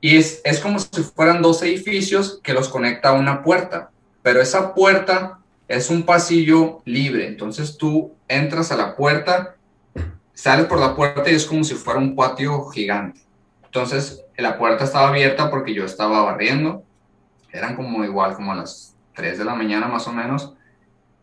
Y 0.00 0.16
es, 0.16 0.40
es 0.44 0.60
como 0.60 0.78
si 0.78 1.02
fueran 1.02 1.42
dos 1.42 1.60
edificios 1.62 2.38
que 2.40 2.54
los 2.54 2.68
conecta 2.68 3.08
a 3.08 3.14
una 3.14 3.42
puerta. 3.42 3.90
Pero 4.22 4.40
esa 4.40 4.72
puerta 4.72 5.40
es 5.66 5.90
un 5.90 6.04
pasillo 6.04 6.82
libre. 6.84 7.26
Entonces, 7.26 7.76
tú 7.76 8.12
entras 8.28 8.70
a 8.70 8.76
la 8.76 8.94
puerta, 8.94 9.56
sales 10.34 10.66
por 10.66 10.78
la 10.78 10.94
puerta 10.94 11.28
y 11.28 11.34
es 11.34 11.44
como 11.44 11.64
si 11.64 11.74
fuera 11.74 11.98
un 11.98 12.14
patio 12.14 12.66
gigante. 12.66 13.22
Entonces, 13.64 14.22
la 14.36 14.56
puerta 14.56 14.84
estaba 14.84 15.08
abierta 15.08 15.50
porque 15.50 15.74
yo 15.74 15.84
estaba 15.84 16.22
barriendo. 16.22 16.84
Eran 17.56 17.76
como 17.76 18.04
igual, 18.04 18.34
como 18.34 18.52
a 18.52 18.56
las 18.56 18.94
3 19.14 19.38
de 19.38 19.44
la 19.44 19.54
mañana 19.54 19.88
más 19.88 20.06
o 20.06 20.12
menos. 20.12 20.52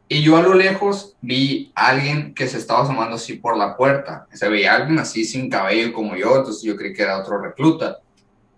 Y 0.09 0.21
yo 0.21 0.37
a 0.37 0.41
lo 0.41 0.53
lejos 0.53 1.15
vi 1.21 1.71
a 1.75 1.87
alguien 1.87 2.33
que 2.33 2.47
se 2.47 2.57
estaba 2.57 2.83
asomando 2.83 3.15
así 3.15 3.33
por 3.35 3.57
la 3.57 3.77
puerta. 3.77 4.27
Se 4.33 4.49
veía 4.49 4.75
alguien 4.75 4.99
así 4.99 5.25
sin 5.25 5.49
cabello 5.49 5.93
como 5.93 6.15
yo, 6.15 6.37
entonces 6.37 6.63
yo 6.63 6.75
creí 6.75 6.93
que 6.93 7.03
era 7.03 7.19
otro 7.19 7.39
recluta. 7.39 7.99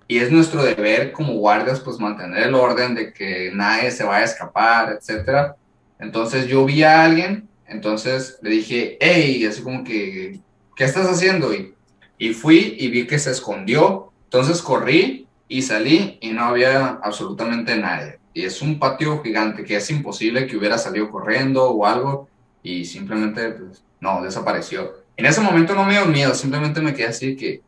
Y 0.08 0.20
es 0.20 0.32
nuestro 0.32 0.64
deber 0.64 1.12
como 1.12 1.34
guardias 1.34 1.80
pues 1.80 2.00
mantener 2.00 2.48
el 2.48 2.56
orden 2.56 2.96
de 2.96 3.14
que 3.14 3.52
nadie 3.54 3.92
se 3.92 4.04
vaya 4.04 4.22
a 4.22 4.26
escapar, 4.30 4.98
etcétera. 5.00 5.56
Entonces 6.00 6.48
yo 6.48 6.66
vi 6.66 6.84
a 6.84 7.06
alguien, 7.06 7.48
entonces 7.68 8.38
le 8.42 8.50
dije, 8.52 8.98
hey, 9.00 9.46
así 9.46 9.62
como 9.62 9.84
que, 9.84 10.40
¿qué 10.76 10.84
estás 10.84 11.08
haciendo? 11.08 11.54
Y, 11.54 11.74
y 12.18 12.34
fui 12.34 12.76
y 12.80 12.90
vi 12.90 13.08
que 13.08 13.18
se 13.18 13.32
escondió. 13.32 14.12
Entonces 14.26 14.62
corrí 14.62 15.25
y 15.48 15.62
salí 15.62 16.18
y 16.22 16.32
no 16.32 16.46
había 16.46 17.00
absolutamente 17.04 17.78
nadie. 17.78 18.20
Y 18.34 18.44
es 18.44 18.62
un 18.62 18.80
patio 18.80 19.22
gigante 19.22 19.64
que 19.64 19.78
es 19.78 19.90
imposible 19.90 20.48
que 20.48 20.58
hubiera 20.58 20.78
salido 20.78 21.10
corriendo 21.10 21.70
o 21.70 21.86
algo 21.86 22.28
y 22.64 22.86
simplemente, 22.86 23.52
pues, 23.52 23.84
no, 24.00 24.22
desapareció. 24.22 24.94
En 25.16 25.26
ese 25.26 25.42
momento 25.42 25.74
no 25.76 25.86
me 25.86 25.94
dio 25.94 26.06
miedo, 26.06 26.34
simplemente 26.34 26.82
me 26.82 26.94
quedé 26.94 27.08
así 27.08 27.36
que, 27.36 27.62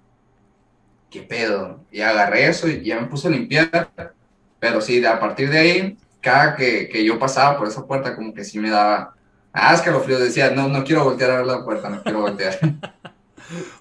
¿qué 1.09 1.21
pedo? 1.21 1.80
Y 1.91 2.01
agarré 2.01 2.47
eso 2.47 2.67
y 2.67 2.84
ya 2.84 2.99
me 2.99 3.07
puse 3.07 3.28
a 3.28 3.32
limpiar. 3.32 3.91
Pero 4.59 4.82
sí, 4.82 5.05
a 5.05 5.19
partir 5.19 5.49
de 5.49 5.57
ahí, 5.57 5.97
cada 6.19 6.55
que, 6.55 6.89
que 6.89 7.05
yo 7.05 7.17
pasaba 7.19 7.57
por 7.57 7.67
esa 7.67 7.86
puerta, 7.86 8.15
como 8.15 8.34
que 8.34 8.43
sí 8.43 8.59
me 8.59 8.69
daba, 8.69 9.13
ah, 9.53 9.73
escalofríos, 9.73 10.19
decía, 10.19 10.49
no, 10.49 10.67
no 10.67 10.84
quiero 10.84 11.03
voltear 11.03 11.32
a 11.32 11.38
ver 11.38 11.45
la 11.45 11.63
puerta, 11.63 11.89
no 11.89 12.01
quiero 12.03 12.21
voltear. 12.21 12.59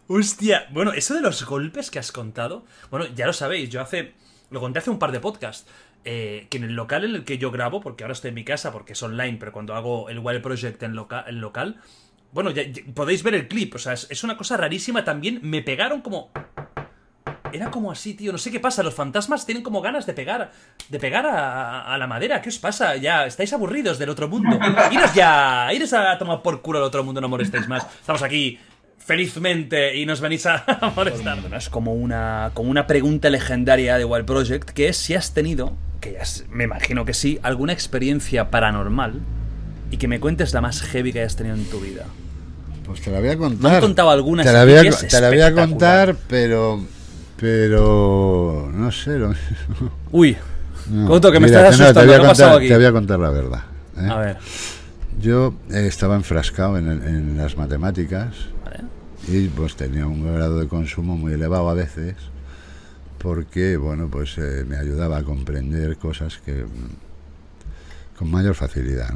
Hostia, 0.09 0.67
bueno, 0.71 0.93
eso 0.93 1.15
de 1.15 1.21
los 1.21 1.45
golpes 1.45 1.91
que 1.91 1.99
has 1.99 2.13
contado, 2.13 2.65
bueno, 2.91 3.07
ya 3.15 3.27
lo 3.27 3.33
sabéis, 3.33 3.71
yo 3.71 3.81
hace, 3.81 4.15
lo 4.51 4.61
conté 4.61 4.79
hace 4.79 4.91
un 4.91 4.99
par 4.99 5.13
de 5.13 5.21
podcasts, 5.21 5.69
eh, 6.05 6.47
que 6.51 6.59
en 6.59 6.65
el 6.65 6.75
local 6.75 7.05
en 7.05 7.17
el 7.17 7.25
que 7.25 7.39
yo 7.39 7.51
grabo, 7.51 7.81
porque 7.81 8.05
ahora 8.05 8.13
estoy 8.13 8.29
en 8.29 8.37
mi 8.37 8.45
casa 8.45 8.73
porque 8.73 8.93
es 8.93 9.03
online, 9.03 9.39
pero 9.41 9.53
cuando 9.53 9.75
hago 9.75 10.09
el 10.09 10.21
Wild 10.21 10.41
Project 10.41 10.83
en, 10.83 10.93
en 10.93 11.41
local, 11.41 11.81
bueno, 12.33 12.51
ya, 12.51 12.63
podéis 12.95 13.23
ver 13.23 13.35
el 13.35 13.49
clip, 13.49 13.75
o 13.75 13.79
sea, 13.79 13.95
es, 13.95 14.25
una 14.25 14.37
cosa 14.37 14.57
rarísima 14.57 15.05
también, 15.05 15.41
me 15.43 15.63
pegaron 15.63 16.01
como... 16.01 16.31
Era 17.53 17.71
como 17.71 17.91
así, 17.91 18.15
tío, 18.15 18.33
no 18.33 18.39
sé 18.39 18.51
qué 18.51 18.61
pasa, 18.61 18.83
los 18.83 18.93
fantasmas 18.93 19.47
tienen 19.47 19.63
como 19.63 19.81
ganas 19.81 20.05
de 20.05 20.13
pegar, 20.13 20.53
de 20.89 20.99
pegar 20.99 21.25
a, 21.27 21.83
a 21.83 21.97
la 21.97 22.07
madera, 22.07 22.43
¿qué 22.43 22.51
os 22.51 22.59
pasa? 22.59 22.97
Ya, 22.97 23.25
estáis 23.25 23.53
aburridos 23.53 23.99
del 23.99 24.11
otro 24.11 24.29
mundo. 24.29 24.59
Iros 24.91 25.15
ya, 25.15 25.73
iros 25.73 25.93
a 25.93 26.19
tomar 26.19 26.43
por 26.43 26.61
culo 26.61 26.81
al 26.81 26.85
otro 26.85 27.05
mundo, 27.05 27.21
no 27.21 27.29
molestéis 27.29 27.69
más. 27.69 27.87
Estamos 28.01 28.23
aquí 28.23 28.59
felizmente 29.07 29.97
y 29.97 30.05
nos 30.05 30.21
venís 30.21 30.47
a 30.47 30.65
molestar. 30.97 31.39
Es 31.57 31.69
como 31.71 31.95
una, 31.95 32.51
como 32.55 32.71
una 32.71 32.87
pregunta 32.87 33.31
legendaria 33.31 33.97
de 33.99 34.05
Wild 34.05 34.27
Project, 34.27 34.71
que 34.71 34.89
es 34.89 34.97
si 34.97 35.15
has 35.15 35.33
tenido, 35.33 35.73
que 36.01 36.13
ya 36.15 36.21
es- 36.21 36.45
me 36.51 36.65
imagino 36.65 37.05
que 37.05 37.15
sí, 37.15 37.39
alguna 37.43 37.73
experiencia 37.73 38.51
paranormal 38.51 39.21
y 39.91 39.97
que 39.99 40.09
me 40.09 40.19
cuentes 40.21 40.53
la 40.53 40.61
más 40.61 40.83
heavy 40.83 41.13
que 41.13 41.21
hayas 41.21 41.37
tenido 41.37 41.55
en 41.57 41.65
tu 41.67 41.81
vida. 41.81 42.05
Pues 42.85 43.01
te 43.01 43.11
la 43.11 43.21
voy 43.21 43.29
a 43.31 43.37
contar. 43.39 43.71
Me 43.71 43.77
han 43.77 43.81
contado 43.81 44.11
algunas 44.11 44.45
Te 44.47 44.53
la 44.53 44.65
voy 44.65 44.75
a, 44.75 44.83
que 44.83 44.89
es 44.89 45.07
te 45.09 45.21
la 45.21 45.29
voy 45.29 45.41
a 45.41 45.53
contar, 45.53 46.17
pero. 46.29 46.85
Pero. 47.37 48.71
No 48.73 48.91
sé. 48.93 49.19
Lo, 49.19 49.33
Uy, 50.13 50.37
No, 50.91 51.07
Coto, 51.09 51.31
que 51.33 51.41
me 51.41 51.47
mira, 51.47 51.69
estás 51.69 51.79
no, 51.81 51.85
te 51.93 52.01
asustando, 52.01 52.07
voy 52.07 52.15
a 52.15 52.19
¿qué 52.21 52.25
ha 52.25 52.29
pasado 52.29 52.51
contar- 52.51 52.61
aquí? 52.63 52.69
Te 52.69 52.77
voy 52.77 52.85
a 52.87 52.93
contar 52.93 53.19
la 53.19 53.31
verdad. 53.31 53.61
¿eh? 53.99 54.09
A 54.09 54.17
ver. 54.19 54.37
Yo 55.21 55.55
eh, 55.71 55.87
estaba 55.87 56.15
enfrascado 56.17 56.77
en, 56.79 56.89
el- 56.89 57.03
en 57.03 57.39
las 57.39 57.57
matemáticas 57.57 58.35
Vale. 58.65 58.81
Y 59.29 59.49
pues 59.49 59.77
tenía 59.77 60.07
un 60.07 60.25
grado 60.25 60.59
de 60.61 60.69
consumo 60.69 61.17
muy 61.17 61.33
elevado 61.33 61.69
a 61.69 61.75
veces 61.75 62.15
porque, 63.19 63.77
bueno, 63.77 64.09
pues 64.09 64.37
eh, 64.39 64.65
me 64.69 64.77
ayudaba 64.77 65.19
a 65.19 65.23
comprender 65.25 65.97
cosas 65.97 66.39
que 66.39 66.65
mm, 66.65 68.17
con 68.19 68.31
mayor 68.31 68.55
facilidad. 68.55 69.11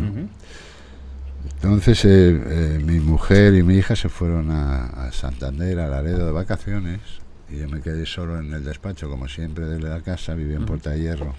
Entonces 1.54 2.04
eh, 2.04 2.08
eh, 2.46 2.80
mi 2.84 2.98
mujer 3.00 3.54
y 3.54 3.62
mi 3.62 3.76
hija 3.76 3.94
se 3.96 4.08
fueron 4.08 4.50
a, 4.50 4.86
a 5.06 5.12
Santander, 5.12 5.78
a 5.80 5.88
Laredo 5.88 6.26
de 6.26 6.32
vacaciones 6.32 7.00
y 7.48 7.58
yo 7.58 7.68
me 7.68 7.80
quedé 7.80 8.04
solo 8.06 8.38
en 8.38 8.52
el 8.52 8.62
despacho, 8.64 9.08
como 9.08 9.26
siempre, 9.28 9.66
de 9.66 9.78
la 9.80 10.00
casa, 10.02 10.34
vivía 10.34 10.56
en 10.56 10.66
Puerta 10.66 10.90
de 10.90 11.00
Hierro 11.00 11.34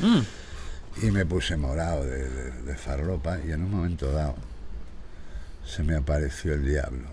Mm. 0.00 1.06
y 1.06 1.10
me 1.10 1.26
puse 1.26 1.54
morado 1.58 2.02
de, 2.02 2.28
de, 2.30 2.62
de 2.62 2.76
farlopa 2.76 3.38
y 3.46 3.52
en 3.52 3.62
un 3.62 3.70
momento 3.70 4.10
dado 4.10 4.34
se 5.66 5.82
me 5.82 5.94
apareció 5.94 6.54
el 6.54 6.64
diablo, 6.64 7.08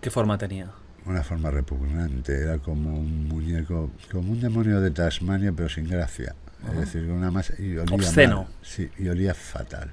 ¿Qué 0.00 0.10
forma 0.10 0.38
tenía? 0.38 0.70
una 1.06 1.22
forma 1.22 1.50
repugnante, 1.50 2.38
era 2.42 2.58
como 2.58 2.98
un 2.98 3.28
muñeco, 3.28 3.90
como 4.12 4.32
un 4.32 4.40
demonio 4.42 4.78
de 4.82 4.90
Tasmania 4.90 5.52
pero 5.56 5.68
sin 5.70 5.88
gracia, 5.88 6.34
es 6.70 6.78
decir, 6.80 7.08
una 7.10 7.30
masa 7.30 7.54
y 7.58 7.78
olía 7.78 7.94
Obsceno. 7.96 8.42
mal. 8.42 8.52
sí, 8.60 8.90
y 8.98 9.08
olía 9.08 9.32
fatal, 9.32 9.90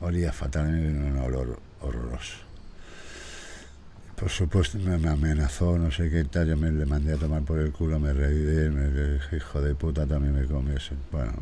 olía 0.00 0.32
fatal, 0.32 0.66
un 0.68 1.18
olor 1.18 1.58
horroroso. 1.80 2.36
Por 4.14 4.28
supuesto 4.28 4.78
me, 4.78 4.96
me 4.96 5.08
amenazó, 5.08 5.76
no 5.76 5.90
sé 5.90 6.08
qué 6.08 6.22
tal, 6.22 6.46
yo 6.46 6.56
me 6.56 6.70
le 6.70 6.86
mandé 6.86 7.14
a 7.14 7.16
tomar 7.16 7.42
por 7.42 7.58
el 7.58 7.72
culo, 7.72 7.98
me 7.98 8.12
reí 8.12 8.38
de 8.38 8.66
él, 8.66 8.72
me 8.72 9.14
dije, 9.14 9.38
hijo 9.38 9.60
de 9.60 9.74
puta, 9.74 10.06
también 10.06 10.34
me 10.34 10.44
comes. 10.44 10.90
Bueno, 11.10 11.32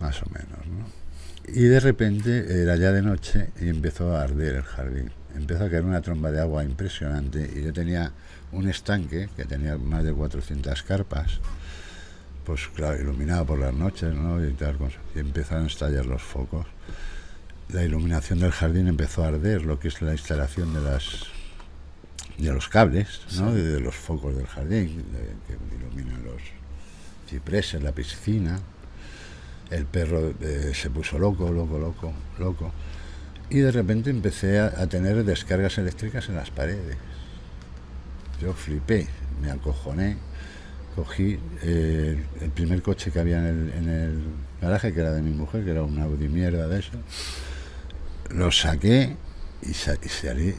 más 0.00 0.20
o 0.22 0.26
menos, 0.30 0.66
¿no? 0.66 0.86
Y 1.54 1.62
de 1.64 1.78
repente 1.78 2.62
era 2.62 2.74
ya 2.74 2.90
de 2.90 3.02
noche 3.02 3.50
y 3.60 3.68
empezó 3.68 4.16
a 4.16 4.22
arder 4.22 4.56
el 4.56 4.62
jardín. 4.62 5.12
Empezó 5.36 5.64
a 5.64 5.70
caer 5.70 5.84
una 5.84 6.00
tromba 6.00 6.30
de 6.30 6.40
agua 6.40 6.64
impresionante 6.64 7.50
y 7.54 7.62
yo 7.64 7.72
tenía 7.72 8.10
un 8.52 8.68
estanque 8.68 9.28
que 9.36 9.44
tenía 9.44 9.76
más 9.76 10.02
de 10.02 10.12
400 10.12 10.82
carpas, 10.82 11.40
pues 12.44 12.68
claro, 12.74 13.00
iluminado 13.00 13.44
por 13.44 13.58
las 13.58 13.74
noches, 13.74 14.14
¿no? 14.14 14.44
Y 14.44 14.52
tal. 14.52 14.76
Y 15.14 15.18
empezaron 15.18 15.64
a 15.64 15.66
estallar 15.66 16.06
los 16.06 16.22
focos. 16.22 16.66
La 17.68 17.82
iluminación 17.84 18.38
del 18.38 18.52
jardín 18.52 18.86
empezó 18.86 19.24
a 19.24 19.28
arder, 19.28 19.62
lo 19.62 19.78
que 19.80 19.88
es 19.88 20.00
la 20.00 20.12
instalación 20.12 20.72
de 20.72 20.80
las 20.80 21.26
de 22.38 22.52
los 22.52 22.68
cables, 22.68 23.20
¿no? 23.38 23.50
Sí. 23.50 23.56
De, 23.56 23.62
de 23.72 23.80
los 23.80 23.94
focos 23.94 24.36
del 24.36 24.46
jardín, 24.46 25.04
de- 25.12 25.34
que 25.46 25.74
iluminan 25.76 26.22
los 26.24 26.40
cipreses, 27.28 27.82
la 27.82 27.92
piscina. 27.92 28.60
El 29.70 29.84
perro 29.86 30.32
eh, 30.40 30.72
se 30.74 30.90
puso 30.90 31.18
loco, 31.18 31.50
loco, 31.50 31.78
loco, 31.78 32.12
loco. 32.38 32.72
Y 33.50 33.58
de 33.60 33.70
repente 33.70 34.10
empecé 34.10 34.58
a, 34.58 34.66
a 34.76 34.86
tener 34.88 35.24
descargas 35.24 35.78
eléctricas 35.78 36.28
en 36.28 36.34
las 36.36 36.50
paredes. 36.50 36.96
Yo 38.42 38.52
flipé, 38.52 39.06
me 39.40 39.50
acojoné, 39.50 40.16
cogí 40.94 41.38
eh, 41.62 42.22
el 42.40 42.50
primer 42.50 42.82
coche 42.82 43.10
que 43.10 43.20
había 43.20 43.38
en 43.38 43.46
el, 43.46 43.72
en 43.78 43.88
el 43.88 44.22
garaje, 44.60 44.92
que 44.92 45.00
era 45.00 45.12
de 45.12 45.22
mi 45.22 45.30
mujer, 45.30 45.64
que 45.64 45.70
era 45.70 45.82
un 45.82 45.98
Audi 46.00 46.28
mierda 46.28 46.66
de 46.68 46.80
eso. 46.80 46.90
Lo 48.30 48.50
saqué 48.50 49.16
y, 49.62 49.72
sa- 49.74 49.96
y 50.02 50.08
salí. 50.08 50.54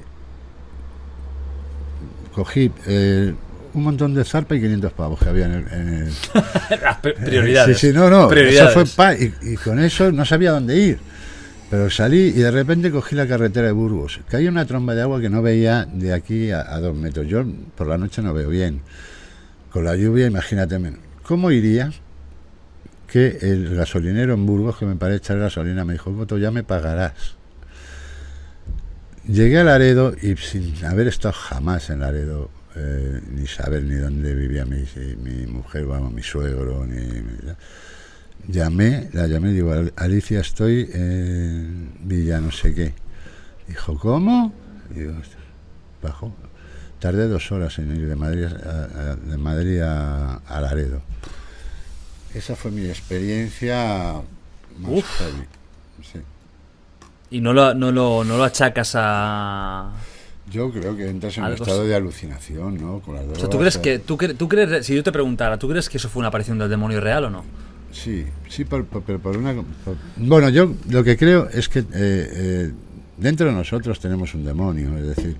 Cogí 2.33 2.71
eh, 2.85 3.33
un 3.73 3.83
montón 3.83 4.13
de 4.13 4.23
zarpa 4.23 4.55
y 4.55 4.61
500 4.61 4.93
pavos 4.93 5.19
que 5.19 5.29
había 5.29 5.45
en 5.45 5.51
el... 5.53 5.67
en 5.73 5.93
el- 5.93 6.13
Las 6.81 6.97
pri- 7.01 7.13
prioridades. 7.13 7.77
Sí, 7.79 7.87
sí, 7.87 7.93
no, 7.93 8.09
no. 8.09 8.27
Eso 8.67 8.69
fue 8.73 8.85
pa- 8.95 9.15
y, 9.15 9.33
y 9.41 9.55
con 9.55 9.79
eso 9.79 10.11
no 10.11 10.23
sabía 10.25 10.51
dónde 10.51 10.77
ir. 10.77 10.99
Pero 11.69 11.89
salí 11.89 12.27
y 12.27 12.31
de 12.39 12.49
repente 12.51 12.91
cogí 12.91 13.15
la 13.15 13.27
carretera 13.27 13.67
de 13.67 13.73
Burgos. 13.73 14.21
Caía 14.29 14.49
una 14.49 14.65
tromba 14.65 14.95
de 14.95 15.01
agua 15.01 15.19
que 15.19 15.29
no 15.29 15.41
veía 15.41 15.85
de 15.85 16.13
aquí 16.13 16.49
a, 16.51 16.63
dos 16.79 16.95
metros. 16.95 17.27
Yo 17.27 17.43
por 17.75 17.87
la 17.87 17.97
noche 17.97 18.21
no 18.21 18.33
veo 18.33 18.49
bien. 18.49 18.81
Con 19.71 19.83
la 19.83 19.95
lluvia, 19.95 20.27
imagínate 20.27 20.79
menos. 20.79 20.99
¿Cómo 21.23 21.51
iría 21.51 21.91
que 23.07 23.37
el 23.41 23.75
gasolinero 23.75 24.33
en 24.33 24.45
Burgos 24.45 24.77
que 24.77 24.85
me 24.85 24.95
paré 24.95 25.15
a 25.15 25.17
echar 25.17 25.39
gasolina 25.39 25.83
me 25.83 25.93
dijo, 25.93 26.15
Coto, 26.15 26.37
ya 26.37 26.51
me 26.51 26.63
pagarás? 26.63 27.35
Llegué 29.27 29.59
a 29.59 29.65
Laredo 29.65 30.13
y 30.21 30.37
sin 30.37 30.85
haber 30.85 31.07
estado 31.07 31.33
jamás 31.33 31.89
en 31.89 31.99
Laredo, 31.99 32.49
eh, 32.77 33.19
ni 33.29 33.45
saber 33.45 33.83
ni 33.83 33.95
dónde 33.95 34.33
vivía 34.33 34.63
mi, 34.63 34.85
mi 35.21 35.45
mujer, 35.47 35.85
vamos, 35.85 36.13
mi 36.13 36.23
suegro, 36.23 36.85
ni, 36.85 36.95
ni- 36.95 37.53
llamé, 38.47 39.09
la 39.13 39.27
llamé 39.27 39.51
y 39.51 39.53
digo, 39.53 39.71
"Al- 39.71 39.93
Alicia, 39.95 40.39
estoy 40.39 40.89
en 40.93 41.91
Villa 42.03 42.39
no 42.39 42.51
sé 42.51 42.73
qué. 42.73 42.93
Dijo, 43.67 43.97
¿cómo? 43.99 44.53
Y 44.91 44.99
digo, 44.99 45.13
bajó. 46.01 46.33
Tardé 46.99 47.27
dos 47.27 47.51
horas 47.51 47.77
en 47.79 47.95
ir 47.95 48.07
de 48.07 48.15
Madrid 48.15 48.45
a, 48.45 48.49
a- 49.11 49.15
de 49.15 49.37
Madrid 49.37 49.81
a, 49.81 50.35
a 50.47 50.61
Laredo. 50.61 51.01
Esa 52.33 52.55
fue 52.55 52.71
mi 52.71 52.85
experiencia 52.85 54.13
más 54.79 54.91
Uf. 54.91 55.05
heavy. 55.19 55.45
Sí. 56.13 56.19
Y 57.29 57.41
no 57.41 57.53
lo, 57.53 57.73
no 57.73 57.91
lo, 57.91 58.23
no 58.23 58.37
lo 58.37 58.43
achacas 58.43 58.93
a... 58.95 59.91
Yo 60.49 60.71
creo 60.71 60.95
que 60.95 61.09
entras 61.09 61.37
en 61.37 61.43
un 61.43 61.53
estado 61.53 61.83
de 61.85 61.93
alucinación, 61.93 62.77
¿no? 62.79 62.99
Con 63.01 63.15
las 63.15 63.25
O 63.25 63.35
sea, 63.35 63.47
drogas, 63.47 63.49
¿tú 63.49 63.57
crees 63.59 63.75
eh. 63.75 63.81
que, 63.81 63.99
tú, 63.99 64.17
cre- 64.17 64.37
tú 64.37 64.47
crees, 64.47 64.85
si 64.85 64.95
yo 64.95 65.03
te 65.03 65.11
preguntara, 65.11 65.57
¿tú 65.57 65.67
crees 65.67 65.89
que 65.89 65.97
eso 65.97 66.07
fue 66.07 66.21
una 66.21 66.29
aparición 66.29 66.57
del 66.57 66.69
demonio 66.69 67.01
real 67.01 67.25
o 67.25 67.29
no? 67.29 67.43
Sí, 68.03 68.25
sí, 68.49 68.63
por, 68.65 68.85
por- 68.85 69.03
pero 69.03 69.19
por 69.19 69.35
una... 69.37 69.53
por- 69.53 69.97
bueno, 70.17 70.49
yo 70.49 70.73
lo 70.89 71.03
que 71.03 71.17
creo 71.17 71.49
es 71.49 71.67
que 71.69 71.79
eh, 71.79 71.85
eh, 71.93 72.71
dentro 73.17 73.47
de 73.47 73.53
nosotros 73.53 73.99
tenemos 73.99 74.33
un 74.35 74.43
demonio, 74.45 74.95
es 74.97 75.15
decir, 75.15 75.37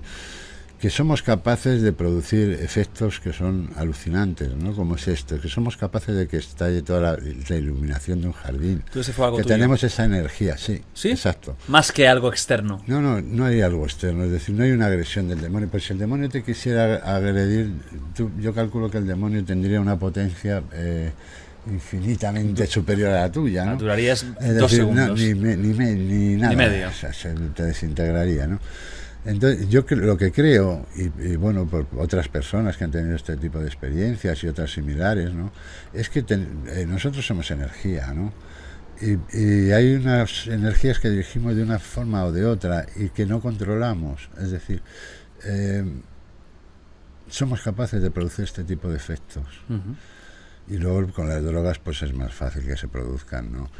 que 0.80 0.90
somos 0.90 1.22
capaces 1.22 1.82
de 1.82 1.92
producir 1.92 2.50
efectos 2.62 3.18
que 3.18 3.32
son 3.32 3.68
alucinantes, 3.76 4.54
¿no? 4.56 4.74
Como 4.76 4.94
es 4.94 5.08
esto, 5.08 5.40
que 5.40 5.48
somos 5.48 5.76
capaces 5.76 6.14
de 6.14 6.28
que 6.28 6.36
estalle 6.36 6.82
toda 6.82 7.00
la, 7.00 7.18
la 7.48 7.56
iluminación 7.56 8.20
de 8.20 8.28
un 8.28 8.32
jardín, 8.32 8.82
ese 8.94 9.12
fue 9.12 9.24
algo 9.24 9.38
que 9.38 9.42
tuyo. 9.42 9.54
tenemos 9.56 9.82
esa 9.82 10.04
energía, 10.04 10.56
sí, 10.56 10.80
¿Sí? 10.94 11.10
exacto. 11.10 11.56
Más 11.66 11.90
que 11.90 12.06
algo 12.06 12.28
externo. 12.30 12.80
No, 12.86 13.00
no, 13.00 13.20
no 13.20 13.44
hay 13.44 13.60
algo 13.60 13.84
externo, 13.84 14.22
es 14.24 14.30
decir, 14.30 14.54
no 14.54 14.62
hay 14.62 14.70
una 14.70 14.86
agresión 14.86 15.26
del 15.28 15.40
demonio. 15.40 15.68
Pues 15.68 15.84
si 15.84 15.92
el 15.94 15.98
demonio 15.98 16.28
te 16.28 16.44
quisiera 16.44 16.96
agredir, 16.96 17.72
tú- 18.16 18.30
yo 18.40 18.54
calculo 18.54 18.88
que 18.88 18.98
el 18.98 19.06
demonio 19.06 19.44
tendría 19.44 19.80
una 19.80 19.98
potencia 19.98 20.62
eh, 20.72 21.10
infinitamente 21.66 22.66
superior 22.66 23.10
a 23.10 23.20
la 23.22 23.32
tuya, 23.32 23.64
¿no? 23.64 23.76
Durarías 23.76 24.24
dos 24.24 24.40
decir, 24.40 24.60
no, 24.60 24.68
segundos. 24.68 25.20
ni, 25.20 25.34
me- 25.34 25.56
ni, 25.56 25.74
me- 25.74 25.94
ni 25.94 26.36
nada. 26.36 26.54
medio. 26.56 26.88
O 26.88 26.92
sea, 26.92 27.12
se 27.12 27.32
te 27.34 27.62
desintegraría, 27.64 28.46
¿no? 28.46 28.58
Entonces, 29.24 29.68
yo 29.68 29.84
lo 29.90 30.16
que 30.16 30.32
creo, 30.32 30.86
y, 30.96 31.32
y 31.32 31.36
bueno, 31.36 31.66
por 31.66 31.86
otras 31.98 32.28
personas 32.28 32.76
que 32.76 32.84
han 32.84 32.90
tenido 32.90 33.14
este 33.16 33.36
tipo 33.36 33.58
de 33.58 33.66
experiencias 33.66 34.42
y 34.44 34.48
otras 34.48 34.72
similares, 34.72 35.34
¿no? 35.34 35.52
Es 35.92 36.08
que 36.08 36.22
ten- 36.22 36.62
eh, 36.68 36.86
nosotros 36.86 37.26
somos 37.26 37.50
energía, 37.50 38.12
¿no? 38.14 38.32
Y, 39.00 39.36
y 39.36 39.70
hay 39.72 39.94
unas 39.94 40.46
energías 40.46 40.98
que 40.98 41.10
dirigimos 41.10 41.54
de 41.56 41.62
una 41.62 41.78
forma 41.78 42.24
o 42.24 42.32
de 42.32 42.44
otra 42.46 42.86
y 42.96 43.10
que 43.10 43.26
no 43.26 43.40
controlamos. 43.40 44.30
Es 44.40 44.50
decir, 44.50 44.82
eh, 45.44 45.84
somos 47.28 47.60
capaces 47.60 48.00
de 48.02 48.10
producir 48.10 48.44
este 48.44 48.64
tipo 48.64 48.88
de 48.88 48.96
efectos. 48.96 49.44
Ujú. 49.68 49.94
Y 50.70 50.76
luego 50.78 51.10
con 51.12 51.28
las 51.28 51.42
drogas 51.42 51.78
pues 51.78 52.02
es 52.02 52.12
más 52.14 52.32
fácil 52.34 52.64
que 52.64 52.76
se 52.76 52.88
produzcan, 52.88 53.50
¿no? 53.52 53.70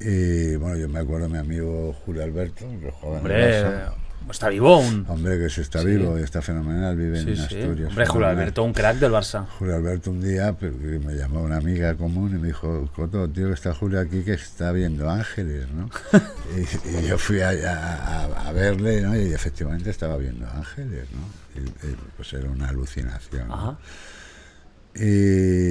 Y 0.00 0.56
bueno, 0.56 0.76
yo 0.78 0.88
me 0.88 1.00
acuerdo 1.00 1.26
de 1.26 1.32
mi 1.32 1.38
amigo 1.38 1.92
Julio 2.04 2.22
Alberto, 2.22 2.64
que 2.80 2.90
jugaba 2.90 3.20
en 3.20 3.26
el 3.26 3.32
Hombre, 3.32 3.64
Barça. 3.64 3.92
está 4.30 4.48
vivo 4.48 4.74
aún. 4.74 5.04
Hombre, 5.08 5.38
que 5.38 5.50
sí 5.50 5.60
está 5.60 5.80
Sí. 5.80 5.86
vivo 5.88 6.18
y 6.18 6.22
está 6.22 6.40
fenomenal, 6.40 6.96
vive 6.96 7.20
Sí, 7.22 7.30
en 7.30 7.36
sí. 7.36 7.42
Asturias. 7.42 7.88
Hombre, 7.90 8.06
Julio. 8.06 8.28
Alberto, 8.28 8.62
un 8.62 8.72
crack 8.72 8.96
del 8.98 9.12
Barça. 9.12 9.46
Julio 9.58 9.74
Alberto 9.76 10.10
un 10.10 10.22
día 10.22 10.56
pero, 10.58 10.74
me 11.04 11.14
llamó 11.14 11.42
una 11.42 11.56
amiga 11.58 11.94
común 11.96 12.30
y 12.34 12.38
me 12.38 12.46
dijo, 12.46 12.88
Coto, 12.94 13.28
tío, 13.28 13.48
que 13.48 13.54
está 13.54 13.74
Julio 13.74 14.00
aquí 14.00 14.22
que 14.22 14.32
está 14.34 14.72
viendo 14.72 15.10
ángeles, 15.10 15.66
¿no? 15.70 15.90
y, 16.56 17.04
y 17.04 17.08
yo 17.08 17.18
fui 17.18 17.40
a, 17.42 17.50
a- 17.50 18.24
a- 18.24 18.48
a 18.48 18.52
verle, 18.52 19.02
¿no? 19.02 19.14
Y 19.20 19.34
efectivamente 19.34 19.90
estaba 19.90 20.16
viendo 20.16 20.48
ángeles, 20.48 21.06
¿no? 21.12 21.60
Y, 21.60 21.66
y, 21.90 21.96
pues 22.16 22.32
era 22.32 22.48
una 22.48 22.68
alucinación. 22.68 23.48
Y 24.94 25.69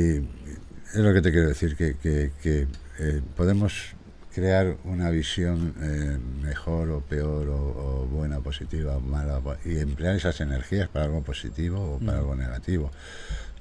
es 0.93 0.99
lo 0.99 1.13
que 1.13 1.21
te 1.21 1.31
quiero 1.31 1.47
decir, 1.47 1.75
que, 1.75 1.95
que- 1.97 2.31
que, 2.41 2.67
eh, 2.99 3.21
podemos, 3.35 3.93
crear 4.33 4.77
una 4.85 5.09
visión 5.09 5.73
eh, 5.81 6.17
mejor 6.43 6.91
o 6.91 7.01
peor 7.01 7.49
o, 7.49 7.55
o 7.57 8.05
buena, 8.05 8.39
positiva 8.39 8.95
o 8.95 8.99
mala 9.01 9.41
y 9.65 9.79
emplear 9.79 10.15
esas 10.15 10.39
energías 10.39 10.87
para 10.87 11.05
algo 11.05 11.23
positivo 11.23 11.95
o 11.95 11.99
para 11.99 12.17
Mm. 12.17 12.21
algo 12.21 12.35
negativo. 12.35 12.91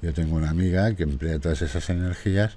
Yo 0.01 0.13
tengo 0.13 0.35
una 0.35 0.51
amiga 0.51 0.93
que 0.95 1.03
emplea 1.03 1.39
todas 1.39 1.61
esas 1.63 1.89
energías 1.89 2.55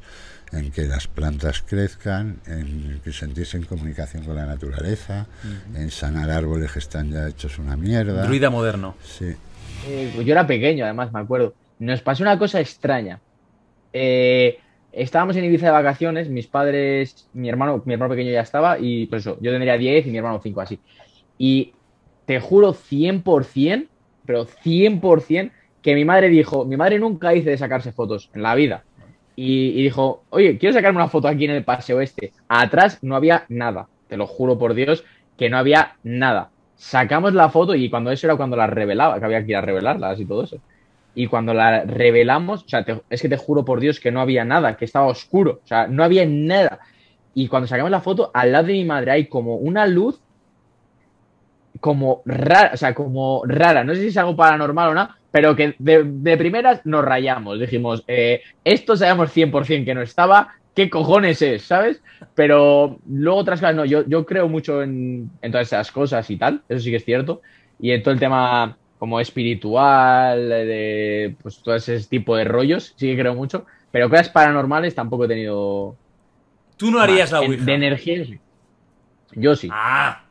en 0.53 0.71
que 0.71 0.83
las 0.85 1.09
plantas 1.09 1.63
crezcan, 1.63 2.37
en 2.47 3.01
que 3.03 3.13
sentirse 3.13 3.57
en 3.57 3.65
comunicación 3.65 4.25
con 4.25 4.37
la 4.37 4.45
naturaleza, 4.47 5.27
Ujú. 5.43 5.79
en 5.81 5.91
sanar 5.91 6.31
árboles 6.31 6.71
que 6.71 6.79
están 6.81 7.11
ya 7.11 7.27
hechos 7.29 7.59
una 7.59 7.77
mierda. 7.77 8.23
Druida 8.27 8.51
moderno. 8.51 8.95
Sí. 9.03 9.35
Eh, 9.87 10.13
pues 10.15 10.27
yo 10.27 10.33
era 10.33 10.47
pequeño, 10.47 10.85
además, 10.85 11.11
me 11.13 11.21
acuerdo. 11.21 11.55
Nos 11.79 12.03
pasó 12.03 12.23
una 12.23 12.39
cosa 12.39 12.61
extraña. 12.61 13.19
Eh, 13.93 14.59
estábamos 14.93 15.37
en 15.37 15.45
Ibiza 15.45 15.67
de 15.67 15.73
vacaciones, 15.73 16.29
mis 16.29 16.47
padres, 16.47 17.29
mi 17.33 17.49
hermano, 17.49 17.83
mi 17.85 17.95
hermano 17.95 18.11
pequeño 18.11 18.31
ya 18.31 18.43
estaba, 18.43 18.79
y 18.79 19.07
pues 19.07 19.23
eso, 19.23 19.39
yo 19.41 19.51
tendría 19.51 19.77
10 19.77 20.07
y 20.07 20.11
mi 20.11 20.19
hermano 20.19 20.41
5, 20.43 20.61
así. 20.61 20.79
Y 21.39 21.73
te 22.27 22.41
juro 22.41 22.75
100%, 22.75 23.89
pero 24.27 24.47
100%, 24.47 25.51
que 25.81 25.95
mi 25.95 26.05
madre 26.05 26.29
dijo, 26.29 26.65
mi 26.65 26.77
madre 26.77 26.99
nunca 26.99 27.31
dice 27.31 27.51
de 27.51 27.59
sacarse 27.59 27.93
fotos 27.93 28.31
en 28.35 28.43
la 28.43 28.55
vida. 28.55 28.85
Y, 29.35 29.71
y 29.71 29.83
dijo, 29.83 30.25
oye, 30.31 30.59
quiero 30.59 30.75
sacarme 30.75 30.99
una 30.99 31.09
foto 31.09 31.27
aquí 31.27 31.47
en 31.47 31.53
el 31.53 31.65
paseo 31.65 32.01
este. 32.01 32.33
Atrás 32.49 32.99
no 33.03 33.17
había 33.17 33.47
nada, 33.49 33.89
te 34.09 34.17
lo 34.17 34.27
juro 34.27 34.59
por 34.59 34.75
Dios, 34.75 35.05
que 35.37 35.51
no 35.51 35.59
había 35.59 35.97
nada. 36.03 36.51
Sacamos 36.77 37.33
la 37.33 37.49
foto 37.49 37.75
y 37.75 37.89
cuando 37.91 38.11
eso 38.11 38.27
era 38.27 38.37
cuando 38.37 38.57
la 38.57 38.67
revelaba, 38.67 39.19
que 39.19 39.25
había 39.25 39.45
que 39.45 39.53
ir 39.53 39.57
a 39.57 39.61
revelarlas 39.61 40.21
y 40.21 40.27
todo 40.27 40.45
eso. 40.45 40.59
Y 41.15 41.27
cuando 41.27 41.53
la 41.53 41.85
revelamos, 41.85 42.65
o 42.65 42.69
sea, 42.69 42.85
es 43.11 43.21
que 43.21 43.29
te 43.29 43.37
juro 43.37 43.65
por 43.65 43.81
Dios 43.81 44.01
que 44.01 44.11
no 44.11 44.21
había 44.21 44.45
nada, 44.45 44.77
que 44.77 44.85
estaba 44.85 45.07
oscuro, 45.07 45.61
o 45.63 45.67
sea, 45.67 45.87
no 45.87 46.05
había 46.05 46.25
nada. 46.27 46.81
Y 47.35 47.49
cuando 47.49 47.67
sacamos 47.67 47.91
la 47.91 48.01
foto, 48.01 48.31
al 48.33 48.53
lado 48.53 48.67
de 48.67 48.73
mi 48.75 48.85
madre 48.85 49.11
hay 49.11 49.27
como 49.27 49.57
una 49.57 49.87
luz 49.87 50.21
como 51.81 52.23
rara, 52.25 52.71
o 52.75 52.77
sea, 52.77 52.95
como 52.95 53.43
rara, 53.45 53.83
no 53.83 53.95
sé 53.95 54.03
si 54.03 54.07
es 54.09 54.17
algo 54.17 54.37
paranormal 54.37 54.91
o 54.91 54.95
no, 54.95 55.09
pero 55.31 55.57
que 55.57 55.75
de, 55.79 56.37
primeras 56.37 56.85
nos 56.85 57.05
rayamos, 57.05 57.59
dijimos, 57.59 58.05
eh, 58.07 58.43
esto 58.65 58.97
sabemos 58.97 59.35
100% 59.35 59.85
que 59.85 59.95
no 59.95 60.03
estaba, 60.03 60.55
¿qué 60.77 60.89
cojones 60.89 61.43
es? 61.43 61.63
¿Sabes? 61.63 62.01
Pero 62.35 62.99
luego 63.09 63.39
otras 63.41 63.61
cosas, 63.61 63.75
no, 63.75 63.85
yo, 63.85 64.07
yo 64.07 64.25
creo 64.25 64.49
mucho 64.49 64.83
en, 64.83 65.31
en 65.41 65.51
todas 65.51 65.67
esas 65.67 65.91
cosas 65.91 66.31
y 66.31 66.37
tal, 66.37 66.63
eso 66.69 66.81
sí 66.81 66.91
que 66.91 66.99
es 66.99 67.05
cierto, 67.05 67.41
y 67.81 67.91
en 67.91 68.03
todo 68.03 68.15
el 68.15 68.21
tema 68.21 68.77
como 69.03 69.19
espiritual, 69.19 70.49
de 70.49 71.35
pues 71.43 71.59
todo 71.61 71.75
ese 71.75 71.99
tipo 72.05 72.37
de 72.37 72.45
rollos, 72.45 72.95
sí 72.95 73.09
que 73.09 73.19
creo 73.21 73.35
mucho, 73.35 73.67
pero 73.91 74.09
cosas 74.09 74.29
paranormales 74.29 74.95
tampoco 74.95 75.25
he 75.25 75.29
tenido... 75.29 75.97
Tú 76.77 76.93
no 76.93 77.01
harías 77.01 77.33
más. 77.33 77.41
la 77.41 77.49
Ouija. 77.49 77.65
De 77.65 77.75
energía, 77.75 78.25
sí. 78.25 78.39
Yo 79.33 79.57
sí. 79.57 79.69
Ah. 79.73 80.23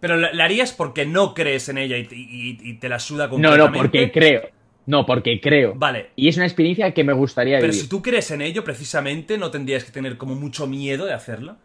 Pero 0.00 0.16
la, 0.16 0.44
harías 0.44 0.72
porque 0.72 1.06
no 1.06 1.32
crees 1.32 1.68
en 1.68 1.78
ella 1.78 1.96
y, 1.96 2.08
y- 2.10 2.58
y 2.60 2.74
te 2.80 2.88
la 2.88 2.98
suda 2.98 3.26
No, 3.26 3.30
completamente. 3.30 3.70
no, 3.70 3.82
porque 3.82 4.10
creo. 4.10 4.42
No, 4.86 5.06
porque 5.06 5.40
creo. 5.40 5.74
Vale. 5.76 6.10
Y 6.16 6.26
es 6.26 6.36
una 6.36 6.46
experiencia 6.46 6.92
que 6.92 7.04
me 7.04 7.12
gustaría 7.12 7.58
Pero 7.58 7.68
vivir. 7.70 7.82
si 7.84 7.88
tú 7.88 8.02
crees 8.02 8.32
en 8.32 8.40
ello, 8.42 8.64
precisamente, 8.64 9.38
no 9.38 9.52
tendrías 9.52 9.84
que 9.84 9.92
tener 9.92 10.16
como 10.18 10.34
mucho 10.34 10.66
miedo 10.66 11.06
de 11.06 11.12
hacerla. 11.12 11.56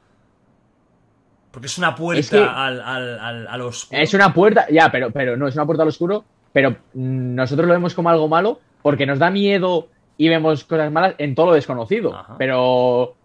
Porque 1.49 1.66
es 1.66 1.80
una 1.80 1.95
puerta 1.95 2.20
Es 2.20 2.30
que- 2.30 2.38
al, 2.38 2.80
al, 2.80 3.20
al, 3.20 3.47
al 3.47 3.62
oscuro. 3.62 3.99
Es 3.99 4.14
una 4.14 4.32
puerta, 4.36 4.68
ya, 4.72 4.91
pero, 4.91 5.10
pero 5.10 5.36
no, 5.36 5.47
es 5.47 5.56
una 5.56 5.66
puerta 5.66 5.82
al 5.82 5.89
oscuro, 5.89 6.26
pero 6.54 6.78
nosotros 6.93 7.68
lo 7.68 7.74
vemos 7.74 7.93
como 7.93 8.10
algo 8.10 8.28
malo 8.30 8.62
porque 8.82 9.06
nos 9.06 9.20
da 9.20 9.30
miedo 9.30 9.89
y 10.18 10.30
vemos 10.30 10.64
cosas 10.64 10.91
malas 10.91 11.16
en 11.18 11.36
todo 11.36 11.47
lo 11.47 11.54
desconocido. 11.54 12.12
Pero 12.38 13.16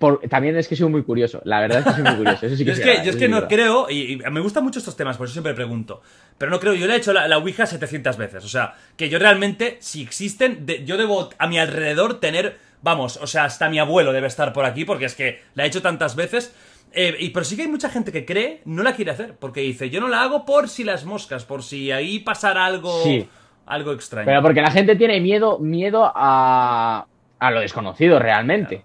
por- 0.00 0.20
también 0.28 0.56
es 0.56 0.66
que 0.66 0.74
soy 0.74 0.88
muy 0.88 1.04
curioso, 1.04 1.40
la 1.44 1.60
verdad 1.60 1.78
es 1.80 1.84
que 1.84 1.92
soy 1.92 2.02
muy 2.02 2.16
curioso. 2.16 2.46
Eso 2.46 2.56
sí 2.56 2.64
que 2.64 2.70
yo 2.70 2.72
es 2.72 2.80
que, 2.80 3.04
yo 3.04 3.10
es 3.10 3.16
que 3.16 3.28
no 3.28 3.36
verdad. 3.36 3.48
creo, 3.48 3.86
y, 3.90 4.12
y 4.14 4.16
me 4.30 4.40
gustan 4.40 4.64
mucho 4.64 4.80
estos 4.80 4.96
temas, 4.96 5.16
por 5.16 5.26
eso 5.26 5.34
siempre 5.34 5.54
pregunto. 5.54 6.02
Pero 6.36 6.50
no 6.50 6.58
creo, 6.58 6.74
yo 6.74 6.86
le 6.88 6.94
he 6.94 6.96
hecho 6.96 7.12
la, 7.12 7.28
la 7.28 7.38
Ouija 7.38 7.66
700 7.66 8.16
veces. 8.16 8.44
O 8.44 8.48
sea, 8.48 8.74
que 8.96 9.08
yo 9.08 9.20
realmente, 9.20 9.76
si 9.80 10.02
existen, 10.02 10.66
de- 10.66 10.84
yo 10.84 10.96
debo 10.96 11.30
a 11.38 11.46
mi 11.46 11.58
alrededor 11.60 12.18
tener, 12.18 12.56
vamos, 12.82 13.18
o 13.22 13.26
sea, 13.28 13.44
hasta 13.44 13.68
mi 13.68 13.78
abuelo 13.78 14.12
debe 14.12 14.26
estar 14.26 14.52
por 14.52 14.64
aquí, 14.64 14.84
porque 14.84 15.04
es 15.04 15.14
que 15.14 15.42
la 15.54 15.62
he 15.64 15.68
hecho 15.68 15.80
tantas 15.82 16.16
veces. 16.16 16.54
Eh, 16.94 17.16
y, 17.20 17.30
pero 17.30 17.44
sí 17.44 17.56
que 17.56 17.62
hay 17.62 17.68
mucha 17.68 17.88
gente 17.88 18.12
que 18.12 18.24
cree, 18.26 18.60
no 18.66 18.82
la 18.82 18.94
quiere 18.94 19.10
hacer, 19.12 19.34
porque 19.38 19.60
dice, 19.60 19.88
yo 19.90 20.00
no 20.00 20.08
la 20.08 20.22
hago 20.22 20.44
por 20.44 20.68
si 20.68 20.84
las 20.84 21.04
moscas, 21.04 21.44
por 21.44 21.62
si 21.62 21.90
ahí 21.90 22.18
pasara 22.18 22.66
algo, 22.66 23.02
Sí. 23.02 23.26
algo 23.66 23.92
extraño. 23.92 24.26
Pero 24.26 24.42
porque 24.42 24.60
la 24.60 24.70
gente 24.70 24.94
tiene 24.96 25.20
miedo, 25.20 25.58
miedo 25.58 26.10
a, 26.14 27.06
a 27.38 27.50
lo 27.50 27.60
desconocido 27.60 28.18
realmente. 28.18 28.84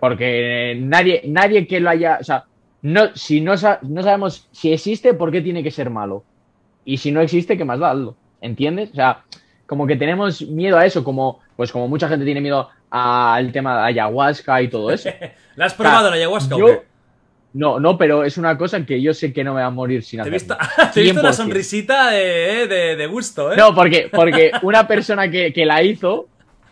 Porque 0.00 0.76
nadie, 0.80 1.22
nadie 1.26 1.66
que 1.66 1.80
lo 1.80 1.90
haya. 1.90 2.18
O 2.20 2.24
sea, 2.24 2.44
no, 2.82 3.14
si 3.14 3.40
no, 3.40 3.56
sa- 3.56 3.78
no 3.82 4.02
sabemos 4.02 4.48
si 4.50 4.72
existe, 4.72 5.14
¿por 5.14 5.30
qué 5.30 5.40
tiene 5.40 5.62
que 5.62 5.70
ser 5.70 5.88
malo? 5.90 6.24
Y 6.84 6.96
si 6.98 7.12
no 7.12 7.20
existe, 7.20 7.56
¿qué 7.56 7.64
más 7.64 7.78
da? 7.78 7.94
¿Entiendes? 8.40 8.90
O 8.90 8.94
sea, 8.94 9.22
como 9.66 9.86
que 9.86 9.96
tenemos 9.96 10.42
miedo 10.42 10.78
a 10.78 10.86
eso, 10.86 11.04
como, 11.04 11.40
pues 11.56 11.70
como 11.70 11.86
mucha 11.88 12.08
gente 12.08 12.24
tiene 12.24 12.40
miedo 12.40 12.68
al 12.90 13.52
tema 13.52 13.76
de 13.82 13.86
ayahuasca 13.88 14.62
y 14.62 14.68
todo 14.68 14.90
eso. 14.90 15.10
¿La 15.56 15.66
has 15.66 15.74
probado 15.74 16.10
la 16.10 16.16
ayahuasca 16.16 16.56
o 16.56 16.58
qué? 16.58 16.82
No, 17.54 17.80
no, 17.80 17.96
pero 17.96 18.24
es 18.24 18.36
una 18.38 18.58
cosa 18.58 18.84
que 18.84 19.00
yo 19.00 19.14
sé 19.14 19.32
que 19.32 19.42
no 19.42 19.54
me 19.54 19.60
va 19.62 19.66
a 19.68 19.70
morir 19.70 20.02
sin 20.02 20.22
Te 20.22 20.28
he 20.28 20.34
hacerlo. 20.36 20.56
visto, 20.58 20.92
te 20.94 21.00
he 21.00 21.02
visto 21.04 21.20
una 21.20 21.30
100%. 21.30 21.32
sonrisita 21.32 22.10
de, 22.10 22.66
de, 22.66 22.96
de 22.96 23.06
gusto, 23.06 23.52
¿eh? 23.52 23.56
No, 23.56 23.74
porque, 23.74 24.10
porque 24.12 24.52
una 24.62 24.86
persona 24.86 25.30
que, 25.30 25.52
que 25.52 25.64
la 25.64 25.82
hizo, 25.82 26.28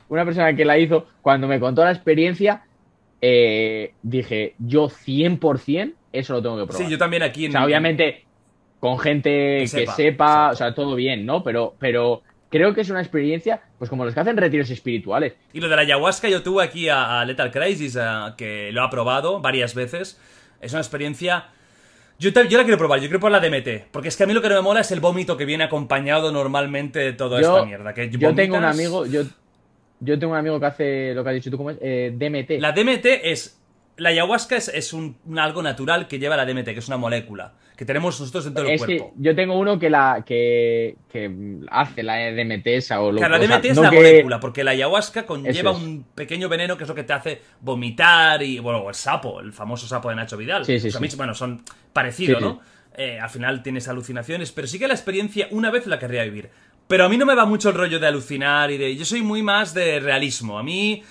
una 0.08 0.24
persona 0.24 0.54
que 0.54 0.64
la 0.64 0.78
hizo, 0.78 1.06
cuando 1.22 1.48
me 1.48 1.58
contó 1.58 1.82
la 1.84 1.92
experiencia, 1.92 2.62
eh, 3.20 3.92
dije, 4.02 4.54
yo 4.58 4.88
100% 4.88 5.92
eso 6.12 6.32
lo 6.34 6.42
tengo 6.42 6.58
que 6.58 6.66
probar. 6.66 6.84
Sí, 6.84 6.90
yo 6.90 6.98
también 6.98 7.22
aquí 7.22 7.46
en- 7.46 7.50
O 7.50 7.52
sea, 7.52 7.64
obviamente, 7.64 8.24
con 8.80 8.98
gente 8.98 9.30
Que 9.30 9.60
que 9.62 9.66
sepa, 9.68 9.92
sepa, 9.94 10.50
o 10.50 10.54
sea, 10.54 10.74
todo 10.74 10.94
bien, 10.94 11.26
¿no? 11.26 11.42
Pero, 11.42 11.74
pero 11.78 12.22
creo 12.50 12.74
que 12.74 12.82
es 12.82 12.90
una 12.90 13.00
experiencia, 13.00 13.60
pues 13.78 13.90
como 13.90 14.04
los 14.04 14.14
que 14.14 14.20
hacen 14.20 14.36
retiros 14.36 14.70
espirituales. 14.70 15.34
Y 15.52 15.60
lo 15.60 15.68
de 15.68 15.76
la 15.76 15.82
ayahuasca, 15.82 16.28
yo 16.28 16.42
tuve 16.42 16.62
aquí 16.64 16.88
a, 16.88 17.20
a 17.20 17.24
Lethal 17.24 17.50
Crisis, 17.50 17.96
a- 17.96 18.34
que 18.36 18.70
lo 18.72 18.82
ha 18.82 18.90
probado 18.90 19.40
varias 19.40 19.74
veces. 19.74 20.20
Es 20.60 20.72
una 20.72 20.80
experiencia. 20.80 21.46
Yo, 22.18 22.32
te- 22.32 22.48
yo 22.48 22.56
la 22.56 22.64
quiero 22.64 22.78
probar, 22.78 22.98
yo 23.00 23.08
quiero 23.08 23.20
probar 23.20 23.42
la 23.42 23.46
DMT. 23.48 23.88
Porque 23.90 24.08
es 24.08 24.16
que 24.16 24.24
a 24.24 24.26
mí 24.26 24.32
lo 24.32 24.40
que 24.40 24.48
no 24.48 24.54
me 24.56 24.62
mola 24.62 24.80
es 24.80 24.90
el 24.90 25.00
vómito 25.00 25.36
que 25.36 25.44
viene 25.44 25.64
acompañado 25.64 26.32
normalmente 26.32 26.98
de 26.98 27.12
toda 27.12 27.40
Yo- 27.40 27.54
esta 27.56 27.66
mierda. 27.66 27.92
Que 27.94 28.08
Yo 28.10 28.34
tengo 28.34 28.56
un 28.56 28.64
amigo, 28.64 29.04
yo, 29.06 29.22
yo 30.00 30.18
tengo 30.18 30.32
un 30.32 30.38
amigo 30.38 30.58
que 30.58 30.66
hace 30.66 31.14
lo 31.14 31.22
que 31.22 31.30
has 31.30 31.34
dicho 31.34 31.50
tú, 31.50 31.56
¿cómo 31.58 31.70
es? 31.70 31.78
Eh, 31.80 32.12
DMT. 32.16 32.58
La 32.60 32.72
DMT 32.72 33.06
es. 33.30 33.58
La 33.98 34.10
ayahuasca 34.10 34.56
es, 34.56 34.68
es 34.68 34.92
un, 34.92 35.16
un 35.24 35.38
algo 35.38 35.62
natural 35.62 36.06
que 36.06 36.18
lleva 36.18 36.36
la 36.36 36.44
DMT, 36.44 36.64
que 36.66 36.78
es 36.80 36.88
una 36.88 36.96
molécula. 36.98 37.54
Que 37.76 37.84
tenemos 37.84 38.18
nosotros 38.20 38.44
dentro 38.44 38.64
del 38.64 38.78
cuerpo. 38.78 39.12
que 39.16 39.22
yo 39.22 39.34
tengo 39.34 39.58
uno 39.58 39.78
que 39.78 39.90
la 39.90 40.22
que, 40.26 40.96
que 41.10 41.30
hace 41.70 42.02
la 42.02 42.16
DMT 42.32 42.66
esa 42.68 43.00
o 43.00 43.12
lo 43.12 43.18
Claro, 43.18 43.36
la 43.38 43.44
o 43.44 43.46
sea, 43.46 43.56
DMT 43.58 43.64
es 43.66 43.76
no 43.76 43.82
la 43.82 43.90
que- 43.90 43.96
molécula, 43.96 44.40
porque 44.40 44.64
la 44.64 44.70
ayahuasca 44.72 45.24
conlleva 45.26 45.70
es. 45.72 45.76
un 45.76 46.04
pequeño 46.14 46.48
veneno 46.48 46.76
que 46.76 46.84
es 46.84 46.88
lo 46.88 46.94
que 46.94 47.04
te 47.04 47.12
hace 47.12 47.40
vomitar 47.60 48.42
y, 48.42 48.58
bueno, 48.58 48.88
el 48.88 48.94
sapo, 48.94 49.40
el 49.40 49.52
famoso 49.52 49.86
sapo 49.86 50.08
de 50.10 50.16
Nacho 50.16 50.36
Vidal. 50.36 50.64
Sí, 50.64 50.78
sí, 50.80 50.88
O 50.88 50.90
sea, 50.90 51.00
sí. 51.00 51.06
mí, 51.06 51.10
bueno, 51.16 51.34
son 51.34 51.62
parecidos, 51.92 52.40
¿no? 52.40 52.60
Eh, 52.96 53.18
al 53.20 53.28
final 53.28 53.62
tienes 53.62 53.88
alucinaciones, 53.88 54.52
pero 54.52 54.66
sí 54.66 54.78
que 54.78 54.88
la 54.88 54.94
experiencia 54.94 55.48
una 55.50 55.70
vez 55.70 55.86
la 55.86 55.98
querría 55.98 56.22
vivir. 56.24 56.48
Pero 56.88 57.04
a 57.04 57.08
mí 57.10 57.18
no 57.18 57.26
me 57.26 57.34
va 57.34 57.44
mucho 57.44 57.68
el 57.70 57.74
rollo 57.74 57.98
de 57.98 58.06
alucinar 58.06 58.70
y 58.70 58.78
de... 58.78 58.94
Yo 58.96 59.04
soy 59.04 59.20
muy 59.20 59.42
más 59.42 59.74
de 59.74 60.00
realismo. 60.00 60.58
A 60.58 60.62
mí... 60.62 61.02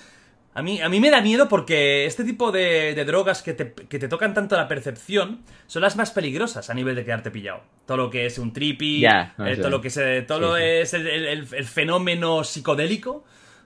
A 0.58 0.62
mí, 0.62 0.80
a 0.80 0.88
mí 0.88 1.00
me 1.00 1.10
da 1.10 1.20
miedo 1.20 1.48
porque 1.50 2.06
este 2.06 2.24
tipo 2.24 2.50
de, 2.50 2.94
de 2.94 3.04
drogas 3.04 3.42
que 3.42 3.52
te, 3.52 3.74
que 3.74 3.98
te 3.98 4.08
tocan 4.08 4.32
tanto 4.32 4.56
la 4.56 4.66
percepción 4.68 5.40
son 5.66 5.82
las 5.82 5.96
más 5.96 6.12
peligrosas 6.12 6.70
a 6.70 6.74
nivel 6.74 6.96
de 6.96 7.04
quedarte 7.04 7.30
pillado. 7.30 7.60
Todo 7.84 7.98
lo 7.98 8.10
que 8.10 8.24
es 8.24 8.38
un 8.38 8.54
trippy, 8.54 9.02
no 9.36 9.46
eh, 9.46 9.56
todo 9.58 9.68
lo 9.68 9.80
que 9.82 9.88
es, 9.88 9.94
todo 10.26 10.38
Sí, 10.38 10.44
lo 10.44 10.56
sí. 10.56 10.62
es 10.62 10.94
el, 10.94 11.06
el- 11.06 11.26
el- 11.26 11.46
el 11.54 11.64
fenómeno 11.66 12.42
psicodélico 12.42 13.22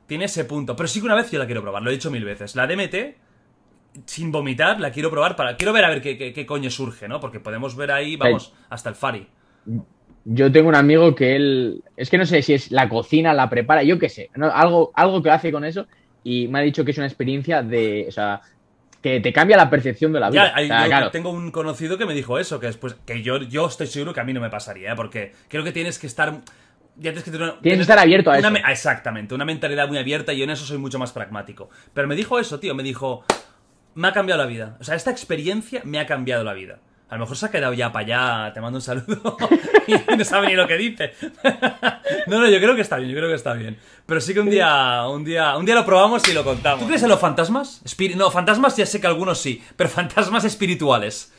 tiene 0.09 0.25
ese 0.25 0.45
punto. 0.45 0.75
Pero 0.75 0.89
sí 0.89 0.99
que 0.99 1.07
una 1.07 1.15
vez 1.15 1.31
yo 1.31 1.39
la 1.39 1.47
quiero 1.47 1.63
probar, 1.63 1.81
lo 1.83 1.91
he 1.91 1.93
dicho 1.93 2.11
mil 2.11 2.25
veces. 2.25 2.57
La 2.57 2.67
DMT, 2.67 2.95
sin 4.05 4.33
vomitar, 4.33 4.81
la 4.81 4.91
quiero 4.91 5.11
probar 5.13 5.37
para. 5.37 5.57
Quiero 5.57 5.73
ver 5.73 5.85
a 5.85 5.91
ver 5.91 6.03
qué, 6.03 6.19
qué- 6.19 6.33
qué 6.33 6.45
coño 6.45 6.71
surge, 6.71 7.07
¿no? 7.07 7.21
Porque 7.21 7.39
podemos 7.39 7.77
ver 7.77 7.93
ahí, 7.93 8.17
vamos, 8.17 8.53
hasta 8.69 8.89
el 8.89 8.97
Fari. 8.97 9.29
Yo 10.25 10.53
tengo 10.53 10.69
un 10.69 10.75
amigo 10.75 11.15
que 11.15 11.35
él 11.37 11.83
es 11.97 12.11
que 12.11 12.19
no 12.19 12.27
sé 12.27 12.43
si 12.43 12.55
es 12.55 12.71
la 12.71 12.89
cocina, 12.89 13.33
la 13.33 13.49
prepara, 13.49 13.83
yo 13.83 13.99
qué 13.99 14.09
sé, 14.09 14.29
¿no? 14.35 14.51
algo 14.53 14.91
algo 14.95 15.23
que 15.23 15.31
hace 15.31 15.51
con 15.51 15.65
eso 15.65 15.87
y 16.25 16.49
me 16.49 16.59
ha 16.59 16.63
dicho 16.63 16.85
que 16.85 16.91
es 16.91 16.99
una 16.99 17.07
experiencia 17.07 17.63
de, 17.63 18.07
o 18.09 18.13
sea, 18.13 18.41
que 19.03 19.21
te 19.21 19.33
cambia 19.33 19.57
la 19.57 19.71
percepción 19.71 20.13
de 20.13 20.21
la 20.21 20.31
vida. 20.31 20.47
Ya, 20.49 20.57
hay- 20.57 20.65
O 20.67 20.69
sea, 20.69 20.83
yo 20.83 20.89
claro, 20.89 21.11
tengo 21.11 21.31
un 21.31 21.51
conocido 21.51 21.97
que 21.97 22.05
me 22.07 22.15
dijo 22.15 22.39
eso, 22.39 22.61
que 22.61 22.67
después. 22.67 22.97
Que 23.07 23.23
yo, 23.23 23.39
yo 23.39 23.67
estoy 23.67 23.87
seguro 23.87 24.13
que 24.13 24.21
a 24.21 24.25
mí 24.25 24.33
no 24.33 24.41
me 24.41 24.51
pasaría, 24.51 24.93
¿eh? 24.93 24.97
Porque 24.97 25.33
creo 25.49 25.65
que 25.65 25.73
tienes 25.73 25.99
que 25.99 26.07
estar. 26.07 26.33
Ya 26.97 27.13
tienes 27.13 27.23
que 27.25 27.31
tener, 27.31 27.55
Tienes 27.63 27.79
que 27.79 27.83
estar 27.83 27.99
abierto 27.99 28.31
a 28.31 28.35
una 28.39 28.49
eso. 28.49 28.51
me- 28.51 28.73
Exactamente, 28.73 29.35
una 29.35 29.47
mentalidad 29.47 29.89
muy 29.89 29.97
abierta 29.97 30.35
y 30.35 30.39
yo 30.39 30.45
en 30.45 30.51
eso 30.51 30.67
soy 30.67 30.77
mucho 30.77 30.99
más 30.99 31.13
pragmático. 31.13 31.71
Pero 31.95 32.07
me 32.09 32.15
dijo 32.15 32.39
eso, 32.39 32.61
tío, 32.61 32.75
me 32.75 32.83
dijo. 32.83 33.25
Me 33.95 34.07
ha 34.09 34.13
cambiado 34.13 34.41
la 34.43 34.47
vida. 34.47 34.77
O 34.81 34.85
sea, 34.85 34.95
esta 34.95 35.11
experiencia 35.11 35.81
me 35.85 35.99
ha 35.99 36.07
cambiado 36.07 36.45
la 36.45 36.53
vida. 36.53 36.79
A 37.11 37.15
lo 37.15 37.21
mejor 37.21 37.37
se 37.37 37.47
ha 37.47 37.51
quedado 37.51 37.73
ya 37.73 37.91
para 37.93 38.07
allá, 38.07 38.55
te 38.55 38.61
mando 38.61 38.79
un 38.79 38.83
saludo 38.83 39.37
y 39.89 40.17
no 40.17 40.25
sabe 40.25 40.47
ni 40.47 40.55
lo 40.55 40.69
que 40.69 40.77
dice. 40.77 41.13
no, 42.29 42.39
no, 42.39 42.49
yo 42.49 42.59
creo 42.59 42.77
que 42.77 42.83
está 42.83 42.99
bien, 42.99 43.11
yo 43.11 43.17
creo 43.17 43.29
que 43.29 43.35
está 43.35 43.53
bien. 43.55 43.77
Pero 44.07 44.21
sí 44.21 44.33
que 44.33 44.39
un 44.39 44.49
día, 44.49 45.09
un 45.09 45.25
día, 45.25 45.57
un 45.57 45.67
día 45.67 45.75
lo 45.75 45.85
probamos 45.85 46.27
y 46.29 46.33
lo 46.33 46.45
contamos. 46.45 46.81
¿Tú 46.81 46.87
crees 46.87 47.03
en 47.03 47.09
los 47.09 47.19
fantasmas? 47.19 47.83
No, 48.15 48.31
fantasmas 48.31 48.77
ya 48.77 48.87
sé 48.87 49.01
que 49.01 49.09
algunos 49.09 49.41
sí, 49.41 49.61
pero 49.77 49.91
fantasmas 49.91 50.45
espirituales. 50.45 51.33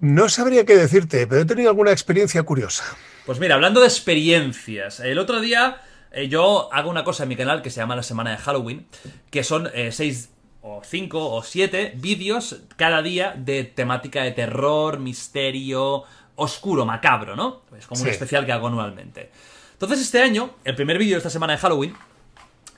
No 0.00 0.28
sabría 0.28 0.66
qué 0.66 0.76
decirte, 0.76 1.26
pero 1.26 1.40
he 1.40 1.46
tenido 1.46 1.70
alguna 1.70 1.92
experiencia 1.92 2.42
curiosa. 2.42 2.84
Pues 3.24 3.40
mira, 3.40 3.54
hablando 3.54 3.80
de 3.80 3.86
experiencias, 3.86 5.00
el 5.00 5.18
otro 5.18 5.40
día 5.40 5.80
eh, 6.12 6.28
yo 6.28 6.68
hago 6.72 6.90
una 6.90 7.04
cosa 7.04 7.22
en 7.22 7.30
mi 7.30 7.36
canal 7.36 7.62
que 7.62 7.70
se 7.70 7.80
llama 7.80 7.96
la 7.96 8.02
semana 8.02 8.32
de 8.32 8.36
Halloween, 8.36 8.86
que 9.30 9.42
son 9.42 9.70
eh, 9.72 9.92
seis 9.92 10.30
o 10.68 10.82
cinco 10.84 11.30
o 11.30 11.42
siete 11.42 11.92
vídeos 11.96 12.60
cada 12.76 13.00
día 13.02 13.34
de 13.36 13.62
temática 13.64 14.22
de 14.24 14.32
terror, 14.32 14.98
misterio, 14.98 16.02
oscuro, 16.34 16.84
macabro, 16.84 17.36
¿no? 17.36 17.62
Es 17.78 17.86
como 17.86 18.00
un 18.00 18.06
especial 18.12 18.44
que 18.44 18.52
hago 18.52 18.66
anualmente. 18.66 19.30
Entonces 19.74 20.00
este 20.00 20.20
año, 20.22 20.50
el 20.64 20.74
primer 20.74 20.98
vídeo 20.98 21.12
de 21.14 21.18
esta 21.18 21.30
semana 21.30 21.52
de 21.52 21.58
Halloween, 21.58 21.94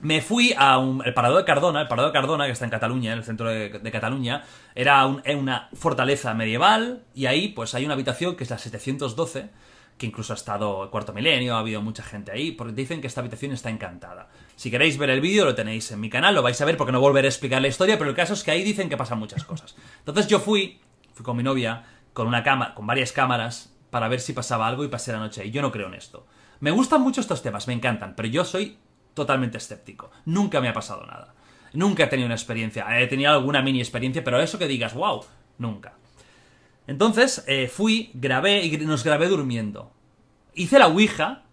me 0.01 0.20
fui 0.20 0.55
a 0.56 0.78
un, 0.78 1.02
el 1.05 1.12
Parador 1.15 1.39
de 1.39 1.44
Cardona, 1.44 1.81
el 1.81 1.89
Parador 1.89 2.12
de 2.12 2.19
Cardona, 2.20 2.47
que 2.47 2.52
está 2.52 2.65
en 2.65 2.70
Cataluña, 2.70 3.12
en 3.12 3.19
el 3.19 3.24
centro 3.24 3.48
de, 3.48 3.70
de 3.70 3.90
Cataluña, 3.90 4.44
era 4.74 5.05
un- 5.06 5.23
eh, 5.24 5.35
una 5.35 5.69
fortaleza 5.73 6.35
medieval 6.35 7.02
y 7.15 7.27
ahí 7.27 7.48
pues 7.48 7.74
hay 7.74 7.85
una 7.85 7.94
habitación 7.94 8.36
que 8.36 8.44
es 8.44 8.51
la 8.51 8.59
712, 8.59 9.48
que 9.97 10.06
incluso 10.06 10.32
ha 10.32 10.36
estado 10.36 10.85
el 10.85 10.90
cuarto 10.90 11.12
milenio, 11.12 11.56
ha 11.56 11.60
habido 11.60 11.82
mucha 11.82 12.05
gente 12.05 12.31
ahí, 12.31 12.52
porque 12.52 12.73
dicen 12.74 13.01
que 13.01 13.09
esta 13.09 13.20
habitación 13.23 13.51
está 13.52 13.70
encantada. 13.70 14.28
Si 14.59 14.72
queréis 14.72 14.98
ver 14.98 15.10
el 15.10 15.20
vídeo, 15.20 15.44
lo 15.44 15.55
tenéis 15.55 15.89
en 15.93 16.01
mi 16.01 16.10
canal, 16.10 16.35
lo 16.35 16.43
vais 16.43 16.60
a 16.60 16.64
ver 16.64 16.76
porque 16.76 16.90
no 16.90 16.98
volveré 16.98 17.28
a 17.28 17.30
explicar 17.30 17.62
la 17.62 17.68
historia, 17.68 17.97
pero 17.97 18.10
el 18.10 18.16
caso 18.16 18.35
es 18.35 18.43
que 18.43 18.51
ahí 18.51 18.64
dicen 18.64 18.89
que 18.89 18.97
pasan 18.97 19.20
muchas 19.20 19.44
cosas. 19.44 19.76
Entonces 20.01 20.26
yo 20.26 20.40
fui, 20.40 20.80
fui 21.14 21.24
con 21.24 21.36
mi 21.36 21.44
novia, 21.44 21.85
con 22.12 22.26
una 22.26 22.43
cama, 22.43 22.74
con 22.74 22.85
varias 22.85 23.12
cámaras, 23.12 23.72
para 23.90 24.09
ver 24.09 24.18
si 24.18 24.32
pasaba 24.32 24.66
algo 24.66 24.82
y 24.82 24.89
pasé 24.89 25.12
la 25.12 25.20
noche 25.20 25.43
ahí. 25.43 25.52
Yo 25.52 25.62
no 25.62 25.70
creo 25.70 25.86
en 25.86 25.94
esto. 25.94 26.26
Me 26.59 26.72
gustan 26.72 27.02
mucho 27.02 27.20
estos 27.20 27.40
temas, 27.40 27.68
me 27.68 27.72
encantan, 27.72 28.16
pero 28.16 28.26
yo 28.26 28.44
soy 28.44 28.78
totalmente 29.14 29.59
escéptico. 29.59 30.10
Nunca 30.24 30.60
me 30.60 30.68
ha 30.68 30.72
pasado 30.72 31.06
nada. 31.06 31.36
Nunca 31.72 32.02
he 32.02 32.06
tenido 32.09 32.26
una 32.26 32.35
experiencia. 32.35 32.85
He 32.98 33.06
tenido 33.06 33.30
alguna 33.30 33.62
mini 33.62 33.78
experiencia, 33.78 34.24
pero 34.24 34.40
eso 34.40 34.59
que 34.59 34.66
digas, 34.66 34.93
wow, 34.93 35.24
nunca. 35.59 35.93
Entonces 36.89 37.44
eh, 37.47 37.68
fui, 37.68 38.10
grabé 38.12 38.64
y 38.64 38.76
nos 38.78 39.05
grabé 39.05 39.28
durmiendo. 39.28 39.93
Hice 40.52 40.80
la 40.80 40.89
Ouija 40.89 41.44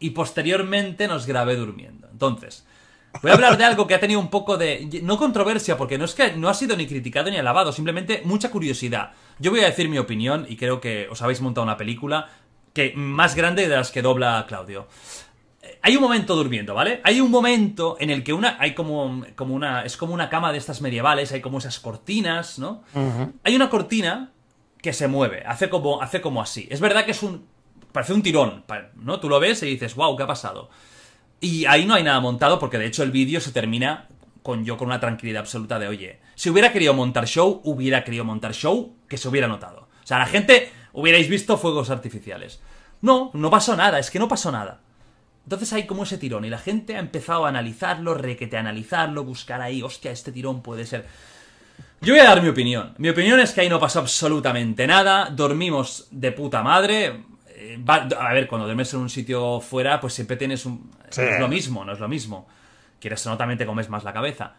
y 0.00 0.10
posteriormente 0.10 1.08
nos 1.08 1.26
grabé 1.26 1.56
durmiendo. 1.56 2.08
Entonces, 2.10 2.66
voy 3.22 3.30
a 3.30 3.34
hablar 3.34 3.56
de 3.58 3.64
algo 3.64 3.86
que 3.86 3.94
ha 3.94 4.00
tenido 4.00 4.20
un 4.20 4.28
poco 4.28 4.56
de... 4.56 5.00
No 5.02 5.18
controversia, 5.18 5.76
porque 5.76 5.98
no 5.98 6.04
es 6.04 6.14
que 6.14 6.32
no 6.32 6.48
ha 6.48 6.54
sido 6.54 6.76
ni 6.76 6.86
criticado 6.86 7.30
ni 7.30 7.36
alabado, 7.36 7.72
simplemente 7.72 8.22
mucha 8.24 8.50
curiosidad. 8.50 9.12
Yo 9.38 9.50
voy 9.50 9.60
a 9.60 9.66
decir 9.66 9.88
mi 9.88 9.98
opinión 9.98 10.46
y 10.48 10.56
creo 10.56 10.80
que 10.80 11.08
os 11.10 11.22
habéis 11.22 11.40
montado 11.40 11.64
una 11.64 11.76
película 11.76 12.28
que 12.72 12.92
más 12.94 13.34
grande 13.34 13.68
de 13.68 13.76
las 13.76 13.90
que 13.90 14.02
dobla 14.02 14.44
Claudio. 14.46 14.86
Eh, 15.62 15.78
Hay 15.82 15.96
un 15.96 16.02
momento 16.02 16.36
durmiendo, 16.36 16.74
¿vale? 16.74 17.00
Hay 17.02 17.20
un 17.20 17.30
momento 17.30 17.96
en 17.98 18.10
el 18.10 18.22
que 18.22 18.32
una 18.32 18.56
hay 18.60 18.74
como, 18.74 19.24
como 19.34 19.54
una 19.54 19.82
es 19.82 19.96
como 19.96 20.14
una 20.14 20.28
cama 20.28 20.52
de 20.52 20.58
estas 20.58 20.80
medievales, 20.80 21.32
hay 21.32 21.40
como 21.40 21.58
esas 21.58 21.80
cortinas, 21.80 22.58
¿no? 22.58 22.82
Hay 23.42 23.56
una 23.56 23.68
cortina 23.68 24.32
que 24.80 24.92
se 24.92 25.08
mueve, 25.08 25.42
hace 25.44 25.68
como, 25.68 26.00
hace 26.00 26.20
como 26.20 26.40
así. 26.40 26.68
Es 26.70 26.80
verdad 26.80 27.04
que 27.04 27.10
es 27.10 27.22
un. 27.22 27.46
Parece 27.92 28.12
un 28.12 28.22
tirón, 28.22 28.64
¿no? 28.96 29.20
Tú 29.20 29.28
lo 29.28 29.40
ves 29.40 29.62
y 29.62 29.66
dices, 29.66 29.94
wow, 29.94 30.16
¿qué 30.16 30.22
ha 30.22 30.26
pasado? 30.26 30.70
Y 31.40 31.64
ahí 31.66 31.86
no 31.86 31.94
hay 31.94 32.02
nada 32.02 32.20
montado, 32.20 32.58
porque 32.58 32.78
de 32.78 32.86
hecho 32.86 33.02
el 33.02 33.10
vídeo 33.10 33.40
se 33.40 33.52
termina 33.52 34.08
con 34.42 34.64
yo 34.64 34.76
con 34.76 34.88
una 34.88 35.00
tranquilidad 35.00 35.40
absoluta 35.40 35.78
de, 35.78 35.88
oye, 35.88 36.20
si 36.34 36.50
hubiera 36.50 36.72
querido 36.72 36.94
montar 36.94 37.26
show, 37.26 37.60
hubiera 37.64 38.04
querido 38.04 38.24
montar 38.24 38.54
show 38.54 38.94
que 39.08 39.18
se 39.18 39.28
hubiera 39.28 39.48
notado. 39.48 39.88
O 40.02 40.06
sea, 40.06 40.18
la 40.18 40.26
gente 40.26 40.70
hubierais 40.92 41.28
visto 41.28 41.58
fuegos 41.58 41.90
artificiales. 41.90 42.60
No, 43.00 43.30
no 43.34 43.50
pasó 43.50 43.76
nada, 43.76 43.98
es 43.98 44.10
que 44.10 44.18
no 44.18 44.28
pasó 44.28 44.50
nada. 44.50 44.80
Entonces 45.44 45.72
hay 45.72 45.86
como 45.86 46.02
ese 46.02 46.18
tirón 46.18 46.44
y 46.44 46.50
la 46.50 46.58
gente 46.58 46.96
ha 46.96 46.98
empezado 46.98 47.46
a 47.46 47.48
analizarlo, 47.48 48.14
requete 48.14 48.56
analizarlo, 48.56 49.24
buscar 49.24 49.62
ahí, 49.62 49.82
hostia, 49.82 50.10
este 50.10 50.32
tirón 50.32 50.62
puede 50.62 50.84
ser. 50.84 51.06
Yo 52.00 52.14
voy 52.14 52.20
a 52.20 52.24
dar 52.24 52.42
mi 52.42 52.48
opinión. 52.48 52.94
Mi 52.98 53.08
opinión 53.08 53.40
es 53.40 53.52
que 53.52 53.62
ahí 53.62 53.68
no 53.68 53.80
pasó 53.80 54.00
absolutamente 54.00 54.86
nada. 54.86 55.30
Dormimos 55.30 56.06
de 56.10 56.32
puta 56.32 56.62
madre. 56.62 57.24
Eh, 57.60 57.76
va- 57.82 58.06
a 58.20 58.32
ver, 58.32 58.46
cuando 58.46 58.66
duermes 58.66 58.92
en 58.94 59.00
un 59.00 59.10
sitio 59.10 59.60
fuera, 59.60 60.00
pues 60.00 60.14
siempre 60.14 60.36
tienes 60.36 60.64
un. 60.64 60.90
Sí. 61.10 61.22
No 61.22 61.26
es 61.28 61.40
lo 61.40 61.48
mismo, 61.48 61.84
no 61.84 61.92
es 61.92 61.98
lo 61.98 62.08
mismo. 62.08 62.46
Quieres 63.00 63.26
o 63.26 63.30
no, 63.30 63.36
también 63.36 63.58
te 63.58 63.66
comes 63.66 63.88
más 63.88 64.04
la 64.04 64.12
cabeza. 64.12 64.54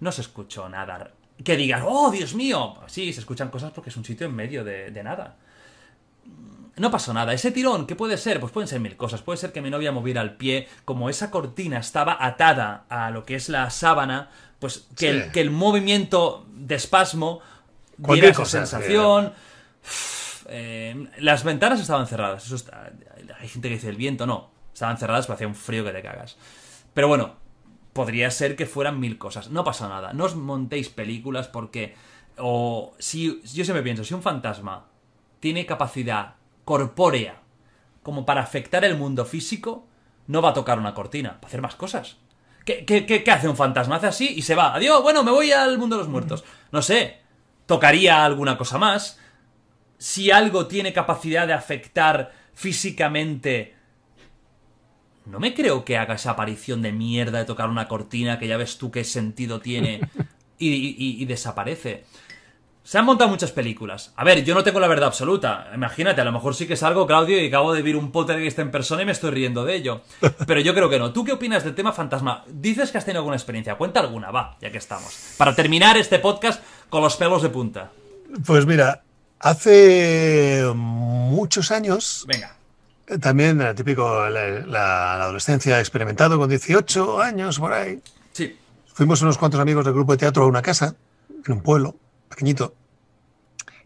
No 0.00 0.10
se 0.10 0.22
escuchó 0.22 0.68
nada. 0.68 1.12
Que 1.44 1.56
digas, 1.56 1.82
oh, 1.86 2.10
Dios 2.10 2.34
mío. 2.34 2.74
Sí, 2.86 3.12
se 3.12 3.20
escuchan 3.20 3.48
cosas 3.50 3.70
porque 3.72 3.90
es 3.90 3.96
un 3.96 4.04
sitio 4.04 4.26
en 4.26 4.34
medio 4.34 4.64
de, 4.64 4.90
de 4.90 5.02
nada. 5.04 5.36
No 6.76 6.90
pasó 6.90 7.12
nada. 7.12 7.32
Ese 7.32 7.50
tirón, 7.50 7.86
¿qué 7.86 7.96
puede 7.96 8.16
ser? 8.16 8.38
Pues 8.40 8.52
pueden 8.52 8.68
ser 8.68 8.80
mil 8.80 8.96
cosas. 8.96 9.22
Puede 9.22 9.36
ser 9.36 9.52
que 9.52 9.60
mi 9.60 9.70
novia 9.70 9.90
moviera 9.92 10.22
el 10.22 10.34
pie, 10.36 10.68
como 10.84 11.08
esa 11.10 11.30
cortina 11.30 11.78
estaba 11.78 12.16
atada 12.20 12.84
a 12.88 13.10
lo 13.10 13.24
que 13.24 13.34
es 13.34 13.48
la 13.48 13.70
sábana, 13.70 14.30
pues 14.60 14.86
que, 14.96 14.96
Sí. 14.96 15.06
el, 15.06 15.30
que 15.32 15.40
el 15.40 15.50
movimiento 15.50 16.46
de 16.52 16.74
espasmo 16.76 17.40
diera 17.96 18.28
esa 18.28 18.36
cosa, 18.36 18.58
sensación. 18.66 19.32
Eh, 20.48 21.08
las 21.18 21.44
ventanas 21.44 21.80
estaban 21.80 22.06
cerradas. 22.06 22.44
Eso 22.46 22.56
está- 22.56 22.90
hay 23.40 23.48
gente 23.48 23.68
que 23.68 23.74
dice 23.74 23.88
el 23.88 23.96
viento, 23.96 24.26
no. 24.26 24.50
Estaban 24.72 24.96
cerradas, 24.98 25.26
pero 25.26 25.34
hacía 25.34 25.46
un 25.48 25.54
frío 25.54 25.84
que 25.84 25.92
te 25.92 26.02
cagas. 26.02 26.36
Pero 26.94 27.08
bueno, 27.08 27.34
podría 27.92 28.30
ser 28.30 28.56
que 28.56 28.66
fueran 28.66 29.00
mil 29.00 29.18
cosas. 29.18 29.50
No 29.50 29.64
pasa 29.64 29.88
nada. 29.88 30.12
No 30.12 30.24
os 30.24 30.36
montéis 30.36 30.88
películas 30.88 31.48
porque. 31.48 31.94
O 32.38 32.94
si. 32.98 33.40
Yo 33.42 33.64
siempre 33.64 33.82
pienso, 33.82 34.04
si 34.04 34.14
un 34.14 34.22
fantasma 34.22 34.86
tiene 35.40 35.66
capacidad 35.66 36.34
corpórea 36.64 37.40
como 38.02 38.24
para 38.24 38.42
afectar 38.42 38.84
el 38.84 38.96
mundo 38.96 39.24
físico, 39.24 39.86
no 40.28 40.40
va 40.42 40.50
a 40.50 40.54
tocar 40.54 40.78
una 40.78 40.94
cortina, 40.94 41.30
va 41.32 41.38
a 41.42 41.46
hacer 41.46 41.60
más 41.62 41.74
cosas. 41.74 42.16
¿Qué, 42.64 42.84
qué, 42.84 43.06
qué- 43.06 43.24
qué 43.24 43.30
hace 43.30 43.48
un 43.48 43.56
fantasma? 43.56 43.96
Hace 43.96 44.06
así 44.08 44.34
y 44.36 44.42
se 44.42 44.54
va. 44.54 44.74
Adiós, 44.74 45.02
bueno, 45.02 45.24
me 45.24 45.30
voy 45.30 45.50
al 45.52 45.78
mundo 45.78 45.96
de 45.96 46.02
los 46.02 46.10
muertos. 46.10 46.44
No 46.70 46.82
sé, 46.82 47.18
tocaría 47.66 48.24
alguna 48.24 48.56
cosa 48.58 48.78
más. 48.78 49.18
Si 49.98 50.30
algo 50.30 50.66
tiene 50.66 50.92
capacidad 50.92 51.46
de 51.46 51.52
afectar 51.52 52.32
físicamente 52.54 53.74
no 55.26 55.38
me 55.40 55.52
creo 55.54 55.84
que 55.84 55.98
haga 55.98 56.14
esa 56.14 56.30
aparición 56.30 56.80
de 56.80 56.90
mierda 56.92 57.38
de 57.38 57.44
tocar 57.44 57.68
una 57.68 57.86
cortina 57.86 58.38
que 58.38 58.48
ya 58.48 58.56
ves 58.56 58.78
tú 58.78 58.90
qué 58.90 59.04
sentido 59.04 59.60
tiene 59.60 60.00
y, 60.58 60.68
y- 60.70 61.22
y 61.22 61.24
desaparece. 61.26 62.04
Se 62.82 62.96
han 62.96 63.04
montado 63.04 63.28
muchas 63.28 63.52
películas. 63.52 64.14
A 64.16 64.24
ver, 64.24 64.42
yo 64.42 64.54
no 64.54 64.64
tengo 64.64 64.80
la 64.80 64.88
verdad 64.88 65.08
absoluta. 65.08 65.70
Imagínate, 65.74 66.22
a 66.22 66.24
lo 66.24 66.32
mejor 66.32 66.54
sí 66.54 66.66
que 66.66 66.74
salgo, 66.74 67.06
Claudio, 67.06 67.38
y 67.38 67.48
acabo 67.48 67.74
de 67.74 67.82
vivir 67.82 67.96
un 67.96 68.10
poltergeist 68.10 68.58
en 68.60 68.70
persona 68.70 69.02
y 69.02 69.04
me 69.04 69.12
estoy 69.12 69.30
riendo 69.30 69.66
de 69.66 69.74
ello. 69.74 70.00
Pero 70.46 70.60
yo 70.60 70.72
creo 70.72 70.88
que 70.88 70.98
no. 70.98 71.12
¿Tú 71.12 71.22
qué 71.22 71.32
opinas 71.32 71.62
del 71.64 71.74
tema 71.74 71.92
fantasma? 71.92 72.44
Dices 72.48 72.90
que 72.90 72.96
has 72.96 73.04
tenido 73.04 73.20
alguna 73.20 73.36
experiencia. 73.36 73.74
Cuenta 73.74 74.00
alguna, 74.00 74.30
va, 74.30 74.56
ya 74.62 74.72
que 74.72 74.78
estamos. 74.78 75.34
Para 75.36 75.54
terminar 75.54 75.98
este 75.98 76.18
podcast 76.18 76.62
con 76.88 77.02
los 77.02 77.14
pelos 77.16 77.42
de 77.42 77.50
punta. 77.50 77.90
Pues 78.46 78.64
mira, 78.64 79.02
hace 79.40 80.64
muchos 80.74 81.70
años, 81.70 82.24
Venga. 82.26 82.54
eh, 83.06 83.18
también 83.18 83.62
típico 83.74 84.28
la, 84.28 84.48
la- 84.48 84.66
la 84.66 85.22
adolescencia 85.24 85.78
experimentado 85.80 86.38
con 86.38 86.48
18 86.48 87.20
años 87.20 87.58
por 87.58 87.72
ahí. 87.72 88.02
Sí. 88.32 88.58
Fuimos 88.94 89.22
unos 89.22 89.38
cuantos 89.38 89.60
amigos 89.60 89.84
del 89.84 89.94
grupo 89.94 90.12
de 90.12 90.18
teatro 90.18 90.44
a 90.44 90.46
una 90.46 90.62
casa, 90.62 90.94
en 91.46 91.52
un 91.52 91.60
pueblo 91.62 91.96
pequeñito. 92.28 92.74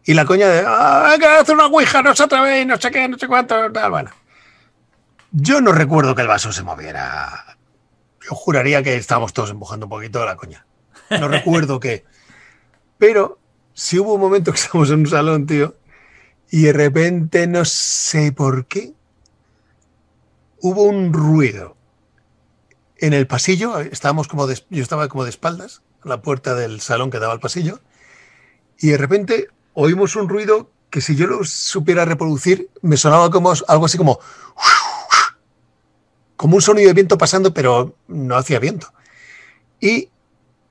Y 0.05 0.13
la 0.13 0.25
coña 0.25 0.47
de, 0.49 0.63
ah, 0.67 1.11
hay 1.11 1.19
que 1.19 1.25
hacer 1.25 1.55
una 1.55 1.67
ouija, 1.67 2.01
no 2.01 2.13
se 2.13 2.23
atreve, 2.23 2.65
no 2.65 2.77
sé 2.79 2.91
qué, 2.91 3.07
no 3.07 3.17
sé 3.17 3.27
cuánto, 3.27 3.71
tal, 3.71 3.91
bueno. 3.91 4.11
Yo 5.31 5.61
no 5.61 5.71
recuerdo 5.71 6.13
que 6.13 6.21
el 6.23 6.27
vaso 6.27 6.51
se 6.51 6.61
moviera. 6.61 7.57
Yo 8.21 8.35
juraría 8.35 8.83
que 8.83 8.95
estábamos 8.95 9.33
todos 9.33 9.49
empujando 9.49 9.85
un 9.85 9.89
poquito 9.91 10.23
la 10.25 10.35
coña. 10.35 10.65
No 11.09 11.27
recuerdo 11.27 11.79
qué. 11.79 12.05
Pero 12.97 13.39
si 13.73 13.99
hubo 13.99 14.13
un 14.15 14.21
momento 14.21 14.51
que 14.51 14.57
estábamos 14.59 14.89
en 14.91 14.99
un 14.99 15.07
salón, 15.07 15.45
tío, 15.45 15.75
y 16.51 16.63
de 16.63 16.73
repente, 16.73 17.47
no 17.47 17.65
sé 17.65 18.31
por 18.31 18.65
qué, 18.67 18.93
hubo 20.61 20.83
un 20.83 21.11
ruido 21.13 21.75
en 22.97 23.13
el 23.13 23.27
pasillo. 23.27 23.79
Estábamos 23.79 24.27
como 24.27 24.47
de- 24.47 24.63
yo 24.69 24.83
estaba 24.83 25.07
como 25.09 25.23
de 25.23 25.29
espaldas 25.31 25.81
a 26.03 26.09
la 26.09 26.21
puerta 26.21 26.53
del 26.55 26.79
salón 26.81 27.09
que 27.11 27.19
daba 27.19 27.33
al 27.33 27.39
pasillo, 27.39 27.79
y 28.79 28.89
de 28.89 28.97
repente 28.97 29.47
oímos 29.73 30.15
un 30.15 30.29
ruido 30.29 30.69
que 30.89 31.01
si 31.01 31.15
yo 31.15 31.25
lo 31.25 31.43
supiera 31.43 32.05
reproducir, 32.05 32.69
me 32.81 32.97
sonaba 32.97 33.31
como 33.31 33.51
algo 33.67 33.85
así 33.85 33.97
como 33.97 34.19
como 36.35 36.55
un 36.55 36.61
sonido 36.61 36.87
de 36.89 36.93
viento 36.93 37.17
pasando, 37.17 37.53
pero 37.53 37.95
no 38.07 38.35
hacía 38.35 38.59
viento. 38.59 38.93
Y 39.79 40.09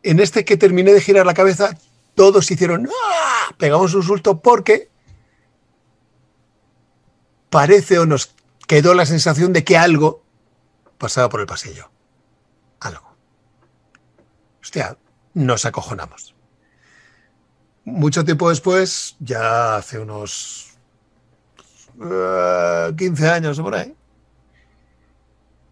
en 0.02 0.20
este 0.20 0.44
que 0.44 0.56
terminé 0.56 0.92
de 0.92 1.00
girar 1.00 1.26
la 1.26 1.34
cabeza, 1.34 1.76
todos 2.22 2.48
hicieron 2.52 2.86
¡Ah! 2.86 3.52
pegamos 3.58 3.94
un 3.94 4.04
susto 4.04 4.40
porque 4.40 4.88
parece 7.50 7.98
o 7.98 8.06
nos 8.06 8.32
quedó 8.68 8.94
la 8.94 9.06
sensación 9.06 9.52
de 9.52 9.64
que 9.64 9.76
algo 9.76 10.22
pasaba 10.98 11.28
por 11.28 11.40
el 11.40 11.46
pasillo. 11.46 11.90
Algo. 12.78 13.16
Hostia, 14.62 14.96
nos 15.34 15.64
acojonamos. 15.64 16.36
mucho 17.84 18.24
tiempo 18.24 18.50
después, 18.50 19.16
ya 19.18 19.74
hace 19.74 19.98
unos 19.98 20.78
eh, 22.00 22.92
15 22.96 23.28
años 23.28 23.58
o 23.58 23.64
por 23.64 23.74
ahí, 23.74 23.96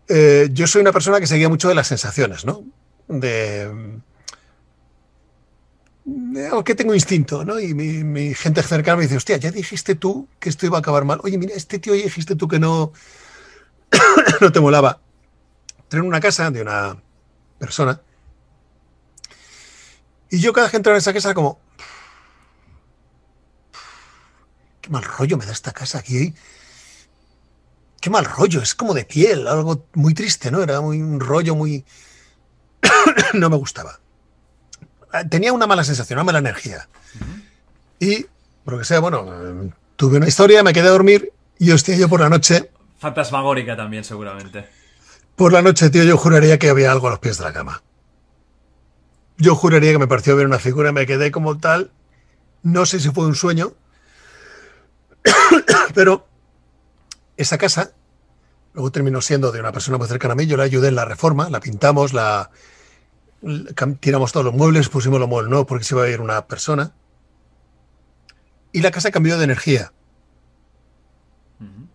eh, 0.08 0.48
yo 0.50 0.66
soy 0.66 0.82
una 0.82 0.90
persona 0.90 1.20
que 1.20 1.28
seguía 1.28 1.48
mucho 1.48 1.68
de 1.68 1.76
las 1.76 1.86
sensaciones, 1.86 2.44
¿no? 2.44 2.64
De. 3.06 4.00
De- 6.04 6.50
o 6.52 6.64
que 6.64 6.74
tengo 6.74 6.94
instinto, 6.94 7.44
¿no? 7.44 7.60
Y 7.60 7.74
mi, 7.74 8.34
gente 8.34 8.62
cercana 8.62 8.96
me 8.96 9.02
dice, 9.04 9.16
hostia, 9.16 9.36
ya 9.36 9.50
dijiste 9.50 9.94
tú 9.94 10.28
que 10.38 10.48
esto 10.48 10.66
iba 10.66 10.78
a 10.78 10.80
acabar 10.80 11.04
mal. 11.04 11.20
Oye, 11.22 11.38
mira, 11.38 11.54
este 11.54 11.78
tío 11.78 11.94
ya 11.94 12.04
dijiste 12.04 12.36
tú 12.36 12.48
que 12.48 12.58
no, 12.58 12.92
no 14.40 14.52
te 14.52 14.60
molaba. 14.60 15.00
Entré 15.84 16.00
en 16.00 16.06
una 16.06 16.20
casa 16.20 16.50
de 16.50 16.62
una 16.62 16.96
persona 17.58 18.00
y 20.30 20.38
yo 20.38 20.52
cada 20.52 20.66
vez 20.66 20.70
que 20.70 20.76
entraba 20.76 20.96
en 20.96 21.00
esa 21.00 21.12
casa 21.12 21.34
como, 21.34 21.58
qué 24.80 24.88
mal 24.88 25.02
rollo 25.02 25.36
me 25.36 25.44
da 25.44 25.52
esta 25.52 25.72
casa 25.72 25.98
aquí. 25.98 26.32
Qué 28.00 28.08
mal 28.10 28.24
rollo, 28.24 28.62
es 28.62 28.74
como 28.74 28.94
de 28.94 29.04
piel, 29.04 29.46
algo 29.48 29.88
muy 29.94 30.14
triste, 30.14 30.50
¿no? 30.50 30.62
Era 30.62 30.80
muy, 30.80 31.02
un 31.02 31.20
rollo 31.20 31.54
muy... 31.54 31.84
no 33.34 33.50
me 33.50 33.56
gustaba. 33.56 34.00
Ah, 35.12 35.24
Tenía 35.24 35.52
una 35.52 35.66
mala 35.66 35.84
sensación, 35.84 36.18
una 36.18 36.24
mala 36.24 36.38
energía. 36.38 36.88
Y, 37.98 38.26
por 38.64 38.74
lo 38.74 38.78
que 38.78 38.84
sea, 38.84 39.00
bueno, 39.00 39.72
tuve 39.96 40.16
una 40.18 40.28
historia, 40.28 40.62
me 40.62 40.72
quedé 40.72 40.88
a 40.88 40.92
dormir 40.92 41.32
y, 41.58 41.70
hostia, 41.72 41.96
yo 41.96 42.08
por 42.08 42.20
la 42.20 42.28
noche, 42.28 42.70
Fantasmagórica 42.98 43.76
también, 43.76 44.04
seguramente. 44.04 44.68
por 45.36 45.52
la 45.52 45.62
noche, 45.62 45.88
tío, 45.90 46.04
yo 46.04 46.16
juraría 46.18 46.58
que 46.58 46.68
había 46.68 46.92
algo 46.92 47.08
a 47.08 47.10
los 47.10 47.18
pies 47.18 47.38
de 47.38 47.44
la 47.44 47.52
cama. 47.52 47.82
Yo 49.38 49.54
juraría 49.54 49.92
que 49.92 49.98
me 49.98 50.06
pareció 50.06 50.36
ver 50.36 50.46
una 50.46 50.58
figura, 50.58 50.92
me 50.92 51.06
quedé 51.06 51.30
como 51.30 51.58
tal. 51.58 51.90
No 52.62 52.84
sé 52.84 53.00
si 53.00 53.08
fue 53.10 53.24
un 53.24 53.34
sueño, 53.34 53.72
pero 55.94 56.26
esa 57.38 57.56
casa 57.56 57.92
luego 58.74 58.92
terminó 58.92 59.20
siendo 59.22 59.50
de 59.50 59.60
una 59.60 59.72
persona 59.72 59.96
muy 59.96 60.08
cercana 60.08 60.32
a 60.32 60.36
mí. 60.36 60.46
Yo 60.46 60.58
la 60.58 60.64
ayudé 60.64 60.88
en 60.88 60.94
la 60.94 61.06
reforma, 61.06 61.48
la 61.48 61.60
pintamos, 61.60 62.12
la, 62.12 62.50
tiramos 64.00 64.32
todos 64.32 64.44
los 64.44 64.54
muebles, 64.54 64.88
pusimos 64.88 65.18
los 65.18 65.28
muebles 65.28 65.50
nuevos 65.50 65.66
porque 65.66 65.84
se 65.84 65.94
iba 65.94 66.04
a 66.04 66.08
ir 66.08 66.20
una 66.20 66.46
persona. 66.46 66.92
Y 68.72 68.82
la 68.82 68.90
casa 68.90 69.10
cambió 69.10 69.38
de 69.38 69.44
energía. 69.44 69.92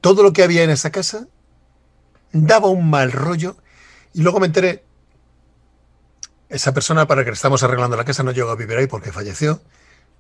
Todo 0.02 0.24
lo 0.24 0.34
que 0.34 0.44
había 0.44 0.64
en 0.64 0.70
esa 0.70 0.92
casa 0.92 1.28
daba 2.32 2.68
un 2.68 2.90
mal 2.90 3.12
rollo. 3.12 3.58
Y 4.14 4.22
luego 4.22 4.40
me 4.40 4.48
enteré, 4.48 4.84
esa 6.50 6.74
persona 6.74 7.08
para 7.08 7.24
que 7.24 7.32
le 7.32 7.36
estamos 7.36 7.64
arreglando 7.64 7.98
la 7.98 8.06
casa 8.06 8.24
no 8.24 8.32
llegó 8.32 8.52
a 8.52 8.56
vivir 8.56 8.78
ahí 8.78 8.88
porque 8.88 9.12
falleció. 9.12 9.62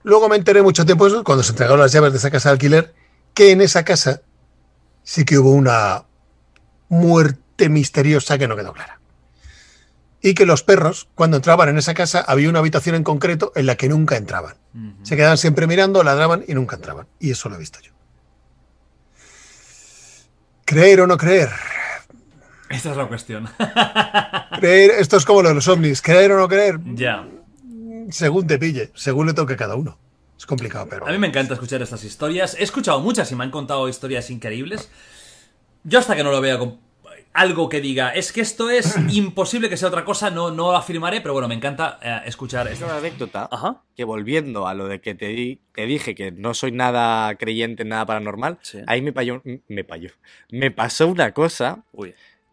Luego 0.03 0.29
me 0.29 0.35
enteré 0.35 0.61
mucho 0.61 0.85
tiempo 0.85 1.05
después, 1.05 1.23
cuando 1.23 1.43
se 1.43 1.51
entregaron 1.51 1.79
las 1.79 1.91
llaves 1.91 2.11
de 2.11 2.17
esa 2.19 2.31
casa 2.31 2.49
de 2.49 2.53
alquiler, 2.53 2.93
que 3.33 3.51
en 3.51 3.61
esa 3.61 3.83
casa 3.83 4.21
sí 5.03 5.25
que 5.25 5.37
hubo 5.37 5.51
una 5.51 6.05
muerte 6.89 7.69
misteriosa 7.69 8.37
que 8.37 8.47
no 8.47 8.55
quedó 8.55 8.73
clara. 8.73 8.99
Y 10.25 10.33
que 10.33 10.47
los 10.47 10.63
perros, 10.63 11.07
cuando 11.13 11.37
entraban 11.37 11.69
en 11.69 11.77
esa 11.77 11.93
casa, 11.93 12.19
había 12.19 12.49
una 12.49 12.57
habitación 12.57 12.95
en 12.95 13.03
concreto 13.03 13.51
en 13.53 13.67
la 13.67 13.75
que 13.75 13.87
nunca 13.87 14.17
entraban. 14.17 14.55
Se 15.03 15.15
quedaban 15.15 15.37
siempre 15.37 15.67
mirando, 15.67 16.03
ladraban 16.03 16.43
y 16.47 16.55
nunca 16.55 16.77
entraban. 16.77 17.05
Y 17.19 17.29
eso 17.29 17.47
lo 17.47 17.53
he 17.53 17.59
visto 17.59 17.79
yo. 17.79 17.91
Creer 20.65 21.01
o 21.01 21.05
no 21.05 21.15
creer. 21.15 21.49
Esta 22.71 22.89
es 22.89 22.97
la 22.97 23.05
cuestión. 23.05 23.47
Creer, 24.59 24.93
esto 24.97 25.17
es 25.17 25.25
como 25.25 25.43
lo 25.43 25.49
de 25.49 25.55
los 25.55 25.67
ovnis. 25.67 26.01
Creer 26.01 26.31
o 26.31 26.39
no 26.39 26.47
creer, 26.47 26.79
ya. 26.95 27.27
según 28.09 28.47
te 28.47 28.57
pille, 28.57 28.89
según 28.95 29.27
le 29.27 29.33
toque 29.33 29.53
a 29.53 29.57
cada 29.57 29.75
uno. 29.75 29.99
Es 30.35 30.47
complicado, 30.47 30.87
pero. 30.89 31.07
A 31.07 31.11
mí 31.11 31.19
me 31.19 31.27
encanta 31.27 31.53
escuchar 31.53 31.83
estas 31.83 32.03
historias. 32.03 32.55
He 32.59 32.63
escuchado 32.63 32.99
muchas 32.99 33.31
y 33.31 33.35
me 33.35 33.43
han 33.43 33.51
contado 33.51 33.87
historias 33.87 34.31
increíbles. 34.31 34.89
Yo 35.83 35.99
hasta 35.99 36.15
que 36.15 36.23
no 36.23 36.31
lo 36.31 36.41
vea 36.41 36.57
algo 37.35 37.69
que 37.69 37.81
diga, 37.81 38.09
es 38.13 38.31
que 38.31 38.41
esto 38.41 38.69
es 38.69 38.95
imposible 39.09 39.69
que 39.69 39.77
sea 39.77 39.89
otra 39.89 40.03
cosa, 40.05 40.31
no, 40.31 40.49
no 40.51 40.71
lo 40.71 40.77
afirmaré, 40.77 41.21
pero 41.21 41.33
bueno, 41.33 41.47
me 41.47 41.55
encanta 41.55 41.99
eh, 42.01 42.21
escuchar 42.25 42.65
Es 42.67 42.73
esto. 42.73 42.85
una 42.85 42.97
anécdota 42.97 43.49
que 43.95 44.03
volviendo 44.03 44.67
a 44.67 44.73
lo 44.73 44.87
de 44.87 45.01
que 45.01 45.13
te, 45.15 45.27
di- 45.27 45.59
te 45.73 45.85
dije 45.85 46.15
que 46.15 46.31
no 46.31 46.53
soy 46.53 46.71
nada 46.71 47.35
creyente 47.35 47.83
en 47.83 47.89
nada 47.89 48.05
paranormal, 48.05 48.57
ahí 48.87 49.01
me, 49.01 49.11
payó- 49.13 49.41
me, 49.67 49.83
payó- 49.83 50.11
me 50.49 50.71
pasó 50.71 51.07
una 51.07 51.33
cosa 51.33 51.83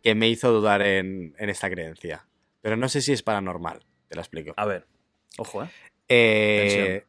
que 0.03 0.15
me 0.15 0.29
hizo 0.29 0.51
dudar 0.53 0.83
en, 0.83 1.35
en 1.39 1.49
esta 1.49 1.71
creencia. 1.71 2.27
Pero 2.61 2.77
no 2.77 2.89
sé 2.89 3.01
si 3.01 3.13
es 3.13 3.23
paranormal, 3.23 3.81
te 4.09 4.17
lo 4.17 4.21
explico. 4.21 4.53
A 4.57 4.67
ver, 4.67 4.87
ojo, 5.39 5.63
¿eh? 5.63 5.69
Eh, 6.09 7.05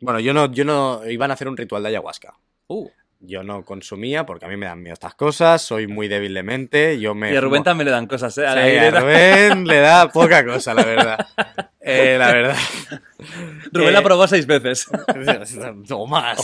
bueno, 0.00 0.20
yo 0.20 0.32
no, 0.34 0.50
yo 0.52 0.64
no 0.64 1.06
iban 1.08 1.30
a 1.30 1.34
hacer 1.34 1.48
un 1.48 1.56
ritual 1.56 1.82
de 1.82 1.90
ayahuasca. 1.90 2.34
Uh. 2.66 2.88
Yo 3.22 3.42
no 3.42 3.64
consumía 3.66 4.24
porque 4.24 4.46
a 4.46 4.48
mí 4.48 4.56
me 4.56 4.64
dan 4.66 4.82
miedo 4.82 4.94
estas 4.94 5.14
cosas, 5.14 5.60
soy 5.60 5.86
muy 5.86 6.08
débil 6.08 6.32
de 6.32 6.42
mente, 6.42 6.98
yo 6.98 7.14
me... 7.14 7.32
Y 7.32 7.36
a 7.36 7.40
Rubén 7.42 7.60
fumo- 7.60 7.64
también 7.64 7.84
le 7.86 7.90
dan 7.90 8.06
cosas, 8.06 8.36
¿eh? 8.38 8.46
A 8.46 8.54
la. 8.54 9.00
Rubén 9.00 9.66
le 9.66 9.76
da 9.80 10.08
poca 10.12 10.44
cosa, 10.44 10.72
la 10.72 10.84
verdad. 10.84 11.26
Eh, 11.82 12.16
la 12.18 12.32
verdad. 12.32 12.56
Rubén 13.72 13.88
Eh, 13.88 13.92
la 13.92 14.02
probó 14.02 14.26
seis 14.28 14.46
veces. 14.46 14.86
O 15.90 16.06
más. 16.06 16.38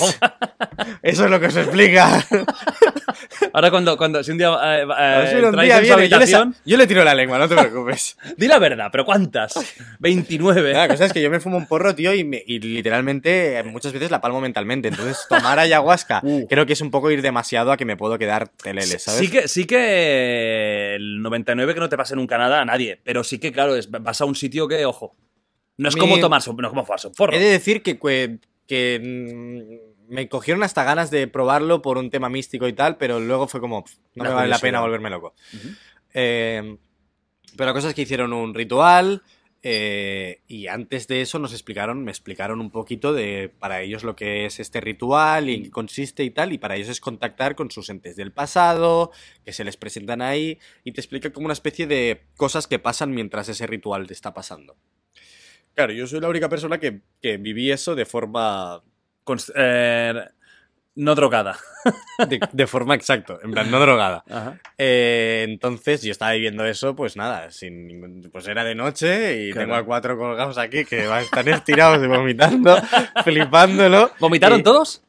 Eso 1.02 1.24
es 1.24 1.30
lo 1.30 1.38
que 1.40 1.50
se 1.50 1.60
explica. 1.62 2.24
Ahora 3.52 3.70
cuando, 3.70 3.96
cuando 3.96 4.22
si 4.22 4.30
un 4.32 4.38
día, 4.38 4.48
eh, 4.62 4.86
eh, 4.98 5.28
si 5.30 5.36
un 5.44 5.52
día 5.60 5.80
viene, 5.80 6.08
yo, 6.08 6.18
le 6.18 6.26
yo 6.64 6.76
le 6.76 6.86
tiro 6.86 7.04
la 7.04 7.14
lengua, 7.14 7.38
no 7.38 7.48
te 7.48 7.54
preocupes. 7.56 8.16
di 8.36 8.46
la 8.48 8.58
verdad, 8.58 8.88
pero 8.90 9.04
¿cuántas? 9.04 9.54
29. 10.00 10.72
La 10.72 10.88
cosa 10.88 11.06
es 11.06 11.12
que 11.12 11.22
yo 11.22 11.30
me 11.30 11.40
fumo 11.40 11.56
un 11.56 11.66
porro, 11.66 11.94
tío, 11.94 12.12
y, 12.14 12.24
me- 12.24 12.42
y 12.46 12.58
literalmente 12.58 13.58
eh, 13.58 13.62
muchas 13.62 13.92
veces 13.92 14.10
la 14.10 14.20
palmo 14.20 14.40
mentalmente. 14.40 14.88
Entonces, 14.88 15.26
tomar 15.28 15.58
ayahuasca 15.58 16.22
creo 16.48 16.66
que 16.66 16.72
es 16.74 16.80
un 16.80 16.90
poco 16.90 17.10
ir 17.10 17.22
demasiado 17.22 17.72
a 17.72 17.76
que 17.76 17.84
me 17.84 17.96
puedo 17.96 18.18
quedar 18.18 18.48
telele, 18.48 18.98
¿sabes? 18.98 19.20
Sí 19.20 19.30
que, 19.30 19.48
sí 19.48 19.64
que 19.66 20.94
el 20.96 21.22
99 21.22 21.74
que 21.74 21.80
no 21.80 21.88
te 21.88 21.96
pase 21.96 22.16
nunca 22.16 22.36
nada 22.38 22.60
a 22.60 22.64
nadie, 22.64 23.00
pero 23.04 23.24
sí 23.24 23.38
que, 23.38 23.52
claro, 23.52 23.76
es- 23.76 23.90
vas 23.90 24.20
a 24.20 24.24
un 24.24 24.34
sitio 24.34 24.68
que, 24.68 24.84
ojo, 24.84 25.14
no 25.76 25.88
es 25.88 25.96
como 25.96 26.18
tomarse, 26.20 26.50
un- 26.50 26.56
no 26.56 26.66
es 26.68 26.70
como 26.70 26.84
forro. 26.84 27.32
He 27.34 27.38
de 27.38 27.46
decir 27.50 27.82
que, 27.82 27.98
que, 27.98 28.38
que, 28.66 29.00
mm, 29.02 30.12
me 30.12 30.28
cogieron 30.28 30.62
hasta 30.62 30.84
ganas 30.84 31.10
de 31.10 31.26
probarlo 31.26 31.82
por 31.82 31.98
un 31.98 32.10
tema 32.10 32.28
místico 32.28 32.68
y 32.68 32.72
tal, 32.72 32.96
pero 32.96 33.18
luego 33.20 33.48
fue 33.48 33.60
como, 33.60 33.84
pff, 33.84 33.94
no 34.14 34.24
La 34.24 34.30
me 34.30 34.34
vale 34.36 34.48
la 34.48 34.58
pena 34.58 34.80
volverme 34.80 35.10
loco. 35.10 35.34
Eh, 36.14 36.76
pero 37.56 37.66
la 37.66 37.72
cosa 37.72 37.88
es 37.88 37.94
que 37.94 38.02
hicieron 38.02 38.32
un 38.32 38.54
ritual 38.54 39.22
eh, 39.62 40.42
y 40.46 40.68
antes 40.68 41.08
de 41.08 41.22
eso 41.22 41.38
nos 41.40 41.52
explicaron, 41.52 42.04
me 42.04 42.10
explicaron 42.12 42.60
un 42.60 42.70
poquito 42.70 43.12
de 43.12 43.48
para 43.58 43.80
ellos 43.82 44.04
lo 44.04 44.14
que 44.14 44.46
es 44.46 44.60
este 44.60 44.80
ritual 44.80 45.48
y 45.50 45.54
en 45.54 45.62
qué 45.64 45.70
consiste 45.70 46.22
y 46.22 46.30
tal, 46.30 46.52
y 46.52 46.58
para 46.58 46.76
ellos 46.76 46.88
es 46.88 47.00
contactar 47.00 47.56
con 47.56 47.70
sus 47.70 47.88
entes 47.90 48.14
del 48.14 48.30
pasado, 48.30 49.10
que 49.44 49.52
se 49.52 49.64
les 49.64 49.76
presentan 49.76 50.22
ahí, 50.22 50.58
y 50.84 50.92
te 50.92 51.00
explican 51.00 51.32
como 51.32 51.46
una 51.46 51.54
especie 51.54 51.86
de 51.88 52.22
cosas 52.36 52.68
que 52.68 52.78
pasan 52.78 53.10
mientras 53.12 53.48
ese 53.48 53.66
ritual 53.66 54.06
te 54.06 54.12
está 54.14 54.32
pasando. 54.34 54.76
Claro, 55.76 55.92
yo 55.92 56.06
soy 56.06 56.20
la 56.20 56.28
única 56.28 56.48
persona 56.48 56.78
que, 56.78 57.00
que 57.20 57.36
viví 57.36 57.70
eso 57.70 57.94
de 57.94 58.06
forma... 58.06 58.82
Eh, 59.54 60.14
no 60.94 61.14
drogada. 61.14 61.58
De, 62.28 62.40
de 62.50 62.66
forma 62.66 62.94
exacto, 62.94 63.38
en 63.42 63.50
plan, 63.50 63.70
no 63.70 63.78
drogada. 63.78 64.24
Ajá. 64.30 64.58
Eh, 64.78 65.44
entonces 65.46 66.00
yo 66.02 66.10
estaba 66.10 66.32
viviendo 66.32 66.64
eso, 66.64 66.96
pues 66.96 67.14
nada, 67.16 67.50
sin 67.50 67.86
ningún- 67.86 68.30
pues 68.32 68.48
era 68.48 68.64
de 68.64 68.74
noche 68.74 69.42
y 69.48 69.52
Claro. 69.52 69.66
tengo 69.66 69.76
a 69.76 69.84
cuatro 69.84 70.16
colgados 70.16 70.56
aquí 70.56 70.86
que 70.86 71.06
van- 71.06 71.24
están 71.24 71.46
estirados 71.48 72.02
y 72.02 72.06
vomitando, 72.06 72.74
flipándolo. 73.24 74.10
¿Vomitaron 74.18 74.60
Y- 74.60 74.62
todos? 74.62 75.02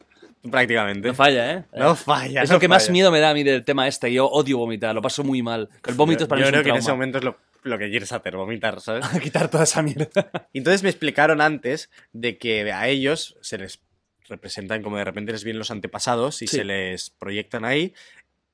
Prácticamente. 0.52 1.08
No 1.08 1.14
falla, 1.14 1.52
¿eh? 1.54 1.64
No 1.76 1.96
falla. 1.96 2.44
Es 2.44 2.50
no 2.50 2.56
lo 2.56 2.60
que 2.60 2.68
más 2.68 2.90
miedo 2.90 3.12
me 3.12 3.20
da 3.20 3.30
a 3.32 3.34
mí 3.34 3.44
del 3.44 3.64
tema 3.66 3.88
este. 3.88 4.12
Yo 4.14 4.28
odio 4.28 4.58
vomitar, 4.58 4.94
lo 4.96 5.02
paso 5.02 5.24
muy 5.24 5.42
mal. 5.42 5.70
El 5.86 5.96
vómito 5.96 6.24
es 6.24 6.30
para 6.30 6.42
Yo 6.42 6.46
mí 6.46 6.48
es 6.48 6.52
creo 6.52 6.62
un 6.62 6.64
que 6.66 6.70
en 6.72 6.76
ese 6.78 6.92
momento 6.92 7.18
es 7.18 7.24
lo, 7.24 7.38
lo 7.64 7.78
que 7.78 7.90
quieres 7.90 8.12
hacer, 8.12 8.36
vomitar, 8.36 8.80
¿sabes? 8.82 9.06
Quitar 9.22 9.50
toda 9.50 9.64
esa 9.66 9.82
mierda. 9.82 10.08
Y 10.54 10.60
entonces 10.60 10.84
me 10.84 10.90
explicaron 10.90 11.42
antes 11.42 11.90
de 12.14 12.38
que 12.38 12.72
a 12.72 12.88
ellos 12.88 13.38
se 13.42 13.58
les 13.58 13.82
representan 14.30 14.84
como 14.84 14.98
de 14.98 15.06
repente 15.06 15.32
les 15.32 15.44
vienen 15.44 15.60
los 15.60 15.72
antepasados 15.72 16.42
y 16.42 16.48
Sí. 16.48 16.58
se 16.58 16.64
les 16.66 17.10
proyectan 17.12 17.64
ahí. 17.66 17.94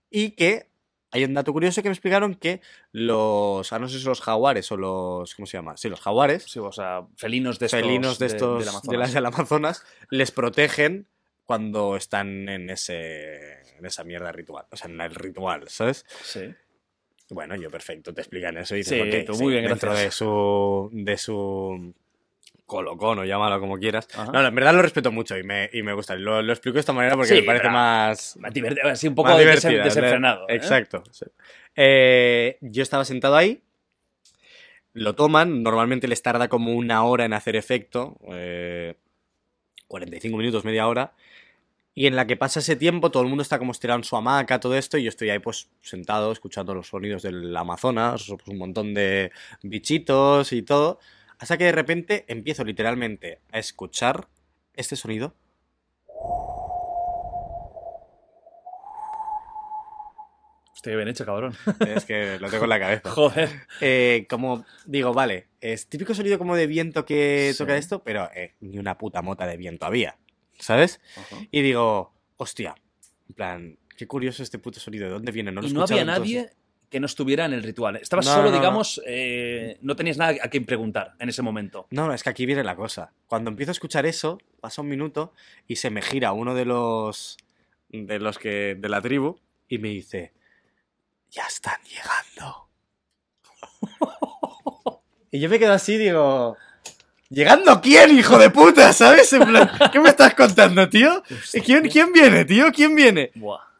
Y 0.09 0.31
que 0.31 0.67
hay 1.11 1.23
un 1.25 1.33
dato 1.33 1.51
curioso 1.53 1.81
que 1.83 1.89
me 1.89 1.93
explicaron 1.93 2.33
que 2.35 2.61
los, 2.91 3.71
ah, 3.73 3.79
no 3.79 3.87
sé 3.87 3.99
si 3.99 4.05
los 4.05 4.21
jaguares 4.21 4.71
o 4.71 4.77
los, 4.77 5.33
¿cómo 5.35 5.45
se 5.45 5.57
llama? 5.57 5.77
Sí, 5.77 5.89
los 5.89 5.99
jaguares. 6.01 6.43
Sí, 6.43 6.59
o 6.59 6.71
sea, 6.71 7.05
felinos 7.17 7.59
de 7.59 7.67
estos. 7.67 7.81
felinos 7.81 8.19
de 8.19 8.27
de- 8.27 8.33
estos 8.33 8.63
de, 8.63 8.69
Amazonas. 8.69 8.99
las 8.99 9.13
del 9.13 9.25
Amazonas 9.25 9.83
les 10.09 10.31
protegen 10.31 11.07
cuando 11.43 11.95
están 11.97 12.47
en 12.49 12.69
ese 12.69 13.61
en 13.77 13.85
esa 13.85 14.03
mierda 14.03 14.31
ritual, 14.31 14.65
o 14.71 14.77
sea, 14.77 14.89
en 14.89 15.01
el 15.01 15.13
ritual, 15.13 15.67
¿sabes? 15.67 16.05
Sí. 16.23 16.53
Bueno, 17.33 17.55
yo 17.55 17.69
perfecto, 17.69 18.13
te 18.13 18.21
explican 18.21 18.57
eso 18.57 18.75
y 18.75 18.79
dices, 18.79 18.93
Sí, 19.01 19.01
ok, 19.19 19.25
tú 19.25 19.33
sí, 19.33 19.43
muy 19.43 19.53
bien, 19.53 19.65
dentro 19.65 19.89
gracias. 19.89 20.05
de 20.05 20.11
su 20.17 20.89
de 20.93 21.17
su 21.17 21.93
colocón 22.65 23.19
o 23.19 23.25
llámalo 23.25 23.59
como 23.59 23.77
quieras. 23.77 24.07
Ajá. 24.15 24.31
No, 24.31 24.45
en 24.47 24.55
verdad 24.55 24.73
lo 24.73 24.81
respeto 24.81 25.11
mucho 25.11 25.37
y 25.37 25.43
me, 25.43 25.69
y 25.73 25.83
me 25.83 25.93
gusta. 25.93 26.15
Lo, 26.15 26.41
lo 26.41 26.53
explico 26.53 26.75
de 26.75 26.79
esta 26.79 26.93
manera 26.93 27.15
porque 27.15 27.29
Sí, 27.35 27.41
me 27.41 27.43
parece 27.43 27.69
más... 27.69 28.37
más 28.37 28.53
divertido, 28.53 28.89
así 28.89 29.07
un 29.07 29.15
poco 29.15 29.37
divertida, 29.37 29.83
desenfrenado, 29.83 30.47
¿eh? 30.49 30.55
Exacto. 30.55 31.03
Eh, 31.75 32.57
yo 32.61 32.81
estaba 32.83 33.05
sentado 33.05 33.35
ahí, 33.35 33.61
lo 34.93 35.13
toman, 35.15 35.63
normalmente 35.63 36.07
les 36.07 36.21
tarda 36.21 36.47
como 36.47 36.73
una 36.73 37.03
hora 37.03 37.25
en 37.25 37.33
hacer 37.33 37.55
efecto. 37.55 38.17
eh, 38.31 38.95
45 39.87 40.37
minutos, 40.37 40.65
media 40.65 40.87
hora, 40.87 41.13
y 41.95 42.07
en 42.07 42.15
la 42.15 42.25
que 42.27 42.35
pasa 42.37 42.59
ese 42.59 42.75
tiempo, 42.75 43.11
todo 43.11 43.23
el 43.23 43.29
mundo 43.29 43.41
está 43.43 43.59
como 43.59 43.71
estirado 43.71 43.99
en 43.99 44.03
su 44.03 44.15
hamaca, 44.15 44.59
todo 44.59 44.75
esto, 44.75 44.97
y 44.97 45.03
yo 45.03 45.09
estoy 45.09 45.29
ahí 45.29 45.39
pues 45.39 45.69
sentado 45.81 46.31
escuchando 46.31 46.73
los 46.73 46.87
sonidos 46.87 47.21
del 47.23 47.55
Amazonas, 47.55 48.25
pues, 48.27 48.47
un 48.47 48.57
montón 48.57 48.93
de 48.93 49.31
bichitos 49.61 50.53
y 50.53 50.63
todo, 50.63 50.99
hasta 51.39 51.57
que 51.57 51.65
de 51.65 51.71
repente 51.71 52.25
empiezo 52.27 52.63
literalmente 52.63 53.39
a 53.51 53.59
escuchar 53.59 54.27
este 54.75 54.95
sonido. 54.95 55.35
Estoy 60.75 60.95
bien 60.95 61.07
hecho, 61.07 61.25
cabrón. 61.25 61.55
Es 61.87 62.03
que 62.03 62.37
lo 62.39 62.49
tengo 62.49 62.65
en 62.65 62.69
la 62.69 62.79
cabeza. 62.79 63.09
Joder. 63.09 63.49
Eh, 63.79 64.25
como 64.29 64.65
digo, 64.85 65.13
vale, 65.13 65.47
es 65.61 65.87
típico 65.87 66.13
sonido 66.13 66.37
como 66.37 66.55
de 66.57 66.67
viento 66.67 67.05
que 67.05 67.51
Sí. 67.53 67.57
toca 67.57 67.77
esto, 67.77 68.03
pero 68.03 68.29
eh, 68.35 68.53
ni 68.59 68.79
una 68.79 68.97
puta 68.97 69.21
mota 69.21 69.45
de 69.47 69.55
viento 69.55 69.85
había, 69.85 70.17
¿sabes? 70.59 70.99
Y 71.51 71.61
digo, 71.61 72.13
hostia, 72.37 72.75
en 73.29 73.35
plan, 73.35 73.77
qué 73.97 74.07
curioso 74.07 74.43
este 74.43 74.59
puto 74.59 74.79
sonido, 74.79 75.05
¿de 75.07 75.13
dónde 75.13 75.31
viene? 75.31 75.51
No 75.51 75.61
lo 75.61 75.67
y 75.67 75.73
no 75.73 75.83
había 75.83 76.05
nadie 76.05 76.51
que 76.89 76.99
no 76.99 77.07
estuviera 77.07 77.45
en 77.45 77.53
el 77.53 77.63
ritual. 77.63 77.95
Estabas 77.95 78.25
No, 78.27 78.35
solo, 78.35 78.51
no. 78.51 78.55
digamos, 78.55 79.01
eh, 79.07 79.77
no 79.81 79.95
tenías 79.95 80.17
nada 80.17 80.35
a 80.43 80.47
quien 80.49 80.63
preguntar 80.65 81.15
en 81.19 81.27
ese 81.27 81.41
momento. 81.41 81.87
No, 81.89 82.05
no, 82.05 82.13
es 82.13 82.21
que 82.21 82.29
aquí 82.29 82.45
viene 82.45 82.63
la 82.63 82.75
cosa. 82.75 83.13
Cuando 83.27 83.49
empiezo 83.49 83.71
a 83.71 83.73
escuchar 83.73 84.05
eso, 84.05 84.37
pasa 84.61 84.83
un 84.83 84.89
minuto 84.89 85.33
y 85.67 85.77
se 85.77 85.89
me 85.89 86.03
gira 86.03 86.33
uno 86.33 86.53
de 86.53 86.65
los 86.65 87.37
de 87.89 88.19
los 88.19 88.37
que 88.37 88.75
de 88.77 88.89
la 88.89 89.01
tribu 89.01 89.39
y 89.67 89.79
me 89.79 89.89
dice, 89.89 90.33
"Ya 91.31 91.43
están 91.47 91.79
llegando." 91.83 92.69
y 95.31 95.39
yo 95.39 95.49
me 95.49 95.57
quedo 95.59 95.73
así, 95.73 95.97
digo, 95.97 96.57
¿Llegando 97.33 97.81
quién, 97.81 98.15
hijo 98.17 98.37
de 98.37 98.49
puta? 98.51 98.93
¿Sabes? 98.93 99.33
En 99.33 99.43
plan, 99.43 99.69
¿qué 99.91 99.99
me 99.99 100.09
estás 100.09 100.35
contando, 100.35 100.87
tío? 100.87 101.23
¿Quién, 101.65 101.89
quién 101.89 102.11
viene, 102.13 102.45
tío? 102.45 102.71
¿Quién 102.71 102.93
viene? 102.95 103.31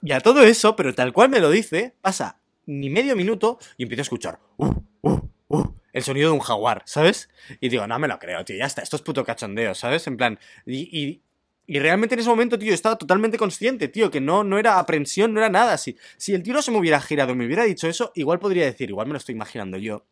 Y 0.02 0.12
a 0.12 0.20
todo 0.20 0.42
eso, 0.44 0.76
pero 0.76 0.94
tal 0.96 1.14
cual 1.14 1.30
me 1.30 1.40
lo 1.40 1.50
dice, 1.52 1.94
pasa 2.02 2.40
ni 2.66 2.90
medio 2.90 3.16
minuto 3.16 3.60
y 3.78 3.84
empiezo 3.84 4.02
a 4.02 4.04
escuchar 4.04 4.40
"Uh, 4.58 4.74
uh, 5.02 5.20
uh", 5.50 5.64
el 5.94 6.02
sonido 6.04 6.30
de 6.30 6.34
un 6.34 6.40
jaguar, 6.40 6.82
¿sabes? 6.86 7.30
Y 7.62 7.70
digo, 7.70 7.86
no 7.86 8.00
me 8.00 8.08
lo 8.08 8.18
creo, 8.18 8.44
tío, 8.44 8.56
ya 8.58 8.66
está, 8.66 8.82
esto 8.82 8.96
es 8.96 9.02
puto 9.04 9.24
cachondeo, 9.24 9.76
¿sabes? 9.76 10.08
En 10.08 10.18
plan, 10.18 10.40
y, 10.66 10.90
y- 11.00 11.22
y 11.66 11.80
realmente 11.80 12.16
en 12.16 12.20
ese 12.20 12.30
momento, 12.30 12.58
tío, 12.60 12.70
yo 12.70 12.74
estaba 12.74 12.98
totalmente 12.98 13.38
consciente, 13.38 13.88
tío, 13.88 14.12
que 14.12 14.20
no, 14.20 14.44
no 14.44 14.58
era 14.60 14.80
aprensión, 14.80 15.34
no 15.34 15.40
era 15.40 15.48
nada. 15.50 15.78
Si, 15.78 15.96
si 16.18 16.34
el 16.34 16.44
tío 16.44 16.54
no 16.54 16.62
se 16.62 16.72
me 16.72 16.78
hubiera 16.78 17.00
girado 17.00 17.32
y 17.32 17.36
me 17.36 17.46
hubiera 17.46 17.64
dicho 17.64 17.88
eso, 17.88 18.12
igual 18.16 18.40
podría 18.40 18.66
decir, 18.66 18.90
igual 18.90 19.08
me 19.08 19.14
lo 19.14 19.18
estoy 19.20 19.36
imaginando 19.36 19.78
yo. 19.78 20.06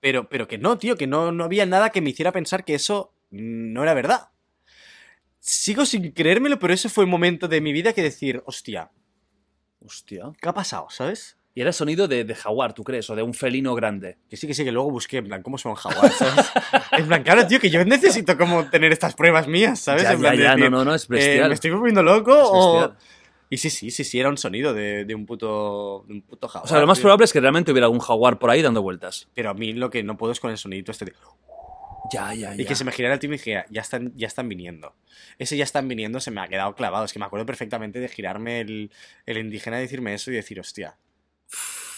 Pero, 0.00 0.28
pero 0.28 0.46
que 0.46 0.58
no, 0.58 0.78
tío, 0.78 0.96
que 0.96 1.06
no, 1.06 1.32
no 1.32 1.44
había 1.44 1.66
nada 1.66 1.90
que 1.90 2.00
me 2.00 2.10
hiciera 2.10 2.32
pensar 2.32 2.64
que 2.64 2.74
eso 2.74 3.12
no 3.30 3.82
era 3.82 3.94
verdad. 3.94 4.28
Sigo 5.40 5.86
sin 5.86 6.12
creérmelo, 6.12 6.58
pero 6.58 6.74
ese 6.74 6.88
fue 6.88 7.04
el 7.04 7.10
momento 7.10 7.48
de 7.48 7.60
mi 7.60 7.72
vida 7.72 7.92
que 7.92 8.02
decir, 8.02 8.42
hostia, 8.46 8.90
Hostia. 9.84 10.32
¿qué 10.40 10.48
ha 10.48 10.54
pasado, 10.54 10.88
sabes? 10.90 11.36
Y 11.54 11.62
era 11.62 11.72
sonido 11.72 12.06
de, 12.06 12.24
de 12.24 12.34
jaguar, 12.34 12.74
¿tú 12.74 12.84
crees? 12.84 13.08
O 13.08 13.16
de 13.16 13.22
un 13.22 13.32
felino 13.32 13.74
grande. 13.74 14.18
Que 14.28 14.36
sí, 14.36 14.46
que 14.46 14.52
sí, 14.52 14.62
que 14.62 14.72
luego 14.72 14.90
busqué, 14.90 15.18
en 15.18 15.26
plan, 15.26 15.42
¿cómo 15.42 15.56
son 15.56 15.74
jaguar, 15.74 16.12
sabes? 16.12 16.52
en 16.92 17.06
plan, 17.06 17.22
claro, 17.22 17.46
tío, 17.46 17.58
que 17.58 17.70
yo 17.70 17.82
necesito 17.84 18.36
como 18.36 18.68
tener 18.68 18.92
estas 18.92 19.14
pruebas 19.14 19.48
mías, 19.48 19.80
¿sabes? 19.80 20.02
Ya, 20.02 20.12
En 20.12 20.20
plan, 20.20 20.36
ya, 20.36 20.42
ya, 20.42 20.56
no, 20.56 20.68
no, 20.68 20.84
no, 20.84 20.94
es 20.94 21.04
eh, 21.04 21.06
bestial. 21.08 21.48
¿Me 21.48 21.54
estoy 21.54 21.70
volviendo 21.70 22.02
loco 22.02 22.32
Es 22.32 22.48
o...? 22.52 22.96
Y 23.48 23.58
sí, 23.58 23.70
sí, 23.70 23.90
sí, 23.90 24.04
sí, 24.04 24.18
era 24.18 24.28
un 24.28 24.38
sonido 24.38 24.74
de, 24.74 25.04
de 25.04 25.14
un 25.14 25.24
puto, 25.24 26.04
de 26.08 26.14
un 26.14 26.22
puto 26.22 26.48
jaguar. 26.48 26.66
O 26.66 26.68
sea, 26.68 26.80
lo 26.80 26.86
más 26.86 26.98
tío. 26.98 27.02
probable 27.02 27.24
es 27.24 27.32
que 27.32 27.40
realmente 27.40 27.70
hubiera 27.70 27.86
algún 27.86 28.00
jaguar 28.00 28.38
por 28.38 28.50
ahí 28.50 28.60
dando 28.62 28.82
vueltas. 28.82 29.28
Pero 29.34 29.50
a 29.50 29.54
mí 29.54 29.72
lo 29.72 29.90
que 29.90 30.02
no 30.02 30.16
puedo 30.16 30.32
es 30.32 30.40
con 30.40 30.50
el 30.50 30.58
sonidito 30.58 30.90
este 30.90 31.06
de... 31.06 31.14
Ya, 32.12 32.34
ya, 32.34 32.54
Y 32.54 32.64
que 32.64 32.76
se 32.76 32.84
me 32.84 32.92
girara 32.92 33.14
el 33.14 33.20
tío 33.20 33.28
y 33.28 33.30
me 33.30 33.36
dijera, 33.36 33.66
ya 33.68 33.80
están, 33.80 34.12
ya 34.16 34.28
están 34.28 34.48
viniendo. 34.48 34.94
Ese 35.38 35.56
ya 35.56 35.64
están 35.64 35.88
viniendo 35.88 36.20
se 36.20 36.30
me 36.30 36.40
ha 36.40 36.48
quedado 36.48 36.74
clavado. 36.74 37.04
Es 37.04 37.12
que 37.12 37.18
me 37.18 37.24
acuerdo 37.24 37.46
perfectamente 37.46 37.98
de 37.98 38.08
girarme 38.08 38.60
el, 38.60 38.92
el 39.26 39.38
indígena 39.38 39.78
y 39.78 39.82
decirme 39.82 40.14
eso 40.14 40.30
y 40.30 40.34
decir, 40.34 40.60
hostia, 40.60 40.96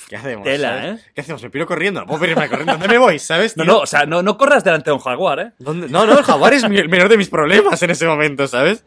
¿qué 0.09 0.17
hacemos? 0.17 0.45
Tela, 0.45 0.69
sabes? 0.83 1.01
¿eh? 1.01 1.05
¿Qué 1.15 1.21
hacemos? 1.21 1.43
Me 1.43 1.51
piro 1.51 1.67
corriendo, 1.67 2.01
no 2.01 2.07
puedo 2.07 2.25
irme 2.25 2.49
corriendo. 2.49 2.73
¿Dónde 2.73 2.89
me 2.89 2.99
voy? 2.99 3.19
¿Sabes? 3.19 3.57
No, 3.57 3.65
tío? 3.65 3.73
no, 3.73 3.79
o 3.81 3.87
sea, 3.87 4.07
no, 4.07 4.23
no 4.23 4.37
corras 4.39 4.65
delante 4.65 4.91
de 4.91 4.95
un 4.95 5.01
jaguar, 5.01 5.39
¿eh? 5.41 5.53
¿Dónde? 5.59 5.89
No, 5.89 6.07
no, 6.07 6.19
el 6.19 6.25
jaguar 6.25 6.55
es 6.55 6.69
mi- 6.69 6.79
el 6.79 6.89
menor 6.89 7.09
de 7.09 7.17
mis 7.17 7.29
problemas 7.29 7.83
en 7.83 7.91
ese 7.91 8.07
momento, 8.07 8.47
¿sabes? 8.49 8.85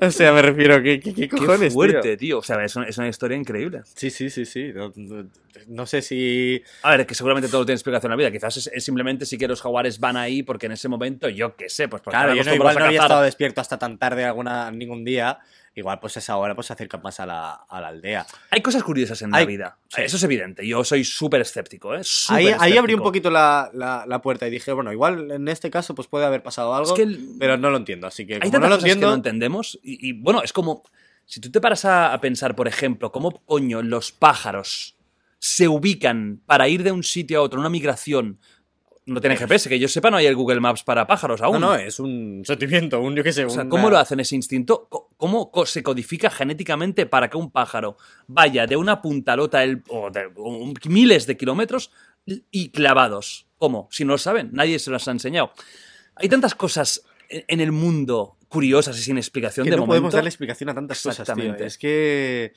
O 0.00 0.10
sea, 0.10 0.32
me 0.32 0.42
refiero, 0.42 0.82
¿qué, 0.82 1.00
qué, 1.00 1.14
qué 1.14 1.28
cojones, 1.28 1.58
Qué 1.60 1.66
tío? 1.68 1.72
fuerte, 1.74 2.16
tío. 2.16 2.38
O 2.38 2.42
sea, 2.42 2.62
es 2.64 2.74
una, 2.76 2.86
es 2.88 2.98
una 2.98 3.08
historia 3.08 3.36
increíble. 3.36 3.82
Sí, 3.94 4.10
sí, 4.10 4.30
sí, 4.30 4.44
sí. 4.44 4.72
No, 4.74 4.92
no- 4.96 5.26
no 5.68 5.86
sé 5.86 6.02
si... 6.02 6.62
A 6.82 6.90
ver, 6.96 7.06
que 7.06 7.14
seguramente 7.14 7.48
todo 7.48 7.64
tiene 7.64 7.76
explicación 7.76 8.10
en 8.12 8.18
la 8.18 8.22
vida. 8.22 8.30
Quizás 8.32 8.56
es, 8.56 8.66
es 8.72 8.84
simplemente 8.84 9.24
sí 9.24 9.38
que 9.38 9.46
los 9.48 9.62
jaguares 9.62 9.98
van 10.00 10.16
ahí 10.16 10.42
porque 10.42 10.66
en 10.66 10.72
ese 10.72 10.88
momento, 10.88 11.28
yo 11.28 11.54
qué 11.56 11.68
sé, 11.68 11.86
pues 11.88 12.02
porque 12.02 12.16
Claro, 12.18 12.34
yo 12.34 12.42
no, 12.44 12.54
igual 12.54 12.76
no 12.76 12.84
había 12.86 13.00
estado 13.02 13.22
despierto 13.22 13.60
hasta 13.60 13.78
tan 13.78 13.96
tarde 13.96 14.24
alguna, 14.24 14.70
ningún 14.72 15.04
día. 15.04 15.38
Igual, 15.76 15.98
pues 15.98 16.16
esa 16.16 16.36
hora 16.36 16.54
pues, 16.54 16.68
se 16.68 16.72
acerca 16.72 16.98
más 16.98 17.18
a 17.18 17.26
la, 17.26 17.52
a 17.52 17.80
la 17.80 17.88
aldea. 17.88 18.24
Hay 18.50 18.60
cosas 18.62 18.82
curiosas 18.84 19.20
en 19.22 19.34
Hay- 19.34 19.42
la 19.42 19.46
vida. 19.48 19.78
Eso 19.96 20.16
es 20.16 20.22
evidente. 20.22 20.66
Yo 20.66 20.84
soy 20.84 21.02
súper 21.04 21.40
escéptico, 21.40 21.94
¿eh? 21.94 22.04
Súper 22.04 22.36
Ahí, 22.38 22.54
ahí 22.60 22.76
abrí 22.76 22.94
un 22.94 23.02
poquito 23.02 23.28
la, 23.30 23.70
la- 23.74 24.04
la 24.06 24.22
puerta 24.22 24.46
y 24.46 24.50
dije, 24.50 24.72
bueno, 24.72 24.92
igual 24.92 25.30
en 25.32 25.48
este 25.48 25.70
caso 25.70 25.94
pues 25.94 26.06
puede 26.06 26.26
haber 26.26 26.42
pasado 26.44 26.74
algo, 26.74 26.90
Es 26.92 26.96
que 26.96 27.02
el- 27.02 27.36
pero 27.40 27.56
no 27.56 27.70
lo 27.70 27.76
entiendo. 27.76 28.06
Así 28.06 28.24
que 28.26 28.34
Hay 28.34 28.40
como 28.50 28.60
no 28.60 28.68
lo 28.68 28.76
cosas 28.76 28.84
que 28.84 28.90
entiendo, 28.90 29.08
no 29.08 29.14
entendemos. 29.16 29.78
Y, 29.82 30.08
y, 30.10 30.12
bueno, 30.12 30.42
es 30.42 30.52
como. 30.52 30.84
Si 31.26 31.40
tú 31.40 31.50
te 31.50 31.60
paras 31.60 31.84
a, 31.86 32.12
a 32.12 32.20
pensar, 32.20 32.54
por 32.54 32.68
ejemplo, 32.68 33.10
cómo 33.10 33.42
coño 33.46 33.82
los 33.82 34.12
pájaros 34.12 34.96
se 35.38 35.68
ubican 35.68 36.40
para 36.46 36.68
ir 36.68 36.82
de 36.82 36.92
un 36.92 37.02
sitio 37.02 37.38
a 37.38 37.42
otro, 37.42 37.58
una 37.60 37.68
migración. 37.70 38.38
No 39.06 39.20
tienen 39.20 39.36
GPS, 39.36 39.68
que 39.68 39.78
yo 39.78 39.86
sepa, 39.86 40.10
no 40.10 40.16
hay 40.16 40.24
el 40.24 40.34
Google 40.34 40.60
Maps 40.60 40.82
para 40.82 41.06
pájaros 41.06 41.42
aún. 41.42 41.60
no, 41.60 41.68
no, 41.68 41.74
es 41.74 42.00
un 42.00 42.42
sentimiento, 42.44 43.00
un 43.02 43.14
yo 43.14 43.22
qué 43.22 43.32
sé. 43.34 43.44
O 43.44 43.50
sea, 43.50 43.62
una- 43.62 43.68
¿cómo 43.70 43.90
lo 43.90 43.98
hacen 43.98 44.18
ese 44.20 44.34
instinto? 44.34 44.88
¿Cómo 45.16 45.50
se 45.66 45.82
codifica 45.82 46.30
genéticamente 46.30 47.04
para 47.04 47.28
que 47.28 47.36
un 47.36 47.50
pájaro 47.50 47.98
vaya 48.28 48.66
de 48.66 48.76
una 48.76 49.02
puntalota 49.02 49.62
el- 49.62 49.82
o 49.88 50.10
de 50.10 50.30
miles 50.88 51.26
de 51.26 51.36
kilómetros 51.36 51.90
y 52.50 52.70
clavados? 52.70 53.46
¿Cómo? 53.58 53.88
Si 53.90 54.04
no 54.06 54.12
lo 54.14 54.18
saben, 54.18 54.48
nadie 54.52 54.78
se 54.78 54.90
los 54.90 55.06
ha 55.06 55.10
enseñado. 55.10 55.52
Hay 56.16 56.28
tantas 56.30 56.54
cosas 56.54 57.02
en 57.28 57.60
el 57.60 57.72
mundo 57.72 58.36
curiosas 58.48 58.98
y 58.98 59.02
sin 59.02 59.18
explicación 59.18 59.64
que 59.64 59.70
de 59.70 59.76
no 59.76 59.82
momento. 59.82 59.92
podemos 59.92 60.14
darle 60.14 60.28
explicación 60.30 60.70
a 60.70 60.74
tantas 60.74 61.02
cosas, 61.02 61.26
tío. 61.26 61.34
Exactamente. 61.34 61.66
Es 61.66 61.76
que... 61.76 62.52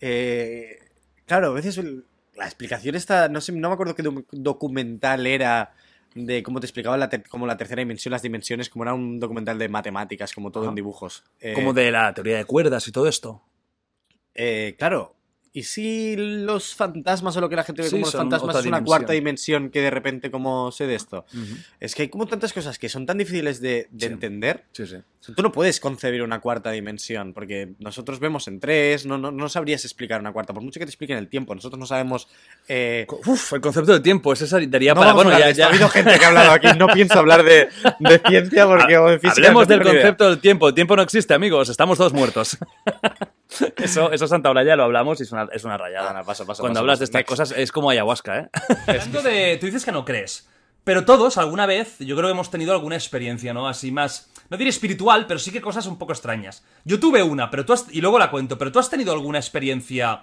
eh, 0.00 0.78
claro, 1.26 1.48
a 1.48 1.52
veces 1.54 1.76
el- 1.78 2.04
la 2.36 2.44
explicación 2.46 2.94
está... 2.94 3.28
No 3.28 3.40
sé, 3.40 3.52
no 3.52 3.68
me 3.68 3.74
acuerdo 3.74 3.94
qué 3.94 4.02
docu- 4.02 4.26
documental 4.30 5.26
era 5.26 5.72
de 6.14 6.42
cómo 6.42 6.60
te 6.60 6.66
explicaba 6.66 6.96
la, 6.96 7.10
como 7.28 7.46
la 7.46 7.56
tercera 7.56 7.80
dimensión, 7.80 8.12
las 8.12 8.22
dimensiones, 8.22 8.68
como 8.70 8.84
era 8.84 8.94
un 8.94 9.18
documental 9.18 9.58
de 9.58 9.68
matemáticas, 9.68 10.32
como 10.32 10.50
todo 10.50 10.64
Ajá. 10.64 10.70
en 10.70 10.74
dibujos. 10.76 11.24
Eh, 11.40 11.54
Como 11.54 11.72
de 11.72 11.90
la 11.90 12.14
teoría 12.14 12.36
de 12.36 12.44
cuerdas 12.44 12.86
y 12.88 12.92
todo 12.92 13.08
esto. 13.08 13.42
Eh, 14.34 14.74
claro. 14.78 15.14
¿Y 15.56 15.62
si 15.62 16.16
los 16.16 16.74
fantasmas 16.74 17.36
o 17.36 17.40
lo 17.40 17.48
que 17.48 17.54
la 17.54 17.62
gente 17.62 17.82
ve 17.82 17.88
Sí, 17.88 17.94
como 17.94 18.06
los 18.06 18.12
fantasmas 18.16 18.56
es 18.56 18.62
una 18.66 18.78
dimensión. 18.78 18.84
cuarta 18.84 19.12
dimensión 19.12 19.70
que 19.70 19.80
de 19.82 19.90
repente 19.90 20.28
como 20.32 20.72
sé 20.72 20.88
de 20.88 20.96
esto? 20.96 21.26
Es 21.78 21.94
que 21.94 22.02
hay 22.02 22.08
como 22.08 22.26
tantas 22.26 22.52
cosas 22.52 22.76
que 22.76 22.88
son 22.88 23.06
tan 23.06 23.18
difíciles 23.18 23.60
de, 23.60 23.86
de 23.92 24.06
entender. 24.06 24.64
Sí, 24.72 24.84
sí. 24.86 24.96
Tú 25.34 25.42
no 25.42 25.52
puedes 25.52 25.78
concebir 25.80 26.22
una 26.22 26.40
cuarta 26.40 26.70
dimensión 26.72 27.32
porque 27.32 27.70
nosotros 27.78 28.18
vemos 28.18 28.46
en 28.48 28.58
tres, 28.60 29.06
no, 29.06 29.16
no, 29.16 29.30
no 29.30 29.48
sabrías 29.48 29.84
explicar 29.84 30.20
una 30.20 30.32
cuarta, 30.32 30.52
por 30.52 30.62
mucho 30.62 30.80
que 30.80 30.86
te 30.86 30.90
expliquen 30.90 31.16
el 31.18 31.28
tiempo. 31.28 31.54
Nosotros 31.54 31.78
no 31.78 31.86
sabemos... 31.86 32.28
eh, 32.68 33.06
Uf, 33.24 33.52
el 33.52 33.60
concepto 33.60 33.92
del 33.92 34.02
tiempo, 34.02 34.32
ese 34.32 34.66
daría 34.66 34.92
no 34.92 35.00
para... 35.00 35.12
Bueno, 35.14 35.30
ya. 35.38 35.66
Ha 35.66 35.68
habido 35.70 35.88
gente 35.88 36.18
que 36.18 36.24
ha 36.24 36.28
hablado 36.28 36.50
aquí, 36.50 36.66
no 36.76 36.88
pienso 36.88 37.20
hablar 37.20 37.44
de, 37.44 37.68
de 38.00 38.18
ciencia 38.26 38.66
porque 38.66 39.18
física. 39.20 39.30
Hablemos 39.32 39.68
del 39.68 39.82
idea. 39.82 39.92
concepto 39.92 40.28
del 40.30 40.40
tiempo. 40.40 40.68
El 40.68 40.74
tiempo 40.74 40.96
no 40.96 41.02
existe, 41.02 41.32
amigos. 41.32 41.68
Estamos 41.68 41.96
todos 41.96 42.12
muertos. 42.12 42.58
eso, 43.76 44.10
eso 44.12 44.26
Santa 44.26 44.48
Aula 44.48 44.64
ya 44.64 44.74
lo 44.76 44.82
hablamos 44.84 45.20
y 45.20 45.22
es 45.22 45.32
una, 45.32 45.43
es 45.52 45.64
una 45.64 45.76
rayada. 45.78 46.10
Ah, 46.10 46.14
no, 46.14 46.24
paso, 46.24 46.46
paso, 46.46 46.60
Cuando 46.62 46.78
paso, 46.78 46.80
hablas 46.80 46.94
paso. 46.94 47.00
de 47.00 47.04
estas 47.04 47.18
Next. 47.20 47.28
cosas 47.28 47.54
es 47.56 47.72
como 47.72 47.90
ayahuasca, 47.90 48.38
¿eh? 48.38 48.48
Hablando 48.86 49.22
de... 49.22 49.56
Tú 49.58 49.66
dices 49.66 49.84
que 49.84 49.92
no 49.92 50.04
crees. 50.04 50.48
Pero 50.84 51.04
todos, 51.04 51.38
alguna 51.38 51.66
vez, 51.66 51.98
yo 51.98 52.14
creo 52.16 52.28
que 52.28 52.32
hemos 52.32 52.50
tenido 52.50 52.72
alguna 52.72 52.96
experiencia, 52.96 53.54
¿no? 53.54 53.68
Así 53.68 53.90
más... 53.90 54.30
No 54.50 54.56
diré 54.56 54.70
espiritual, 54.70 55.26
pero 55.26 55.40
sí 55.40 55.50
que 55.50 55.60
cosas 55.62 55.86
un 55.86 55.96
poco 55.98 56.12
extrañas. 56.12 56.62
Yo 56.84 57.00
tuve 57.00 57.22
una, 57.22 57.50
pero 57.50 57.64
tú 57.64 57.72
has... 57.72 57.86
Y 57.90 58.00
luego 58.00 58.18
la 58.18 58.30
cuento. 58.30 58.58
Pero 58.58 58.70
tú 58.70 58.78
has 58.78 58.90
tenido 58.90 59.12
alguna 59.12 59.38
experiencia... 59.38 60.20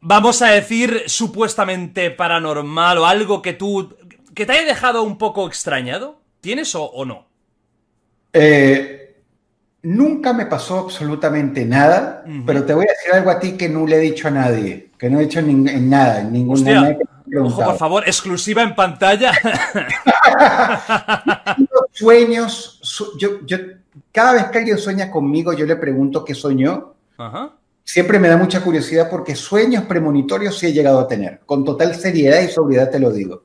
Vamos 0.00 0.40
a 0.42 0.48
decir 0.50 1.04
supuestamente 1.06 2.10
paranormal 2.10 2.98
o 2.98 3.06
algo 3.06 3.42
que 3.42 3.52
tú... 3.54 3.96
que 4.34 4.46
te 4.46 4.52
haya 4.52 4.64
dejado 4.64 5.02
un 5.02 5.18
poco 5.18 5.46
extrañado. 5.48 6.20
¿Tienes 6.40 6.74
o, 6.76 6.84
o 6.84 7.04
no? 7.04 7.26
Eh, 8.32 9.05
nunca 9.86 10.32
me 10.32 10.46
pasó 10.46 10.80
absolutamente 10.80 11.64
nada, 11.64 12.24
pero 12.44 12.64
te 12.64 12.74
voy 12.74 12.86
a 12.86 12.92
decir 12.92 13.12
algo 13.14 13.30
a 13.30 13.38
ti 13.38 13.52
que 13.52 13.68
no 13.68 13.86
le 13.86 13.96
he 13.96 14.00
dicho 14.00 14.26
a 14.26 14.32
nadie, 14.32 14.90
que 14.98 15.08
no 15.08 15.20
he 15.20 15.22
dicho 15.22 15.38
en, 15.38 15.68
en 15.68 15.88
nada, 15.88 16.20
en 16.20 16.32
ningún 16.32 16.66
haya 16.66 16.96
Ojo, 17.40 17.64
por 17.64 17.76
favor, 17.76 18.04
exclusiva 18.06 18.62
en 18.62 18.74
pantalla. 18.76 19.32
Sueños, 21.92 22.78
su- 22.82 23.16
yo, 23.18 23.40
yo, 23.44 23.58
cada 24.12 24.34
vez 24.34 24.44
que 24.46 24.58
alguien 24.58 24.78
sueña 24.78 25.10
conmigo, 25.10 25.52
yo 25.52 25.66
le 25.66 25.76
pregunto 25.76 26.24
qué 26.24 26.34
soñó. 26.34 26.94
Ajá. 27.18 27.52
Siempre 27.84 28.18
me 28.18 28.28
da 28.28 28.36
mucha 28.36 28.62
curiosidad 28.62 29.08
porque 29.10 29.34
sueños 29.34 29.84
premonitorios 29.84 30.58
sí 30.58 30.66
he 30.66 30.72
llegado 30.72 30.98
a 31.00 31.08
tener, 31.08 31.40
con 31.46 31.64
total 31.64 31.94
seriedad 31.94 32.40
y 32.42 32.48
sobriedad 32.48 32.90
te 32.90 32.98
lo 32.98 33.10
digo. 33.12 33.42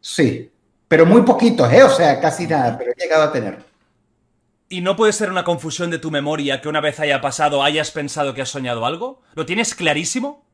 Sí, 0.00 0.50
pero 0.88 1.06
muy 1.06 1.22
poquitos, 1.22 1.72
¿eh? 1.72 1.82
O 1.84 1.90
sea, 1.90 2.20
casi 2.20 2.46
nada, 2.46 2.76
pero 2.76 2.92
he 2.92 3.00
llegado 3.00 3.22
a 3.24 3.32
tener. 3.32 3.58
¿Y 4.74 4.80
no 4.80 4.96
puede 4.96 5.12
ser 5.12 5.30
una 5.30 5.44
confusión 5.44 5.90
de 5.92 6.00
tu 6.00 6.10
memoria 6.10 6.60
que 6.60 6.68
una 6.68 6.80
vez 6.80 6.98
haya 6.98 7.20
pasado 7.20 7.62
hayas 7.62 7.92
pensado 7.92 8.34
que 8.34 8.42
has 8.42 8.48
soñado 8.48 8.84
algo? 8.84 9.22
¿Lo 9.36 9.46
tienes 9.46 9.72
clarísimo? 9.72 10.44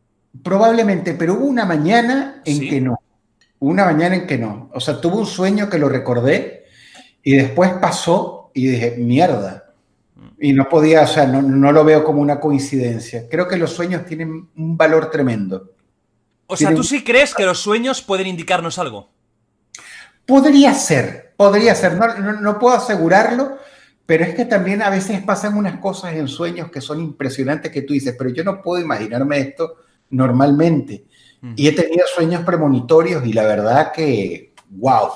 Probablemente, 0.42 1.14
pero 1.14 1.34
hubo 1.34 1.46
una 1.46 1.64
mañana 1.64 2.42
en 2.44 2.60
que 2.68 2.80
no. 2.82 3.00
Hubo 3.60 3.70
Una 3.70 3.86
mañana 3.86 4.16
en 4.16 4.26
que 4.26 4.36
no. 4.36 4.68
O 4.74 4.80
sea, 4.80 5.00
tuve 5.00 5.16
un 5.16 5.26
sueño 5.26 5.70
que 5.70 5.78
lo 5.78 5.88
recordé 5.88 6.66
y 7.22 7.34
después 7.36 7.72
pasó 7.80 8.50
y 8.52 8.66
dije, 8.66 8.96
mierda. 8.98 9.72
Y 10.38 10.52
no 10.52 10.68
podía, 10.68 11.00
o 11.02 11.06
sea, 11.06 11.24
no, 11.26 11.40
no 11.40 11.72
lo 11.72 11.82
veo 11.82 12.04
como 12.04 12.20
una 12.20 12.40
coincidencia. 12.40 13.26
Creo 13.30 13.48
que 13.48 13.56
los 13.56 13.72
sueños 13.72 14.04
tienen 14.04 14.50
un 14.54 14.76
valor 14.76 15.10
tremendo. 15.10 15.72
O 16.46 16.58
sea, 16.58 16.74
¿tú 16.74 16.84
sí 16.84 17.02
crees 17.04 17.34
que 17.34 17.46
los 17.46 17.58
sueños 17.58 18.02
pueden 18.02 18.26
indicarnos 18.26 18.78
algo? 18.78 19.08
Podría 20.26 20.74
ser, 20.74 21.32
podría 21.38 21.74
ser, 21.74 21.94
no, 21.94 22.06
no- 22.18 22.40
no 22.40 22.58
puedo 22.58 22.76
asegurarlo, 22.76 23.58
pero 24.10 24.24
es 24.24 24.34
que 24.34 24.44
también 24.44 24.82
a 24.82 24.90
veces 24.90 25.22
pasan 25.22 25.56
unas 25.56 25.78
cosas 25.78 26.14
en 26.14 26.26
sueños 26.26 26.68
que 26.68 26.80
son 26.80 26.98
impresionantes 26.98 27.70
que 27.70 27.82
tú 27.82 27.92
dices, 27.92 28.16
pero 28.18 28.28
yo 28.30 28.42
no 28.42 28.60
puedo 28.60 28.82
imaginarme 28.82 29.38
esto 29.38 29.76
normalmente. 30.08 31.04
Y 31.54 31.68
he 31.68 31.72
tenido 31.72 32.04
sueños 32.12 32.42
premonitorios 32.42 33.24
y 33.24 33.32
la 33.32 33.44
verdad 33.44 33.92
que, 33.92 34.52
wow, 34.70 35.10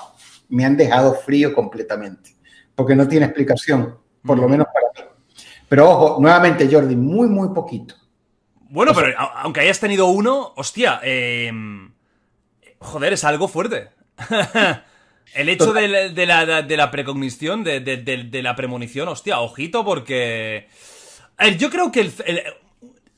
me 0.49 0.65
han 0.65 0.77
dejado 0.77 1.13
frío 1.13 1.53
completamente, 1.53 2.37
porque 2.77 2.95
no 2.95 3.09
tiene 3.09 3.27
explicación, 3.27 3.99
por 4.25 4.39
lo 4.39 4.49
menos 4.49 4.69
para 4.73 5.09
mí. 5.09 5.13
Pero 5.69 5.91
ojo, 5.91 6.23
nuevamente 6.23 6.69
Jordi, 6.71 6.95
muy, 6.95 7.27
muy 7.27 7.49
poquito. 7.49 7.97
Bueno, 8.71 8.93
pero 8.95 9.09
aunque 9.19 9.59
hayas 9.59 9.81
tenido 9.81 10.07
uno, 10.07 10.53
hostia, 10.55 11.01
eh, 11.03 11.51
joder, 12.79 13.13
es 13.15 13.25
algo 13.25 13.49
fuerte. 13.49 13.89
El 15.33 15.49
hecho 15.49 15.73
de, 15.73 15.89
la- 16.27 16.63
de 16.63 16.77
la, 16.77 16.91
precognición, 16.91 17.65
de, 17.65 17.81
de- 17.81 18.43
la 18.43 18.55
premonición, 18.55 19.09
hostia, 19.09 19.41
ojito, 19.41 19.85
porque... 19.85 20.69
Yo 21.59 21.71
creo 21.71 21.91
que 21.91 22.01
el, 22.03 22.13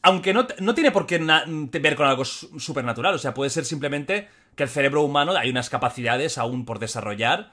aunque 0.03 0.33
no, 0.33 0.47
no 0.61 0.75
tiene 0.75 0.91
por 0.93 1.07
qué 1.07 1.19
ver 1.19 1.97
con 1.97 2.07
algo 2.07 2.25
su- 2.25 2.59
supernatural, 2.61 3.15
o 3.15 3.19
sea, 3.19 3.35
puede 3.35 3.51
ser 3.51 3.65
simplemente 3.65 4.29
que 4.55 4.63
el 4.63 4.69
cerebro 4.71 5.03
humano 5.03 5.33
hay 5.37 5.51
unas 5.51 5.69
capacidades 5.69 6.39
aún 6.39 6.65
por 6.65 6.79
desarrollar, 6.79 7.53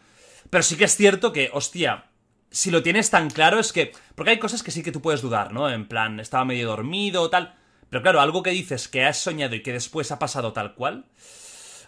pero 0.50 0.64
sí 0.64 0.78
que 0.78 0.86
es 0.86 0.96
cierto 0.96 1.34
que, 1.34 1.50
hostia, 1.52 2.06
si 2.50 2.72
lo 2.72 2.84
tienes 2.84 3.10
tan 3.10 3.30
claro 3.30 3.60
es 3.60 3.74
que... 3.74 3.92
Porque 4.16 4.32
hay 4.32 4.40
cosas 4.40 4.64
que 4.64 4.72
sí 4.72 4.84
que 4.84 4.92
tú 4.92 5.02
puedes 5.02 5.22
dudar, 5.22 5.52
¿no? 5.52 5.70
En 5.70 5.88
plan, 5.88 6.20
estaba 6.20 6.46
medio 6.46 6.68
dormido, 6.68 7.30
tal... 7.30 7.56
Pero 7.90 8.02
claro, 8.02 8.22
algo 8.22 8.42
que 8.44 8.52
dices 8.52 8.88
que 8.88 9.04
has 9.04 9.18
soñado 9.18 9.56
y 9.56 9.62
que 9.62 9.74
después 9.74 10.12
ha 10.12 10.18
pasado 10.20 10.54
tal 10.54 10.74
cual, 10.76 11.06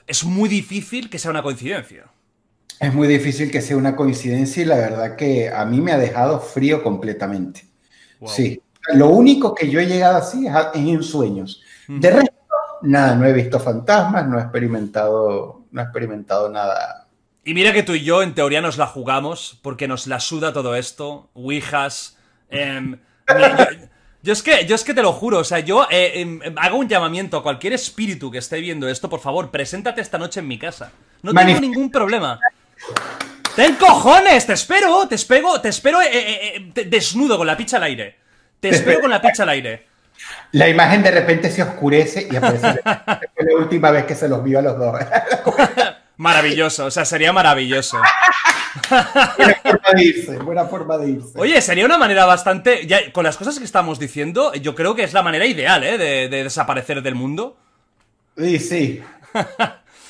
es 0.08 0.24
muy 0.24 0.50
difícil 0.50 1.10
que 1.10 1.18
sea 1.20 1.32
una 1.32 1.42
coincidencia. 1.44 2.06
Es 2.80 2.94
muy 2.94 3.08
difícil 3.08 3.50
que 3.52 3.62
sea 3.62 3.78
una 3.78 3.96
coincidencia 3.96 4.62
y 4.64 4.66
la 4.66 4.76
verdad 4.76 5.16
que 5.16 5.50
a 5.50 5.66
mí 5.66 5.80
me 5.82 5.92
ha 5.94 5.98
dejado 5.98 6.40
frío 6.40 6.84
completamente. 6.84 7.66
Sí. 8.28 8.62
Lo 8.94 9.08
único 9.10 9.56
que 9.56 9.70
yo 9.70 9.80
he 9.80 9.86
llegado 9.88 10.18
así 10.18 10.46
es, 10.46 10.54
a- 10.54 10.72
es 10.74 10.82
en 10.88 11.02
sueños. 11.04 11.62
De 11.88 12.10
resto, 12.12 12.34
nada, 12.82 13.16
no 13.16 13.26
he 13.26 13.34
visto 13.34 13.60
fantasmas, 13.60 14.28
no 14.28 14.38
he 14.38 14.42
experimentado, 14.42 15.64
no 15.72 15.82
he 15.82 15.84
experimentado 15.84 16.50
nada. 16.50 17.08
Y 17.44 17.54
mira 17.54 17.72
que 17.74 17.84
tú 17.84 17.94
y 17.94 18.04
yo 18.04 18.22
en 18.24 18.34
teoría 18.36 18.60
nos 18.62 18.78
la 18.78 18.88
jugamos 18.88 19.60
porque 19.62 19.88
nos 19.88 20.08
la 20.08 20.20
suda 20.20 20.52
todo 20.52 20.76
esto, 20.76 21.30
ouijas. 21.34 22.18
em, 22.50 22.98
mira, 23.34 23.58
yo, 23.72 23.88
yo 24.24 24.34
es 24.34 24.42
que, 24.44 24.66
yo 24.66 24.76
es 24.76 24.84
que 24.84 24.94
te 24.94 25.02
lo 25.04 25.14
juro, 25.14 25.40
o 25.40 25.44
sea, 25.44 25.60
yo 25.60 25.88
eh, 25.90 26.20
em, 26.22 26.42
em, 26.44 26.56
hago 26.58 26.78
un 26.78 26.88
llamamiento 26.88 27.38
a 27.38 27.44
cualquier 27.44 27.74
espíritu 27.74 28.30
que 28.32 28.40
esté 28.40 28.60
viendo 28.60 28.88
esto, 28.88 29.10
por 29.10 29.20
favor, 29.20 29.50
preséntate 29.52 30.02
esta 30.02 30.18
noche 30.18 30.40
en 30.42 30.48
mi 30.48 30.58
casa. 30.60 30.92
No 31.22 31.34
tengo 31.34 31.60
ningún 31.60 31.90
problema. 31.92 32.40
¡Ten 33.56 33.76
cojones! 33.76 34.46
Te 34.46 34.54
espero, 34.54 35.08
te 35.08 35.16
espero, 35.16 35.62
te 35.62 35.70
espero 35.70 36.02
eh, 36.02 36.08
eh, 36.12 36.54
eh, 36.56 36.72
te- 36.74 36.86
desnudo 36.86 37.38
con 37.38 37.48
la 37.48 37.56
picha 37.56 37.78
al 37.78 37.84
aire. 37.84 38.16
Te 38.60 38.70
espero 38.70 39.02
con 39.02 39.10
la 39.10 39.22
picha 39.22 39.44
al 39.44 39.50
aire. 39.50 39.86
La 40.54 40.68
imagen 40.70 41.04
de 41.04 41.12
repente 41.12 41.52
se 41.52 41.62
oscurece 41.62 42.28
y 42.32 42.36
aparece. 42.36 42.82
Fue 42.82 43.44
la 43.46 43.58
última 43.60 43.92
vez 43.92 44.06
que 44.06 44.16
se 44.16 44.28
los 44.30 44.42
vio 44.44 44.60
a 44.60 44.62
los 44.62 44.78
dos. 44.78 44.98
Maravilloso, 46.18 46.86
o 46.86 46.92
sea, 46.92 47.04
sería 47.04 47.34
maravilloso. 47.34 47.98
buena 49.38 49.56
forma 49.62 49.90
de 49.94 50.04
irse, 50.04 50.38
buena 50.38 50.66
forma 50.66 50.98
de 50.98 51.10
irse. 51.10 51.32
Oye, 51.36 51.62
sería 51.62 51.86
una 51.86 51.98
manera 51.98 52.26
bastante. 52.26 52.88
Ya, 52.88 53.12
con 53.12 53.26
las 53.26 53.36
cosas 53.38 53.60
que 53.60 53.66
estamos 53.66 54.00
diciendo, 54.00 54.54
yo 54.54 54.74
creo 54.74 54.96
que 54.96 55.04
es 55.04 55.12
la 55.14 55.22
manera 55.22 55.46
ideal, 55.46 55.84
¿eh? 55.84 55.98
De, 55.98 56.30
de 56.30 56.44
desaparecer 56.44 57.02
del 57.02 57.16
mundo. 57.16 57.58
Sí, 58.38 58.58
sí. 58.60 59.04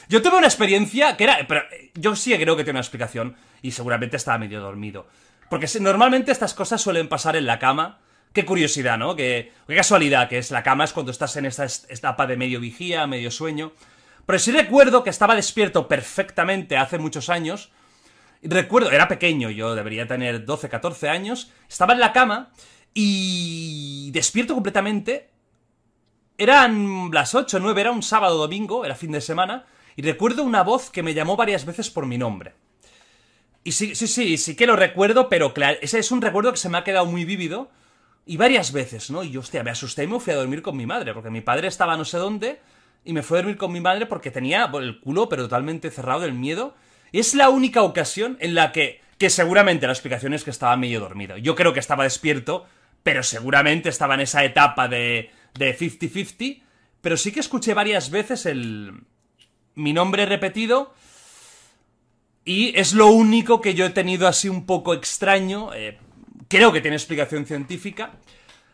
Yo 0.09 0.21
tuve 0.21 0.37
una 0.37 0.47
experiencia 0.47 1.17
que 1.17 1.23
era. 1.25 1.45
Pero 1.47 1.61
eh, 1.71 1.91
yo 1.95 2.15
sí 2.15 2.33
creo 2.37 2.55
que 2.55 2.63
tiene 2.63 2.77
una 2.77 2.81
explicación. 2.83 3.35
Y 3.61 3.71
seguramente 3.71 4.17
estaba 4.17 4.37
medio 4.37 4.61
dormido. 4.61 5.07
Porque 5.49 5.67
normalmente 5.79 6.31
estas 6.31 6.53
cosas 6.53 6.81
suelen 6.81 7.07
pasar 7.07 7.35
en 7.35 7.45
la 7.45 7.59
cama. 7.59 7.99
Qué 8.33 8.45
curiosidad, 8.45 8.97
¿no? 8.97 9.15
Qué, 9.15 9.53
qué 9.67 9.75
casualidad 9.75 10.27
que 10.27 10.37
es 10.37 10.51
la 10.51 10.61
cama, 10.63 10.83
es 10.83 10.91
cuando 10.93 11.11
estás 11.11 11.35
en 11.37 11.45
esta 11.45 11.63
es- 11.65 11.85
etapa 11.89 12.27
de 12.27 12.35
medio 12.35 12.59
vigía, 12.59 13.07
medio 13.07 13.31
sueño. 13.31 13.71
Pero 14.25 14.39
sí 14.39 14.51
recuerdo 14.51 15.03
que 15.03 15.09
estaba 15.09 15.35
despierto 15.35 15.87
perfectamente 15.87 16.75
hace 16.77 16.97
muchos 16.97 17.29
años. 17.29 17.71
Recuerdo, 18.41 18.91
era 18.91 19.07
pequeño, 19.07 19.49
yo 19.51 19.73
debería 19.73 20.07
tener 20.07 20.45
12, 20.45 20.67
14 20.67 21.09
años. 21.09 21.51
Estaba 21.69 21.93
en 21.93 21.99
la 21.99 22.11
cama 22.11 22.51
y 22.93 24.09
despierto 24.11 24.53
completamente. 24.53 25.29
Eran 26.37 27.09
las 27.13 27.33
8, 27.35 27.59
9, 27.59 27.81
era 27.81 27.91
un 27.91 28.03
sábado 28.03 28.37
domingo, 28.37 28.83
era 28.83 28.95
fin 28.95 29.11
de 29.11 29.21
semana. 29.21 29.65
Y 29.95 30.01
recuerdo 30.01 30.43
una 30.43 30.63
voz 30.63 30.89
que 30.89 31.03
me 31.03 31.13
llamó 31.13 31.35
varias 31.35 31.65
veces 31.65 31.89
por 31.89 32.05
mi 32.05 32.17
nombre. 32.17 32.53
Y 33.63 33.71
sí, 33.71 33.95
sí, 33.95 34.07
sí, 34.07 34.37
sí 34.37 34.55
que 34.55 34.67
lo 34.67 34.75
recuerdo, 34.75 35.27
pero 35.27 35.53
claro, 35.53 35.77
ese 35.81 35.99
es 35.99 36.11
un 36.11 36.21
recuerdo 36.21 36.51
que 36.51 36.57
se 36.57 36.69
me 36.69 36.77
ha 36.77 36.83
quedado 36.83 37.05
muy 37.05 37.25
vívido. 37.25 37.71
Y 38.27 38.37
varias 38.37 38.71
veces, 38.71 39.09
¿no? 39.11 39.23
Y 39.23 39.31
yo, 39.31 39.39
hostia, 39.39 39.63
me 39.63 39.71
asusté 39.71 40.03
y 40.03 40.07
me 40.07 40.19
fui 40.19 40.33
a 40.33 40.37
dormir 40.37 40.61
con 40.61 40.75
mi 40.75 40.85
madre, 40.85 41.13
porque 41.13 41.29
mi 41.29 41.41
padre 41.41 41.67
estaba 41.67 41.95
no 41.95 42.05
sé 42.05 42.17
dónde, 42.17 42.59
y 43.03 43.13
me 43.13 43.21
fui 43.21 43.37
a 43.37 43.41
dormir 43.41 43.57
con 43.57 43.71
mi 43.71 43.81
madre 43.81 44.07
porque 44.07 44.31
tenía 44.31 44.69
el 44.73 44.99
culo, 44.99 45.29
pero 45.29 45.43
totalmente 45.43 45.91
cerrado 45.91 46.21
del 46.21 46.33
miedo. 46.33 46.75
Y 47.11 47.19
es 47.19 47.35
la 47.35 47.49
única 47.49 47.83
ocasión 47.83 48.37
en 48.39 48.55
la 48.55 48.71
que, 48.71 49.01
que 49.17 49.29
seguramente 49.29 49.85
la 49.85 49.93
explicación 49.93 50.33
es 50.33 50.43
que 50.43 50.49
estaba 50.49 50.75
medio 50.75 50.99
dormido. 50.99 51.37
Yo 51.37 51.55
creo 51.55 51.71
que 51.71 51.79
estaba 51.79 52.03
despierto, 52.03 52.65
pero 53.03 53.23
seguramente 53.23 53.89
estaba 53.89 54.15
en 54.15 54.21
esa 54.21 54.43
etapa 54.43 54.87
de, 54.87 55.29
de 55.53 55.77
50-50. 55.77 56.61
Pero 57.01 57.17
sí 57.17 57.31
que 57.31 57.39
escuché 57.39 57.75
varias 57.75 58.09
veces 58.09 58.47
el, 58.47 59.03
mi 59.75 59.93
nombre 59.93 60.25
repetido. 60.25 60.93
Y 62.43 62.77
es 62.79 62.93
lo 62.93 63.07
único 63.07 63.59
que 63.61 63.73
yo 63.73 63.85
he 63.85 63.89
tenido 63.89 64.27
así 64.27 64.49
un 64.49 64.65
poco 64.65 64.93
extraño. 64.93 65.73
eh, 65.73 65.97
creo 66.47 66.71
que 66.71 66.81
tiene 66.81 66.97
explicación 66.97 67.45
científica. 67.45 68.11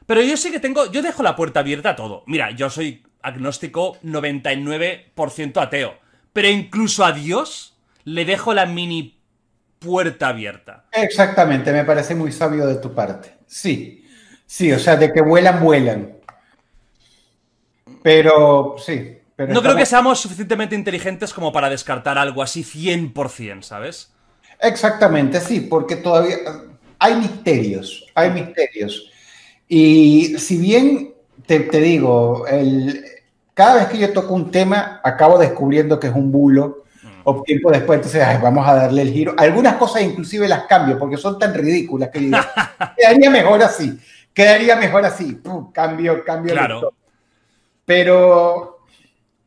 Pero 0.06 0.22
yo 0.22 0.36
sí 0.38 0.52
que 0.52 0.60
tengo. 0.60 0.92
Yo 0.92 1.02
dejo 1.02 1.24
la 1.24 1.36
puerta 1.36 1.62
abierta 1.62 1.92
a 1.92 1.96
todo. 1.96 2.24
Mira, 2.28 2.52
yo 2.52 2.70
soy 2.70 3.04
agnóstico 3.22 3.98
99% 4.04 5.62
ateo. 5.62 5.96
Pero 6.34 6.50
incluso 6.50 7.06
a 7.06 7.12
Dios 7.12 7.78
le 8.04 8.26
dejo 8.26 8.54
la 8.54 8.66
mini 8.66 9.20
puerta 9.80 10.30
abierta. 10.30 10.86
Exactamente, 10.92 11.72
me 11.72 11.84
parece 11.84 12.16
muy 12.16 12.32
sabio 12.32 12.68
de 12.68 12.76
tu 12.76 12.94
parte. 12.94 13.34
Sí, 13.48 14.06
sí, 14.46 14.72
o 14.72 14.80
sea, 14.80 14.96
de 14.96 15.12
que 15.12 15.22
vuelan, 15.22 15.62
vuelan. 15.64 16.18
Pero 18.04 18.76
sí. 18.78 19.21
Pero 19.46 19.54
No 19.54 19.62
creo 19.62 19.76
que 19.76 19.84
estamos- 19.84 20.20
seamos 20.20 20.20
suficientemente 20.20 20.76
inteligentes 20.76 21.34
como 21.34 21.52
para 21.52 21.70
descartar 21.70 22.18
algo 22.18 22.42
así 22.44 22.64
100%, 22.64 23.62
¿sabes? 23.64 24.12
Exactamente, 24.60 25.40
sí, 25.40 25.62
porque 25.62 25.96
todavía 25.96 26.38
hay 27.00 27.16
misterios, 27.16 28.06
hay 28.14 28.30
misterios. 28.30 29.10
Y 29.68 30.36
si 30.38 30.58
bien 30.58 31.14
te, 31.46 31.62
te 31.62 31.80
digo, 31.80 32.46
el, 32.48 33.04
cada 33.54 33.76
vez 33.76 33.88
que 33.88 33.98
yo 33.98 34.14
toco 34.14 34.34
un 34.34 34.52
tema, 34.52 35.02
acabo 35.04 35.38
descubriendo 35.40 36.00
que 36.00 36.08
es 36.08 36.14
un 36.14 36.32
bulo, 36.32 36.84
o 37.24 37.44
tiempo 37.44 37.70
después, 37.72 37.98
entonces 37.98 38.24
ay, 38.24 38.40
vamos 38.42 38.68
a 38.68 38.74
darle 38.74 39.04
el 39.04 39.12
giro. 39.14 39.36
Algunas 39.38 39.76
cosas 39.76 40.02
inclusive 40.02 40.48
las 40.48 40.64
cambio 40.64 40.98
porque 40.98 41.18
son 41.18 41.38
tan 41.38 41.54
ridículas 41.54 42.10
que 42.10 42.20
digo, 42.20 42.38
quedaría 42.98 43.30
mejor 43.30 43.62
así, 43.62 44.00
quedaría 44.34 44.76
mejor 44.76 45.06
así. 45.06 45.34
Pum, 45.36 45.72
cambio, 45.72 46.24
cambio. 46.24 46.54
Claro. 46.54 46.94
Pero 47.86 48.81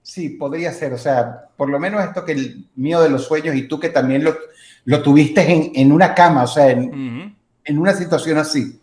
sí, 0.04 0.28
podría 0.28 0.70
ser, 0.72 0.92
o 0.92 0.98
sea, 0.98 1.48
por 1.56 1.68
lo 1.70 1.80
menos 1.80 2.04
esto 2.04 2.24
que 2.24 2.32
el 2.32 2.66
mío 2.76 3.00
de 3.00 3.08
los 3.08 3.24
sueños 3.24 3.56
y 3.56 3.66
tú 3.66 3.80
que 3.80 3.88
también 3.88 4.22
lo, 4.22 4.36
lo 4.84 5.02
tuviste 5.02 5.50
en, 5.50 5.72
en 5.74 5.90
una 5.92 6.14
cama, 6.14 6.42
o 6.44 6.46
sea, 6.46 6.70
en, 6.70 7.34
en 7.64 7.78
una 7.78 7.92
situación 7.94 8.36
así. 8.38 8.78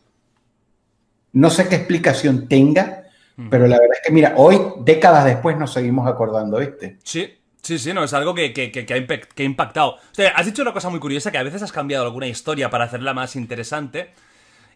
No 1.34 1.50
sé 1.50 1.68
qué 1.70 1.76
explicación 1.76 2.48
tenga, 2.50 3.04
pero 3.50 3.68
la 3.68 3.78
verdad 3.80 3.96
es 3.96 4.02
que, 4.08 4.12
mira, 4.12 4.34
hoy, 4.36 4.60
décadas 4.84 5.24
después, 5.26 5.58
nos 5.58 5.72
seguimos 5.74 6.08
acordando, 6.08 6.58
¿viste? 6.60 6.98
Sí, 7.04 7.28
sí, 7.62 7.80
sí, 7.80 7.94
no, 7.94 8.04
es 8.04 8.14
algo 8.14 8.34
que, 8.36 8.52
que- 8.54 8.72
que- 8.72 8.86
que 8.86 8.94
ha, 8.94 8.98
impe- 8.98 9.28
que 9.34 9.44
ha 9.44 9.46
impactado. 9.46 9.92
O 9.94 10.00
sea, 10.12 10.30
has 10.32 10.46
dicho 10.46 10.62
una 10.62 10.74
cosa 10.74 10.90
muy 10.90 11.00
curiosa, 11.00 11.32
que 11.32 11.38
a 11.38 11.44
veces 11.44 11.62
has 11.62 11.72
cambiado 11.72 12.04
alguna 12.06 12.28
historia 12.28 12.70
para 12.70 12.84
hacerla 12.86 13.14
más 13.14 13.36
interesante. 13.36 14.12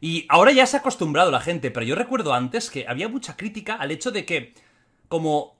Y 0.02 0.26
ahora 0.30 0.52
ya 0.52 0.66
se 0.66 0.78
ha 0.78 0.80
acostumbrado 0.80 1.30
la 1.32 1.42
gente, 1.42 1.72
pero 1.72 1.86
yo 1.86 1.96
recuerdo 1.96 2.34
antes 2.34 2.70
que 2.70 2.86
había 2.88 3.08
mucha 3.10 3.36
crítica 3.36 3.76
al 3.76 3.92
hecho 3.92 4.12
de 4.12 4.26
que, 4.26 4.54
como 5.10 5.56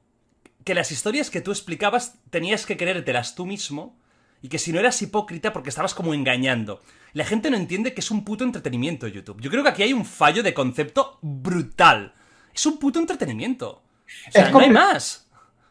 que 0.66 0.74
las 0.74 0.92
historias 0.92 1.30
que 1.30 1.42
tú 1.42 1.52
explicabas 1.52 2.16
tenías 2.32 2.66
que 2.66 2.76
creértelas 2.76 3.36
tú 3.36 3.46
mismo 3.46 3.96
y 4.42 4.50
que 4.50 4.60
si 4.60 4.74
no 4.74 4.80
eras 4.80 5.02
hipócrita 5.02 5.54
porque 5.54 5.70
estabas 5.70 5.94
como 5.94 6.14
engañando. 6.14 6.82
La 7.14 7.24
gente 7.24 7.50
no 7.50 7.56
entiende 7.56 7.94
que 7.94 8.02
es 8.02 8.12
un 8.12 8.26
puto 8.26 8.44
entretenimiento 8.44 9.08
YouTube. 9.08 9.40
Yo 9.40 9.50
creo 9.50 9.64
que 9.64 9.70
aquí 9.70 9.84
hay 9.84 9.94
un 9.94 10.06
fallo 10.06 10.44
de 10.44 10.54
concepto 10.54 11.20
brutal. 11.22 12.14
Es 12.54 12.66
un 12.66 12.78
puto 12.78 13.00
entretenimiento. 13.00 13.84
O 14.28 14.32
sea, 14.32 14.48
Es 14.48 14.52
no 14.52 14.60
hay 14.60 14.70
más. 14.70 15.28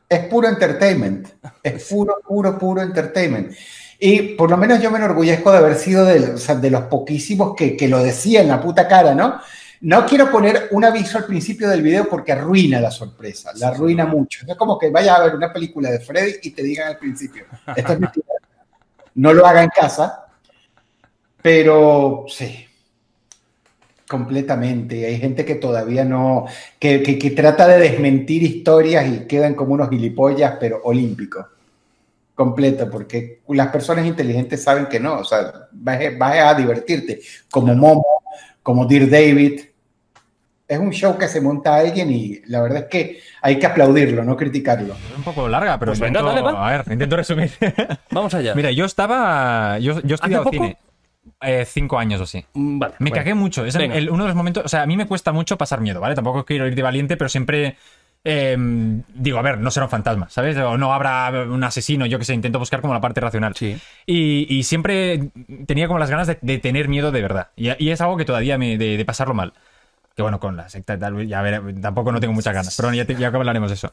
Es 0.08 0.26
puro 0.26 0.48
entertainment. 0.48 1.28
Es 1.62 1.84
puro, 1.90 2.16
puro, 2.26 2.56
puro 2.56 2.80
entertainment. 2.80 3.52
Y 3.98 4.34
por 4.34 4.48
lo 4.48 4.56
menos 4.56 4.80
yo 4.80 4.90
me 4.90 4.98
enorgullezco 4.98 5.50
de 5.50 5.58
haber 5.58 5.74
sido 5.74 6.04
de, 6.04 6.34
o 6.34 6.38
sea, 6.38 6.54
de 6.54 6.70
los 6.70 6.84
poquísimos 6.84 7.54
que, 7.56 7.76
que 7.76 7.88
lo 7.88 8.02
decía 8.02 8.42
en 8.42 8.48
la 8.48 8.60
puta 8.60 8.86
cara, 8.86 9.14
¿no? 9.14 9.40
No 9.86 10.06
quiero 10.06 10.30
poner 10.30 10.68
un 10.70 10.82
aviso 10.82 11.18
al 11.18 11.26
principio 11.26 11.68
del 11.68 11.82
video 11.82 12.08
porque 12.08 12.32
arruina 12.32 12.80
la 12.80 12.90
sorpresa, 12.90 13.50
la 13.56 13.68
arruina 13.68 14.06
mucho. 14.06 14.46
Es 14.48 14.56
como 14.56 14.78
que 14.78 14.88
vayas 14.88 15.18
a 15.18 15.24
ver 15.24 15.34
una 15.34 15.52
película 15.52 15.90
de 15.90 16.00
Freddy 16.00 16.36
y 16.42 16.50
te 16.52 16.62
digan 16.62 16.88
al 16.88 16.96
principio, 16.98 17.44
esto 17.76 17.92
es 17.92 18.00
mentira. 18.00 18.26
No 19.16 19.32
lo 19.34 19.44
haga 19.46 19.62
en 19.62 19.68
casa, 19.68 20.24
pero 21.42 22.24
sí, 22.28 22.64
completamente. 24.08 25.04
Hay 25.06 25.18
gente 25.18 25.44
que 25.44 25.56
todavía 25.56 26.04
no, 26.04 26.46
que, 26.78 27.02
que- 27.02 27.18
que 27.18 27.30
trata 27.32 27.66
de 27.68 27.78
desmentir 27.78 28.42
historias 28.42 29.06
y 29.06 29.26
quedan 29.26 29.54
como 29.54 29.74
unos 29.74 29.90
gilipollas, 29.90 30.54
pero 30.58 30.80
olímpicos. 30.84 31.46
Completo, 32.34 32.90
porque 32.90 33.40
las 33.48 33.68
personas 33.68 34.06
inteligentes 34.06 34.62
saben 34.62 34.86
que 34.86 34.98
no, 34.98 35.18
o 35.20 35.24
sea, 35.24 35.68
vas, 35.72 36.00
a- 36.00 36.16
vas 36.18 36.38
a 36.38 36.54
divertirte, 36.54 37.20
como 37.50 37.74
Momo, 37.74 38.04
como 38.62 38.86
Dear 38.86 39.08
David. 39.10 39.60
Es 40.66 40.78
un 40.78 40.90
show 40.92 41.18
que 41.18 41.28
se 41.28 41.40
monta 41.42 41.76
alguien 41.76 42.10
y 42.10 42.40
la 42.46 42.62
verdad 42.62 42.84
es 42.84 42.86
que 42.88 43.18
hay 43.42 43.58
que 43.58 43.66
aplaudirlo, 43.66 44.24
no 44.24 44.34
criticarlo. 44.36 44.96
un 45.16 45.22
poco 45.22 45.46
larga, 45.48 45.78
pero 45.78 45.90
Pues 45.90 46.00
venga, 46.00 46.20
intento- 46.20 46.42
dale, 46.42 46.56
va. 46.56 46.68
a 46.68 46.70
ver, 46.78 46.92
intento 46.92 47.16
resumir. 47.16 47.50
Vamos 48.10 48.32
allá. 48.34 48.54
Mira, 48.54 48.70
yo 48.70 48.84
estaba. 48.86 49.78
Yo, 49.78 50.00
yo 50.00 50.14
he 50.14 50.14
estudiado 50.14 50.44
poco? 50.44 50.56
cine. 50.56 50.76
eh, 51.42 51.64
cinco 51.66 51.98
años 51.98 52.20
o 52.20 52.24
así. 52.24 52.44
Mm, 52.54 52.78
Vale. 52.78 52.94
Me 52.98 53.10
bueno. 53.10 53.20
cagué 53.22 53.34
mucho. 53.34 53.64
Es 53.66 53.74
el- 53.74 54.08
uno 54.10 54.24
de 54.24 54.28
los 54.28 54.36
momentos. 54.36 54.64
O 54.64 54.68
sea, 54.68 54.82
a 54.82 54.86
mí 54.86 54.96
me 54.96 55.06
cuesta 55.06 55.32
mucho 55.32 55.58
pasar 55.58 55.80
miedo, 55.82 56.00
¿vale? 56.00 56.14
Tampoco 56.14 56.44
quiero 56.46 56.66
ir 56.66 56.74
de 56.74 56.82
valiente, 56.82 57.16
pero 57.18 57.28
siempre. 57.28 57.76
eh, 58.26 58.56
digo, 59.14 59.38
a 59.38 59.42
ver, 59.42 59.58
no 59.58 59.70
será 59.70 59.84
un 59.84 59.90
fantasma, 59.90 60.30
¿sabes? 60.30 60.56
O 60.56 60.78
no 60.78 60.94
habrá 60.94 61.30
un 61.46 61.62
asesino, 61.62 62.06
yo 62.06 62.18
que 62.18 62.24
sé, 62.24 62.32
intento 62.32 62.58
buscar 62.58 62.80
como 62.80 62.94
la 62.94 63.00
parte 63.02 63.20
racional. 63.20 63.54
Sí. 63.54 63.76
Y, 64.06 64.46
y 64.48 64.62
siempre 64.62 65.28
tenía 65.66 65.88
como 65.88 65.98
las 65.98 66.08
ganas 66.08 66.26
de, 66.26 66.38
de 66.40 66.56
tener 66.58 66.88
miedo 66.88 67.12
de 67.12 67.20
verdad. 67.20 67.48
Y, 67.54 67.68
y 67.84 67.90
es 67.90 68.00
algo 68.00 68.16
que 68.16 68.24
todavía 68.24 68.56
me. 68.56 68.78
de, 68.78 68.96
de 68.96 69.04
pasarlo 69.04 69.34
mal. 69.34 69.52
Que 70.14 70.22
bueno, 70.22 70.38
con 70.38 70.56
la 70.56 70.68
secta 70.68 70.96
ya 71.26 71.42
veré, 71.42 71.60
tampoco 71.80 72.12
no 72.12 72.20
tengo 72.20 72.32
muchas 72.32 72.54
ganas, 72.54 72.76
pero 72.76 72.88
bueno, 72.88 73.02
ya, 73.02 73.18
ya 73.18 73.26
hablaremos 73.26 73.68
de 73.68 73.74
eso. 73.74 73.92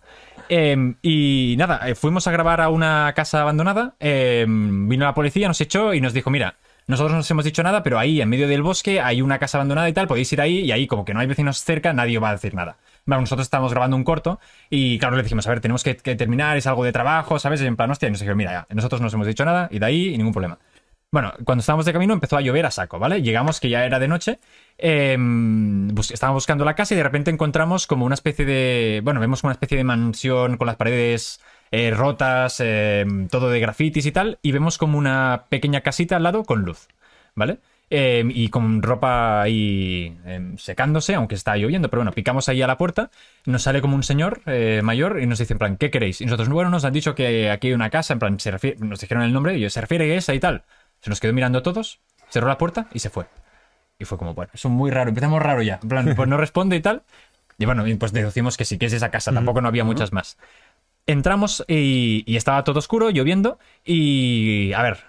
Eh, 0.50 0.94
y 1.02 1.56
nada, 1.58 1.90
eh, 1.90 1.96
fuimos 1.96 2.28
a 2.28 2.32
grabar 2.32 2.62
a 2.62 2.70
una 2.70 3.12
casa 3.16 3.42
abandonada, 3.42 3.96
eh, 4.00 4.46
vino 4.48 5.06
la 5.06 5.16
policía, 5.16 5.48
nos 5.48 5.60
echó 5.62 5.96
y 5.96 6.02
nos 6.02 6.14
dijo, 6.14 6.30
mira, 6.30 6.56
nosotros 6.88 7.14
no 7.14 7.20
os 7.20 7.32
hemos 7.32 7.46
dicho 7.46 7.64
nada, 7.64 7.84
pero 7.84 7.98
ahí 7.98 8.22
en 8.22 8.30
medio 8.30 8.48
del 8.48 8.62
bosque 8.62 9.00
hay 9.02 9.22
una 9.22 9.40
casa 9.40 9.58
abandonada 9.58 9.90
y 9.90 9.94
tal, 9.94 10.08
podéis 10.08 10.32
ir 10.34 10.42
ahí 10.42 10.60
y 10.60 10.72
ahí 10.72 10.88
como 10.88 11.06
que 11.06 11.14
no 11.14 11.22
hay 11.22 11.28
vecinos 11.28 11.64
cerca, 11.64 11.94
nadie 11.94 12.20
va 12.20 12.30
a 12.30 12.34
decir 12.34 12.54
nada. 12.54 12.78
Bueno, 13.06 13.22
nosotros 13.22 13.48
estábamos 13.48 13.72
grabando 13.72 13.96
un 13.96 14.04
corto 14.04 14.40
y 14.70 15.00
claro, 15.00 15.16
le 15.16 15.24
dijimos, 15.24 15.48
a 15.48 15.50
ver, 15.50 15.62
tenemos 15.62 15.84
que, 15.84 15.96
terminar, 15.96 16.58
es 16.58 16.68
algo 16.68 16.84
de 16.84 16.92
trabajo, 16.92 17.40
¿sabes? 17.40 17.62
Y 17.62 17.66
en 17.66 17.76
plan, 17.76 17.90
hostia, 17.90 18.08
y 18.08 18.12
nos 18.12 18.20
dijeron, 18.20 18.38
mira, 18.38 18.52
ya, 18.52 18.76
nosotros 18.76 19.02
no 19.02 19.08
os 19.08 19.14
hemos 19.14 19.26
dicho 19.26 19.46
nada 19.46 19.70
y 19.72 19.80
de 19.80 19.86
ahí 19.86 20.14
y 20.14 20.18
ningún 20.18 20.34
problema. 20.34 20.60
Bueno, 21.12 21.34
cuando 21.44 21.60
estábamos 21.60 21.86
de 21.86 21.92
camino 21.92 22.14
empezó 22.14 22.38
a 22.38 22.42
llover 22.42 22.66
a 22.66 22.72
saco, 22.72 22.98
¿vale? 22.98 23.22
Llegamos, 23.22 23.60
que 23.60 23.70
ya 23.70 23.84
era 23.86 24.00
de 24.00 24.08
noche, 24.08 24.40
eh, 24.82 25.18
estábamos 26.12 26.38
buscando 26.38 26.66
la 26.66 26.76
casa 26.76 26.94
y 26.94 26.98
de 26.98 27.04
repente 27.04 27.32
encontramos 27.32 27.88
como 27.88 28.06
una 28.06 28.16
especie 28.16 28.46
de... 28.46 29.02
Bueno, 29.04 29.20
vemos 29.20 29.42
como 29.42 29.50
una 29.50 29.56
especie 29.56 29.78
de 29.78 29.84
mansión 29.84 30.58
con 30.58 30.68
las 30.68 30.76
paredes 30.76 31.40
eh, 31.72 31.92
rotas, 31.92 32.60
eh, 32.60 33.06
todo 33.30 33.50
de 33.50 33.60
grafitis 33.60 34.06
y 34.06 34.12
tal, 34.12 34.40
y 34.42 34.52
vemos 34.52 34.78
como 34.78 34.98
una 34.98 35.46
pequeña 35.50 35.82
casita 35.82 36.18
al 36.18 36.24
lado 36.24 36.44
con 36.44 36.64
luz, 36.64 36.88
¿vale? 37.36 37.60
Eh, 37.94 38.24
y 38.30 38.48
con 38.48 38.82
ropa 38.82 39.42
ahí 39.42 40.18
secándose, 40.58 41.14
aunque 41.14 41.36
está 41.36 41.58
lloviendo, 41.58 41.90
pero 41.90 42.00
bueno, 42.00 42.14
picamos 42.14 42.48
ahí 42.48 42.62
a 42.62 42.68
la 42.68 42.78
puerta, 42.78 43.12
nos 43.46 43.64
sale 43.64 43.82
como 43.82 43.96
un 43.96 44.04
señor 44.04 44.42
eh, 44.46 44.80
mayor 44.82 45.20
y 45.22 45.28
nos 45.28 45.40
dice 45.40 45.54
en 45.54 45.60
plan, 45.60 45.76
¿qué 45.76 45.92
queréis? 45.92 46.22
Y 46.22 46.26
nosotros, 46.26 46.48
bueno, 46.48 46.70
nos 46.70 46.86
han 46.86 46.94
dicho 46.94 47.16
que 47.16 47.52
aquí 47.52 47.68
hay 47.68 47.74
una 47.74 47.90
casa, 47.90 48.14
en 48.14 48.20
plan, 48.20 48.38
nos 48.80 49.02
dijeron 49.02 49.24
el 49.24 49.34
nombre 49.34 49.58
y 49.58 49.60
yo, 49.60 49.70
se 49.70 49.82
refiere 49.82 50.12
a 50.14 50.16
esa 50.16 50.34
y 50.34 50.40
tal. 50.40 50.64
Se 51.02 51.10
nos 51.10 51.20
quedó 51.20 51.34
mirando 51.34 51.60
a 51.60 51.64
todos, 51.64 52.00
cerró 52.30 52.48
la 52.48 52.58
puerta 52.58 52.88
y 52.94 53.00
se 53.00 53.10
fue. 53.10 53.26
Y 54.02 54.06
fue 54.06 54.18
como, 54.18 54.34
bueno, 54.34 54.52
eso 54.54 54.68
es 54.68 54.74
muy 54.74 54.90
raro, 54.90 55.10
empezamos 55.10 55.40
raro 55.42 55.62
ya. 55.62 55.80
En 55.84 55.88
plan, 55.88 56.14
pues 56.16 56.28
no 56.28 56.38
responde 56.38 56.76
y 56.76 56.82
tal. 56.82 57.04
Y 57.60 57.66
bueno, 57.66 57.86
pues 58.00 58.12
deducimos 58.12 58.58
que 58.58 58.66
sí, 58.66 58.80
que 58.80 58.88
es 58.88 58.94
esa 58.94 59.12
casa, 59.12 59.32
tampoco 59.32 59.62
no 59.62 59.68
había 59.68 59.84
muchas 59.84 60.12
más. 60.12 60.40
Entramos 61.06 61.64
y, 61.68 62.24
y 62.26 62.36
estaba 62.36 62.64
todo 62.64 62.80
oscuro, 62.80 63.12
lloviendo, 63.12 63.60
y 63.86 64.74
a 64.74 64.82
ver, 64.82 65.04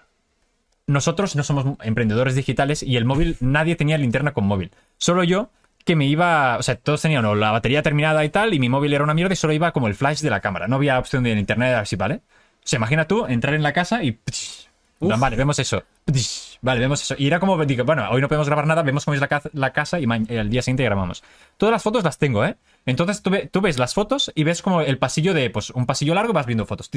nosotros 0.86 1.36
no 1.36 1.42
somos 1.42 1.78
emprendedores 1.82 2.34
digitales 2.34 2.82
y 2.82 2.98
el 2.98 3.06
móvil, 3.06 3.38
nadie 3.40 3.76
tenía 3.76 3.96
linterna 3.96 4.34
con 4.34 4.44
móvil. 4.44 4.72
Solo 4.98 5.24
yo, 5.24 5.48
que 5.86 5.96
me 5.96 6.04
iba, 6.04 6.58
o 6.58 6.62
sea, 6.62 6.76
todos 6.76 7.00
tenían 7.00 7.24
o 7.24 7.34
la 7.34 7.50
batería 7.50 7.82
terminada 7.82 8.22
y 8.26 8.28
tal, 8.28 8.52
y 8.52 8.58
mi 8.58 8.68
móvil 8.68 8.92
era 8.92 9.04
una 9.04 9.14
mierda 9.14 9.32
y 9.32 9.36
solo 9.36 9.54
iba 9.54 9.72
como 9.72 9.88
el 9.88 9.94
flash 9.94 10.20
de 10.20 10.28
la 10.28 10.40
cámara. 10.40 10.68
No 10.68 10.76
había 10.76 10.98
opción 10.98 11.22
de 11.24 11.30
internet 11.30 11.74
así, 11.76 11.96
¿vale? 11.96 12.16
O 12.16 12.66
sea, 12.66 12.76
imagina 12.76 13.06
tú 13.06 13.24
entrar 13.24 13.54
en 13.54 13.62
la 13.62 13.72
casa 13.72 14.04
y... 14.04 14.18
Vale, 15.18 15.36
vemos 15.36 15.58
eso. 15.58 15.82
Vale, 16.62 16.80
vemos 16.80 17.02
eso. 17.02 17.14
Y 17.18 17.26
era 17.26 17.40
como, 17.40 17.62
digo, 17.64 17.84
bueno, 17.84 18.08
hoy 18.10 18.20
no 18.20 18.28
podemos 18.28 18.46
grabar 18.46 18.66
nada, 18.66 18.82
vemos 18.82 19.04
cómo 19.04 19.14
es 19.14 19.20
la, 19.20 19.28
ca- 19.28 19.42
la 19.52 19.72
casa 19.72 19.98
y 19.98 20.04
el 20.28 20.48
día 20.50 20.62
siguiente 20.62 20.84
grabamos. 20.84 21.22
Todas 21.56 21.72
las 21.72 21.82
fotos 21.82 22.04
las 22.04 22.18
tengo, 22.18 22.44
¿eh? 22.44 22.56
Entonces 22.86 23.22
tú, 23.22 23.30
ve- 23.30 23.48
tú 23.50 23.60
ves 23.60 23.78
las 23.78 23.94
fotos 23.94 24.30
y 24.34 24.44
ves 24.44 24.62
como 24.62 24.80
el 24.80 24.98
pasillo 24.98 25.34
de, 25.34 25.50
pues, 25.50 25.70
un 25.70 25.86
pasillo 25.86 26.14
largo 26.14 26.30
y 26.32 26.34
vas 26.34 26.46
viendo 26.46 26.66
fotos. 26.66 26.88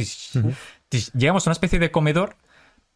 Llegamos 1.13 1.45
a 1.45 1.49
una 1.49 1.53
especie 1.53 1.79
de 1.79 1.91
comedor 1.91 2.35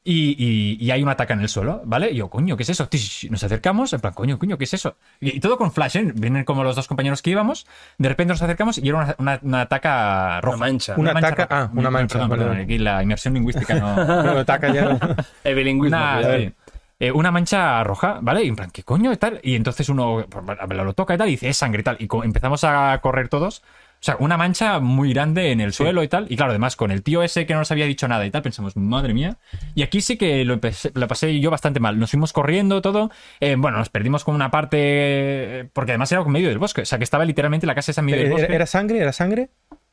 y, 0.03 0.35
y- 0.43 0.77
y 0.83 0.91
hay 0.91 1.03
una 1.03 1.11
ataca 1.11 1.33
en 1.33 1.41
el 1.41 1.49
suelo, 1.49 1.81
¿vale? 1.85 2.09
Y 2.11 2.15
yo, 2.15 2.29
coño, 2.29 2.55
¿qué 2.57 2.63
es 2.63 2.69
eso? 2.69 2.87
Tish, 2.87 3.29
Nos 3.29 3.43
acercamos, 3.43 3.91
en 3.93 3.99
plan, 3.99 4.13
coño, 4.13 4.39
coño, 4.39 4.57
¿qué 4.57 4.63
es 4.63 4.73
eso? 4.73 4.95
Y, 5.19 5.37
y 5.37 5.39
todo 5.39 5.57
con 5.57 5.71
flash, 5.71 5.97
¿eh? 5.97 6.11
Vienen 6.15 6.45
como 6.45 6.63
los 6.63 6.75
dos 6.75 6.87
compañeros 6.87 7.21
que 7.21 7.31
íbamos, 7.31 7.67
de 7.97 8.09
repente 8.09 8.33
nos 8.33 8.41
acercamos 8.41 8.77
y 8.77 8.87
era 8.89 8.97
una, 8.97 9.15
una, 9.19 9.39
una 9.41 9.61
ataca 9.61 10.39
roja. 10.41 10.57
Una 10.57 10.65
mancha. 10.65 10.93
Una, 10.95 11.11
Una 11.11 11.13
mancha 11.13 11.27
ataca- 11.29 11.47
roja. 11.59 11.63
ah, 11.63 11.71
una 11.79 11.89
mancha, 11.89 12.13
Perdón, 12.19 12.29
perdón, 12.29 12.57
aquí 12.57 12.77
la 12.77 13.03
inmersión 13.03 13.33
lingüística 13.33 13.75
no... 13.75 13.95
Pero 13.95 14.39
ataca 14.39 14.73
ya 14.73 14.85
no. 14.93 14.99
El 15.43 15.55
bilingüismo, 15.55 15.97
sí. 16.37 16.53
Eh, 17.01 17.11
una 17.13 17.31
mancha 17.31 17.81
roja, 17.85 18.19
¿vale? 18.21 18.43
Y 18.43 18.49
en 18.49 18.55
plan, 18.57 18.71
¿qué 18.71 18.83
coño 18.83 19.13
y 19.13 19.17
tal? 19.17 19.39
Y 19.41 19.55
entonces 19.55 19.87
uno 19.87 20.25
pues, 20.29 20.45
lo 20.69 20.93
toca 20.93 21.15
y 21.15 21.17
tal 21.17 21.27
y 21.29 21.31
dice, 21.31 21.47
es 21.47 21.55
sangre 21.55 21.79
y 21.79 21.83
tal. 21.83 21.95
Y 21.97 22.07
empezamos 22.25 22.63
a 22.65 22.99
correr 23.01 23.29
todos. 23.29 23.63
O 24.01 24.01
sea, 24.01 24.15
una 24.19 24.37
mancha 24.37 24.79
muy 24.79 25.11
grande 25.13 25.51
en 25.51 25.59
el 25.59 25.73
suelo 25.73 26.01
y 26.03 26.07
tal. 26.07 26.25
Y 26.29 26.37
claro, 26.37 26.51
además, 26.51 26.77
con 26.77 26.89
el 26.89 27.03
tío 27.03 27.21
ese 27.21 27.45
que 27.45 27.51
no 27.53 27.59
nos 27.59 27.71
había 27.71 27.85
dicho 27.85 28.07
nada 28.07 28.25
y 28.25 28.31
tal, 28.31 28.41
pensamos, 28.41 28.77
madre 28.77 29.13
mía. 29.13 29.37
Y 29.75 29.83
aquí 29.83 29.99
sí 29.99 30.15
que 30.17 30.45
lo, 30.45 30.53
empecé- 30.53 30.91
lo 30.93 31.05
pasé 31.07 31.37
yo 31.41 31.51
bastante 31.51 31.81
mal. 31.81 31.99
Nos 31.99 32.11
fuimos 32.11 32.31
corriendo 32.31 32.81
todo. 32.81 33.11
Eh, 33.41 33.55
bueno, 33.57 33.77
nos 33.77 33.89
perdimos 33.89 34.23
con 34.23 34.35
una 34.35 34.51
parte. 34.51 34.77
eh, 34.79 35.69
Porque 35.73 35.91
además 35.91 36.11
era 36.13 36.21
en 36.21 36.29
medio 36.31 36.47
del 36.47 36.59
bosque. 36.59 36.81
O 36.81 36.85
sea, 36.85 36.97
que 36.97 37.03
estaba 37.03 37.25
literalmente 37.25 37.67
la 37.67 37.75
casa 37.75 37.91
esa 37.91 37.99
en 38.01 38.05
medio 38.05 38.19
del 38.19 38.27
¿Era, 38.27 38.35
bosque. 38.37 38.55
era 38.55 38.65
sangre? 38.65 38.99
¿Era 38.99 39.11
sangre? 39.11 39.49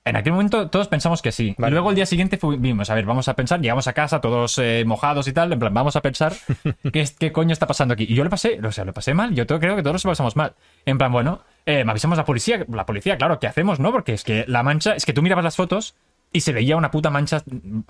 En 0.06 0.14
aquel 0.16 0.32
momento 0.32 0.70
todos 0.70 0.86
pensamos 0.88 1.20
que 1.20 1.32
sí. 1.32 1.54
Y 1.58 1.70
luego 1.70 1.90
el 1.90 1.96
día 1.96 2.06
siguiente 2.06 2.38
vimos, 2.58 2.88
a 2.90 2.94
ver, 2.94 3.04
vamos 3.04 3.26
a 3.28 3.34
pensar, 3.34 3.60
llegamos 3.60 3.88
a 3.88 3.92
casa 3.92 4.20
todos 4.20 4.56
eh, 4.58 4.84
mojados 4.86 5.26
y 5.28 5.32
tal, 5.32 5.52
en 5.52 5.58
plan, 5.58 5.74
vamos 5.74 5.96
a 5.96 6.00
pensar 6.00 6.32
qué, 6.92 7.00
es- 7.00 7.10
qué 7.10 7.32
coño 7.32 7.52
está 7.52 7.66
pasando 7.66 7.94
aquí. 7.94 8.06
Y 8.08 8.14
yo 8.14 8.22
lo 8.22 8.30
pasé, 8.30 8.58
o 8.64 8.70
sea, 8.72 8.84
lo 8.84 8.94
pasé 8.94 9.14
mal, 9.14 9.34
yo 9.34 9.46
creo 9.46 9.58
que 9.76 9.82
todos 9.82 10.04
lo 10.04 10.10
pasamos 10.12 10.36
mal. 10.36 10.54
En 10.86 10.96
plan, 10.96 11.10
bueno, 11.10 11.40
eh, 11.66 11.84
me 11.84 11.90
avisamos 11.90 12.16
a 12.18 12.22
la 12.22 12.24
policía, 12.24 12.64
la 12.72 12.86
policía, 12.86 13.18
claro, 13.18 13.40
¿qué 13.40 13.48
hacemos, 13.48 13.80
no? 13.80 13.90
Porque 13.90 14.12
es 14.14 14.22
que 14.22 14.44
la 14.46 14.62
mancha, 14.62 14.94
es 14.94 15.04
que 15.04 15.12
tú 15.12 15.22
mirabas 15.22 15.42
las 15.44 15.56
fotos 15.56 15.96
y 16.32 16.40
se 16.42 16.52
veía 16.52 16.76
una 16.76 16.90
puta 16.92 17.10
mancha 17.10 17.42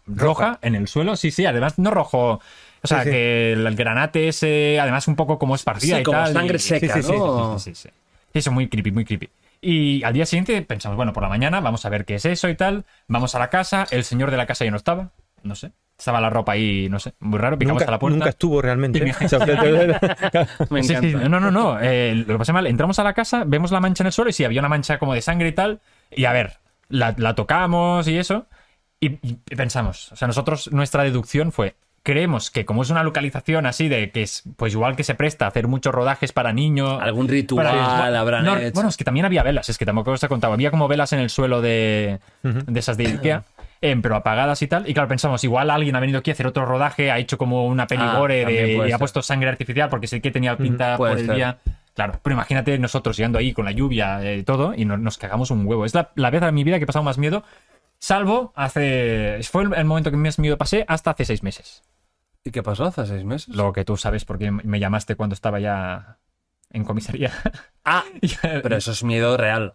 roja 0.06 0.59
en 0.62 0.74
el 0.74 0.88
suelo, 0.88 1.16
sí, 1.16 1.30
sí, 1.30 1.44
además 1.47 1.78
no 1.78 1.90
rojo... 1.90 2.40
O 2.82 2.86
sea, 2.88 2.98
Sí, 3.02 3.05
sí. 3.05 3.10
que 3.10 3.52
el, 3.55 3.74
granate 3.74 4.28
ese, 4.28 4.78
además 4.80 5.09
un 5.09 5.16
poco 5.16 5.38
como 5.38 5.55
esparcida 5.56 5.97
Sí, 5.97 6.01
y 6.02 6.05
como 6.05 6.18
tal. 6.18 6.32
sangre 6.32 6.56
y- 6.56 6.60
seca, 6.60 6.94
sí, 6.94 7.02
sí, 7.02 7.09
sí, 7.09 7.18
¿no? 7.18 7.59
sí, 7.59 7.70
sí, 7.72 7.74
sí, 7.74 7.88
sí. 7.88 7.94
Eso, 8.32 8.52
muy 8.52 8.68
creepy, 8.68 8.93
muy 8.93 9.05
creepy. 9.05 9.28
Y 9.68 10.05
al 10.05 10.12
día 10.12 10.26
siguiente 10.26 10.62
pensamos, 10.62 10.94
bueno, 10.94 11.12
por 11.12 11.24
la 11.24 11.28
mañana 11.28 11.60
vamos 11.60 11.84
a 11.84 11.88
ver 11.88 12.05
qué 12.05 12.14
es 12.14 12.24
eso 12.24 12.48
y 12.48 12.55
tal. 12.55 12.84
Vamos 13.09 13.34
a 13.34 13.40
la 13.40 13.51
casa, 13.51 13.84
el 13.90 14.05
señor 14.05 14.30
de 14.30 14.36
la 14.36 14.47
casa 14.47 14.64
ya 14.64 14.70
no 14.70 14.76
estaba, 14.76 15.10
no 15.43 15.56
sé. 15.56 15.72
Estaba 15.98 16.20
la 16.20 16.30
ropa 16.30 16.52
ahí, 16.52 16.88
no 16.88 17.01
sé, 17.01 17.14
muy 17.18 17.38
raro, 17.40 17.59
picamos 17.59 17.80
Nunca, 17.80 17.90
a 17.90 17.90
la 17.90 17.98
puerta. 17.98 18.16
nunca 18.18 18.28
estuvo 18.30 18.62
realmente. 18.62 19.01
¿eh? 19.01 19.12
Sí, 20.82 20.94
sí, 20.94 21.14
no, 21.14 21.40
no, 21.40 21.51
no. 21.51 21.80
eh, 21.80 22.14
lo 22.14 22.34
que 22.34 22.38
pasa 22.38 22.52
mal, 22.52 22.66
entramos 22.68 22.98
a 23.01 23.02
la 23.02 23.12
casa, 23.12 23.43
vemos 23.44 23.72
la 23.72 23.80
mancha 23.80 24.05
en 24.05 24.06
el 24.09 24.12
suelo 24.12 24.30
y 24.30 24.32
sí, 24.34 24.44
había 24.44 24.60
una 24.60 24.68
mancha 24.68 24.98
como 24.98 25.14
de 25.14 25.22
sangre 25.22 25.48
y 25.48 25.52
tal. 25.52 25.80
Y 26.12 26.26
a 26.26 26.32
ver, 26.32 26.59
la, 26.88 27.14
la 27.18 27.34
tocamos 27.34 28.06
y 28.06 28.18
eso. 28.18 28.47
Y, 29.01 29.18
y 29.22 29.34
pensamos, 29.56 30.12
o 30.12 30.16
sea, 30.16 30.28
nosotros, 30.28 30.70
nuestra 30.72 31.02
deducción 31.02 31.51
fue, 31.51 31.74
creemos 32.06 32.52
que 32.52 32.64
como 32.64 32.82
es 32.82 32.90
una 32.90 33.02
localización 33.02 33.66
así 33.66 33.88
de 33.88 34.12
que 34.12 34.22
es, 34.22 34.44
pues 34.56 34.72
igual 34.74 34.94
que 34.94 35.02
se 35.02 35.16
presta 35.16 35.44
a 35.44 35.48
hacer 35.48 35.66
muchos 35.66 35.92
rodajes 35.92 36.30
para 36.32 36.52
niños. 36.52 37.02
Algún 37.02 37.26
ritual 37.26 38.14
habrán 38.16 38.44
no, 38.44 38.56
hecho. 38.56 38.72
Bueno, 38.74 38.88
es 38.88 38.96
que 38.96 39.02
también 39.02 39.26
había 39.26 39.42
velas, 39.42 39.68
es 39.68 39.76
que 39.76 39.84
tampoco 39.84 40.12
os 40.12 40.22
he 40.22 40.28
contado. 40.28 40.52
Había 40.52 40.70
como 40.70 40.86
velas 40.86 41.12
en 41.12 41.18
el 41.18 41.28
suelo 41.30 41.60
de, 41.60 42.20
de 42.42 42.78
esas 42.80 42.96
de 42.96 43.08
Ikea. 43.08 43.42
eh, 43.80 43.96
pero 44.00 44.14
apagadas 44.14 44.62
y 44.62 44.68
tal. 44.68 44.88
Y 44.88 44.94
claro, 44.94 45.08
pensamos, 45.08 45.42
igual 45.42 45.68
alguien 45.68 45.96
ha 45.96 46.00
venido 46.00 46.20
aquí 46.20 46.30
a 46.30 46.34
hacer 46.34 46.46
otro 46.46 46.64
rodaje, 46.64 47.10
ha 47.10 47.18
hecho 47.18 47.36
como 47.38 47.66
una 47.66 47.88
peli 47.88 48.04
Ah, 48.06 48.18
gore 48.18 48.42
también 48.44 48.80
de, 48.80 48.88
y 48.88 48.92
ha 48.92 48.98
puesto 48.98 49.20
sangre 49.22 49.48
artificial 49.50 49.88
porque 49.88 50.06
sé 50.06 50.20
que 50.22 50.30
tenía 50.30 50.56
pinta 50.56 50.96
por 50.96 51.10
el 51.10 51.26
ser. 51.26 51.34
día. 51.34 51.58
Claro, 51.94 52.20
pero 52.22 52.34
imagínate 52.34 52.78
nosotros 52.78 53.16
llegando 53.16 53.38
ahí 53.38 53.52
con 53.52 53.64
la 53.64 53.72
lluvia 53.72 54.34
y 54.34 54.42
todo 54.44 54.74
y 54.76 54.84
no- 54.84 54.96
nos 54.96 55.18
cagamos 55.18 55.50
un 55.50 55.66
huevo. 55.66 55.84
Es 55.84 55.94
la, 55.94 56.10
la 56.14 56.30
vez 56.30 56.40
de 56.40 56.52
mi 56.52 56.62
vida 56.62 56.78
que 56.78 56.84
he 56.84 56.86
pasado 56.86 57.02
más 57.02 57.18
miedo, 57.18 57.42
salvo 57.98 58.52
hace... 58.54 59.40
Fue 59.50 59.62
el, 59.64 59.74
el 59.74 59.84
momento 59.86 60.10
que 60.10 60.16
más 60.18 60.38
miedo 60.38 60.56
pasé 60.58 60.84
hasta 60.88 61.10
hace 61.12 61.24
seis 61.24 61.42
meses. 61.42 61.82
¿Y 62.47 62.52
qué 62.52 62.62
pasó 62.62 62.85
hace 62.85 63.05
seis 63.06 63.24
meses? 63.24 63.55
Lo 63.55 63.73
que 63.73 63.85
tú 63.85 63.97
sabes 63.97 64.24
porque 64.24 64.51
me 64.52 64.78
llamaste 64.78 65.16
cuando 65.16 65.35
estaba 65.35 65.59
ya 65.59 66.18
en 66.70 66.85
comisaría. 66.85 67.32
Ah, 67.89 68.02
pero 68.43 68.77
eso 68.77 68.90
es 68.90 69.05
miedo 69.05 69.36
real. 69.36 69.74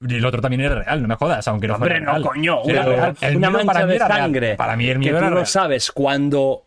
Y 0.00 0.14
el 0.14 0.24
otro 0.24 0.40
también 0.40 0.60
era 0.60 0.76
real, 0.76 1.02
no 1.02 1.08
me 1.08 1.16
jodas, 1.16 1.46
aunque 1.48 1.66
no 1.66 1.74
Hombre, 1.74 1.90
fuera 1.96 2.04
no, 2.06 2.12
real. 2.12 2.22
coño. 2.22 2.58
Era 2.64 2.82
Una, 2.82 3.12
real. 3.12 3.36
Una 3.36 3.50
para 3.52 3.64
mancha 3.64 3.86
de 3.86 3.98
sangre. 3.98 4.54
Para 4.54 4.76
mí 4.76 4.86
el 4.86 4.92
que 4.94 4.98
miedo 5.00 5.14
tú 5.14 5.18
era 5.18 5.30
no 5.30 5.34
real. 5.36 5.46
sabes 5.48 5.90
cuándo 5.90 6.66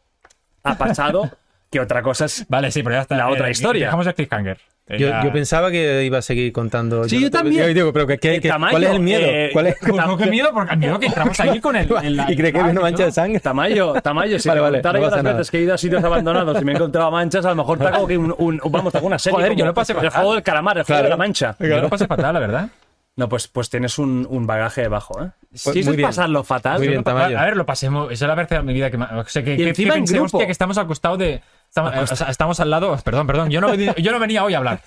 ha 0.63 0.75
pasado, 0.77 1.31
que 1.71 1.79
otra 1.79 2.03
cosa 2.03 2.25
es 2.25 2.45
Vale, 2.49 2.69
sí, 2.69 2.83
pero 2.83 2.95
ya 2.97 3.01
está. 3.01 3.15
la 3.17 3.29
otra 3.29 3.47
Eh, 3.47 3.51
historia. 3.51 3.85
Dejamos 3.85 4.05
el 4.05 4.13
cliffhanger. 4.13 4.59
Yo, 4.97 5.07
yo 5.23 5.31
pensaba 5.31 5.71
que 5.71 6.03
iba 6.03 6.17
a 6.17 6.21
seguir 6.21 6.51
contando. 6.51 7.07
Sí, 7.07 7.21
yo 7.21 7.31
también. 7.31 7.65
Yo 7.67 7.73
digo, 7.73 7.93
pero 7.93 8.05
que, 8.05 8.17
que- 8.17 8.41
que- 8.41 8.49
Tamayo, 8.49 8.71
¿cuál 8.71 8.83
es 8.83 8.89
el 8.89 8.99
miedo? 8.99 9.21
eh, 9.25 9.49
¿Cuál 9.53 9.67
es- 9.67 9.77
Pues 9.79 9.93
no, 10.05 10.17
qué 10.17 10.25
miedo, 10.25 10.49
porque 10.53 10.73
el 10.73 10.79
miedo 10.79 10.99
que 10.99 11.05
entramos 11.05 11.39
aquí 11.39 11.61
con 11.61 11.77
el. 11.77 11.87
en 12.03 12.17
la- 12.17 12.29
y 12.29 12.35
cree 12.35 12.51
que 12.51 12.59
hay 12.59 12.71
una 12.71 12.81
mancha 12.81 13.05
de 13.05 13.11
sangre. 13.13 13.39
Tamayo, 13.39 13.93
Tamayo, 14.01 14.37
si 14.37 14.49
Vale, 14.49 14.59
me 14.59 14.63
vale, 14.63 14.77
contara 14.79 14.99
no 14.99 14.99
yo 14.99 15.05
pasa 15.05 15.15
las 15.17 15.23
nada. 15.23 15.37
veces 15.37 15.51
que 15.51 15.57
he 15.59 15.61
ido 15.61 15.73
a 15.73 15.77
sitios 15.77 16.03
abandonados 16.03 16.61
y 16.61 16.65
me 16.65 16.73
he 16.73 16.75
encontrado 16.75 17.09
manchas, 17.09 17.45
a 17.45 17.49
lo 17.49 17.55
mejor 17.55 17.77
te 17.79 17.87
hago 17.87 18.05
aquí 18.05 18.17
un, 18.17 18.35
un- 18.37 18.61
vamos, 18.69 18.91
te 18.91 18.97
hago 18.97 19.07
una 19.07 19.17
serie. 19.19 19.37
Joder, 19.37 19.51
yo 19.51 19.55
como 19.59 19.65
lo 19.67 19.73
pasé 19.73 19.93
El 19.93 19.97
fatal. 19.99 20.11
juego 20.11 20.33
del 20.33 20.43
calamar, 20.43 20.77
el 20.79 20.83
juego 20.83 20.97
Claro. 20.97 21.03
de 21.05 21.09
la 21.09 21.17
mancha. 21.17 21.55
Yo 21.57 21.81
lo 21.81 21.89
pasé 21.89 22.07
fatal, 22.07 22.33
la 22.33 22.39
verdad. 22.41 22.69
No, 23.15 23.29
pues, 23.29 23.47
pues 23.47 23.69
tienes 23.69 23.97
un, 23.99 24.25
un 24.29 24.47
bagaje 24.47 24.87
bajo, 24.87 25.21
¿eh? 25.23 25.29
Pues 25.49 25.61
si 25.61 25.69
eso 25.69 25.89
muy 25.89 25.91
es 25.91 25.97
bien. 25.97 26.09
pasarlo 26.09 26.43
fatal. 26.43 26.77
Muy 26.79 26.87
yo 26.87 26.91
bien, 26.91 27.03
Tamayo. 27.03 27.37
A 27.39 27.45
ver, 27.45 27.55
lo 27.57 27.65
pasemos. 27.65 28.11
Esa 28.11 28.25
es 28.25 28.29
la 28.29 28.35
vez 28.35 28.47
de 28.49 28.61
mi 28.61 28.73
vida 28.73 28.89
que. 28.89 28.97
ma- 28.97 29.11
O 29.19 29.25
sea, 29.25 29.43
que, 29.43 29.53
Y 29.53 29.57
que- 29.57 29.69
encima 29.69 29.93
que 29.93 29.99
en 29.99 30.03
pensé, 30.05 30.13
grupo. 30.15 30.37
hostia, 30.37 30.45
que 30.45 30.51
estamos 30.51 30.77
al 30.77 30.87
costado 30.87 31.17
de. 31.17 31.41
Estamos- 31.71 32.11
o 32.11 32.15
sea, 32.15 32.27
estamos 32.27 32.59
al 32.59 32.69
lado. 32.69 32.97
Perdón, 33.03 33.27
perdón. 33.27 33.49
Yo 33.49 33.61
no, 33.61 33.73
yo 33.73 34.11
no 34.11 34.19
venía 34.19 34.43
hoy 34.43 34.53
a 34.53 34.57
hablar. 34.57 34.81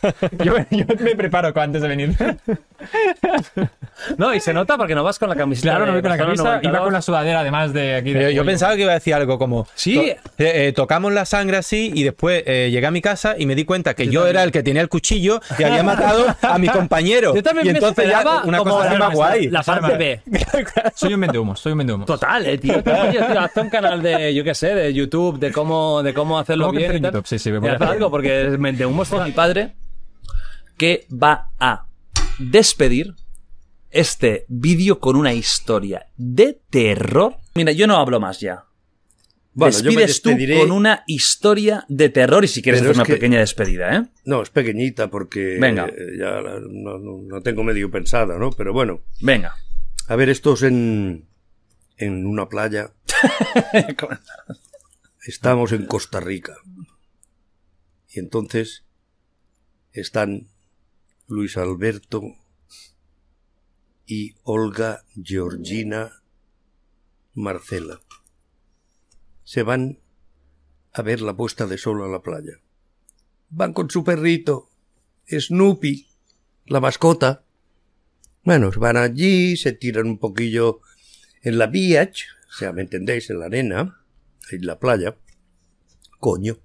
Yo, 0.44 0.55
yo 0.70 0.85
me 1.01 1.16
preparo 1.16 1.52
antes 1.61 1.81
de 1.82 1.89
venir. 1.89 2.15
No, 4.19 4.35
y 4.35 4.40
se 4.40 4.52
nota 4.52 4.77
porque 4.77 4.94
no 4.94 5.05
vas 5.05 5.19
con 5.19 5.28
la 5.28 5.36
camiseta. 5.36 5.70
Claro, 5.70 5.86
no 5.86 5.93
voy 5.93 6.02
con 6.02 6.11
la 6.11 6.19
camisa, 6.19 6.43
iba 6.43 6.51
92. 6.56 6.85
con 6.85 6.93
la 6.93 7.01
sudadera 7.02 7.40
además 7.40 7.73
de 7.73 7.94
aquí. 7.94 8.12
Yo, 8.12 8.19
De 8.19 8.35
yo 8.35 8.44
pensaba 8.44 8.74
que 8.74 8.82
iba 8.82 8.90
a 8.90 8.94
decir 8.94 9.15
algo 9.15 9.39
como. 9.39 9.66
Sí. 9.74 9.94
to- 9.94 10.02
eh, 10.44 10.69
eh, 10.69 10.73
tocamos 10.74 11.12
la 11.12 11.24
sangre 11.24 11.56
así 11.56 11.93
y 11.94 12.02
después 12.02 12.43
eh, 12.47 12.69
llegué 12.70 12.86
a 12.86 12.90
mi 12.90 13.01
casa 13.01 13.36
y 13.39 13.47
me 13.47 13.55
di 13.55 13.65
cuenta 13.65 13.94
que 13.94 14.09
yo, 14.09 14.27
era 14.27 14.43
el 14.43 14.51
que 14.52 14.62
tenía 14.62 14.82
el 14.82 14.89
cuchillo 14.89 15.40
y 15.59 15.62
había 15.62 15.82
matado 15.85 16.27
a 16.43 16.59
mi 16.59 16.69
compañero. 16.69 17.35
Yo 17.35 17.43
también 17.43 17.66
y 17.69 17.70
me 17.70 17.78
entonces 17.78 18.05
ya 18.09 18.19
esperaba 18.19 18.44
una 18.44 18.59
como 18.59 18.77
cosa 18.78 18.98
más 18.98 19.15
guay. 19.15 19.48
la 19.48 19.62
parte 19.62 19.97
B. 19.97 20.20
Soy 20.94 21.15
un 21.15 21.20
vendehumos, 21.20 21.61
soy 21.61 21.73
un 21.73 21.78
vendehumos. 21.78 22.06
Total, 22.06 22.44
eh, 22.47 22.59
tío. 22.59 22.74
Oye, 22.74 23.23
tío, 23.23 23.40
hazte 23.40 23.61
un 23.61 23.70
canal 23.70 24.02
de, 24.02 24.35
yo 24.35 24.44
qué 24.44 24.55
sé, 24.55 24.74
de 24.74 24.93
YouTube, 24.93 25.39
de 25.39 25.52
cómo, 25.52 26.02
de 26.02 26.12
cómo 26.12 26.39
hacerlo 26.39 26.66
¿Cómo 26.66 26.73
bien. 26.78 26.90
en. 26.92 27.12
YouTube? 27.12 27.26
Sí, 27.26 27.38
sí, 27.38 27.51
voy 27.59 27.66
Y 27.68 27.70
a 27.70 27.74
haz 27.74 27.80
hacer. 27.82 27.94
algo, 27.94 28.10
porque 28.10 28.56
me 28.59 28.72
de 28.72 28.86
humo 28.86 29.05
mi 29.24 29.32
padre 29.32 29.74
que 30.76 31.06
va 31.10 31.51
a 31.60 31.86
despedir 32.38 33.14
este 33.90 34.44
vídeo 34.48 34.98
con 34.98 35.16
una 35.16 35.32
historia 35.32 36.06
de 36.16 36.60
terror. 36.70 37.36
Mira, 37.55 37.72
yo 37.72 37.86
no 37.86 37.96
hablo 37.96 38.18
más 38.20 38.40
ya. 38.40 38.64
Bueno, 39.56 39.78
yo 39.78 39.92
me 39.92 40.01
Despides 40.05 40.20
tú 40.22 40.30
con 40.59 40.72
una 40.72 41.05
historia 41.06 41.84
de 41.88 42.09
terror 42.09 42.44
y 42.44 42.48
si 42.48 42.60
quieres 42.60 42.80
Pero 42.80 42.90
hacer 42.90 42.96
es 42.96 42.98
una 42.98 43.06
que- 43.06 43.12
pequeña 43.14 43.38
despedida, 43.38 43.94
¿eh? 43.96 44.02
No, 44.24 44.42
es 44.42 44.51
pequeñita 44.51 45.09
porque 45.10 45.59
Venga. 45.60 45.86
eh, 45.86 46.16
ya 46.18 46.40
la, 46.40 46.59
no, 46.59 46.98
no- 46.98 47.22
no 47.22 47.40
tengo 47.40 47.62
medio 47.62 47.88
pensada, 47.88 48.36
¿no? 48.36 48.51
Pero 48.51 48.72
bueno. 48.72 49.02
Venga. 49.20 49.55
A 50.09 50.16
ver, 50.16 50.28
esto 50.28 50.55
es 50.55 50.62
en, 50.64 51.28
en 51.98 52.26
una 52.26 52.48
playa. 52.48 52.90
Estamos 55.26 55.72
en 55.72 55.86
Costa 55.86 56.20
Rica. 56.20 56.55
Y 58.10 58.18
entonces 58.18 58.84
están 59.92 60.48
Luis 61.28 61.56
Alberto 61.56 62.20
y 64.05 64.34
Olga 64.42 65.06
Georgina 65.14 66.22
Marcela. 67.32 68.02
Se 69.44 69.62
van 69.62 69.98
a 70.92 71.01
ver 71.01 71.22
la 71.22 71.34
puesta 71.34 71.66
de 71.66 71.78
sol 71.78 72.02
a 72.02 72.09
la 72.09 72.20
playa. 72.20 72.60
Van 73.48 73.72
con 73.72 73.88
su 73.88 74.05
perrito, 74.05 74.68
Snoopy, 75.26 76.06
la 76.66 76.80
mascota. 76.80 77.46
Bueno, 78.42 78.70
van 78.76 78.98
allí, 78.98 79.56
se 79.56 79.72
tiran 79.72 80.06
un 80.06 80.18
poquillo 80.18 80.82
en 81.40 81.56
la 81.56 81.66
beach, 81.66 82.26
o 82.51 82.52
sea, 82.52 82.74
¿me 82.74 82.82
entendéis? 82.82 83.30
En 83.30 83.38
la 83.38 83.46
arena, 83.46 84.03
en 84.50 84.66
la 84.66 84.78
playa. 84.78 85.16
Coño. 86.20 86.58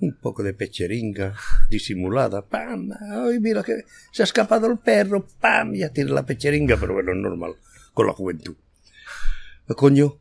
Un 0.00 0.16
poco 0.18 0.42
de 0.42 0.54
pecheringa 0.54 1.34
disimulada. 1.68 2.46
¡Pam! 2.46 2.90
¡Ay, 2.92 3.38
mira 3.38 3.62
que 3.62 3.84
se 4.12 4.22
ha 4.22 4.24
escapado 4.24 4.66
el 4.66 4.78
perro! 4.78 5.26
¡Pam! 5.40 5.74
Ya 5.74 5.90
tiene 5.90 6.12
la 6.12 6.24
pecheringa, 6.24 6.78
pero 6.78 6.94
bueno, 6.94 7.12
es 7.12 7.18
normal, 7.18 7.56
con 7.92 8.06
la 8.06 8.14
juventud. 8.14 8.56
Coño, 9.76 10.18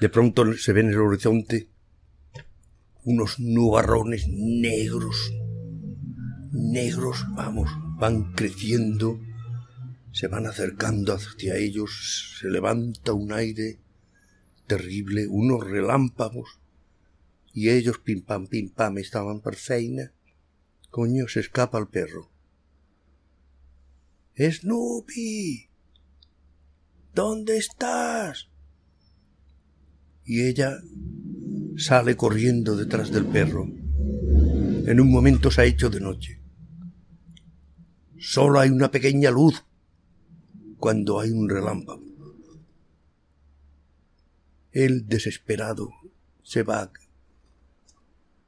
de 0.00 0.08
pronto 0.08 0.52
se 0.54 0.72
ve 0.72 0.80
en 0.80 0.88
el 0.88 0.98
horizonte 0.98 1.68
unos 3.04 3.40
nubarrones 3.40 4.28
negros, 4.28 5.32
negros, 6.52 7.24
vamos, 7.34 7.70
van 7.98 8.34
creciendo, 8.34 9.18
se 10.12 10.28
van 10.28 10.46
acercando 10.46 11.14
hacia 11.14 11.56
ellos, 11.56 12.36
se 12.40 12.50
levanta 12.50 13.14
un 13.14 13.32
aire 13.32 13.78
terrible, 14.68 15.26
unos 15.26 15.68
relámpagos, 15.68 16.60
y 17.52 17.70
ellos 17.70 17.98
pim 17.98 18.22
pam 18.22 18.46
pim 18.46 18.68
pam 18.70 18.98
estaban 18.98 19.40
per 19.40 19.56
feina. 19.56 20.12
Coño, 20.90 21.26
se 21.26 21.40
escapa 21.40 21.78
el 21.78 21.88
perro. 21.88 22.30
Snoopy, 24.38 25.68
¿dónde 27.12 27.58
estás? 27.58 28.48
Y 30.24 30.42
ella 30.42 30.78
sale 31.76 32.16
corriendo 32.16 32.76
detrás 32.76 33.10
del 33.10 33.26
perro. 33.26 33.64
En 33.64 35.00
un 35.00 35.10
momento 35.10 35.50
se 35.50 35.62
ha 35.62 35.64
hecho 35.64 35.90
de 35.90 36.00
noche. 36.00 36.40
Solo 38.18 38.60
hay 38.60 38.70
una 38.70 38.90
pequeña 38.90 39.30
luz 39.30 39.64
cuando 40.78 41.18
hay 41.18 41.30
un 41.30 41.48
relámpago. 41.48 42.07
Él, 44.78 45.08
desesperado, 45.08 45.90
se 46.44 46.62
va. 46.62 46.92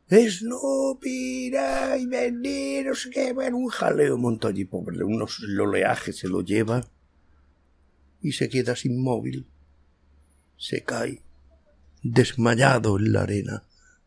Snoopy, 0.09 1.53
ay, 1.57 2.07
vení, 2.07 2.85
no 2.85 2.95
sé 2.95 3.11
qué, 3.11 3.33
bueno, 3.33 3.57
un 3.57 3.69
jaleo 3.69 4.17
montó 4.17 4.47
allí, 4.47 4.65
pobre, 4.65 5.03
unos 5.03 5.41
el 5.41 5.61
oleaje 5.61 6.13
se 6.13 6.29
lo 6.29 6.43
lleva 6.43 6.83
y 8.23 8.31
se 8.33 8.49
queda 8.49 8.75
inmóvil. 8.85 9.49
Se 10.57 10.85
cae, 10.85 11.25
desmayado 12.03 12.97
en 12.97 13.13
la 13.13 13.23
arena, 13.23 13.65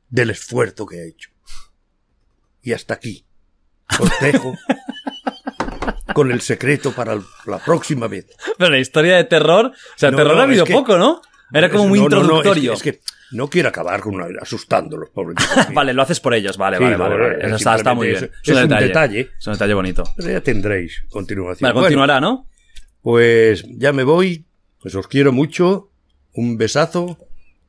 del 0.10 0.30
esfuerzo 0.30 0.86
que 0.86 1.02
ha 1.02 1.06
hecho. 1.06 1.30
Y 2.62 2.72
hasta 2.72 2.94
aquí. 2.94 3.26
Os 4.00 4.10
dejo 4.22 4.56
con 6.14 6.32
el 6.32 6.40
secreto 6.40 6.94
para 6.94 7.16
la 7.48 7.60
próxima 7.60 8.08
vez. 8.08 8.28
Pero 8.58 8.72
la 8.72 8.80
historia 8.80 9.18
de 9.18 9.26
terror, 9.26 9.66
o 9.66 9.98
sea, 9.98 10.12
No, 10.12 10.18
terror 10.18 10.36
no, 10.36 10.40
ha 10.40 10.44
habido 10.44 10.66
poco, 10.66 10.98
¿no? 10.98 11.22
Era 11.54 11.70
como 11.70 11.88
muy 11.88 12.00
no, 12.00 12.10
no, 12.10 12.10
no, 12.10 12.22
es 12.24 12.24
que- 12.24 12.28
introductorio. 12.50 12.74
es, 12.74 12.82
que, 12.84 13.00
no 13.32 13.48
quiero 13.50 13.70
acabar 13.70 14.02
con 14.02 14.16
una- 14.16 14.28
asustándolos, 14.42 15.10
pobres. 15.10 15.38
Vale, 15.74 15.94
lo 15.94 16.02
haces 16.02 16.20
por 16.20 16.34
ellos, 16.34 16.58
vale, 16.58 16.78
Sí, 16.78 16.84
vale, 16.84 16.98
vale. 16.98 17.46
Eso 17.46 17.56
está, 17.56 17.76
está 17.76 17.94
muy 17.94 18.08
bien. 18.10 18.32
Es 18.44 18.50
un 18.58 18.68
detalle. 18.70 19.30
Es 19.40 19.48
un 19.48 19.54
detalle 19.54 19.74
bonito. 19.74 20.04
Pero 20.18 20.30
ya 20.30 20.42
tendréis 20.42 21.04
continuación. 21.10 21.70
Vale, 21.70 21.80
continuará, 21.80 22.20
¿no? 22.20 22.48
Pues 23.02 23.66
ya 23.70 23.94
me 23.94 24.04
voy. 24.04 24.46
Pues 24.82 24.96
os 24.96 25.08
quiero 25.08 25.32
mucho. 25.32 25.90
Un 26.34 26.58
besazo 26.58 27.18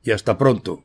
y 0.02 0.10
hasta 0.12 0.38
pronto. 0.38 0.84